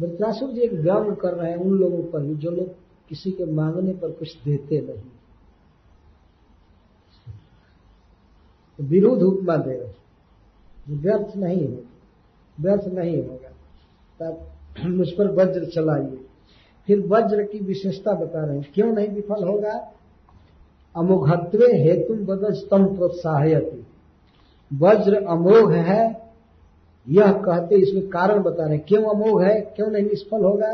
वृत्रासुर 0.01 0.51
जी 0.51 0.61
एक 0.61 0.73
व्यंग 0.73 1.17
कर 1.17 1.35
रहे 1.35 1.51
हैं 1.51 1.59
उन 1.59 1.79
लोगों 1.79 2.05
पर 2.05 2.23
भी, 2.23 2.35
जो 2.35 2.51
लोग 2.51 2.69
किसी 3.09 3.31
के 3.31 3.45
मांगने 3.45 3.93
पर 3.93 4.11
कुछ 4.11 4.43
देते 4.43 4.81
नहीं। 4.81 5.01
तो 8.77 8.83
विरोध 8.85 9.23
उपमा 9.23 9.57
दे 9.57 9.77
रहे 9.77 9.93
व्यर्थ 10.89 11.37
नहीं 11.37 11.69
होगा। 11.69 11.89
व्यर्थ 12.61 12.85
नहीं 12.87 13.23
होगा। 13.23 13.53
तब 14.21 14.53
मुझ 14.87 15.09
पर 15.09 15.31
वज्र 15.31 15.65
चलाइए। 15.65 16.27
फिर 16.87 17.01
वज्र 17.01 17.43
की 17.43 17.59
विशेषता 17.59 18.13
बता 18.13 18.45
रहे 18.45 18.59
हैं। 18.59 18.73
क्यों 18.75 18.93
नहीं 18.93 19.09
विफल 19.09 19.49
होगा? 19.49 19.93
अमोघत्वे 20.97 21.67
हेतु 21.79 22.15
बदज 22.25 22.69
तम 22.71 22.85
प्रोत्साहयती। 22.97 23.87
वज्र 24.73 25.15
अमोघ 25.25 25.73
है 25.73 26.05
यह 27.07 27.33
कहते 27.33 27.77
इसमें 27.77 28.07
कारण 28.09 28.43
बता 28.43 28.67
रहे 28.67 28.79
क्यों 28.79 29.03
अमोघ 29.05 29.43
है 29.43 29.61
क्यों 29.77 29.89
नहीं 29.89 30.05
निष्फल 30.05 30.45
होगा? 30.45 30.71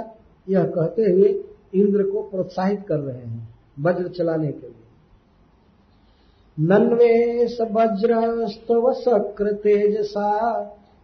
यह 0.48 0.64
कहते 0.64 1.02
हुए 1.02 1.28
इंद्र 1.74 2.02
को 2.02 2.22
प्रोत्साहित 2.22 2.84
कर 2.88 2.98
रहे 2.98 3.18
हैं 3.18 3.48
वज्र 3.80 4.08
चलाने 4.08 4.52
के 4.52 4.66
लिए। 4.66 4.76
नन्वेश 6.60 7.58
वज्रस्तव 7.60 8.92
शक्र 8.92 9.52
तेजसा 9.52 10.30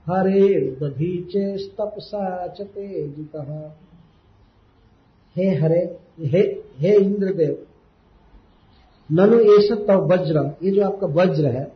हरे 0.07 0.77
दधीचे 0.83 1.57
च 1.59 2.61
तेजित। 2.61 3.37
हे 5.37 5.55
हरे 5.55 5.99
हे, 6.21 6.41
हे 6.79 6.97
इंद्रदेव 6.97 7.65
ननु 9.11 9.39
ऐसा 9.55 9.75
तव 9.75 10.07
वज्र 10.13 10.55
ये 10.63 10.71
जो 10.71 10.85
आपका 10.85 11.07
वज्र 11.07 11.47
है 11.47 11.73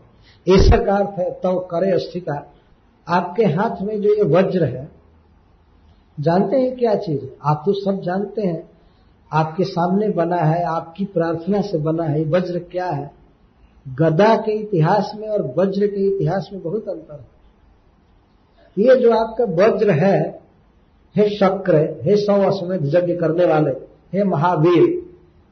ऐसा 0.46 0.84
का 0.84 0.96
अर्थ 0.96 1.18
है 1.18 1.30
तव 1.42 1.58
करे 1.70 1.98
स्थिता 1.98 2.52
आपके 3.08 3.44
हाथ 3.44 3.82
में 3.82 4.00
जो 4.00 4.14
ये 4.14 4.22
वज्र 4.22 4.64
है, 4.64 4.88
जानते 6.20 6.56
हैं 6.56 6.76
क्या 6.76 6.94
चीज़? 6.94 7.20
आप 7.44 7.62
तो 7.66 7.72
सब 7.72 8.00
जानते 8.00 8.42
हैं। 8.42 8.70
आपके 9.32 9.64
सामने 9.64 10.08
बना 10.08 10.36
है, 10.36 10.62
आपकी 10.64 11.04
प्रार्थना 11.04 11.60
से 11.60 11.78
बना 11.78 12.04
है 12.04 12.24
वज्र 12.24 12.58
क्या 12.58 12.86
है? 12.86 13.10
गदा 13.88 14.36
के 14.36 14.52
इतिहास 14.52 15.12
में 15.16 15.28
और 15.28 15.54
वज्र 15.58 15.86
के 15.86 16.06
इतिहास 16.06 16.50
में 16.52 16.62
बहुत 16.62 16.88
अंतर 16.88 17.20
है। 17.20 17.26
ये 18.78 18.96
जो 18.96 19.12
आपका 19.12 19.44
वज्र 19.44 19.90
है, 19.90 20.40
हे 21.16 21.28
शक्र, 21.30 21.76
हे 22.02 22.16
सौ 22.16 22.42
अश्वमेध 22.42 22.94
यज्ञ 22.94 23.16
करने 23.16 23.44
वाले, 23.44 23.70
हे 24.12 24.24
महावीर 24.24 25.01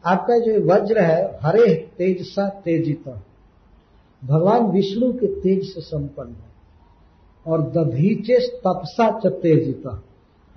आपका 0.06 0.38
जो 0.38 0.66
वज्र 0.66 0.98
है, 0.98 1.38
हरे 1.42 1.74
तेज 1.74 2.22
सा 2.22 2.48
तेजित। 2.48 3.08
भगवान 4.24 4.64
विष्णु 4.64 5.12
के 5.12 5.26
तेज 5.40 5.74
से 5.74 5.80
संपन्न 5.80 6.28
है 6.28 6.50
और 7.46 7.62
दधीचे 7.62 8.48
तपसा 8.48 9.20
च 9.20 9.26
तेजित। 9.26 9.86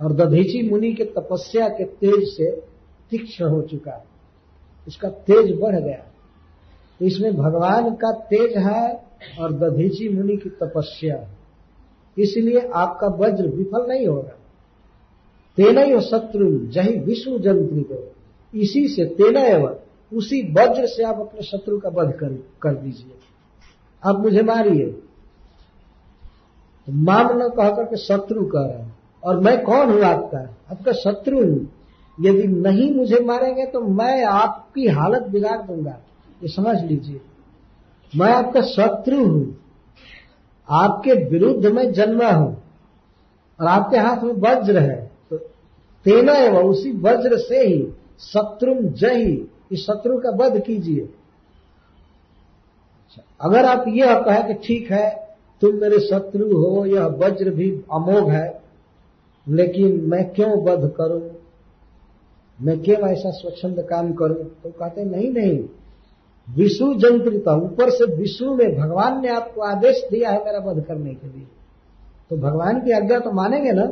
और 0.02 0.12
दधीची 0.12 0.70
मुनि 0.70 0.92
के 0.92 1.04
तपस्या 1.04 1.68
के 1.68 1.84
तेज 1.84 2.28
से 2.28 2.50
तीक्ष्ण 3.10 3.44
हो 3.44 3.62
चुका 3.62 3.92
है। 3.92 4.04
उसका 4.88 5.08
तेज 5.08 5.60
बढ़ 5.60 5.80
गया। 5.80 6.04
तो 6.98 7.04
इसमें 7.04 7.36
भगवान 7.36 7.94
का 7.94 8.12
तेज 8.12 8.56
है 8.56 9.04
और 9.40 9.52
दधीची 9.52 10.08
मुनि 10.08 10.36
की 10.36 10.50
तपस्या 10.50 11.16
है। 11.16 11.28
इसलिए 12.18 12.68
आपका 12.74 13.06
वज्र 13.06 13.48
विफल 13.48 13.86
नहीं 13.88 14.06
होगा। 14.06 14.38
तेना 15.56 16.00
शत्रु 16.00 16.66
जही 16.66 16.98
विष्णु 16.98 17.38
जंत्री 17.38 17.82
इसी 18.54 18.88
से 18.88 19.04
तेना 19.04 19.40
एवं 19.40 19.76
उसी 20.16 20.42
वज्र 20.42 20.86
से 20.86 21.02
आप 21.02 21.16
अपने 21.20 21.42
शत्रु 21.42 21.78
का 21.78 21.88
वध 21.88 22.12
कर, 22.12 22.28
कर 22.62 22.74
दीजिए। 22.74 23.14
आप 24.04 24.16
मुझे 24.16 24.42
मारिए। 24.42 24.86
तो 26.86 26.92
न 27.34 27.48
कहकर 27.48 27.84
के 27.84 27.96
शत्रु 27.96 28.44
कह 28.44 28.60
रहे 28.60 28.78
हैं। 28.78 28.98
और 29.24 29.40
मैं 29.40 29.62
कौन 29.62 29.90
हूँ 29.90 30.02
आपका? 30.02 30.38
आपका 30.70 30.92
शत्रु 30.92 31.44
हूँ। 31.44 31.72
यदि 32.20 32.46
नहीं 32.48 32.94
मुझे 32.94 33.20
मारेंगे 33.20 33.66
तो 33.66 33.80
मैं 33.80 34.24
आपकी 34.24 34.86
हालत 34.86 35.22
बिगाड़ 35.22 35.62
दूँगा। 35.62 36.00
ये 36.42 36.48
समझ 36.48 36.80
लीजिए। 36.80 37.20
मैं 38.16 38.32
आपका 38.32 38.60
शत्रु 38.60 39.26
हूँ। 39.26 39.56
आपके 40.70 41.12
विरुद्ध 41.12 41.66
में 41.66 41.92
जन्मा 41.92 42.30
हूँ। 42.30 42.62
और 43.60 43.66
आपके 43.66 43.96
हाथ 43.96 44.16
में 44.16 44.32
वज्र 44.32 44.78
है। 44.78 45.10
तो 45.30 45.36
तेना 46.04 46.32
एवं 46.32 46.62
उसी 46.62 46.92
वज्र 46.92 47.36
से 47.36 47.66
ही 47.66 47.88
शत्रु 48.20 48.74
जही 48.74 49.48
इस 49.72 49.84
शत्रु 49.86 50.18
का 50.18 50.30
वध 50.30 50.60
कीजिए। 50.62 51.00
अच्छा, 53.00 53.22
अगर 53.40 53.64
आप 53.64 53.84
यह 53.88 54.14
कहे 54.20 54.42
कि 54.42 54.54
ठीक 54.66 54.90
है 54.92 55.08
तुम 55.62 55.74
मेरे 55.74 55.98
शत्रु 56.00 56.46
हो 56.56 56.84
यह 56.86 57.06
वज्र 57.06 57.50
भी 57.50 57.70
अमोघ 57.92 58.28
है 58.30 58.62
लेकिन 59.46 60.00
मैं 60.04 60.24
क्यों 60.34 60.50
वध 60.64 60.90
करूँ? 60.90 61.30
मैं 62.58 62.78
क्यों 62.82 62.98
ऐसा 63.08 63.30
स्वच्छंद 63.30 63.80
काम 63.90 64.12
करूँ? 64.12 64.44
तो 64.62 64.70
कहते 64.70 65.04
नहीं 65.04 65.30
नहीं 65.32 65.58
विष्णु 66.48 66.94
जंत्रित 66.94 67.48
ऊपर 67.48 67.90
से 67.90 68.04
विष्णु 68.16 68.54
ने 68.56 68.64
भगवान 68.76 69.20
ने 69.22 69.28
आपको 69.28 69.60
आदेश 69.60 70.02
दिया 70.10 70.30
है 70.30 70.44
मेरा 70.44 70.58
वध 70.58 70.84
करने 70.84 71.14
के 71.14 71.26
लिए। 71.26 71.46
तो 72.30 72.36
भगवान 72.36 72.80
की 72.80 72.92
आज्ञा 72.92 73.18
तो 73.18 73.30
मानेंगे 73.30 73.72
ना? 73.72 73.86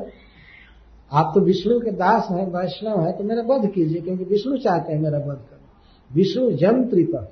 आप 1.12 1.32
तो 1.34 1.40
विष्णु 1.40 1.78
के 1.80 1.90
दास 1.90 2.28
हैं, 2.30 2.46
वैष्णव 2.46 3.00
है 3.00 3.12
तो 3.12 3.24
मेरा 3.24 3.42
वध 3.44 3.70
कीजिए, 3.70 4.00
क्योंकि 4.00 4.24
विष्णु 4.24 4.56
चाहते 4.58 4.92
हैं 4.92 5.00
मेरा 5.00 5.18
वध 5.18 5.24
करना 5.24 5.68
विष्णु 6.10 6.50
जंत्रित 6.52 7.28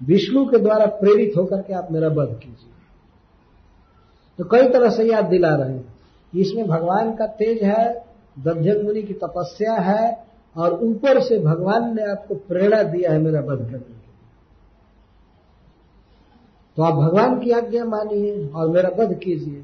विष्णु 0.00 0.44
के 0.46 0.58
द्वारा 0.58 0.86
प्रेरित 0.96 1.36
होकर 1.36 1.60
के 1.62 1.74
आप 1.74 1.88
मेरा 1.92 2.08
वध 2.08 2.38
कीजिए। 2.38 2.72
तो 4.38 4.44
कई 4.44 4.68
तरह 4.68 4.90
से 4.90 5.04
याद 5.04 5.24
दिला 5.24 5.54
रहे 5.56 5.72
हैं। 5.72 5.94
इसमें 6.32 6.66
भगवान 6.66 7.14
का 7.14 7.26
तेज 7.34 7.62
है 7.62 7.84
दध्य 8.38 8.80
मुनि 8.82 9.02
की 9.02 9.14
तपस्या 9.14 9.74
है, 9.82 10.24
और 10.56 10.72
ऊपर 10.84 11.20
से 11.22 11.38
भगवान 11.38 11.94
ने 11.96 12.02
आपको 12.02 12.34
प्रेरणा 12.34 12.82
दिया 12.82 13.12
है 13.12 13.18
मेरा 13.18 13.40
वध 13.40 13.58
करने 13.60 13.78
के 13.78 14.02
तो 16.76 16.82
आप 16.82 16.94
भगवान 16.94 17.38
की 17.40 17.50
आज्ञा 17.50 17.84
मानिए 17.84 18.48
और 18.48 18.68
मेरा 18.68 18.90
वध 18.98 19.18
कीजिए। 19.18 19.62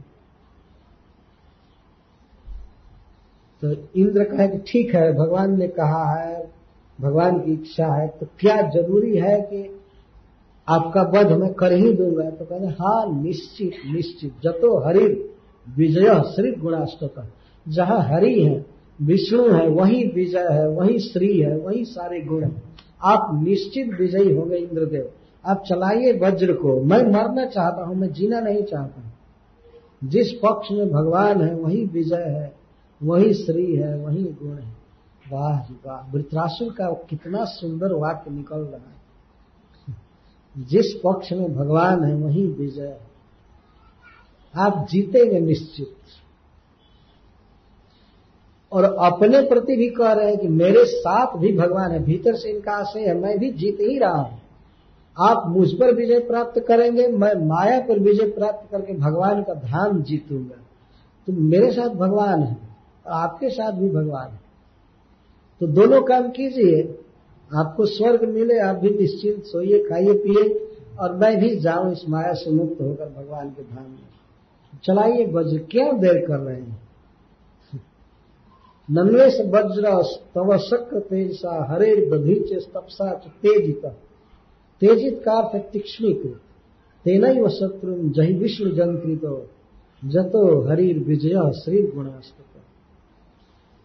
तो 3.64 3.72
इंद्र 3.96 4.24
कहे 4.24 4.48
कि 4.48 4.58
ठीक 4.58 4.94
है, 4.94 5.12
भगवान 5.12 5.58
ने 5.58 5.68
कहा 5.68 6.20
है, 6.20 6.50
भगवान 7.00 7.38
की 7.38 7.52
इच्छा 7.52 7.86
है 7.86 8.08
तो 8.08 8.26
क्या 8.40 8.70
ज़रूरी 8.70 9.16
है 9.16 9.40
कि 9.40 9.80
आपका 10.68 11.02
वध 11.02 11.32
मैं 11.32 11.54
कर 11.54 11.72
ही 11.72 11.92
दूँगा? 11.92 12.30
तो 12.30 12.44
कहते 12.44 12.66
हाँ 12.66 13.22
निश्चित 13.22 13.72
निश्चित, 13.94 14.32
जतो 14.42 14.88
हरि 14.88 15.30
विजय 15.76 16.22
श्री 16.36 16.52
गुणाष्टक। 16.52 17.28
जहाँ 17.68 18.02
हरि 18.02 18.42
है, 18.44 18.66
विष्णु 19.02 19.48
है, 19.48 19.68
वही 19.68 20.04
विजय 20.04 20.48
है, 20.52 20.68
वही 20.68 20.98
श्री 20.98 21.40
है, 21.40 21.56
वही 21.56 21.84
सारे 21.84 22.20
गुण 22.20 22.44
है। 22.44 22.62
आप 23.02 23.40
निश्चित 23.44 24.00
विजयी 24.00 24.34
होंगे 24.34 24.56
इंद्रदेव। 24.56 25.10
आप 25.46 25.62
चलाइए 25.68 26.12
वज्र 26.12 26.52
को। 26.52 26.80
मैं 26.80 27.02
मरना 27.02 27.46
चाहता 27.46 27.82
हूँ, 27.82 27.96
मैं 27.96 28.12
जीना 28.12 28.40
नहीं 28.40 28.62
चाहता। 28.62 29.02
जिस 30.04 30.32
पक्ष 30.32 30.68
में 30.72 30.90
भगवान 30.90 31.42
है, 31.42 31.54
वही 31.54 31.84
विजय 31.84 32.24
है। 32.26 32.59
वही 33.02 33.34
श्री 33.34 33.76
है, 33.76 34.06
वही 34.06 34.24
गुण 34.24 34.56
है। 34.56 34.76
वाह 35.32 35.62
जी 35.62 35.74
वाह। 35.86 36.12
वृत्रासुर 36.12 36.72
का 36.72 36.92
कितना 36.92 37.44
सुंदर 37.44 37.92
वाक्य 37.92 38.30
निकल 38.30 38.58
रहा 38.58 38.90
है। 38.90 39.00
जिस 40.58 40.94
पक्ष 40.94 41.32
में 41.32 41.54
भगवान 41.54 42.04
है, 42.04 42.14
वही 42.14 42.46
विजय 42.46 42.82
है। 42.82 43.00
आप 44.56 44.86
जीतेंगे 44.90 45.40
निश्चित। 45.40 45.96
और 48.72 48.84
अपने 48.84 49.40
प्रति 49.42 49.76
भी 49.76 49.90
कह 49.90 50.12
रहे 50.12 50.28
हैं 50.28 50.38
कि 50.38 50.48
मेरे 50.48 50.84
साथ 50.84 51.38
भी 51.38 51.56
भगवान 51.56 51.90
है, 51.90 52.04
भीतर 52.04 52.34
से 52.34 52.50
इनका 52.50 52.72
आशय 52.72 53.00
है, 53.00 53.14
मैं 53.14 53.38
भी 53.38 53.50
जीत 53.52 53.78
ही 53.80 53.98
रहा 53.98 54.16
हूँ। 54.16 54.40
आप 55.20 55.44
मुझ 55.46 55.72
पर 55.72 55.94
विजय 55.94 56.18
प्राप्त 56.18 56.60
करेंगे, 56.68 57.08
मैं 57.08 57.46
माया 57.46 57.80
पर 57.80 57.98
विजय 57.98 58.30
प्राप्त 58.30 58.70
करके 58.70 58.92
भगवान 58.92 59.42
का 59.42 59.54
धाम 59.54 60.02
जीतूँगा। 60.02 60.62
तो 61.26 61.32
मेरे 61.32 61.72
साथ 61.72 61.88
भगवान 61.88 62.42
है। 62.42 62.69
आपके 63.08 63.50
साथ 63.50 63.72
भी 63.72 63.88
भगवान 63.88 64.28
है। 64.30 64.40
तो 65.60 65.66
दोनों 65.66 66.02
काम 66.02 66.30
कीजिए, 66.30 66.98
आपको 67.56 67.86
स्वर्ग 67.86 68.24
मिले, 68.24 68.58
आप 68.58 68.76
भी 68.76 68.90
निश्चिंत 68.90 69.44
सोइए, 69.44 69.78
खाइए, 69.78 70.12
पिए, 70.12 70.70
और 71.00 71.16
मैं 71.16 71.40
भी 71.40 71.56
जाऊँ 71.56 71.92
इस 71.92 72.08
माया 72.08 72.32
से 72.32 72.50
मुक्त 72.50 72.80
होकर 72.80 73.04
भगवान 73.04 73.50
के 73.50 73.62
धाम 73.62 73.90
में। 73.90 73.98
चलाइए 74.84 75.26
वज्र, 75.26 75.58
क्यों 75.58 76.00
देर 76.00 76.26
कर 76.26 76.38
रहे 76.38 76.56
हैं? 76.56 76.90
नन्वेश 78.90 79.40
वज्र 79.40 80.02
तव 80.34 80.58
शक्र 80.58 81.00
तेजसा, 81.00 81.66
हरे 81.70 81.96
दधीच 81.96 82.66
तपसा 82.74 83.12
तेजित। 83.14 83.86
तेजित 84.80 85.22
का 85.24 85.32
अर्थ 85.32 85.62
तेना 87.04 87.28
तेन 87.28 87.42
व 87.42 87.48
शत्रु 87.48 88.08
जही 88.08 88.34
विष्णु 88.34 88.70
जंत्रित 88.70 89.48
जतो 90.04 90.68
हरिर 90.68 90.98
विजय 90.98 91.52
श्री 91.52 91.82
गुणास्तु 91.82 92.49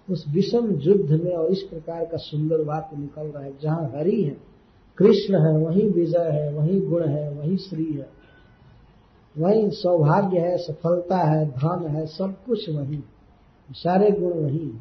उस 0.10 0.26
विषम 0.30 0.76
युद्ध 0.80 1.24
में 1.24 1.32
और 1.32 1.52
इस 1.52 1.62
प्रकार 1.62 2.06
का 2.06 2.18
सुंदर 2.18 2.62
वाक्य 2.62 2.98
निकल 2.98 3.22
रहा 3.22 3.44
है, 3.44 3.54
जहाँ 3.62 3.94
हरि 3.96 4.24
है, 4.24 4.38
कृष्ण 4.98 5.36
है, 5.36 5.58
वही 5.58 5.90
विजय 5.90 6.30
है, 6.32 6.54
वही 6.54 6.80
गुण 6.80 7.04
है, 7.04 7.32
वही 7.32 7.58
श्री 7.58 7.86
है। 7.86 8.10
वही 9.38 9.70
सौभाग्य 9.70 10.40
है, 10.40 10.58
सफलता 10.58 11.18
है, 11.18 11.46
धन 11.46 11.88
है, 11.88 12.06
सब 12.06 12.36
कुछ 12.46 12.70
वही, 12.70 13.04
सारे 13.72 14.12
गुण 14.12 14.34
वही। 14.34 14.72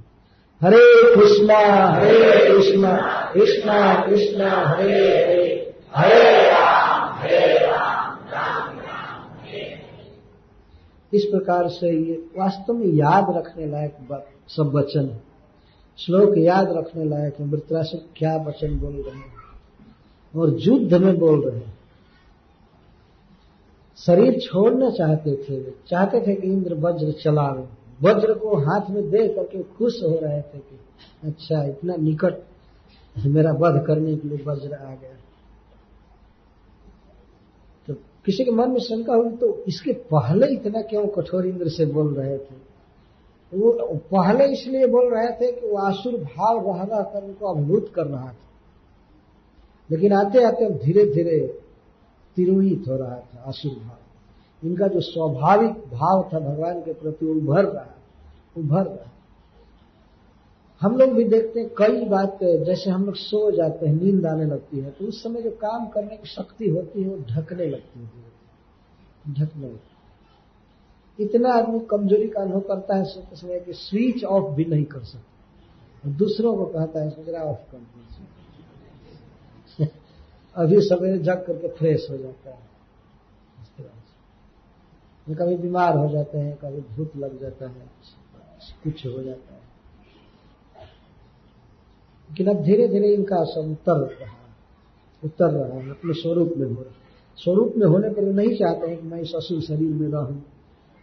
हरे 0.63 1.15
कृष्णा 1.15 1.59
हरे 1.87 2.49
कृष्णा 2.49 2.97
कृष्णा 3.35 4.07
कृष्णा, 4.07 4.51
हरे 4.51 4.93
हरे 4.93 5.75
हरे 5.95 6.54
इस 11.15 11.25
प्रकार 11.25 11.69
से 11.69 11.91
ये 11.91 12.15
वास्तव 12.39 12.73
में 12.73 12.87
याद 12.87 13.27
रखने 13.31 13.67
लायक 13.67 13.97
सब 14.49 14.73
वचन 14.75 15.11
है। 15.11 15.23
श्लोक 15.99 16.35
याद 16.39 16.73
रखने 16.73 17.05
लायक 17.05 17.37
है 17.41 17.47
वृत्रासु 17.47 17.99
क्या 18.17 18.37
वचन 18.37 18.79
बोल 18.79 18.95
रहे 18.95 19.15
हैं? 19.15 19.33
और 20.37 20.57
युद्ध 20.61 20.95
में 20.95 21.19
बोल 21.19 21.49
रहे 21.49 21.61
हैं। 21.61 21.75
शरीर 23.99 24.41
छोड़ना 24.41 24.91
चाहते 24.91 25.37
थे 25.37 25.71
चाहते 25.71 26.21
थे 26.27 26.35
कि 26.35 26.47
इंद्र 26.47 26.75
वज्र 26.75 27.13
चला 27.13 27.49
वज्र 28.03 28.35
को 28.35 28.57
हाथ 28.57 28.91
में 28.91 29.11
दे 29.11 29.29
करके 29.29 29.63
खुश 29.63 30.03
हो 30.03 30.19
रहे 30.23 30.41
थे 30.43 30.59
कि 30.59 30.79
अच्छा 31.25 31.63
इतना 31.65 31.97
निकट 31.97 32.35
मेरा 33.27 33.53
वध 33.53 33.85
करने 33.87 34.17
के 34.17 34.29
लिए 34.29 34.45
वज्र 34.47 34.75
आ 34.75 34.95
गया 34.95 35.15
तो 37.87 37.95
किसी 38.27 38.45
के 38.45 38.51
मन 38.51 38.71
में 38.71 38.81
शंका 38.81 39.15
हुई 39.15 39.31
तो 39.31 39.65
इसके 39.69 39.93
पहले 39.93 40.47
इतना 40.55 40.83
क्यों 40.83 41.07
कठोर 41.07 41.47
इंद्र 41.47 41.69
से 41.69 41.87
बोल 41.87 42.15
रहे 42.15 42.39
थे? 42.39 42.55
वो 43.53 43.73
पहले 44.13 44.45
इसलिए 44.53 44.87
बोल 44.87 45.15
रहे 45.15 45.29
थे 45.29 45.53
कि 45.53 45.67
वो 45.67 45.77
आसुर 45.79 46.13
भाव 46.13 46.69
रह 46.69 46.83
रह 46.83 47.03
कर 47.03 47.25
उनको 47.25 47.47
अभिभूत 47.47 47.93
कर 47.95 48.07
रहा 48.07 48.29
था। 48.29 48.37
लेकिन 49.91 50.13
आते 50.13 50.45
आते 50.45 50.71
धीरे 50.85 51.05
धीरे 51.05 51.39
तिरोहित 52.37 52.85
हो 52.89 52.97
रहा 52.97 53.17
था 53.17 53.45
आसुर 53.49 53.73
भाव। 53.73 54.67
इनका 54.67 54.87
जो 54.87 55.01
स्वाभाविक 55.01 55.71
भाव 55.71 56.31
था 56.33 56.39
भगवान 56.39 56.81
के 56.81 56.93
प्रति 56.93 57.27
उभर 57.27 57.65
रहा 57.65 57.95
उभर 58.59 58.87
रहा। 58.87 59.11
हम 60.85 60.97
लोग 60.97 61.11
भी 61.11 61.25
देखते 61.25 61.61
हैं, 61.61 61.69
कई 61.79 62.05
बातें 62.05 62.65
जैसे 62.65 62.91
हम 62.91 63.07
लोग 63.07 63.15
सो 63.15 63.51
जाते 63.51 63.87
हैं, 63.87 63.95
नींद 63.95 64.27
आने 64.27 64.45
लगती 64.45 64.79
है 64.79 64.91
तो 64.91 65.05
उस 65.05 65.23
समय 65.23 65.43
जो 65.43 65.51
काम 65.51 65.89
करने 65.89 66.17
की 66.17 66.29
शक्ति 66.29 66.69
होती 66.69 67.03
है, 67.03 67.09
वो 67.09 67.17
ढकने 67.17 67.67
लगती 67.67 68.01
है, 68.01 68.11
ढकने 69.35 69.69
लगती 69.69 69.95
इतना 71.25 71.53
आदमी 71.53 71.81
कमज़ोरी 71.81 72.29
का 72.29 72.43
अनुभव 72.43 72.61
करता 72.61 72.97
है 72.97 73.05
सोते 73.05 73.37
समय 73.37 73.61
कि 73.61 73.73
स्विच 73.73 74.25
ऑफ़ 74.25 74.55
भी 74.55 74.65
नहीं 74.65 74.85
कर 74.85 75.05
सकता। 75.05 76.11
दूसरों 76.11 76.57
को 76.57 76.65
कहता 76.67 77.03
है, 77.03 77.11
सोच 77.11 77.29
ऑफ़ 77.29 77.75
कर 77.75 77.87
अभी 80.57 80.81
सवेरे 80.81 81.19
जग 81.19 81.45
करके 81.47 81.69
फ्रेश 81.69 82.07
हो 82.11 82.17
जाता 82.19 82.51
है। 82.51 82.75
कभी 85.35 85.57
बीमार 85.57 85.97
हो 85.97 86.09
जाते 86.09 86.39
हैं, 86.39 86.57
कभी 86.57 86.81
भूख 86.81 87.17
लग 87.17 87.41
जाता 87.41 87.69
है, 87.69 87.91
कुछ 88.85 89.07
हो 89.07 89.23
जाता 89.23 89.55
है। 89.55 89.64
लेकिन 92.31 92.49
अब 92.49 92.63
धीरे 92.63 92.89
धीरे 92.89 93.13
इनका 93.15 93.37
असर 93.37 93.71
उतर 93.71 93.99
रहा 94.01 94.33
उतर 95.23 95.51
रहा 95.51 95.79
है, 95.79 95.91
अपने 95.91 96.13
स्वरूप 96.13 96.55
में 96.57 96.67
हो 96.67 96.83
रहा 96.83 96.93
स्वरूप 97.39 97.75
में 97.77 97.87
होने 97.87 98.09
पर 98.09 98.23
नहीं 98.23 98.57
चाहते 98.57 98.87
हैं 98.87 98.99
कि 98.99 99.07
मैं 99.07 99.21
इस 99.21 99.35
असुर 99.35 99.61
शरीर 99.61 99.93
में 99.93 100.09
रहूँ 100.09 100.43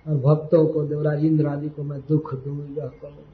और 0.05 0.17
भक्तों 0.17 0.65
को, 0.67 0.83
देवराज 0.83 1.25
इंद्र 1.25 1.47
आदि 1.47 1.69
को 1.69 1.83
मैं 1.83 1.99
दुख 2.01 2.33
दूँ 2.35 2.57
यह 2.77 2.87
करूँ। 3.01 3.25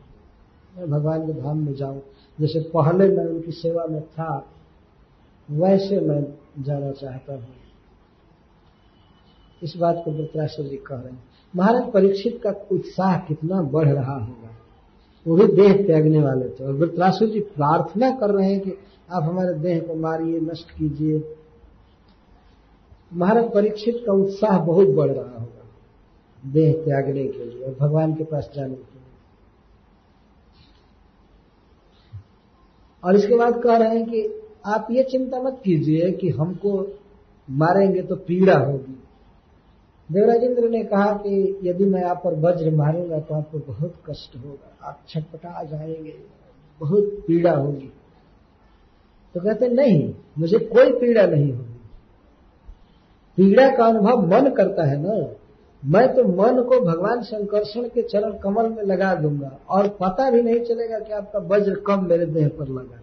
मैं 0.77 0.89
भगवान 0.89 1.25
के 1.27 1.33
धाम 1.33 1.57
में 1.57 1.73
जाऊँ। 1.73 2.01
जैसे 2.39 2.59
पहले 2.59 3.07
मैं 3.07 3.25
उनकी 3.25 3.51
सेवा 3.51 3.85
में 3.85 4.01
था, 4.01 4.45
वैसे 5.49 5.99
मैं 5.99 6.21
जाना 6.63 6.91
चाहता 6.91 7.33
हूँ। 7.33 7.55
इस 9.63 9.73
बात 9.77 10.01
को 10.05 10.11
वृत्राश्वर 10.11 10.65
जी 10.65 10.77
कह 10.77 10.95
रहे 10.95 11.11
हैं। 11.11 11.23
महाराज, 11.55 11.91
परीक्षित 11.91 12.39
का 12.43 12.49
उत्साह 12.71 13.17
कितना 13.19 13.61
बढ़ 13.61 13.89
रहा 13.89 14.17
होगा। 14.17 14.46
वो 15.27 15.35
भी 15.35 15.45
देह 15.55 15.73
त्यागने 15.85 16.19
वाले 16.19 16.49
थे। 16.49 16.63
और 16.63 16.73
वृत्रासुर 16.73 17.29
जी 17.29 17.39
प्रार्थना 17.39 18.09
कर 18.11 18.29
रहे 18.29 18.51
हैं 18.51 18.59
कि 18.59 18.71
आप 19.11 19.23
हमारे 19.23 19.53
देह 19.53 19.79
को 19.79 19.95
मारिए, 19.95 20.39
नष्ट 20.39 20.71
कीजिए। 20.71 21.21
महाराज, 23.13 23.45
परीक्षित 23.53 24.03
का 24.05 24.13
उत्साह 24.13 24.59
बहुत 24.59 24.87
बढ़ 24.87 25.11
रहा 25.11 25.39
होगा 25.39 26.51
देह 26.51 26.71
त्यागने 26.85 27.27
के 27.27 27.45
लिए 27.45 27.63
और 27.63 27.75
भगवान 27.79 28.13
के 28.13 28.23
पास 28.23 28.49
जाने 28.55 28.75
के 28.75 28.81
लिए। 28.81 28.95
और 33.03 33.15
इसके 33.15 33.35
बाद 33.35 33.61
कह 33.63 33.77
रहे 33.77 33.97
हैं 33.97 34.05
कि 34.05 34.41
आप 34.65 34.87
ये 34.91 35.03
चिंता 35.03 35.41
मत 35.41 35.61
कीजिए 35.63 36.11
कि 36.11 36.29
हमको 36.29 36.71
मारेंगे 37.49 38.01
तो 38.01 38.15
पीड़ा 38.15 38.57
होगी। 38.57 38.96
देवराजेंद्र 40.11 40.69
ने 40.69 40.83
कहा 40.83 41.13
कि 41.13 41.59
यदि 41.63 41.85
मैं 41.85 42.03
आप 42.03 42.21
पर 42.23 42.33
वज्र 42.33 42.71
मारूँगा 42.71 43.19
तो 43.19 43.35
आपको 43.35 43.59
बहुत 43.59 43.93
कष्ट 44.09 44.45
होगा। 44.45 44.87
आप 44.87 44.99
छटपटा 45.09 45.63
जाएँगे, 45.63 46.15
बहुत 46.79 47.03
पीड़ा 47.27 47.51
होगी। 47.51 47.93
तो 49.33 49.39
कहते 49.39 49.67
नहीं, 49.67 50.13
मुझे 50.39 50.59
कोई 50.59 50.91
पीड़ा 50.91 51.27
नहीं 51.27 51.53
होगी। 51.53 51.73
पीड़ा 53.37 53.69
का 53.69 53.85
अनुभव 53.85 54.27
मन 54.27 54.49
करता 54.49 54.83
है 54.83 54.97
ना। 54.97 55.35
मैं 55.85 56.13
तो 56.13 56.23
मन 56.23 56.63
को 56.63 56.79
भगवान 56.79 57.23
शंकरषण 57.23 57.83
के 57.83 58.01
चरण 58.01 58.37
कमल 58.37 58.69
में 58.69 58.83
लगा 58.83 59.15
दूँगा 59.15 59.59
और 59.69 59.87
पता 59.87 60.29
भी 60.29 60.41
नहीं 60.41 60.59
चलेगा 60.59 60.99
कि 60.99 61.13
आपका 61.13 61.39
वज्र 61.39 61.75
कम 61.75 62.05
मेरे 62.05 62.25
देह 62.25 62.47
पर 62.47 62.67
लगा। 62.67 63.01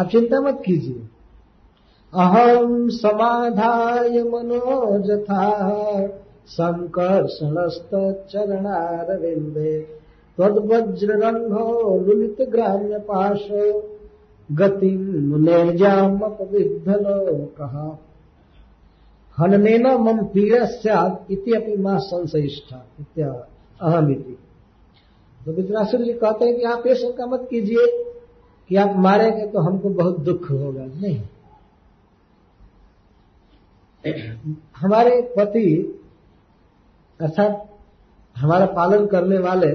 आप 0.00 0.08
चिंता 0.08 0.40
मत 0.40 0.62
कीजिए। 0.66 1.08
अहम 2.14 2.88
समाधाय 2.88 4.22
मनोजथा 4.22 5.46
संकर्षणस्त 6.48 7.90
चरणारविंदे 8.30 9.72
तद 10.38 10.58
वज्र 10.70 11.16
रंभो 11.24 11.98
लुलित 11.98 12.42
ग्राम्य 12.50 12.98
पाश 12.98 13.48
गति 14.48 14.90
निर्जाम 15.40 16.18
कहा 17.58 17.88
हननेन 19.38 19.86
मम 20.00 20.24
पीड़ा 20.24 20.64
सद 20.66 21.18
इति 21.30 21.52
अपनी 21.52 21.76
माँ 21.76 21.98
संशिष्टा 21.98 22.82
अहम 23.80 24.10
इति 24.10 24.36
तो 25.40 25.52
विद्रासुर 25.52 26.02
जी 26.02 26.12
कहते 26.12 26.44
हैं 26.44 26.56
कि 26.56 26.64
आप 26.64 26.86
ये 26.86 26.94
शंका 26.94 27.26
मत 27.26 27.46
कीजिए 27.50 27.86
कि 28.70 28.76
आप 28.76 28.96
मारेंगे 28.96 29.46
तो 29.46 29.60
हमको 29.60 29.88
बहुत 29.88 30.20
दुख 30.20 30.50
होगा, 30.50 30.84
नहीं। 30.84 31.20
हमारे 34.76 35.34
पति, 35.38 36.00
अर्थात 37.20 37.70
हमारा 38.36 38.66
पालन 38.66 39.06
करने 39.06 39.38
वाले 39.38 39.68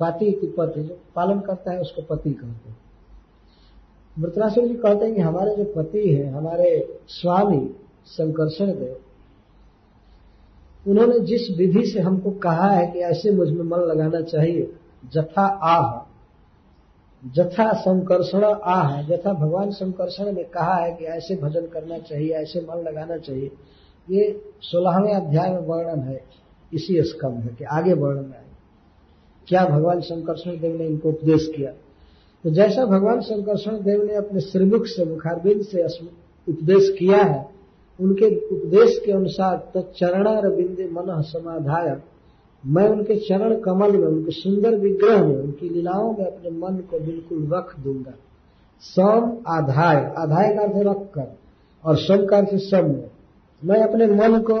पाति 0.00 0.32
की 0.32 0.46
पति 0.46 0.82
जो 0.82 0.98
पालन 1.14 1.40
करता 1.40 1.72
है, 1.72 1.80
उसको 1.80 2.02
पति 2.02 2.30
कहते 2.32 2.70
हैं। 2.70 2.76
मृतराशु 4.18 4.60
जी 4.60 4.74
कहते 4.74 5.06
हैं 5.06 5.14
कि 5.14 5.20
हमारे 5.20 5.56
जो 5.56 5.64
पति 5.64 6.14
हैं, 6.14 6.32
हमारे 6.32 6.98
स्वामी 7.08 7.76
संकर्षण 8.06 8.66
देव, 8.66 9.00
उन्होंने 10.90 11.18
जिस 11.18 11.58
विधि 11.58 11.86
से 11.86 12.00
हमको 12.00 12.30
कहा 12.30 12.70
है 12.70 12.86
कि 12.86 12.98
ऐसे 12.98 13.30
मुझमें 13.30 13.64
मन 13.64 13.78
लगाना 13.78 14.20
चाहिए, 14.20 14.74
जथा 15.12 15.46
आह। 15.46 16.03
जथा 17.32 17.72
संकर्षण 17.72 18.44
आह 18.64 19.02
जथा 19.02 19.32
भगवान 19.32 19.70
संकर्षण 19.70 20.32
ने 20.32 20.42
कहा 20.44 20.74
है 20.74 20.92
कि 20.92 21.04
ऐसे 21.04 21.36
भजन 21.36 21.66
करना 21.66 21.98
चाहिए, 21.98 22.32
ऐसे 22.32 22.60
मन 22.60 22.82
लगाना 22.82 23.16
चाहिए। 23.16 23.50
ये 24.10 24.42
सोलहवें 24.60 25.14
अध्याय 25.14 25.50
में 25.50 25.60
वर्णन 25.60 26.00
है, 26.00 26.24
इसी 26.74 27.02
स्कंध 27.02 27.56
के 27.58 27.64
आगे 27.64 27.92
वर्णन 27.92 28.24
है। 28.24 28.44
क्या 29.48 29.64
भगवान 29.64 30.00
शंकरषण 30.00 30.50
देव 30.50 30.78
ने 30.78 30.86
इनको 30.86 31.08
उपदेश 31.08 31.52
किया? 31.56 31.70
तो 32.44 32.50
जैसा 32.50 32.84
भगवान 32.84 33.20
शंकरषण 33.20 33.82
देव 33.82 34.02
ने 34.02 34.14
अपने 34.14 34.40
श्रीमुख 34.40 34.86
से 34.86 35.04
मुखारबिंद 35.04 35.62
से 35.62 35.84
उपदेश 36.48 36.96
किया 36.98 37.16
है, 37.16 37.48
उनके 38.00 38.26
उपदेश 38.48 39.02
के 39.06 39.12
अनुसार 39.12 39.70
तो 39.74 39.80
चरणार 39.80 40.50
बिंदे 40.50 40.84
मन 40.84 41.22
समाधाय। 41.22 42.00
मैं 42.64 42.88
उनके 42.88 43.14
चरण 43.18 43.54
कमल 43.60 43.92
में, 43.92 44.06
उनके 44.06 44.32
सुंदर 44.32 44.76
विग्रह 44.76 45.24
में, 45.24 45.34
उनकी 45.36 45.68
लीलाओं 45.68 46.12
में 46.12 46.24
अपने 46.26 46.50
मन 46.50 46.76
को 46.90 46.98
बिल्कुल 47.00 47.48
रख 47.52 47.74
दूँगा। 47.80 48.14
सम 48.82 49.36
आधाय 49.48 49.96
आधाय 50.18 50.54
का 50.54 50.62
अर्थ 50.62 50.76
रख 50.86 51.02
कर 51.14 51.34
और 51.84 51.96
सम 51.98 52.24
का 52.26 52.36
अर्थ 52.36 52.54
सम 52.60 52.86
में। 52.86 53.10
मैं 53.62 53.82
अपने 53.82 54.06
मन 54.08 54.38
को 54.40 54.56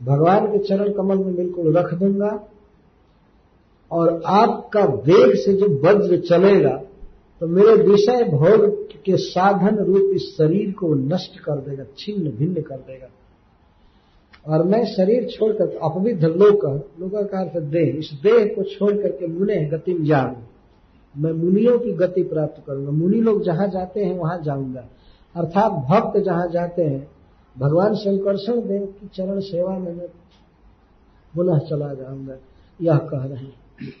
भगवान 0.00 0.46
के 0.46 0.58
चरण 0.58 0.92
कमल 0.92 1.18
में 1.18 1.34
बिल्कुल 1.36 1.76
रख 1.76 1.94
दूँगा, 1.94 2.38
और 3.90 4.22
आपका 4.26 4.84
वेग 4.84 5.34
से 5.36 5.52
जो 5.52 5.66
वज्र 5.82 6.20
चलेगा 6.20 6.76
तो 7.40 7.46
मेरे 7.46 7.74
विषय 7.82 8.24
भोग 8.24 8.64
के 9.04 9.16
साधन 9.18 9.76
रूप 9.84 10.10
इस 10.14 10.22
शरीर 10.36 10.72
को 10.72 10.94
नष्ट 10.94 11.38
कर 11.38 11.56
देगा, 11.60 11.84
छिन्न 11.98 12.30
भिन्न 12.30 12.62
कर 12.62 12.76
देगा। 12.76 13.06
और 14.48 14.62
मैं 14.62 14.84
शरीर 14.84 15.28
छोड़कर 15.30 15.78
अपविध 15.82 16.24
लोक 16.24 16.64
लोक 17.00 17.30
का 17.30 17.40
अर्थ 17.40 17.62
देह, 17.62 17.96
इस 17.98 18.10
देह 18.22 18.46
को 18.56 18.62
छोड़ 18.62 18.92
करके 18.92 19.26
मुने 19.26 19.64
गति 19.64 19.94
में 19.94 20.04
जाऊँगा 20.04 20.46
मैं 21.18 21.32
मुनियों 21.32 21.78
की 21.78 21.92
गति 21.92 22.22
प्राप्त 22.22 22.62
करूँगा। 22.66 22.90
मुनि 22.90 23.20
लोग 23.20 23.44
जहाँ 23.44 23.68
जाते 23.68 24.04
हैं, 24.04 24.18
वहाँ 24.18 24.42
जाऊँगा। 24.42 24.80
अर्थात 25.34 25.72
भक्त 25.72 26.18
जहाँ 26.18 26.48
जाते 26.48 26.82
हैं, 26.82 27.10
भगवान 27.58 27.94
शंकरषण 27.94 28.60
देव 28.60 28.86
की 28.86 29.08
चरण 29.08 29.40
सेवा 29.40 29.78
में 29.78 29.92
मैं 29.92 30.08
पुनः 31.34 31.58
चला 31.58 31.94
जाऊँगा। 31.94 32.34
यह 32.80 32.96
कह 32.96 33.24
रहे 33.24 33.44
हैं। 33.44 33.96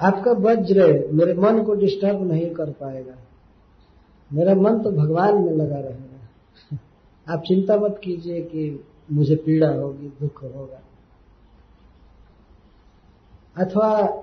आपका 0.00 0.32
वज्र 0.32 1.08
मेरे 1.12 1.34
मन 1.34 1.62
को 1.62 1.74
डिस्टर्ब 1.74 2.32
नहीं 2.32 2.50
कर 2.50 2.70
पाएगा। 2.70 3.14
मेरा 4.32 4.54
मन 4.54 4.78
तो 4.78 4.90
भगवान 4.90 5.34
में 5.34 5.52
लगा 5.52 5.76
रहेगा। 5.76 6.78
आप 7.28 7.40
चिंता 7.40 7.76
मत 7.76 8.00
कीजिए 8.04 8.40
कि 8.40 8.84
मुझे 9.12 9.36
पीड़ा 9.36 9.68
होगी, 9.68 10.06
दुख 10.08 10.42
होगा। 10.42 10.82
अथवा 13.56 14.22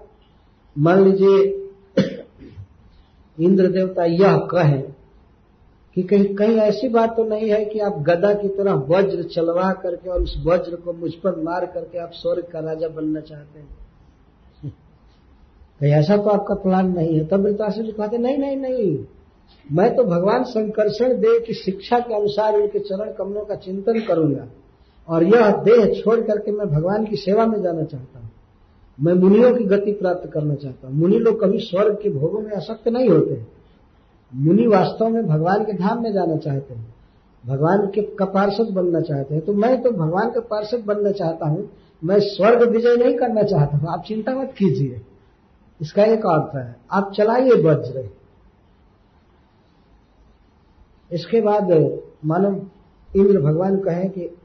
मान 0.77 1.03
लीजिए 1.03 1.65
इंद्र 3.45 3.67
देवता 3.67 4.05
यह 4.05 4.37
कहें 4.37 4.95
कि 5.95 6.03
कहीं 6.03 6.35
कहीं 6.35 6.57
ऐसी 6.57 6.89
बात 6.89 7.17
तो 7.17 7.23
नहीं 7.23 7.49
है 7.49 7.65
कि 7.65 7.79
आप 7.79 7.93
गदा 7.93 8.33
की 8.33 8.47
तरह 8.47 8.73
वज्र 8.73 9.23
चलवा 9.23 9.73
करके 9.73 10.09
और 10.09 10.21
उस 10.21 10.43
वज्र 10.45 10.75
को 10.75 10.93
मुझ 10.93 11.13
पर 11.13 11.35
मार 11.43 11.65
करके 11.65 11.97
आप 11.97 12.11
स्वर्ग 12.13 12.43
का 12.43 12.59
राजा 12.59 12.87
बनना 12.87 13.19
चाहते 13.19 13.59
हैं। 13.59 13.77
कहीं 15.79 15.91
ऐसा 15.91 16.17
तो 16.17 16.29
आपका 16.29 16.55
प्लान 16.55 16.91
नहीं 16.95 17.19
है। 17.19 17.25
तब 17.25 17.39
वृताशु 17.39 17.83
जी 17.83 17.91
कहते 17.91 18.17
नहीं 18.17 18.37
नहीं 18.37 18.57
नहीं। 18.57 19.05
मैं 19.71 19.95
तो 19.95 20.03
भगवान 20.03 20.43
संकर्षण 20.43 21.13
देव 21.13 21.39
की 21.47 21.53
शिक्षा 21.53 21.99
के 21.99 22.15
अनुसार 22.15 22.55
उनके 22.55 22.79
चरण 22.79 23.11
कमलों 23.11 23.45
का 23.45 23.55
चिंतन 23.55 23.99
करूँगा। 23.99 24.47
और 25.07 25.23
यह 25.23 25.51
देह 25.63 26.01
छोड़ 26.01 26.19
करके 26.21 26.51
मैं 26.51 26.67
भगवान 26.67 27.05
की 27.05 27.15
सेवा 27.15 27.45
में 27.45 27.61
जाना 27.61 27.83
चाहता 27.83 28.19
हूँ। 28.19 28.29
मैं 28.99 29.13
मुनियों 29.13 29.55
की 29.55 29.63
गति 29.63 29.91
प्राप्त 29.91 30.29
करना 30.31 30.55
चाहता 30.55 30.87
हूँ। 30.87 30.95
मुनि 30.95 31.19
लोग 31.19 31.41
कभी 31.43 31.59
स्वर्ग 31.59 31.93
के 31.93 32.09
भोगों 32.09 32.41
में 32.41 32.51
असक्त 32.51 32.87
नहीं 32.87 33.09
होते 33.09 33.41
मुनि 34.33 34.67
वास्तव 34.67 35.09
में 35.09 35.27
भगवान 35.27 35.63
के 35.63 35.73
धाम 35.73 36.03
में 36.03 36.11
जाना 36.13 36.35
चाहते 36.35 36.73
हैं। 36.73 36.93
भगवान 37.43 37.87
के 37.87 38.01
का 38.01 38.25
पार्षद 38.25 38.69
बनना 38.73 39.01
चाहते 39.01 39.35
हैं। 39.35 39.45
तो 39.45 39.53
मैं 39.53 39.81
तो 39.81 39.91
भगवान 39.91 40.29
का 40.31 40.39
पार्षद 40.39 40.83
बनना 40.85 41.11
चाहता 41.11 41.47
हूँ। 41.47 41.69
मैं 42.03 42.19
स्वर्ग 42.19 42.69
विजय 42.69 42.95
नहीं 42.95 43.17
करना 43.17 43.43
चाहता 43.43 43.77
हूँ। 43.77 43.89
आप 43.89 44.03
चिंता 44.07 44.35
मत 44.35 44.53
कीजिए। 44.57 45.01
इसका 45.81 46.03
एक 46.03 46.25
अर्थ 46.25 46.55
है, 46.55 46.75
आप 46.91 47.11
चलाइए 47.17 47.61
वज्र। 47.63 48.09
इसके 51.11 51.41
बाद 51.41 51.71
मानो 52.25 52.49
इंद्र 53.15 53.41
भगवान 53.41 53.77
कहें 53.77 54.09
कि 54.09 54.37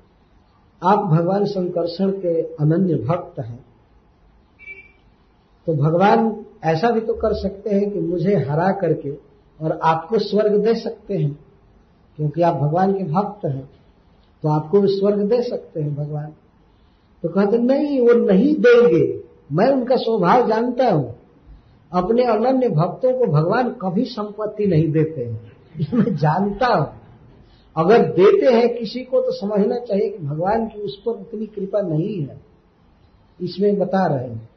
आप 0.85 0.99
भगवान 0.99 1.45
संकर्षण 1.45 2.11
के 2.11 2.43
अनन्य 2.43 2.95
भक्त 2.95 3.41
हैं। 3.41 3.65
तो 5.67 5.75
भगवान 5.75 6.47
ऐसा 6.65 6.91
भी 6.91 7.01
तो 7.01 7.15
कर 7.15 7.35
सकते 7.35 7.71
हैं 7.71 7.91
कि 7.91 8.01
मुझे 8.01 8.37
हरा 8.37 8.73
करके 8.73 9.11
और 9.61 9.81
आपको 9.83 10.19
स्वर्ग 10.19 10.65
दे 10.65 10.75
सकते 10.75 11.15
हैं। 11.15 11.39
क्योंकि 12.17 12.43
आप 12.43 12.55
भगवान 12.55 12.93
के 12.93 13.05
भक्त 13.05 13.47
हैं 13.47 13.71
तो 14.43 14.49
आपको 14.49 14.81
भी 14.81 14.89
स्वर्ग 14.89 15.29
दे 15.29 15.43
सकते 15.43 15.81
हैं 15.81 15.95
भगवान। 15.95 16.33
तो 17.23 17.29
कहते, 17.29 17.59
नहीं, 17.59 18.01
वो 18.01 18.15
नहीं 18.15 18.55
देंगे। 18.55 19.25
मैं 19.53 19.69
उनका 19.69 19.97
स्वभाव 19.97 20.49
जानता 20.49 20.91
हूँ। 20.91 21.15
अपने 21.93 22.25
अनन्य 22.25 22.69
भक्तों 22.69 23.19
को 23.19 23.27
भगवान 23.27 23.69
कभी 23.69 24.05
संपत्ति 24.05 24.67
नहीं 24.67 24.93
देते 24.93 25.25
हैं। 25.25 25.54
मैं 25.95 26.17
जानता 26.17 26.67
हूँ। 26.67 27.01
अगर 27.77 27.99
देते 27.99 28.47
हैं 28.47 28.79
किसी 28.79 29.01
को 29.01 29.21
तो 29.21 29.33
समझना 29.33 29.77
चाहिए 29.77 30.09
कि 30.09 30.27
भगवान 30.27 30.67
की 30.67 30.81
उस 30.81 31.03
पर 31.07 31.11
उतनी 31.11 31.47
कृपा 31.47 31.81
नहीं 31.81 32.23
है। 32.23 32.41
इसमें 33.41 33.79
बता 33.79 34.07
रहे 34.07 34.29
हैं। 34.29 34.49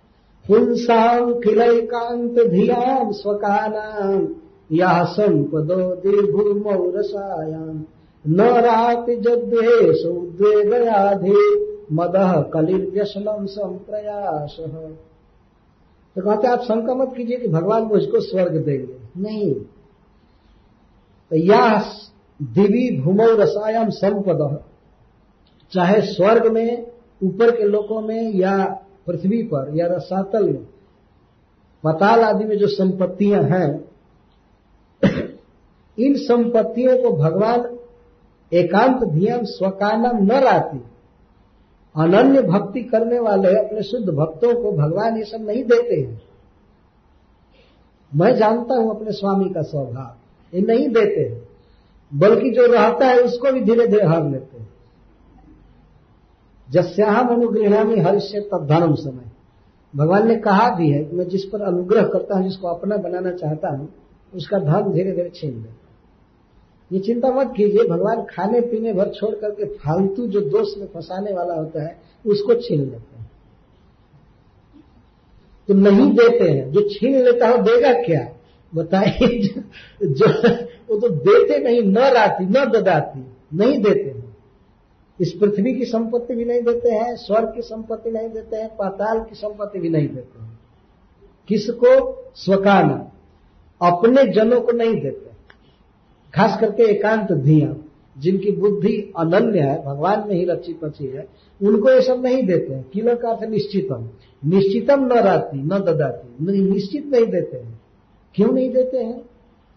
पुंसाम 0.47 1.33
खिलकांत 1.33 2.39
धियाम 2.49 3.11
स्वकानाम 3.11 4.27
या 4.71 5.03
संपदो 5.03 5.95
दिभुमौरसायाम 5.95 7.83
न 8.27 8.41
राति 8.41 9.15
जद्वेश 9.15 10.05
उद्वेगयाधि 10.05 11.67
मदह 11.91 12.41
कलिर्व्यसनम 12.41 13.45
संप्रयास। 13.45 14.57
तो 16.15 16.21
कहते 16.21 16.47
आप 16.47 16.61
शंका 16.61 16.93
मत 16.93 17.13
कीजिए 17.17 17.37
कि 17.37 17.47
भगवान 17.47 17.83
मुझको 17.83 18.19
स्वर्ग 18.19 18.57
देंगे। 18.65 18.95
नहीं। 19.17 19.55
तो 21.31 21.35
यह 21.35 21.79
दिवी 22.41 23.01
भूमौ 23.01 23.25
रसायम 23.25 23.89
संपद 23.89 24.63
चाहे 25.71 26.01
स्वर्ग 26.01 26.51
में, 26.51 26.87
ऊपर 27.23 27.51
के 27.51 27.63
लोकों 27.63 28.01
में 28.01 28.33
या 28.33 28.65
पृथ्वी 29.07 29.43
पर 29.43 29.71
या 29.75 29.87
रसातल 29.87 30.49
में। 30.49 30.67
पताल 31.83 32.19
आदि 32.19 32.45
में 32.45 32.57
जो 32.57 32.67
संपत्तियाँ 32.67 33.43
हैं, 33.43 33.85
इन 35.97 36.15
संपत्तियों 36.15 36.97
को 36.97 37.11
भगवान 37.17 37.77
एकांत 38.53 39.03
धियम 39.03 39.43
स्वकानम 39.43 40.23
न 40.23 40.31
राती। 40.31 40.83
अनन्य 41.95 42.41
भक्ति 42.41 42.83
करने 42.83 43.19
वाले 43.19 43.49
अपने 43.49 43.83
शुद्ध 43.83 44.09
भक्तों 44.09 44.53
को 44.63 44.71
भगवान 44.71 45.17
ये 45.17 45.23
सब 45.23 45.45
नहीं 45.45 45.63
देते 45.63 45.95
हैं। 45.95 46.21
मैं 48.15 48.35
जानता 48.35 48.75
हूँ 48.75 48.95
अपने 48.95 49.11
स्वामी 49.11 49.49
का 49.49 49.61
स्वभाव। 49.61 50.15
ये 50.53 50.61
नहीं 50.61 50.89
देते। 50.89 51.47
बल्कि 52.13 52.49
जो 52.49 52.65
रहता 52.65 53.07
है 53.07 53.19
उसको 53.19 53.51
भी 53.51 53.61
धीरे 53.61 53.87
धीरे 53.87 54.05
हर 54.05 54.29
लेते 54.29 54.57
हैं। 54.57 54.69
जस्याम 56.71 57.27
अनुग्रहामी 57.27 57.99
हरिष्य 57.99 58.39
तब 58.39 58.67
धर्म 58.67 58.95
समय। 58.95 59.31
भगवान 59.95 60.27
ने 60.27 60.35
कहा 60.35 60.75
भी 60.75 60.89
है 60.89 61.03
कि 61.03 61.15
मैं 61.15 61.27
जिस 61.27 61.43
पर 61.43 61.61
अनुग्रह 61.61 62.03
करता 62.03 62.35
हूँ, 62.35 62.43
जिसको 62.43 62.67
अपना 62.67 62.97
बनाना 62.97 63.31
चाहता 63.31 63.69
हूँ, 63.69 63.93
उसका 64.33 64.59
धर्म 64.59 64.93
धीरे 64.93 65.11
धीरे 65.11 65.31
छीन 65.35 65.51
लेता 65.51 65.73
ये 66.91 66.99
चिंता 66.99 67.29
मत 67.29 67.53
कीजिए, 67.57 67.83
भगवान 67.87 68.21
खाने 68.21 68.61
पीने 68.61 68.93
भर 68.93 69.09
छोड़ 69.09 69.35
करके 69.35 69.65
फालतू 69.65 70.27
जो 70.27 70.41
दोष 70.41 70.67
में 70.77 70.87
फंसाने 70.87 71.33
वाला 71.33 71.53
होता 71.53 71.83
है, 71.83 71.99
उसको 72.25 72.53
छीन 72.53 72.79
लेते 72.79 73.17
हैं। 73.17 73.31
तो 75.67 75.73
नहीं 75.73 76.11
देते 76.11 76.49
हैं। 76.51 76.71
जो 76.71 76.81
छीन 76.81 77.23
लेता 77.23 77.47
है 77.47 77.63
देगा 77.63 77.93
क्या? 77.93 78.36
बताइए 78.77 79.39
जो, 80.03 80.27
वो 80.89 80.99
तो 80.99 81.09
देते 81.09 81.59
नहीं 81.59 81.81
न 81.83 81.97
राती 81.97 82.45
न 82.45 82.65
ददाती 82.65 83.25
नहीं 83.53 83.81
देते 83.83 84.09
हैं। 84.09 84.37
इस 85.21 85.31
पृथ्वी 85.31 85.73
की 85.75 85.85
संपत्ति 85.85 86.35
भी 86.35 86.45
नहीं 86.45 86.61
देते 86.61 86.89
हैं 86.89 87.15
स्वर्ग 87.15 87.53
की 87.55 87.61
संपत्ति 87.61 88.11
नहीं 88.11 88.29
देते 88.29 88.55
हैं 88.55 88.69
पाताल 88.75 89.19
की 89.19 89.35
संपत्ति 89.35 89.79
भी 89.79 89.89
नहीं 89.89 90.07
देते 90.07 90.41
हैं। 90.41 90.59
किसको? 91.47 92.23
स्वकान 92.35 92.89
अपने 93.81 94.25
जनों 94.33 94.61
को 94.61 94.71
नहीं 94.71 95.01
देते। 95.01 95.27
खास 96.35 96.59
करके 96.61 96.83
एकांत 96.83 97.31
धिया 97.31 97.75
जिनकी 98.17 98.51
बुद्धि 98.51 99.13
अनन्य 99.17 99.59
है 99.59 99.85
भगवान 99.85 100.23
में 100.27 100.35
ही 100.35 100.45
रची 100.45 100.73
पची 100.73 101.05
है 101.05 101.27
उनको 101.61 101.89
ये 101.89 102.01
सब 102.01 102.23
नहीं 102.23 102.43
देते 102.43 102.73
हैं। 102.73 102.85
किलो 102.93 103.15
का 103.15 103.29
अर्थ 103.29 103.49
निश्चितम। 103.49 104.09
निश्चितम 104.45 105.05
न 105.05 105.13
रहती 105.13 105.63
न 105.63 105.69
ददाती 105.69 106.61
निश्चित 106.61 107.05
नहीं 107.05 107.25
देते 107.25 107.57
हैं। 107.57 107.81
क्यों 108.37 108.51
नहीं 108.51 108.69
देते 108.69 108.97
हैं? 108.97 109.21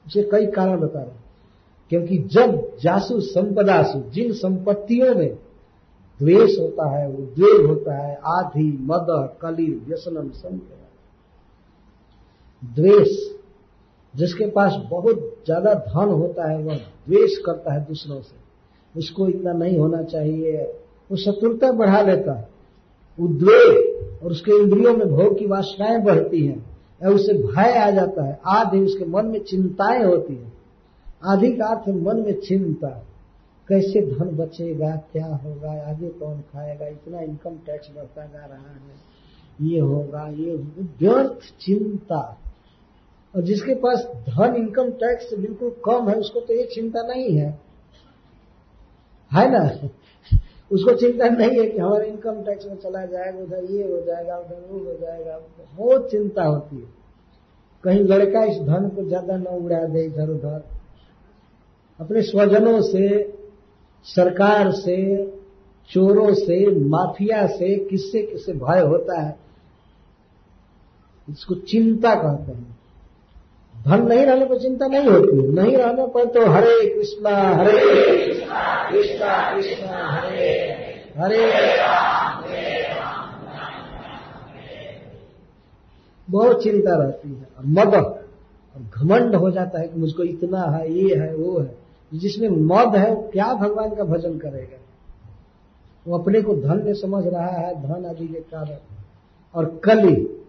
उसे 0.07 0.23
कई 0.23 0.47
कारण 0.47 0.81
बता 0.81 1.01
रहे 1.01 1.19
क्योंकि 1.91 2.19
जब 2.19 2.77
जासु 2.83 3.21
संपदासु, 3.21 4.11
जिन 4.11 4.33
संपत्तियों 4.33 5.15
में 5.15 5.35
द्वेष 6.21 6.59
होता 6.59 6.99
है 6.99 7.09
उद्वेग 7.09 7.67
होता 7.67 8.07
है 8.07 8.21
आधि 8.27 8.79
मद 8.81 9.07
कली 9.43 9.85
व्यसनम 9.89 10.31
संत 10.31 10.63
द्वेष, 12.65 13.09
जिसके 14.17 14.47
पास 14.47 14.77
बहुत 14.91 15.37
ज़्यादा 15.47 15.75
धन 15.75 16.09
होता 16.09 16.51
है, 16.51 16.59
वह 16.59 16.77
द्वेष 16.77 17.39
करता 17.39 17.73
है 17.73 17.85
दूसरों 17.85 18.21
से। 18.21 18.99
उसको 18.99 19.29
इतना 19.29 19.53
नहीं 19.53 19.79
होना 19.79 20.03
चाहिए। 20.03 20.63
वो 21.11 21.17
शत्रुता 21.17 21.73
बढ़ा 21.73 22.03
लेता 22.03 22.33
है। 22.33 22.49
उद्वेग 23.21 24.25
और 24.25 24.31
उसके 24.31 24.63
इंद्रियों 24.63 24.97
में 24.97 25.09
भोग 25.09 25.39
की 25.39 25.47
वासनाएँ 25.47 26.03
बढ़ती 26.03 26.47
हैं। 26.47 26.70
या 27.03 27.11
उसे 27.11 27.33
भय 27.33 27.79
आ 27.79 27.91
जाता 27.91 28.25
है। 28.25 28.41
आदि 28.47 28.79
उसके 28.79 29.05
मन 29.05 29.27
में 29.27 29.45
चिंताएँ 29.45 30.05
होती 30.05 30.35
है। 30.35 30.53
का 31.59 31.67
अर्थ 31.67 31.89
मन 31.89 32.17
में 32.17 32.41
चिंता। 32.41 33.07
कैसे 33.69 34.01
धन 34.01 34.37
बचेगा, 34.37 34.97
क्या 34.97 35.27
होगा, 35.27 35.91
आगे 35.91 36.09
कौन 36.09 36.41
खाएगा, 36.41 36.87
इतना 36.87 37.21
इनकम 37.21 37.51
टैक्स 37.51 37.91
बढ़ता 37.97 38.25
जा 38.25 38.47
रहा 38.47 38.59
है, 38.59 38.81
ये 39.61 39.81
होगा, 39.81 40.29
ये 40.29 40.57
व्यर्थ 41.01 41.61
चिंता। 41.61 42.39
और 43.37 43.43
जिसके 43.43 43.75
पास 43.75 43.99
धन 44.05 44.55
इनकम 44.55 44.91
टैक्स 44.91 45.35
बिल्कुल 45.35 45.71
कम 45.85 46.09
है, 46.09 46.15
उसको 46.15 46.41
तो 46.41 46.55
ये 46.55 46.69
चिंता 46.75 47.03
नहीं 47.03 47.37
है। 47.37 47.61
है 49.33 49.51
ना? 49.51 49.89
उसको 50.71 50.93
चिंता 50.95 51.29
नहीं 51.29 51.59
है 51.61 51.67
कि 51.67 51.79
हमारे 51.79 52.07
इनकम 52.09 52.43
टैक्स 52.43 52.67
में 52.67 52.77
चला 52.77 53.05
जाएगा, 53.05 53.39
उधर 53.39 53.65
ये 53.65 53.83
हो 53.83 54.01
जाएगा, 54.01 54.37
उधर 54.37 54.67
वो 54.71 54.79
हो 54.79 54.97
जाएगा। 55.01 55.39
बहुत 55.77 56.11
चिंता 56.11 56.45
होती 56.45 56.77
है। 56.77 56.89
कहीं 57.85 58.01
लड़का 58.01 58.45
इस 58.45 58.59
धन 58.59 58.89
को 58.89 59.05
ज़्यादा 59.05 59.37
न 59.37 59.47
उड़ा 59.47 59.85
दे 59.85 60.05
इधर 60.05 60.31
उधर। 60.31 60.63
अपने 62.01 62.23
स्वजनों 62.23 62.81
से, 62.83 63.09
सरकार 64.07 64.71
से, 64.73 65.27
चोरों 65.91 66.33
से, 66.35 66.67
माफिया 66.81 67.47
से, 67.47 67.75
किससे 67.85 68.23
किससे 68.23 68.53
भय 68.53 68.81
होता 68.81 69.21
है, 69.21 69.37
इसको 71.29 71.55
चिंता 71.55 72.15
कहते 72.15 72.53
हैं। 72.53 72.80
धन 73.89 74.07
नहीं 74.07 74.27
रहने 74.27 74.45
पर 74.45 74.59
चिंता 74.59 74.87
नहीं 74.87 75.09
होती। 75.09 75.49
नहीं 75.49 75.77
रहने 75.77 76.07
पर 76.07 76.25
तो 76.25 76.47
हरे 76.51 76.95
कृष्णा 76.95 77.55
हरे 77.55 77.79
कृष्णा 78.93 79.55
कृष्णा 79.55 80.13
हरे 80.13 80.73
हरे 81.17 81.71
बहुत 86.31 86.63
चिंता 86.63 86.97
रहती 86.97 87.29
है। 87.29 87.49
और 87.59 87.65
मद, 87.67 87.95
और 87.95 88.91
घमंड 88.97 89.35
हो 89.35 89.51
जाता 89.51 89.81
है 89.81 89.89
कि 89.89 90.01
मुझको 90.01 90.23
इतना 90.23 90.63
है, 90.63 90.93
ये 90.93 91.15
है, 91.15 91.35
वो 91.35 91.61
है। 91.61 91.77
जिसमें 92.15 92.49
मद 92.49 92.97
है 92.97 93.15
वो 93.15 93.31
क्या 93.33 93.55
भगवान 93.55 93.95
का 93.95 94.05
भजन 94.05 94.39
करेगा? 94.39 94.79
वो 96.09 96.19
अपने 96.19 96.43
को 96.43 96.55
धन 96.55 96.83
में 96.85 96.95
समझ 96.95 97.27
रहा 97.27 97.47
है, 97.47 97.83
धन 97.83 98.07
आदि 98.07 98.29
के 98.29 98.41
कारण। 98.41 98.77
और 99.55 99.81
कली 99.85 100.47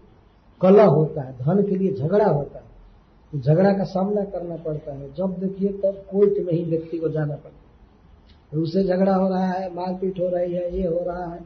कला 0.62 0.84
होता 0.84 1.20
है, 1.20 1.32
धन 1.32 1.62
के 1.62 1.76
लिए 1.76 1.92
झगड़ा 1.92 2.26
होता 2.26 2.58
है। 2.58 2.71
झगड़ा 3.32 3.72
का 3.72 3.84
सामना 3.84 4.24
करना 4.24 4.56
पड़ता 4.56 4.94
है। 4.94 5.12
जब 5.14 5.36
देखिए, 5.38 5.68
तब 5.68 6.04
कोर्ट 6.10 6.38
में 6.46 6.52
ही 6.52 6.64
व्यक्ति 6.64 6.98
को 6.98 7.08
जाना 7.08 7.34
पड़ता 7.34 7.48
है। 7.48 8.60
उससे 8.62 8.84
झगड़ा 8.84 9.14
हो 9.14 9.28
रहा 9.28 9.46
है, 9.46 9.74
मारपीट 9.74 10.20
हो 10.20 10.28
रही 10.28 10.54
है, 10.54 10.78
ये 10.78 10.86
हो 10.86 11.04
रहा 11.06 11.26
है, 11.34 11.40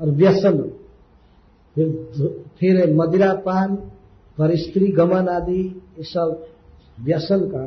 और 0.00 0.10
व्यसन। 0.10 0.62
फिर 1.76 1.88
फिर 2.60 2.94
मदिरा 2.94 3.32
पान 3.34 3.76
पर 4.38 4.56
स्त्री 4.56 4.88
गमन 4.92 5.28
आदि, 5.28 5.62
ये 5.98 6.04
सब 6.04 6.46
व्यसन 7.00 7.40
का 7.48 7.64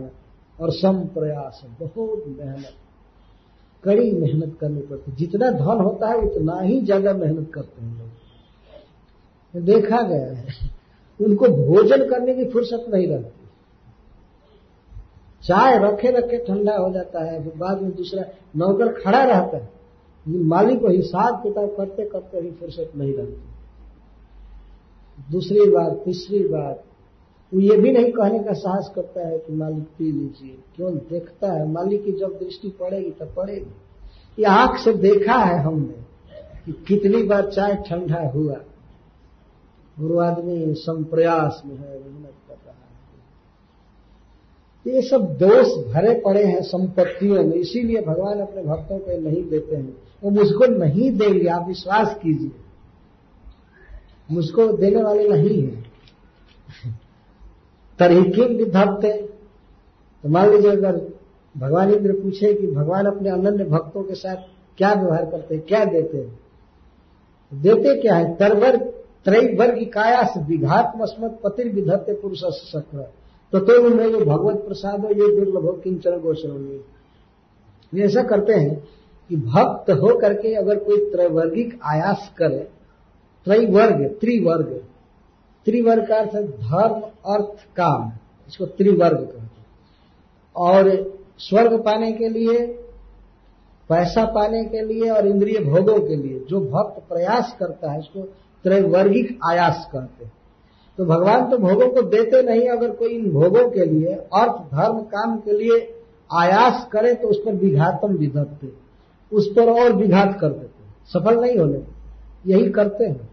और 0.60 0.72
सम 0.72 0.99
प्रयास 1.14 1.61
बहुत 1.80 2.23
मेहनत। 2.27 2.73
कड़ी 3.84 4.11
मेहनत 4.11 4.57
करनी 4.61 4.82
पड़ती 4.82 5.11
जितना 5.11 5.49
धन 5.52 5.82
होता 5.82 6.10
है, 6.10 6.18
उतना 6.18 6.60
ही 6.61 6.80
ज़्यादा 6.82 7.14
मेहनत 7.14 7.52
करते 7.53 7.82
हैं 7.82 7.98
लोग। 7.98 9.64
देखा 9.64 10.02
गया 10.02 10.32
है। 10.32 10.73
उनको 11.19 11.48
भोजन 11.48 12.10
करने 12.10 12.34
की 12.36 12.45
फुर्सत 12.45 12.86
नहीं 12.90 13.07
रहती। 13.07 13.35
चाय 15.46 15.80
रखे 15.80 16.12
रखे 16.12 16.38
ठंडा 16.38 16.78
हो 16.78 16.92
जाता 16.94 17.24
है, 17.24 17.44
फिर 17.44 17.54
बाद 17.58 17.82
में 17.82 17.96
दूसरा 17.96 18.24
नौकर 18.56 18.88
खड़ा 18.88 19.24
रहता 19.24 19.58
है। 19.58 19.70
मालिक 20.28 20.80
को 20.80 20.88
हिसाब 20.88 21.44
किताब 21.44 21.68
करते 21.68 22.06
करते 22.06 22.38
ही 22.38 22.52
फुर्सत 22.52 22.92
नहीं 22.98 23.14
रहती। 23.14 23.42
दूसरी 25.32 25.72
बात, 25.72 26.02
तीसरी 26.06 26.40
बात, 26.40 26.84
वो 27.54 27.60
ये 27.60 27.78
भी 27.78 27.92
नहीं 27.92 28.12
कहने 28.12 28.40
का 28.40 28.54
साहस 28.54 28.92
करता 28.96 29.28
है 29.28 29.38
कि 29.38 29.54
मालिक 29.54 29.84
पी 29.84 30.12
लीजिए। 30.12 30.58
क्यों? 30.76 30.96
देखता 30.96 31.54
है, 31.54 31.72
मालिक 31.72 32.06
की 32.06 32.12
जब 32.12 32.30
दृष्टि 32.30 32.70
पड़ेगी 32.70 33.12
तब 33.12 33.34
पड़ेगी। 33.38 33.72
ये 34.40 34.46
आँख 34.46 34.80
से 34.80 34.94
देखा 34.94 35.34
है 35.34 35.60
हमने 35.60 36.06
कि 36.66 36.86
कितनी 36.88 37.24
बार 37.24 37.52
चाय 37.52 37.76
ठंडा 37.76 38.30
हुआ। 38.30 38.56
गुरु 40.00 40.20
आदमी 40.20 40.74
संप्रयास 40.74 41.64
में 41.66 41.76
है, 41.76 42.00
मेहनत 42.00 42.34
कर 42.48 42.65
ये 44.86 45.02
सब 45.02 45.22
दोष 45.38 45.68
भरे 45.94 46.14
पड़े 46.26 46.44
हैं 46.44 46.62
संपत्तियों 46.62 47.44
में, 47.44 47.53
इसीलिए 47.53 48.02
भगवान 48.02 48.40
अपने 48.40 48.64
भक्तों 48.64 48.98
को 48.99 49.20
नहीं 49.22 49.44
देते 49.49 49.76
हैं। 49.76 49.98
वो 50.24 50.30
मुझको 50.30 50.66
नहीं 50.66 51.12
देंगे, 51.12 51.48
आप 51.48 51.68
विश्वास 51.68 52.16
कीजिए। 52.24 52.52
मुझको 54.32 54.68
देने 54.68 55.03
वाले 55.03 55.28
नहीं 55.30 55.62
है। 55.62 55.84
तरहीकिम 57.99 58.56
विधत्ते 58.57 59.12
तो 60.24 60.30
मान 60.30 60.49
लीजिए, 60.52 60.72
अगर 60.72 61.02
भगवान 61.56 61.94
इंद्र 61.94 62.14
पूछे 62.14 62.53
कि 62.53 62.68
भगवान 62.68 63.06
अपने 63.06 63.30
अनन्य 63.30 63.64
भक्तों 63.64 64.03
के 64.03 64.16
साथ 64.16 64.36
क्या 64.78 64.94
व्यवहार 64.94 65.26
करते 65.26 65.56
हैं, 65.56 65.64
क्या 65.68 65.84
देते 65.86 66.18
हैं? 66.18 66.40
देते 67.52 68.02
क्या 68.02 68.16
है? 68.16 68.34
तरवर 68.36 68.78
त्रैवर्ग 69.26 69.86
कायास 69.86 70.34
विघात 70.38 70.94
मस्मत 70.98 71.40
पतिर 71.44 71.72
विधत्ते 71.74 72.14
पुरुष 72.14 72.40
शक्र 72.72 73.12
तो 73.56 73.60
तो 73.60 73.95
में 73.95 74.11
जो 74.11 74.19
भगवत 74.19 74.56
प्रसाद 74.56 75.06
है, 75.06 75.11
ये 75.11 75.36
दुर्लभ 75.36 75.82
किंचन 75.84 76.19
गोचर 76.19 76.84
ये 77.94 78.06
ऐसा 78.06 78.23
करते 78.23 78.53
हैं 78.53 78.88
कि 79.30 79.36
भक्त 79.36 79.91
हो 79.91 80.19
करके 80.19 80.53
अगर 80.53 80.76
कोई 80.76 81.11
त्रैवर्गिक 81.11 81.80
आयास 81.84 82.32
करे, 82.38 82.68
त्रैवर्ग, 83.45 84.18
त्रिवर्ग 84.22 84.84
त्रिवर्ग 85.65 86.07
का 86.07 86.15
अर्थ 86.15 86.36
धर्म, 86.36 87.02
अर्थ, 87.26 87.76
काम, 87.76 88.11
इसको 88.48 88.65
त्रिवर्ग 88.65 89.18
कहते 89.18 89.40
हैं। 89.40 89.65
और 90.56 91.14
स्वर्ग 91.38 91.84
पाने 91.84 92.11
के 92.11 92.30
लिए, 92.30 92.68
पैसा 93.90 94.26
पाने 94.26 94.65
के 94.65 94.82
लिए 94.82 95.10
और 95.10 95.27
इंद्रिय 95.27 95.60
भोगों 95.60 95.99
के 95.99 96.15
लिए 96.15 96.45
जो 96.49 96.60
भक्त 96.60 97.10
प्रयास 97.10 97.56
करता 97.60 97.91
है 97.91 97.99
उसको 97.99 98.22
त्रैवर्गिक 98.64 99.40
आयास 99.45 99.90
कहते 99.91 100.26
हैं। 100.26 100.32
तो 100.98 101.06
भगवान 101.06 101.50
तो 101.50 101.58
भोगों 101.58 101.88
को 101.88 102.02
देते 102.02 102.42
नहीं, 102.42 102.68
अगर 102.68 102.92
कोई 102.92 103.10
इन 103.10 103.32
भोगों 103.32 103.70
के 103.70 103.86
लिए, 103.86 104.14
अर्थ, 104.14 104.52
धर्म, 104.52 105.00
काम 105.00 105.38
के 105.38 105.52
लिए 105.52 105.92
आयास 106.34 106.88
करे 106.92 107.14
तो 107.14 107.28
उस 107.28 107.40
पर 107.46 107.54
विघातम 107.54 108.14
विधत्ते 108.14 108.70
उस 109.32 109.48
पर 109.56 109.70
और 109.70 109.94
विघात 109.94 110.38
कर 110.42 110.50
देते 110.50 110.84
सफल 111.14 111.40
नहीं 111.42 111.58
होने। 111.58 111.82
यही 112.48 112.70
करते 112.70 113.06
हैं। 113.06 113.30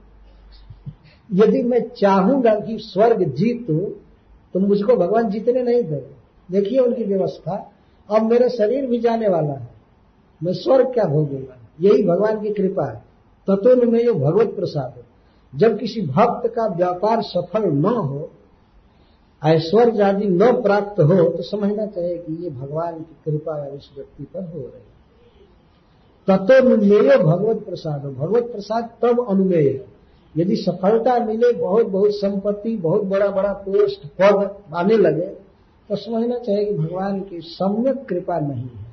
यदि 1.33 1.63
मैं 1.63 1.81
चाहूँगा 1.97 2.55
कि 2.55 2.77
स्वर्ग 2.79 3.23
जीतू 3.25 3.79
तो 4.55 4.61
मुझको 4.61 4.97
भगवान 4.97 5.31
जीतने 5.31 5.63
नहीं 5.63 5.83
देंगे। 5.83 6.17
देखिए 6.51 6.79
उनकी 6.79 7.05
व्यवस्था। 7.05 7.73
अब 8.11 8.23
मेरे 8.23 8.49
शरीर 8.49 8.87
भी 8.87 8.99
जाने 8.99 9.29
वाला 9.29 9.53
है। 9.53 9.69
मैं 10.43 10.53
स्वर्ग 10.53 10.93
क्या 10.95 11.05
भोगूँगा? 11.05 11.57
यही 11.81 12.03
भगवान 12.03 12.41
की 12.43 12.53
कृपा 12.53 12.87
है। 12.87 13.03
तत्व 13.51 13.91
में 13.91 14.05
जो 14.05 14.15
भगवत 14.15 14.49
प्रसाद 14.49 14.95
है। 14.97 15.12
जब 15.57 15.79
किसी 15.79 16.01
भक्त 16.01 16.49
का 16.49 16.67
व्यापार 16.67 17.23
सफल 17.23 17.65
न 17.65 17.85
हो, 17.85 18.31
ऐश्वर्य 19.45 20.03
आदि 20.03 20.27
न 20.27 20.63
प्राप्त 20.63 21.01
हो 21.01 21.29
तो 21.31 21.43
समझना 21.43 21.87
चाहिए 21.87 22.19
कि 22.19 22.45
ये 22.45 22.51
भगवान 22.51 22.99
की 22.99 23.17
कृपा 23.25 23.67
इस 23.67 23.91
व्यक्ति 23.97 24.25
पर 24.25 24.45
हो 24.45 24.59
रही 24.59 24.89
तत्वमेय 26.27 27.17
भगवत 27.17 27.57
प्रसाद। 27.57 28.05
भगवत 28.05 28.43
प्रसाद 28.43 28.91
तब 29.03 29.27
अनुमेय 29.29 29.69
है। 29.69 29.87
यदि 30.37 30.57
सफलता 30.57 31.25
मिले 31.25 31.53
बहुत 31.53 31.87
बहुत 31.87 32.11
संपत्ति, 32.11 32.77
बहुत 32.77 33.03
बड़ा 33.03 33.27
बड़ा 33.29 33.53
पोस्ट, 33.53 34.07
पद 34.07 34.57
आने 34.75 34.97
लगे 34.97 35.27
तो 35.89 35.97
समझना 35.97 36.39
चाहिए 36.39 36.65
कि 36.65 36.79
भगवान 36.79 37.21
की 37.21 37.41
सम्यक 37.41 38.07
कृपा 38.09 38.39
नहीं 38.39 38.63
है। 38.63 38.85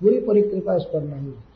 पूरी 0.00 0.20
पूरी 0.20 0.42
कृपा 0.42 0.76
इस 0.76 0.82
पर 0.82 1.02
नहीं 1.02 1.26
है। 1.26 1.53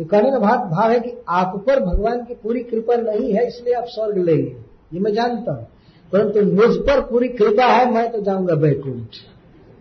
ये 0.00 0.04
कहने 0.04 0.30
का 0.30 0.38
भाव 0.38 0.58
भाव 0.70 0.90
है 0.90 0.98
कि 1.00 1.12
आप 1.28 1.56
पर 1.66 1.80
भगवान 1.80 2.24
की 2.24 2.34
पूरी 2.34 2.60
कृपा 2.62 2.94
नहीं 2.96 3.32
है, 3.32 3.46
इसलिए 3.46 3.74
आप 3.74 3.84
स्वर्ग 3.86 4.18
लेंगे 4.18 4.56
ये 4.94 5.00
मैं 5.00 5.12
जानता 5.14 5.52
हूँ। 5.52 5.66
परंतु 6.12 6.42
मुझ 6.52 6.76
पर 6.76 7.00
पूरी 7.00 7.28
कृपा 7.30 7.64
है, 7.64 7.90
मैं 7.92 8.10
तो 8.12 8.20
जाऊँगा 8.20 8.54
बैकुंठ। 8.54 9.16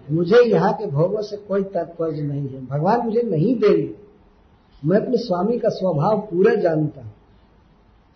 मुझे 0.08 0.42
यहाँ 0.42 0.74
के 0.74 0.86
भोगों 0.88 1.22
से 1.22 1.38
कोई 1.38 1.64
तात्पर्य 1.66 2.22
नहीं 2.22 2.48
है। 2.48 2.66
भगवान 2.66 3.06
मुझे 3.06 3.22
नहीं 3.22 3.56
देंगे 3.56 3.94
मैं 4.84 5.00
अपने 5.00 5.18
स्वामी 5.18 5.58
का 5.60 5.70
स्वभाव 5.70 6.20
पूरा 6.22 6.54
जानता 6.56 7.02
हूँ। 7.02 7.12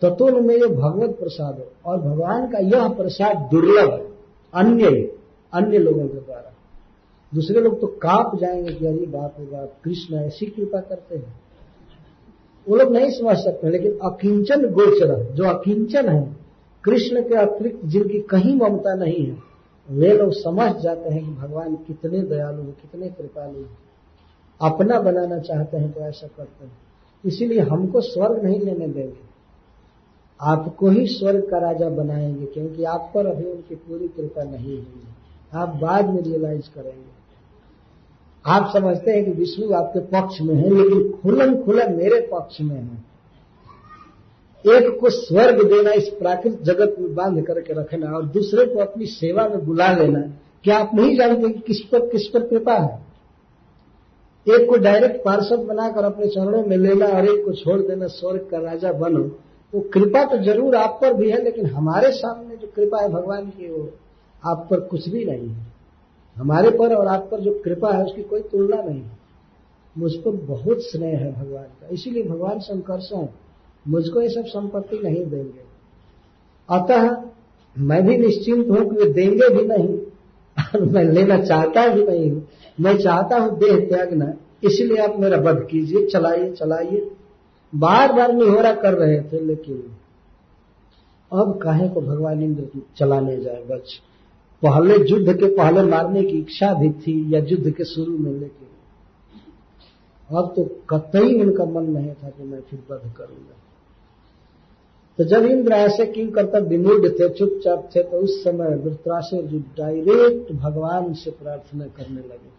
तत्व 0.02 0.40
में 0.40 0.54
ये 0.54 0.66
भगवत 0.66 1.16
प्रसाद 1.18 1.58
हो 1.58 1.66
और 1.84 1.98
भगवान 1.98 2.46
का 2.50 2.58
यह 2.58 2.88
प्रसाद 2.88 3.48
दुर्लभ 3.50 3.92
है, 3.92 4.06
अन्य 4.54 4.90
अन्य 5.52 5.78
लोगों 5.78 6.06
के 6.08 6.18
द्वारा। 6.18 6.52
दूसरे 7.32 7.60
लोग 7.60 7.80
तो 7.80 7.86
काँप 8.02 8.36
जाएँगे 8.40 8.72
कि 8.72 8.86
अरे 8.86 9.06
बाप 9.08 9.36
रे 9.40 9.46
बाप, 9.46 9.72
कृष्ण 9.84 10.16
ऐसी 10.16 10.46
कृपा 10.46 10.80
करते 10.80 11.16
हैं। 11.16 11.43
वो 12.68 12.76
लोग 12.76 12.92
नहीं 12.92 13.10
समझ 13.10 13.36
सकते, 13.36 13.70
लेकिन 13.70 13.98
अकिंचन 14.02 14.70
गोचर 14.70 15.32
जो 15.32 15.44
अकिंचन 15.44 16.08
है, 16.08 16.36
कृष्ण 16.84 17.28
के 17.28 17.34
अतिरिक्त 17.34 17.84
जिनकी 17.84 18.18
कहीं 18.20 18.56
ममता 18.56 18.94
नहीं 18.94 19.26
है, 19.26 19.36
वे 19.90 20.16
लोग 20.18 20.32
समझ 20.32 20.76
जाते 20.76 21.10
हैं 21.10 21.24
कि 21.24 21.30
भगवान 21.30 21.74
कितने 21.76 22.22
दयालु 22.22 22.62
हैं, 22.62 22.72
कितने 22.72 23.08
कृपालु 23.08 23.58
हैं। 23.58 23.78
अपना 24.60 25.00
बनाना 25.00 25.38
चाहते 25.38 25.76
हैं 25.76 25.92
तो 25.92 26.00
ऐसा 26.00 26.26
करते 26.26 26.64
हैं। 26.64 26.72
इसीलिए 27.24 27.60
हमको 27.60 28.00
स्वर्ग 28.00 28.44
नहीं 28.44 28.60
लेने 28.60 28.88
देंगे। 28.88 29.34
आपको 30.40 30.88
ही 30.88 31.06
स्वर्ग 31.06 31.50
का 31.50 31.58
राजा 31.58 31.88
बनाएँगे, 31.88 32.46
क्योंकि 32.46 32.84
आप 32.84 33.12
पर 33.14 33.26
अभी 33.26 33.44
उनकी 33.44 33.74
पूरी 33.74 34.08
कृपा 34.08 34.42
नहीं 34.42 34.76
हुई 34.76 35.02
आप 35.54 35.68
बाद 35.68 36.10
में 36.10 36.22
रियलाइज़ 36.22 36.74
करेंगे। 36.74 37.13
आप 38.46 38.70
समझते 38.72 39.10
हैं 39.10 39.24
कि 39.24 39.30
विष्णु 39.30 39.72
आपके 39.72 40.00
पक्ष 40.00 40.40
में 40.40 40.54
है, 40.54 40.70
लेकिन 40.70 41.12
खुलन 41.22 41.62
खुलन 41.62 41.96
मेरे 41.96 42.20
पक्ष 42.20 42.60
में 42.60 42.76
है। 42.76 43.14
एक 44.66 45.00
को 45.00 45.10
स्वर्ग 45.10 45.68
देना, 45.68 45.92
इस 45.92 46.08
प्राकृतिक 46.08 46.62
जगत 46.62 46.96
में 47.00 47.14
बाँध 47.14 47.46
करके 47.46 47.72
रखना 47.72 48.10
और 48.10 48.24
दूसरे 48.24 48.66
को 48.66 48.78
अपनी 48.78 49.06
सेवा 49.06 49.48
में 49.48 49.66
बुला 49.66 49.92
लेना, 49.92 50.20
क्या 50.64 50.78
आप 50.78 50.90
नहीं 50.94 51.16
जानते 51.16 51.48
कि 51.48 51.60
किस 51.60 51.80
पर 51.80 52.08
किस 52.08 52.26
पर 52.26 52.40
कृपा 52.40 52.74
है? 52.74 53.00
एक 54.48 54.68
को 54.70 54.76
डायरेक्ट 54.76 55.24
पार्षद 55.24 55.58
बनाकर 55.58 56.04
अपने 56.04 56.26
चरणों 56.26 56.66
में 56.66 56.76
लेना 56.76 57.06
और 57.06 57.24
एक 57.24 57.44
को 57.44 57.52
छोड़ 57.52 57.80
देना, 57.80 58.06
स्वर्ग 58.06 58.48
का 58.50 58.58
राजा 58.58 58.92
बनो, 58.92 59.38
वो 59.74 59.80
कृपा 59.80 60.24
तो 60.24 60.38
ज़रूर 60.38 60.76
आप 60.76 60.98
पर 61.02 61.14
भी 61.14 61.30
है, 61.30 61.44
लेकिन 61.44 61.66
हमारे 61.66 62.10
सामने 62.10 62.56
जो 62.56 62.66
कृपा 62.76 63.00
है, 63.00 63.08
भगवान 63.08 63.46
की, 63.46 63.70
वो 63.70 63.90
आप 64.44 64.68
पर 64.70 64.80
कुछ 64.80 65.08
भी 65.08 65.24
नहीं 65.24 65.48
है। 65.48 65.73
हमारे 66.36 66.70
पर 66.70 66.94
और 66.94 67.06
आप 67.06 67.28
पर 67.30 67.40
जो 67.40 67.52
कृपा 67.64 67.92
है, 67.92 68.04
उसकी 68.04 68.22
कोई 68.22 68.40
तुलना 68.42 68.82
नहीं 68.82 69.00
है। 69.00 69.18
मुझ 69.96 70.12
पर 70.14 70.30
बहुत 70.46 70.82
स्नेह 70.82 71.18
है 71.18 71.32
भगवान 71.32 71.64
का। 71.64 71.88
इसीलिए 71.88 72.22
भगवान 72.22 72.58
संकर्षण 72.60 73.26
मुझको 73.84 74.20
ये 74.20 74.28
सब 74.28 74.44
संपत्ति 74.46 74.98
नहीं 74.98 75.24
देंगे। 75.26 75.62
अतः 76.68 77.16
मैं 77.76 78.02
भी 78.06 78.16
निश्चिंत 78.18 78.70
हूँ 78.70 78.88
कि 78.90 78.96
वे 78.96 79.12
देंगे 79.12 79.48
भी 79.48 79.64
नहीं, 79.66 79.96
और 80.56 80.80
मैं 80.82 81.04
लेना 81.04 81.38
चाहता 81.44 81.86
भी 81.88 82.04
नहीं 82.04 82.30
हूँ। 82.30 82.46
मैं 82.80 82.96
चाहता 82.98 83.38
हूँ 83.38 83.58
देह 83.58 83.78
त्यागना 83.88 84.32
इसलिए 84.64 84.98
आप 84.98 85.18
मेरा 85.18 85.38
वध 85.40 85.66
कीजिए, 85.70 86.06
चलाइए 86.06 86.50
चलाइए। 86.52 87.10
बार 87.72 88.12
बार 88.12 88.32
निहोरा 88.32 88.72
कर 88.74 88.94
रहे 88.94 89.20
थे, 89.22 89.40
लेकिन 89.40 89.82
अब 91.32 91.58
काहे 91.62 91.88
को 91.88 92.00
भगवान 92.00 92.42
इंद्र 92.42 92.80
चलाने 92.96 93.36
जाए 93.36 93.62
बच 93.64 94.00
पहले 94.64 94.94
युद्ध 95.10 95.32
के 95.32 95.54
पहले 95.56 95.82
मारने 95.82 96.22
की 96.22 96.38
इच्छा 96.38 96.72
भी 96.74 96.90
थी 96.92 97.34
या 97.34 97.40
युद्ध 97.40 97.70
के 97.70 97.84
शुरू 97.84 98.16
में, 98.18 98.32
लेकिन 98.32 98.68
अब 100.30 100.52
तो 100.56 100.64
कतई 100.90 101.40
उनका 101.40 101.64
मन 101.64 101.90
नहीं 101.90 102.12
था 102.12 102.28
कि 102.28 102.44
मैं 102.44 102.60
फिर 102.60 102.78
वध 102.90 103.12
करूँगा। 103.16 103.56
तो 105.18 105.24
जब 105.24 105.44
इंद्र 105.44 105.72
ऐसे 105.72 106.06
किंग 106.06 106.32
करता, 106.32 106.58
विमूढ़ 106.60 107.08
थे, 107.08 107.28
चुपचाप 107.28 107.90
थे 107.96 108.02
तो 108.02 108.16
उस 108.16 108.42
समय 108.44 108.76
वृत्रासुर 108.76 109.42
जी 109.42 109.58
डायरेक्ट 109.78 110.52
भगवान 110.52 111.12
से 111.14 111.30
प्रार्थना 111.32 111.86
करने 111.86 112.20
लगे। 112.20 112.52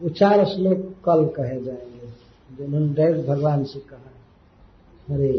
वो 0.00 0.08
चार 0.10 0.44
श्लोक 0.44 0.94
कल 1.04 1.24
कहे 1.36 1.60
जाएँगे, 1.62 2.08
जिन्होंने 2.56 2.94
डायरेक्ट 2.94 3.28
भगवान 3.28 3.64
से 3.64 3.78
कहा, 3.80 4.12
हरे 5.08 5.32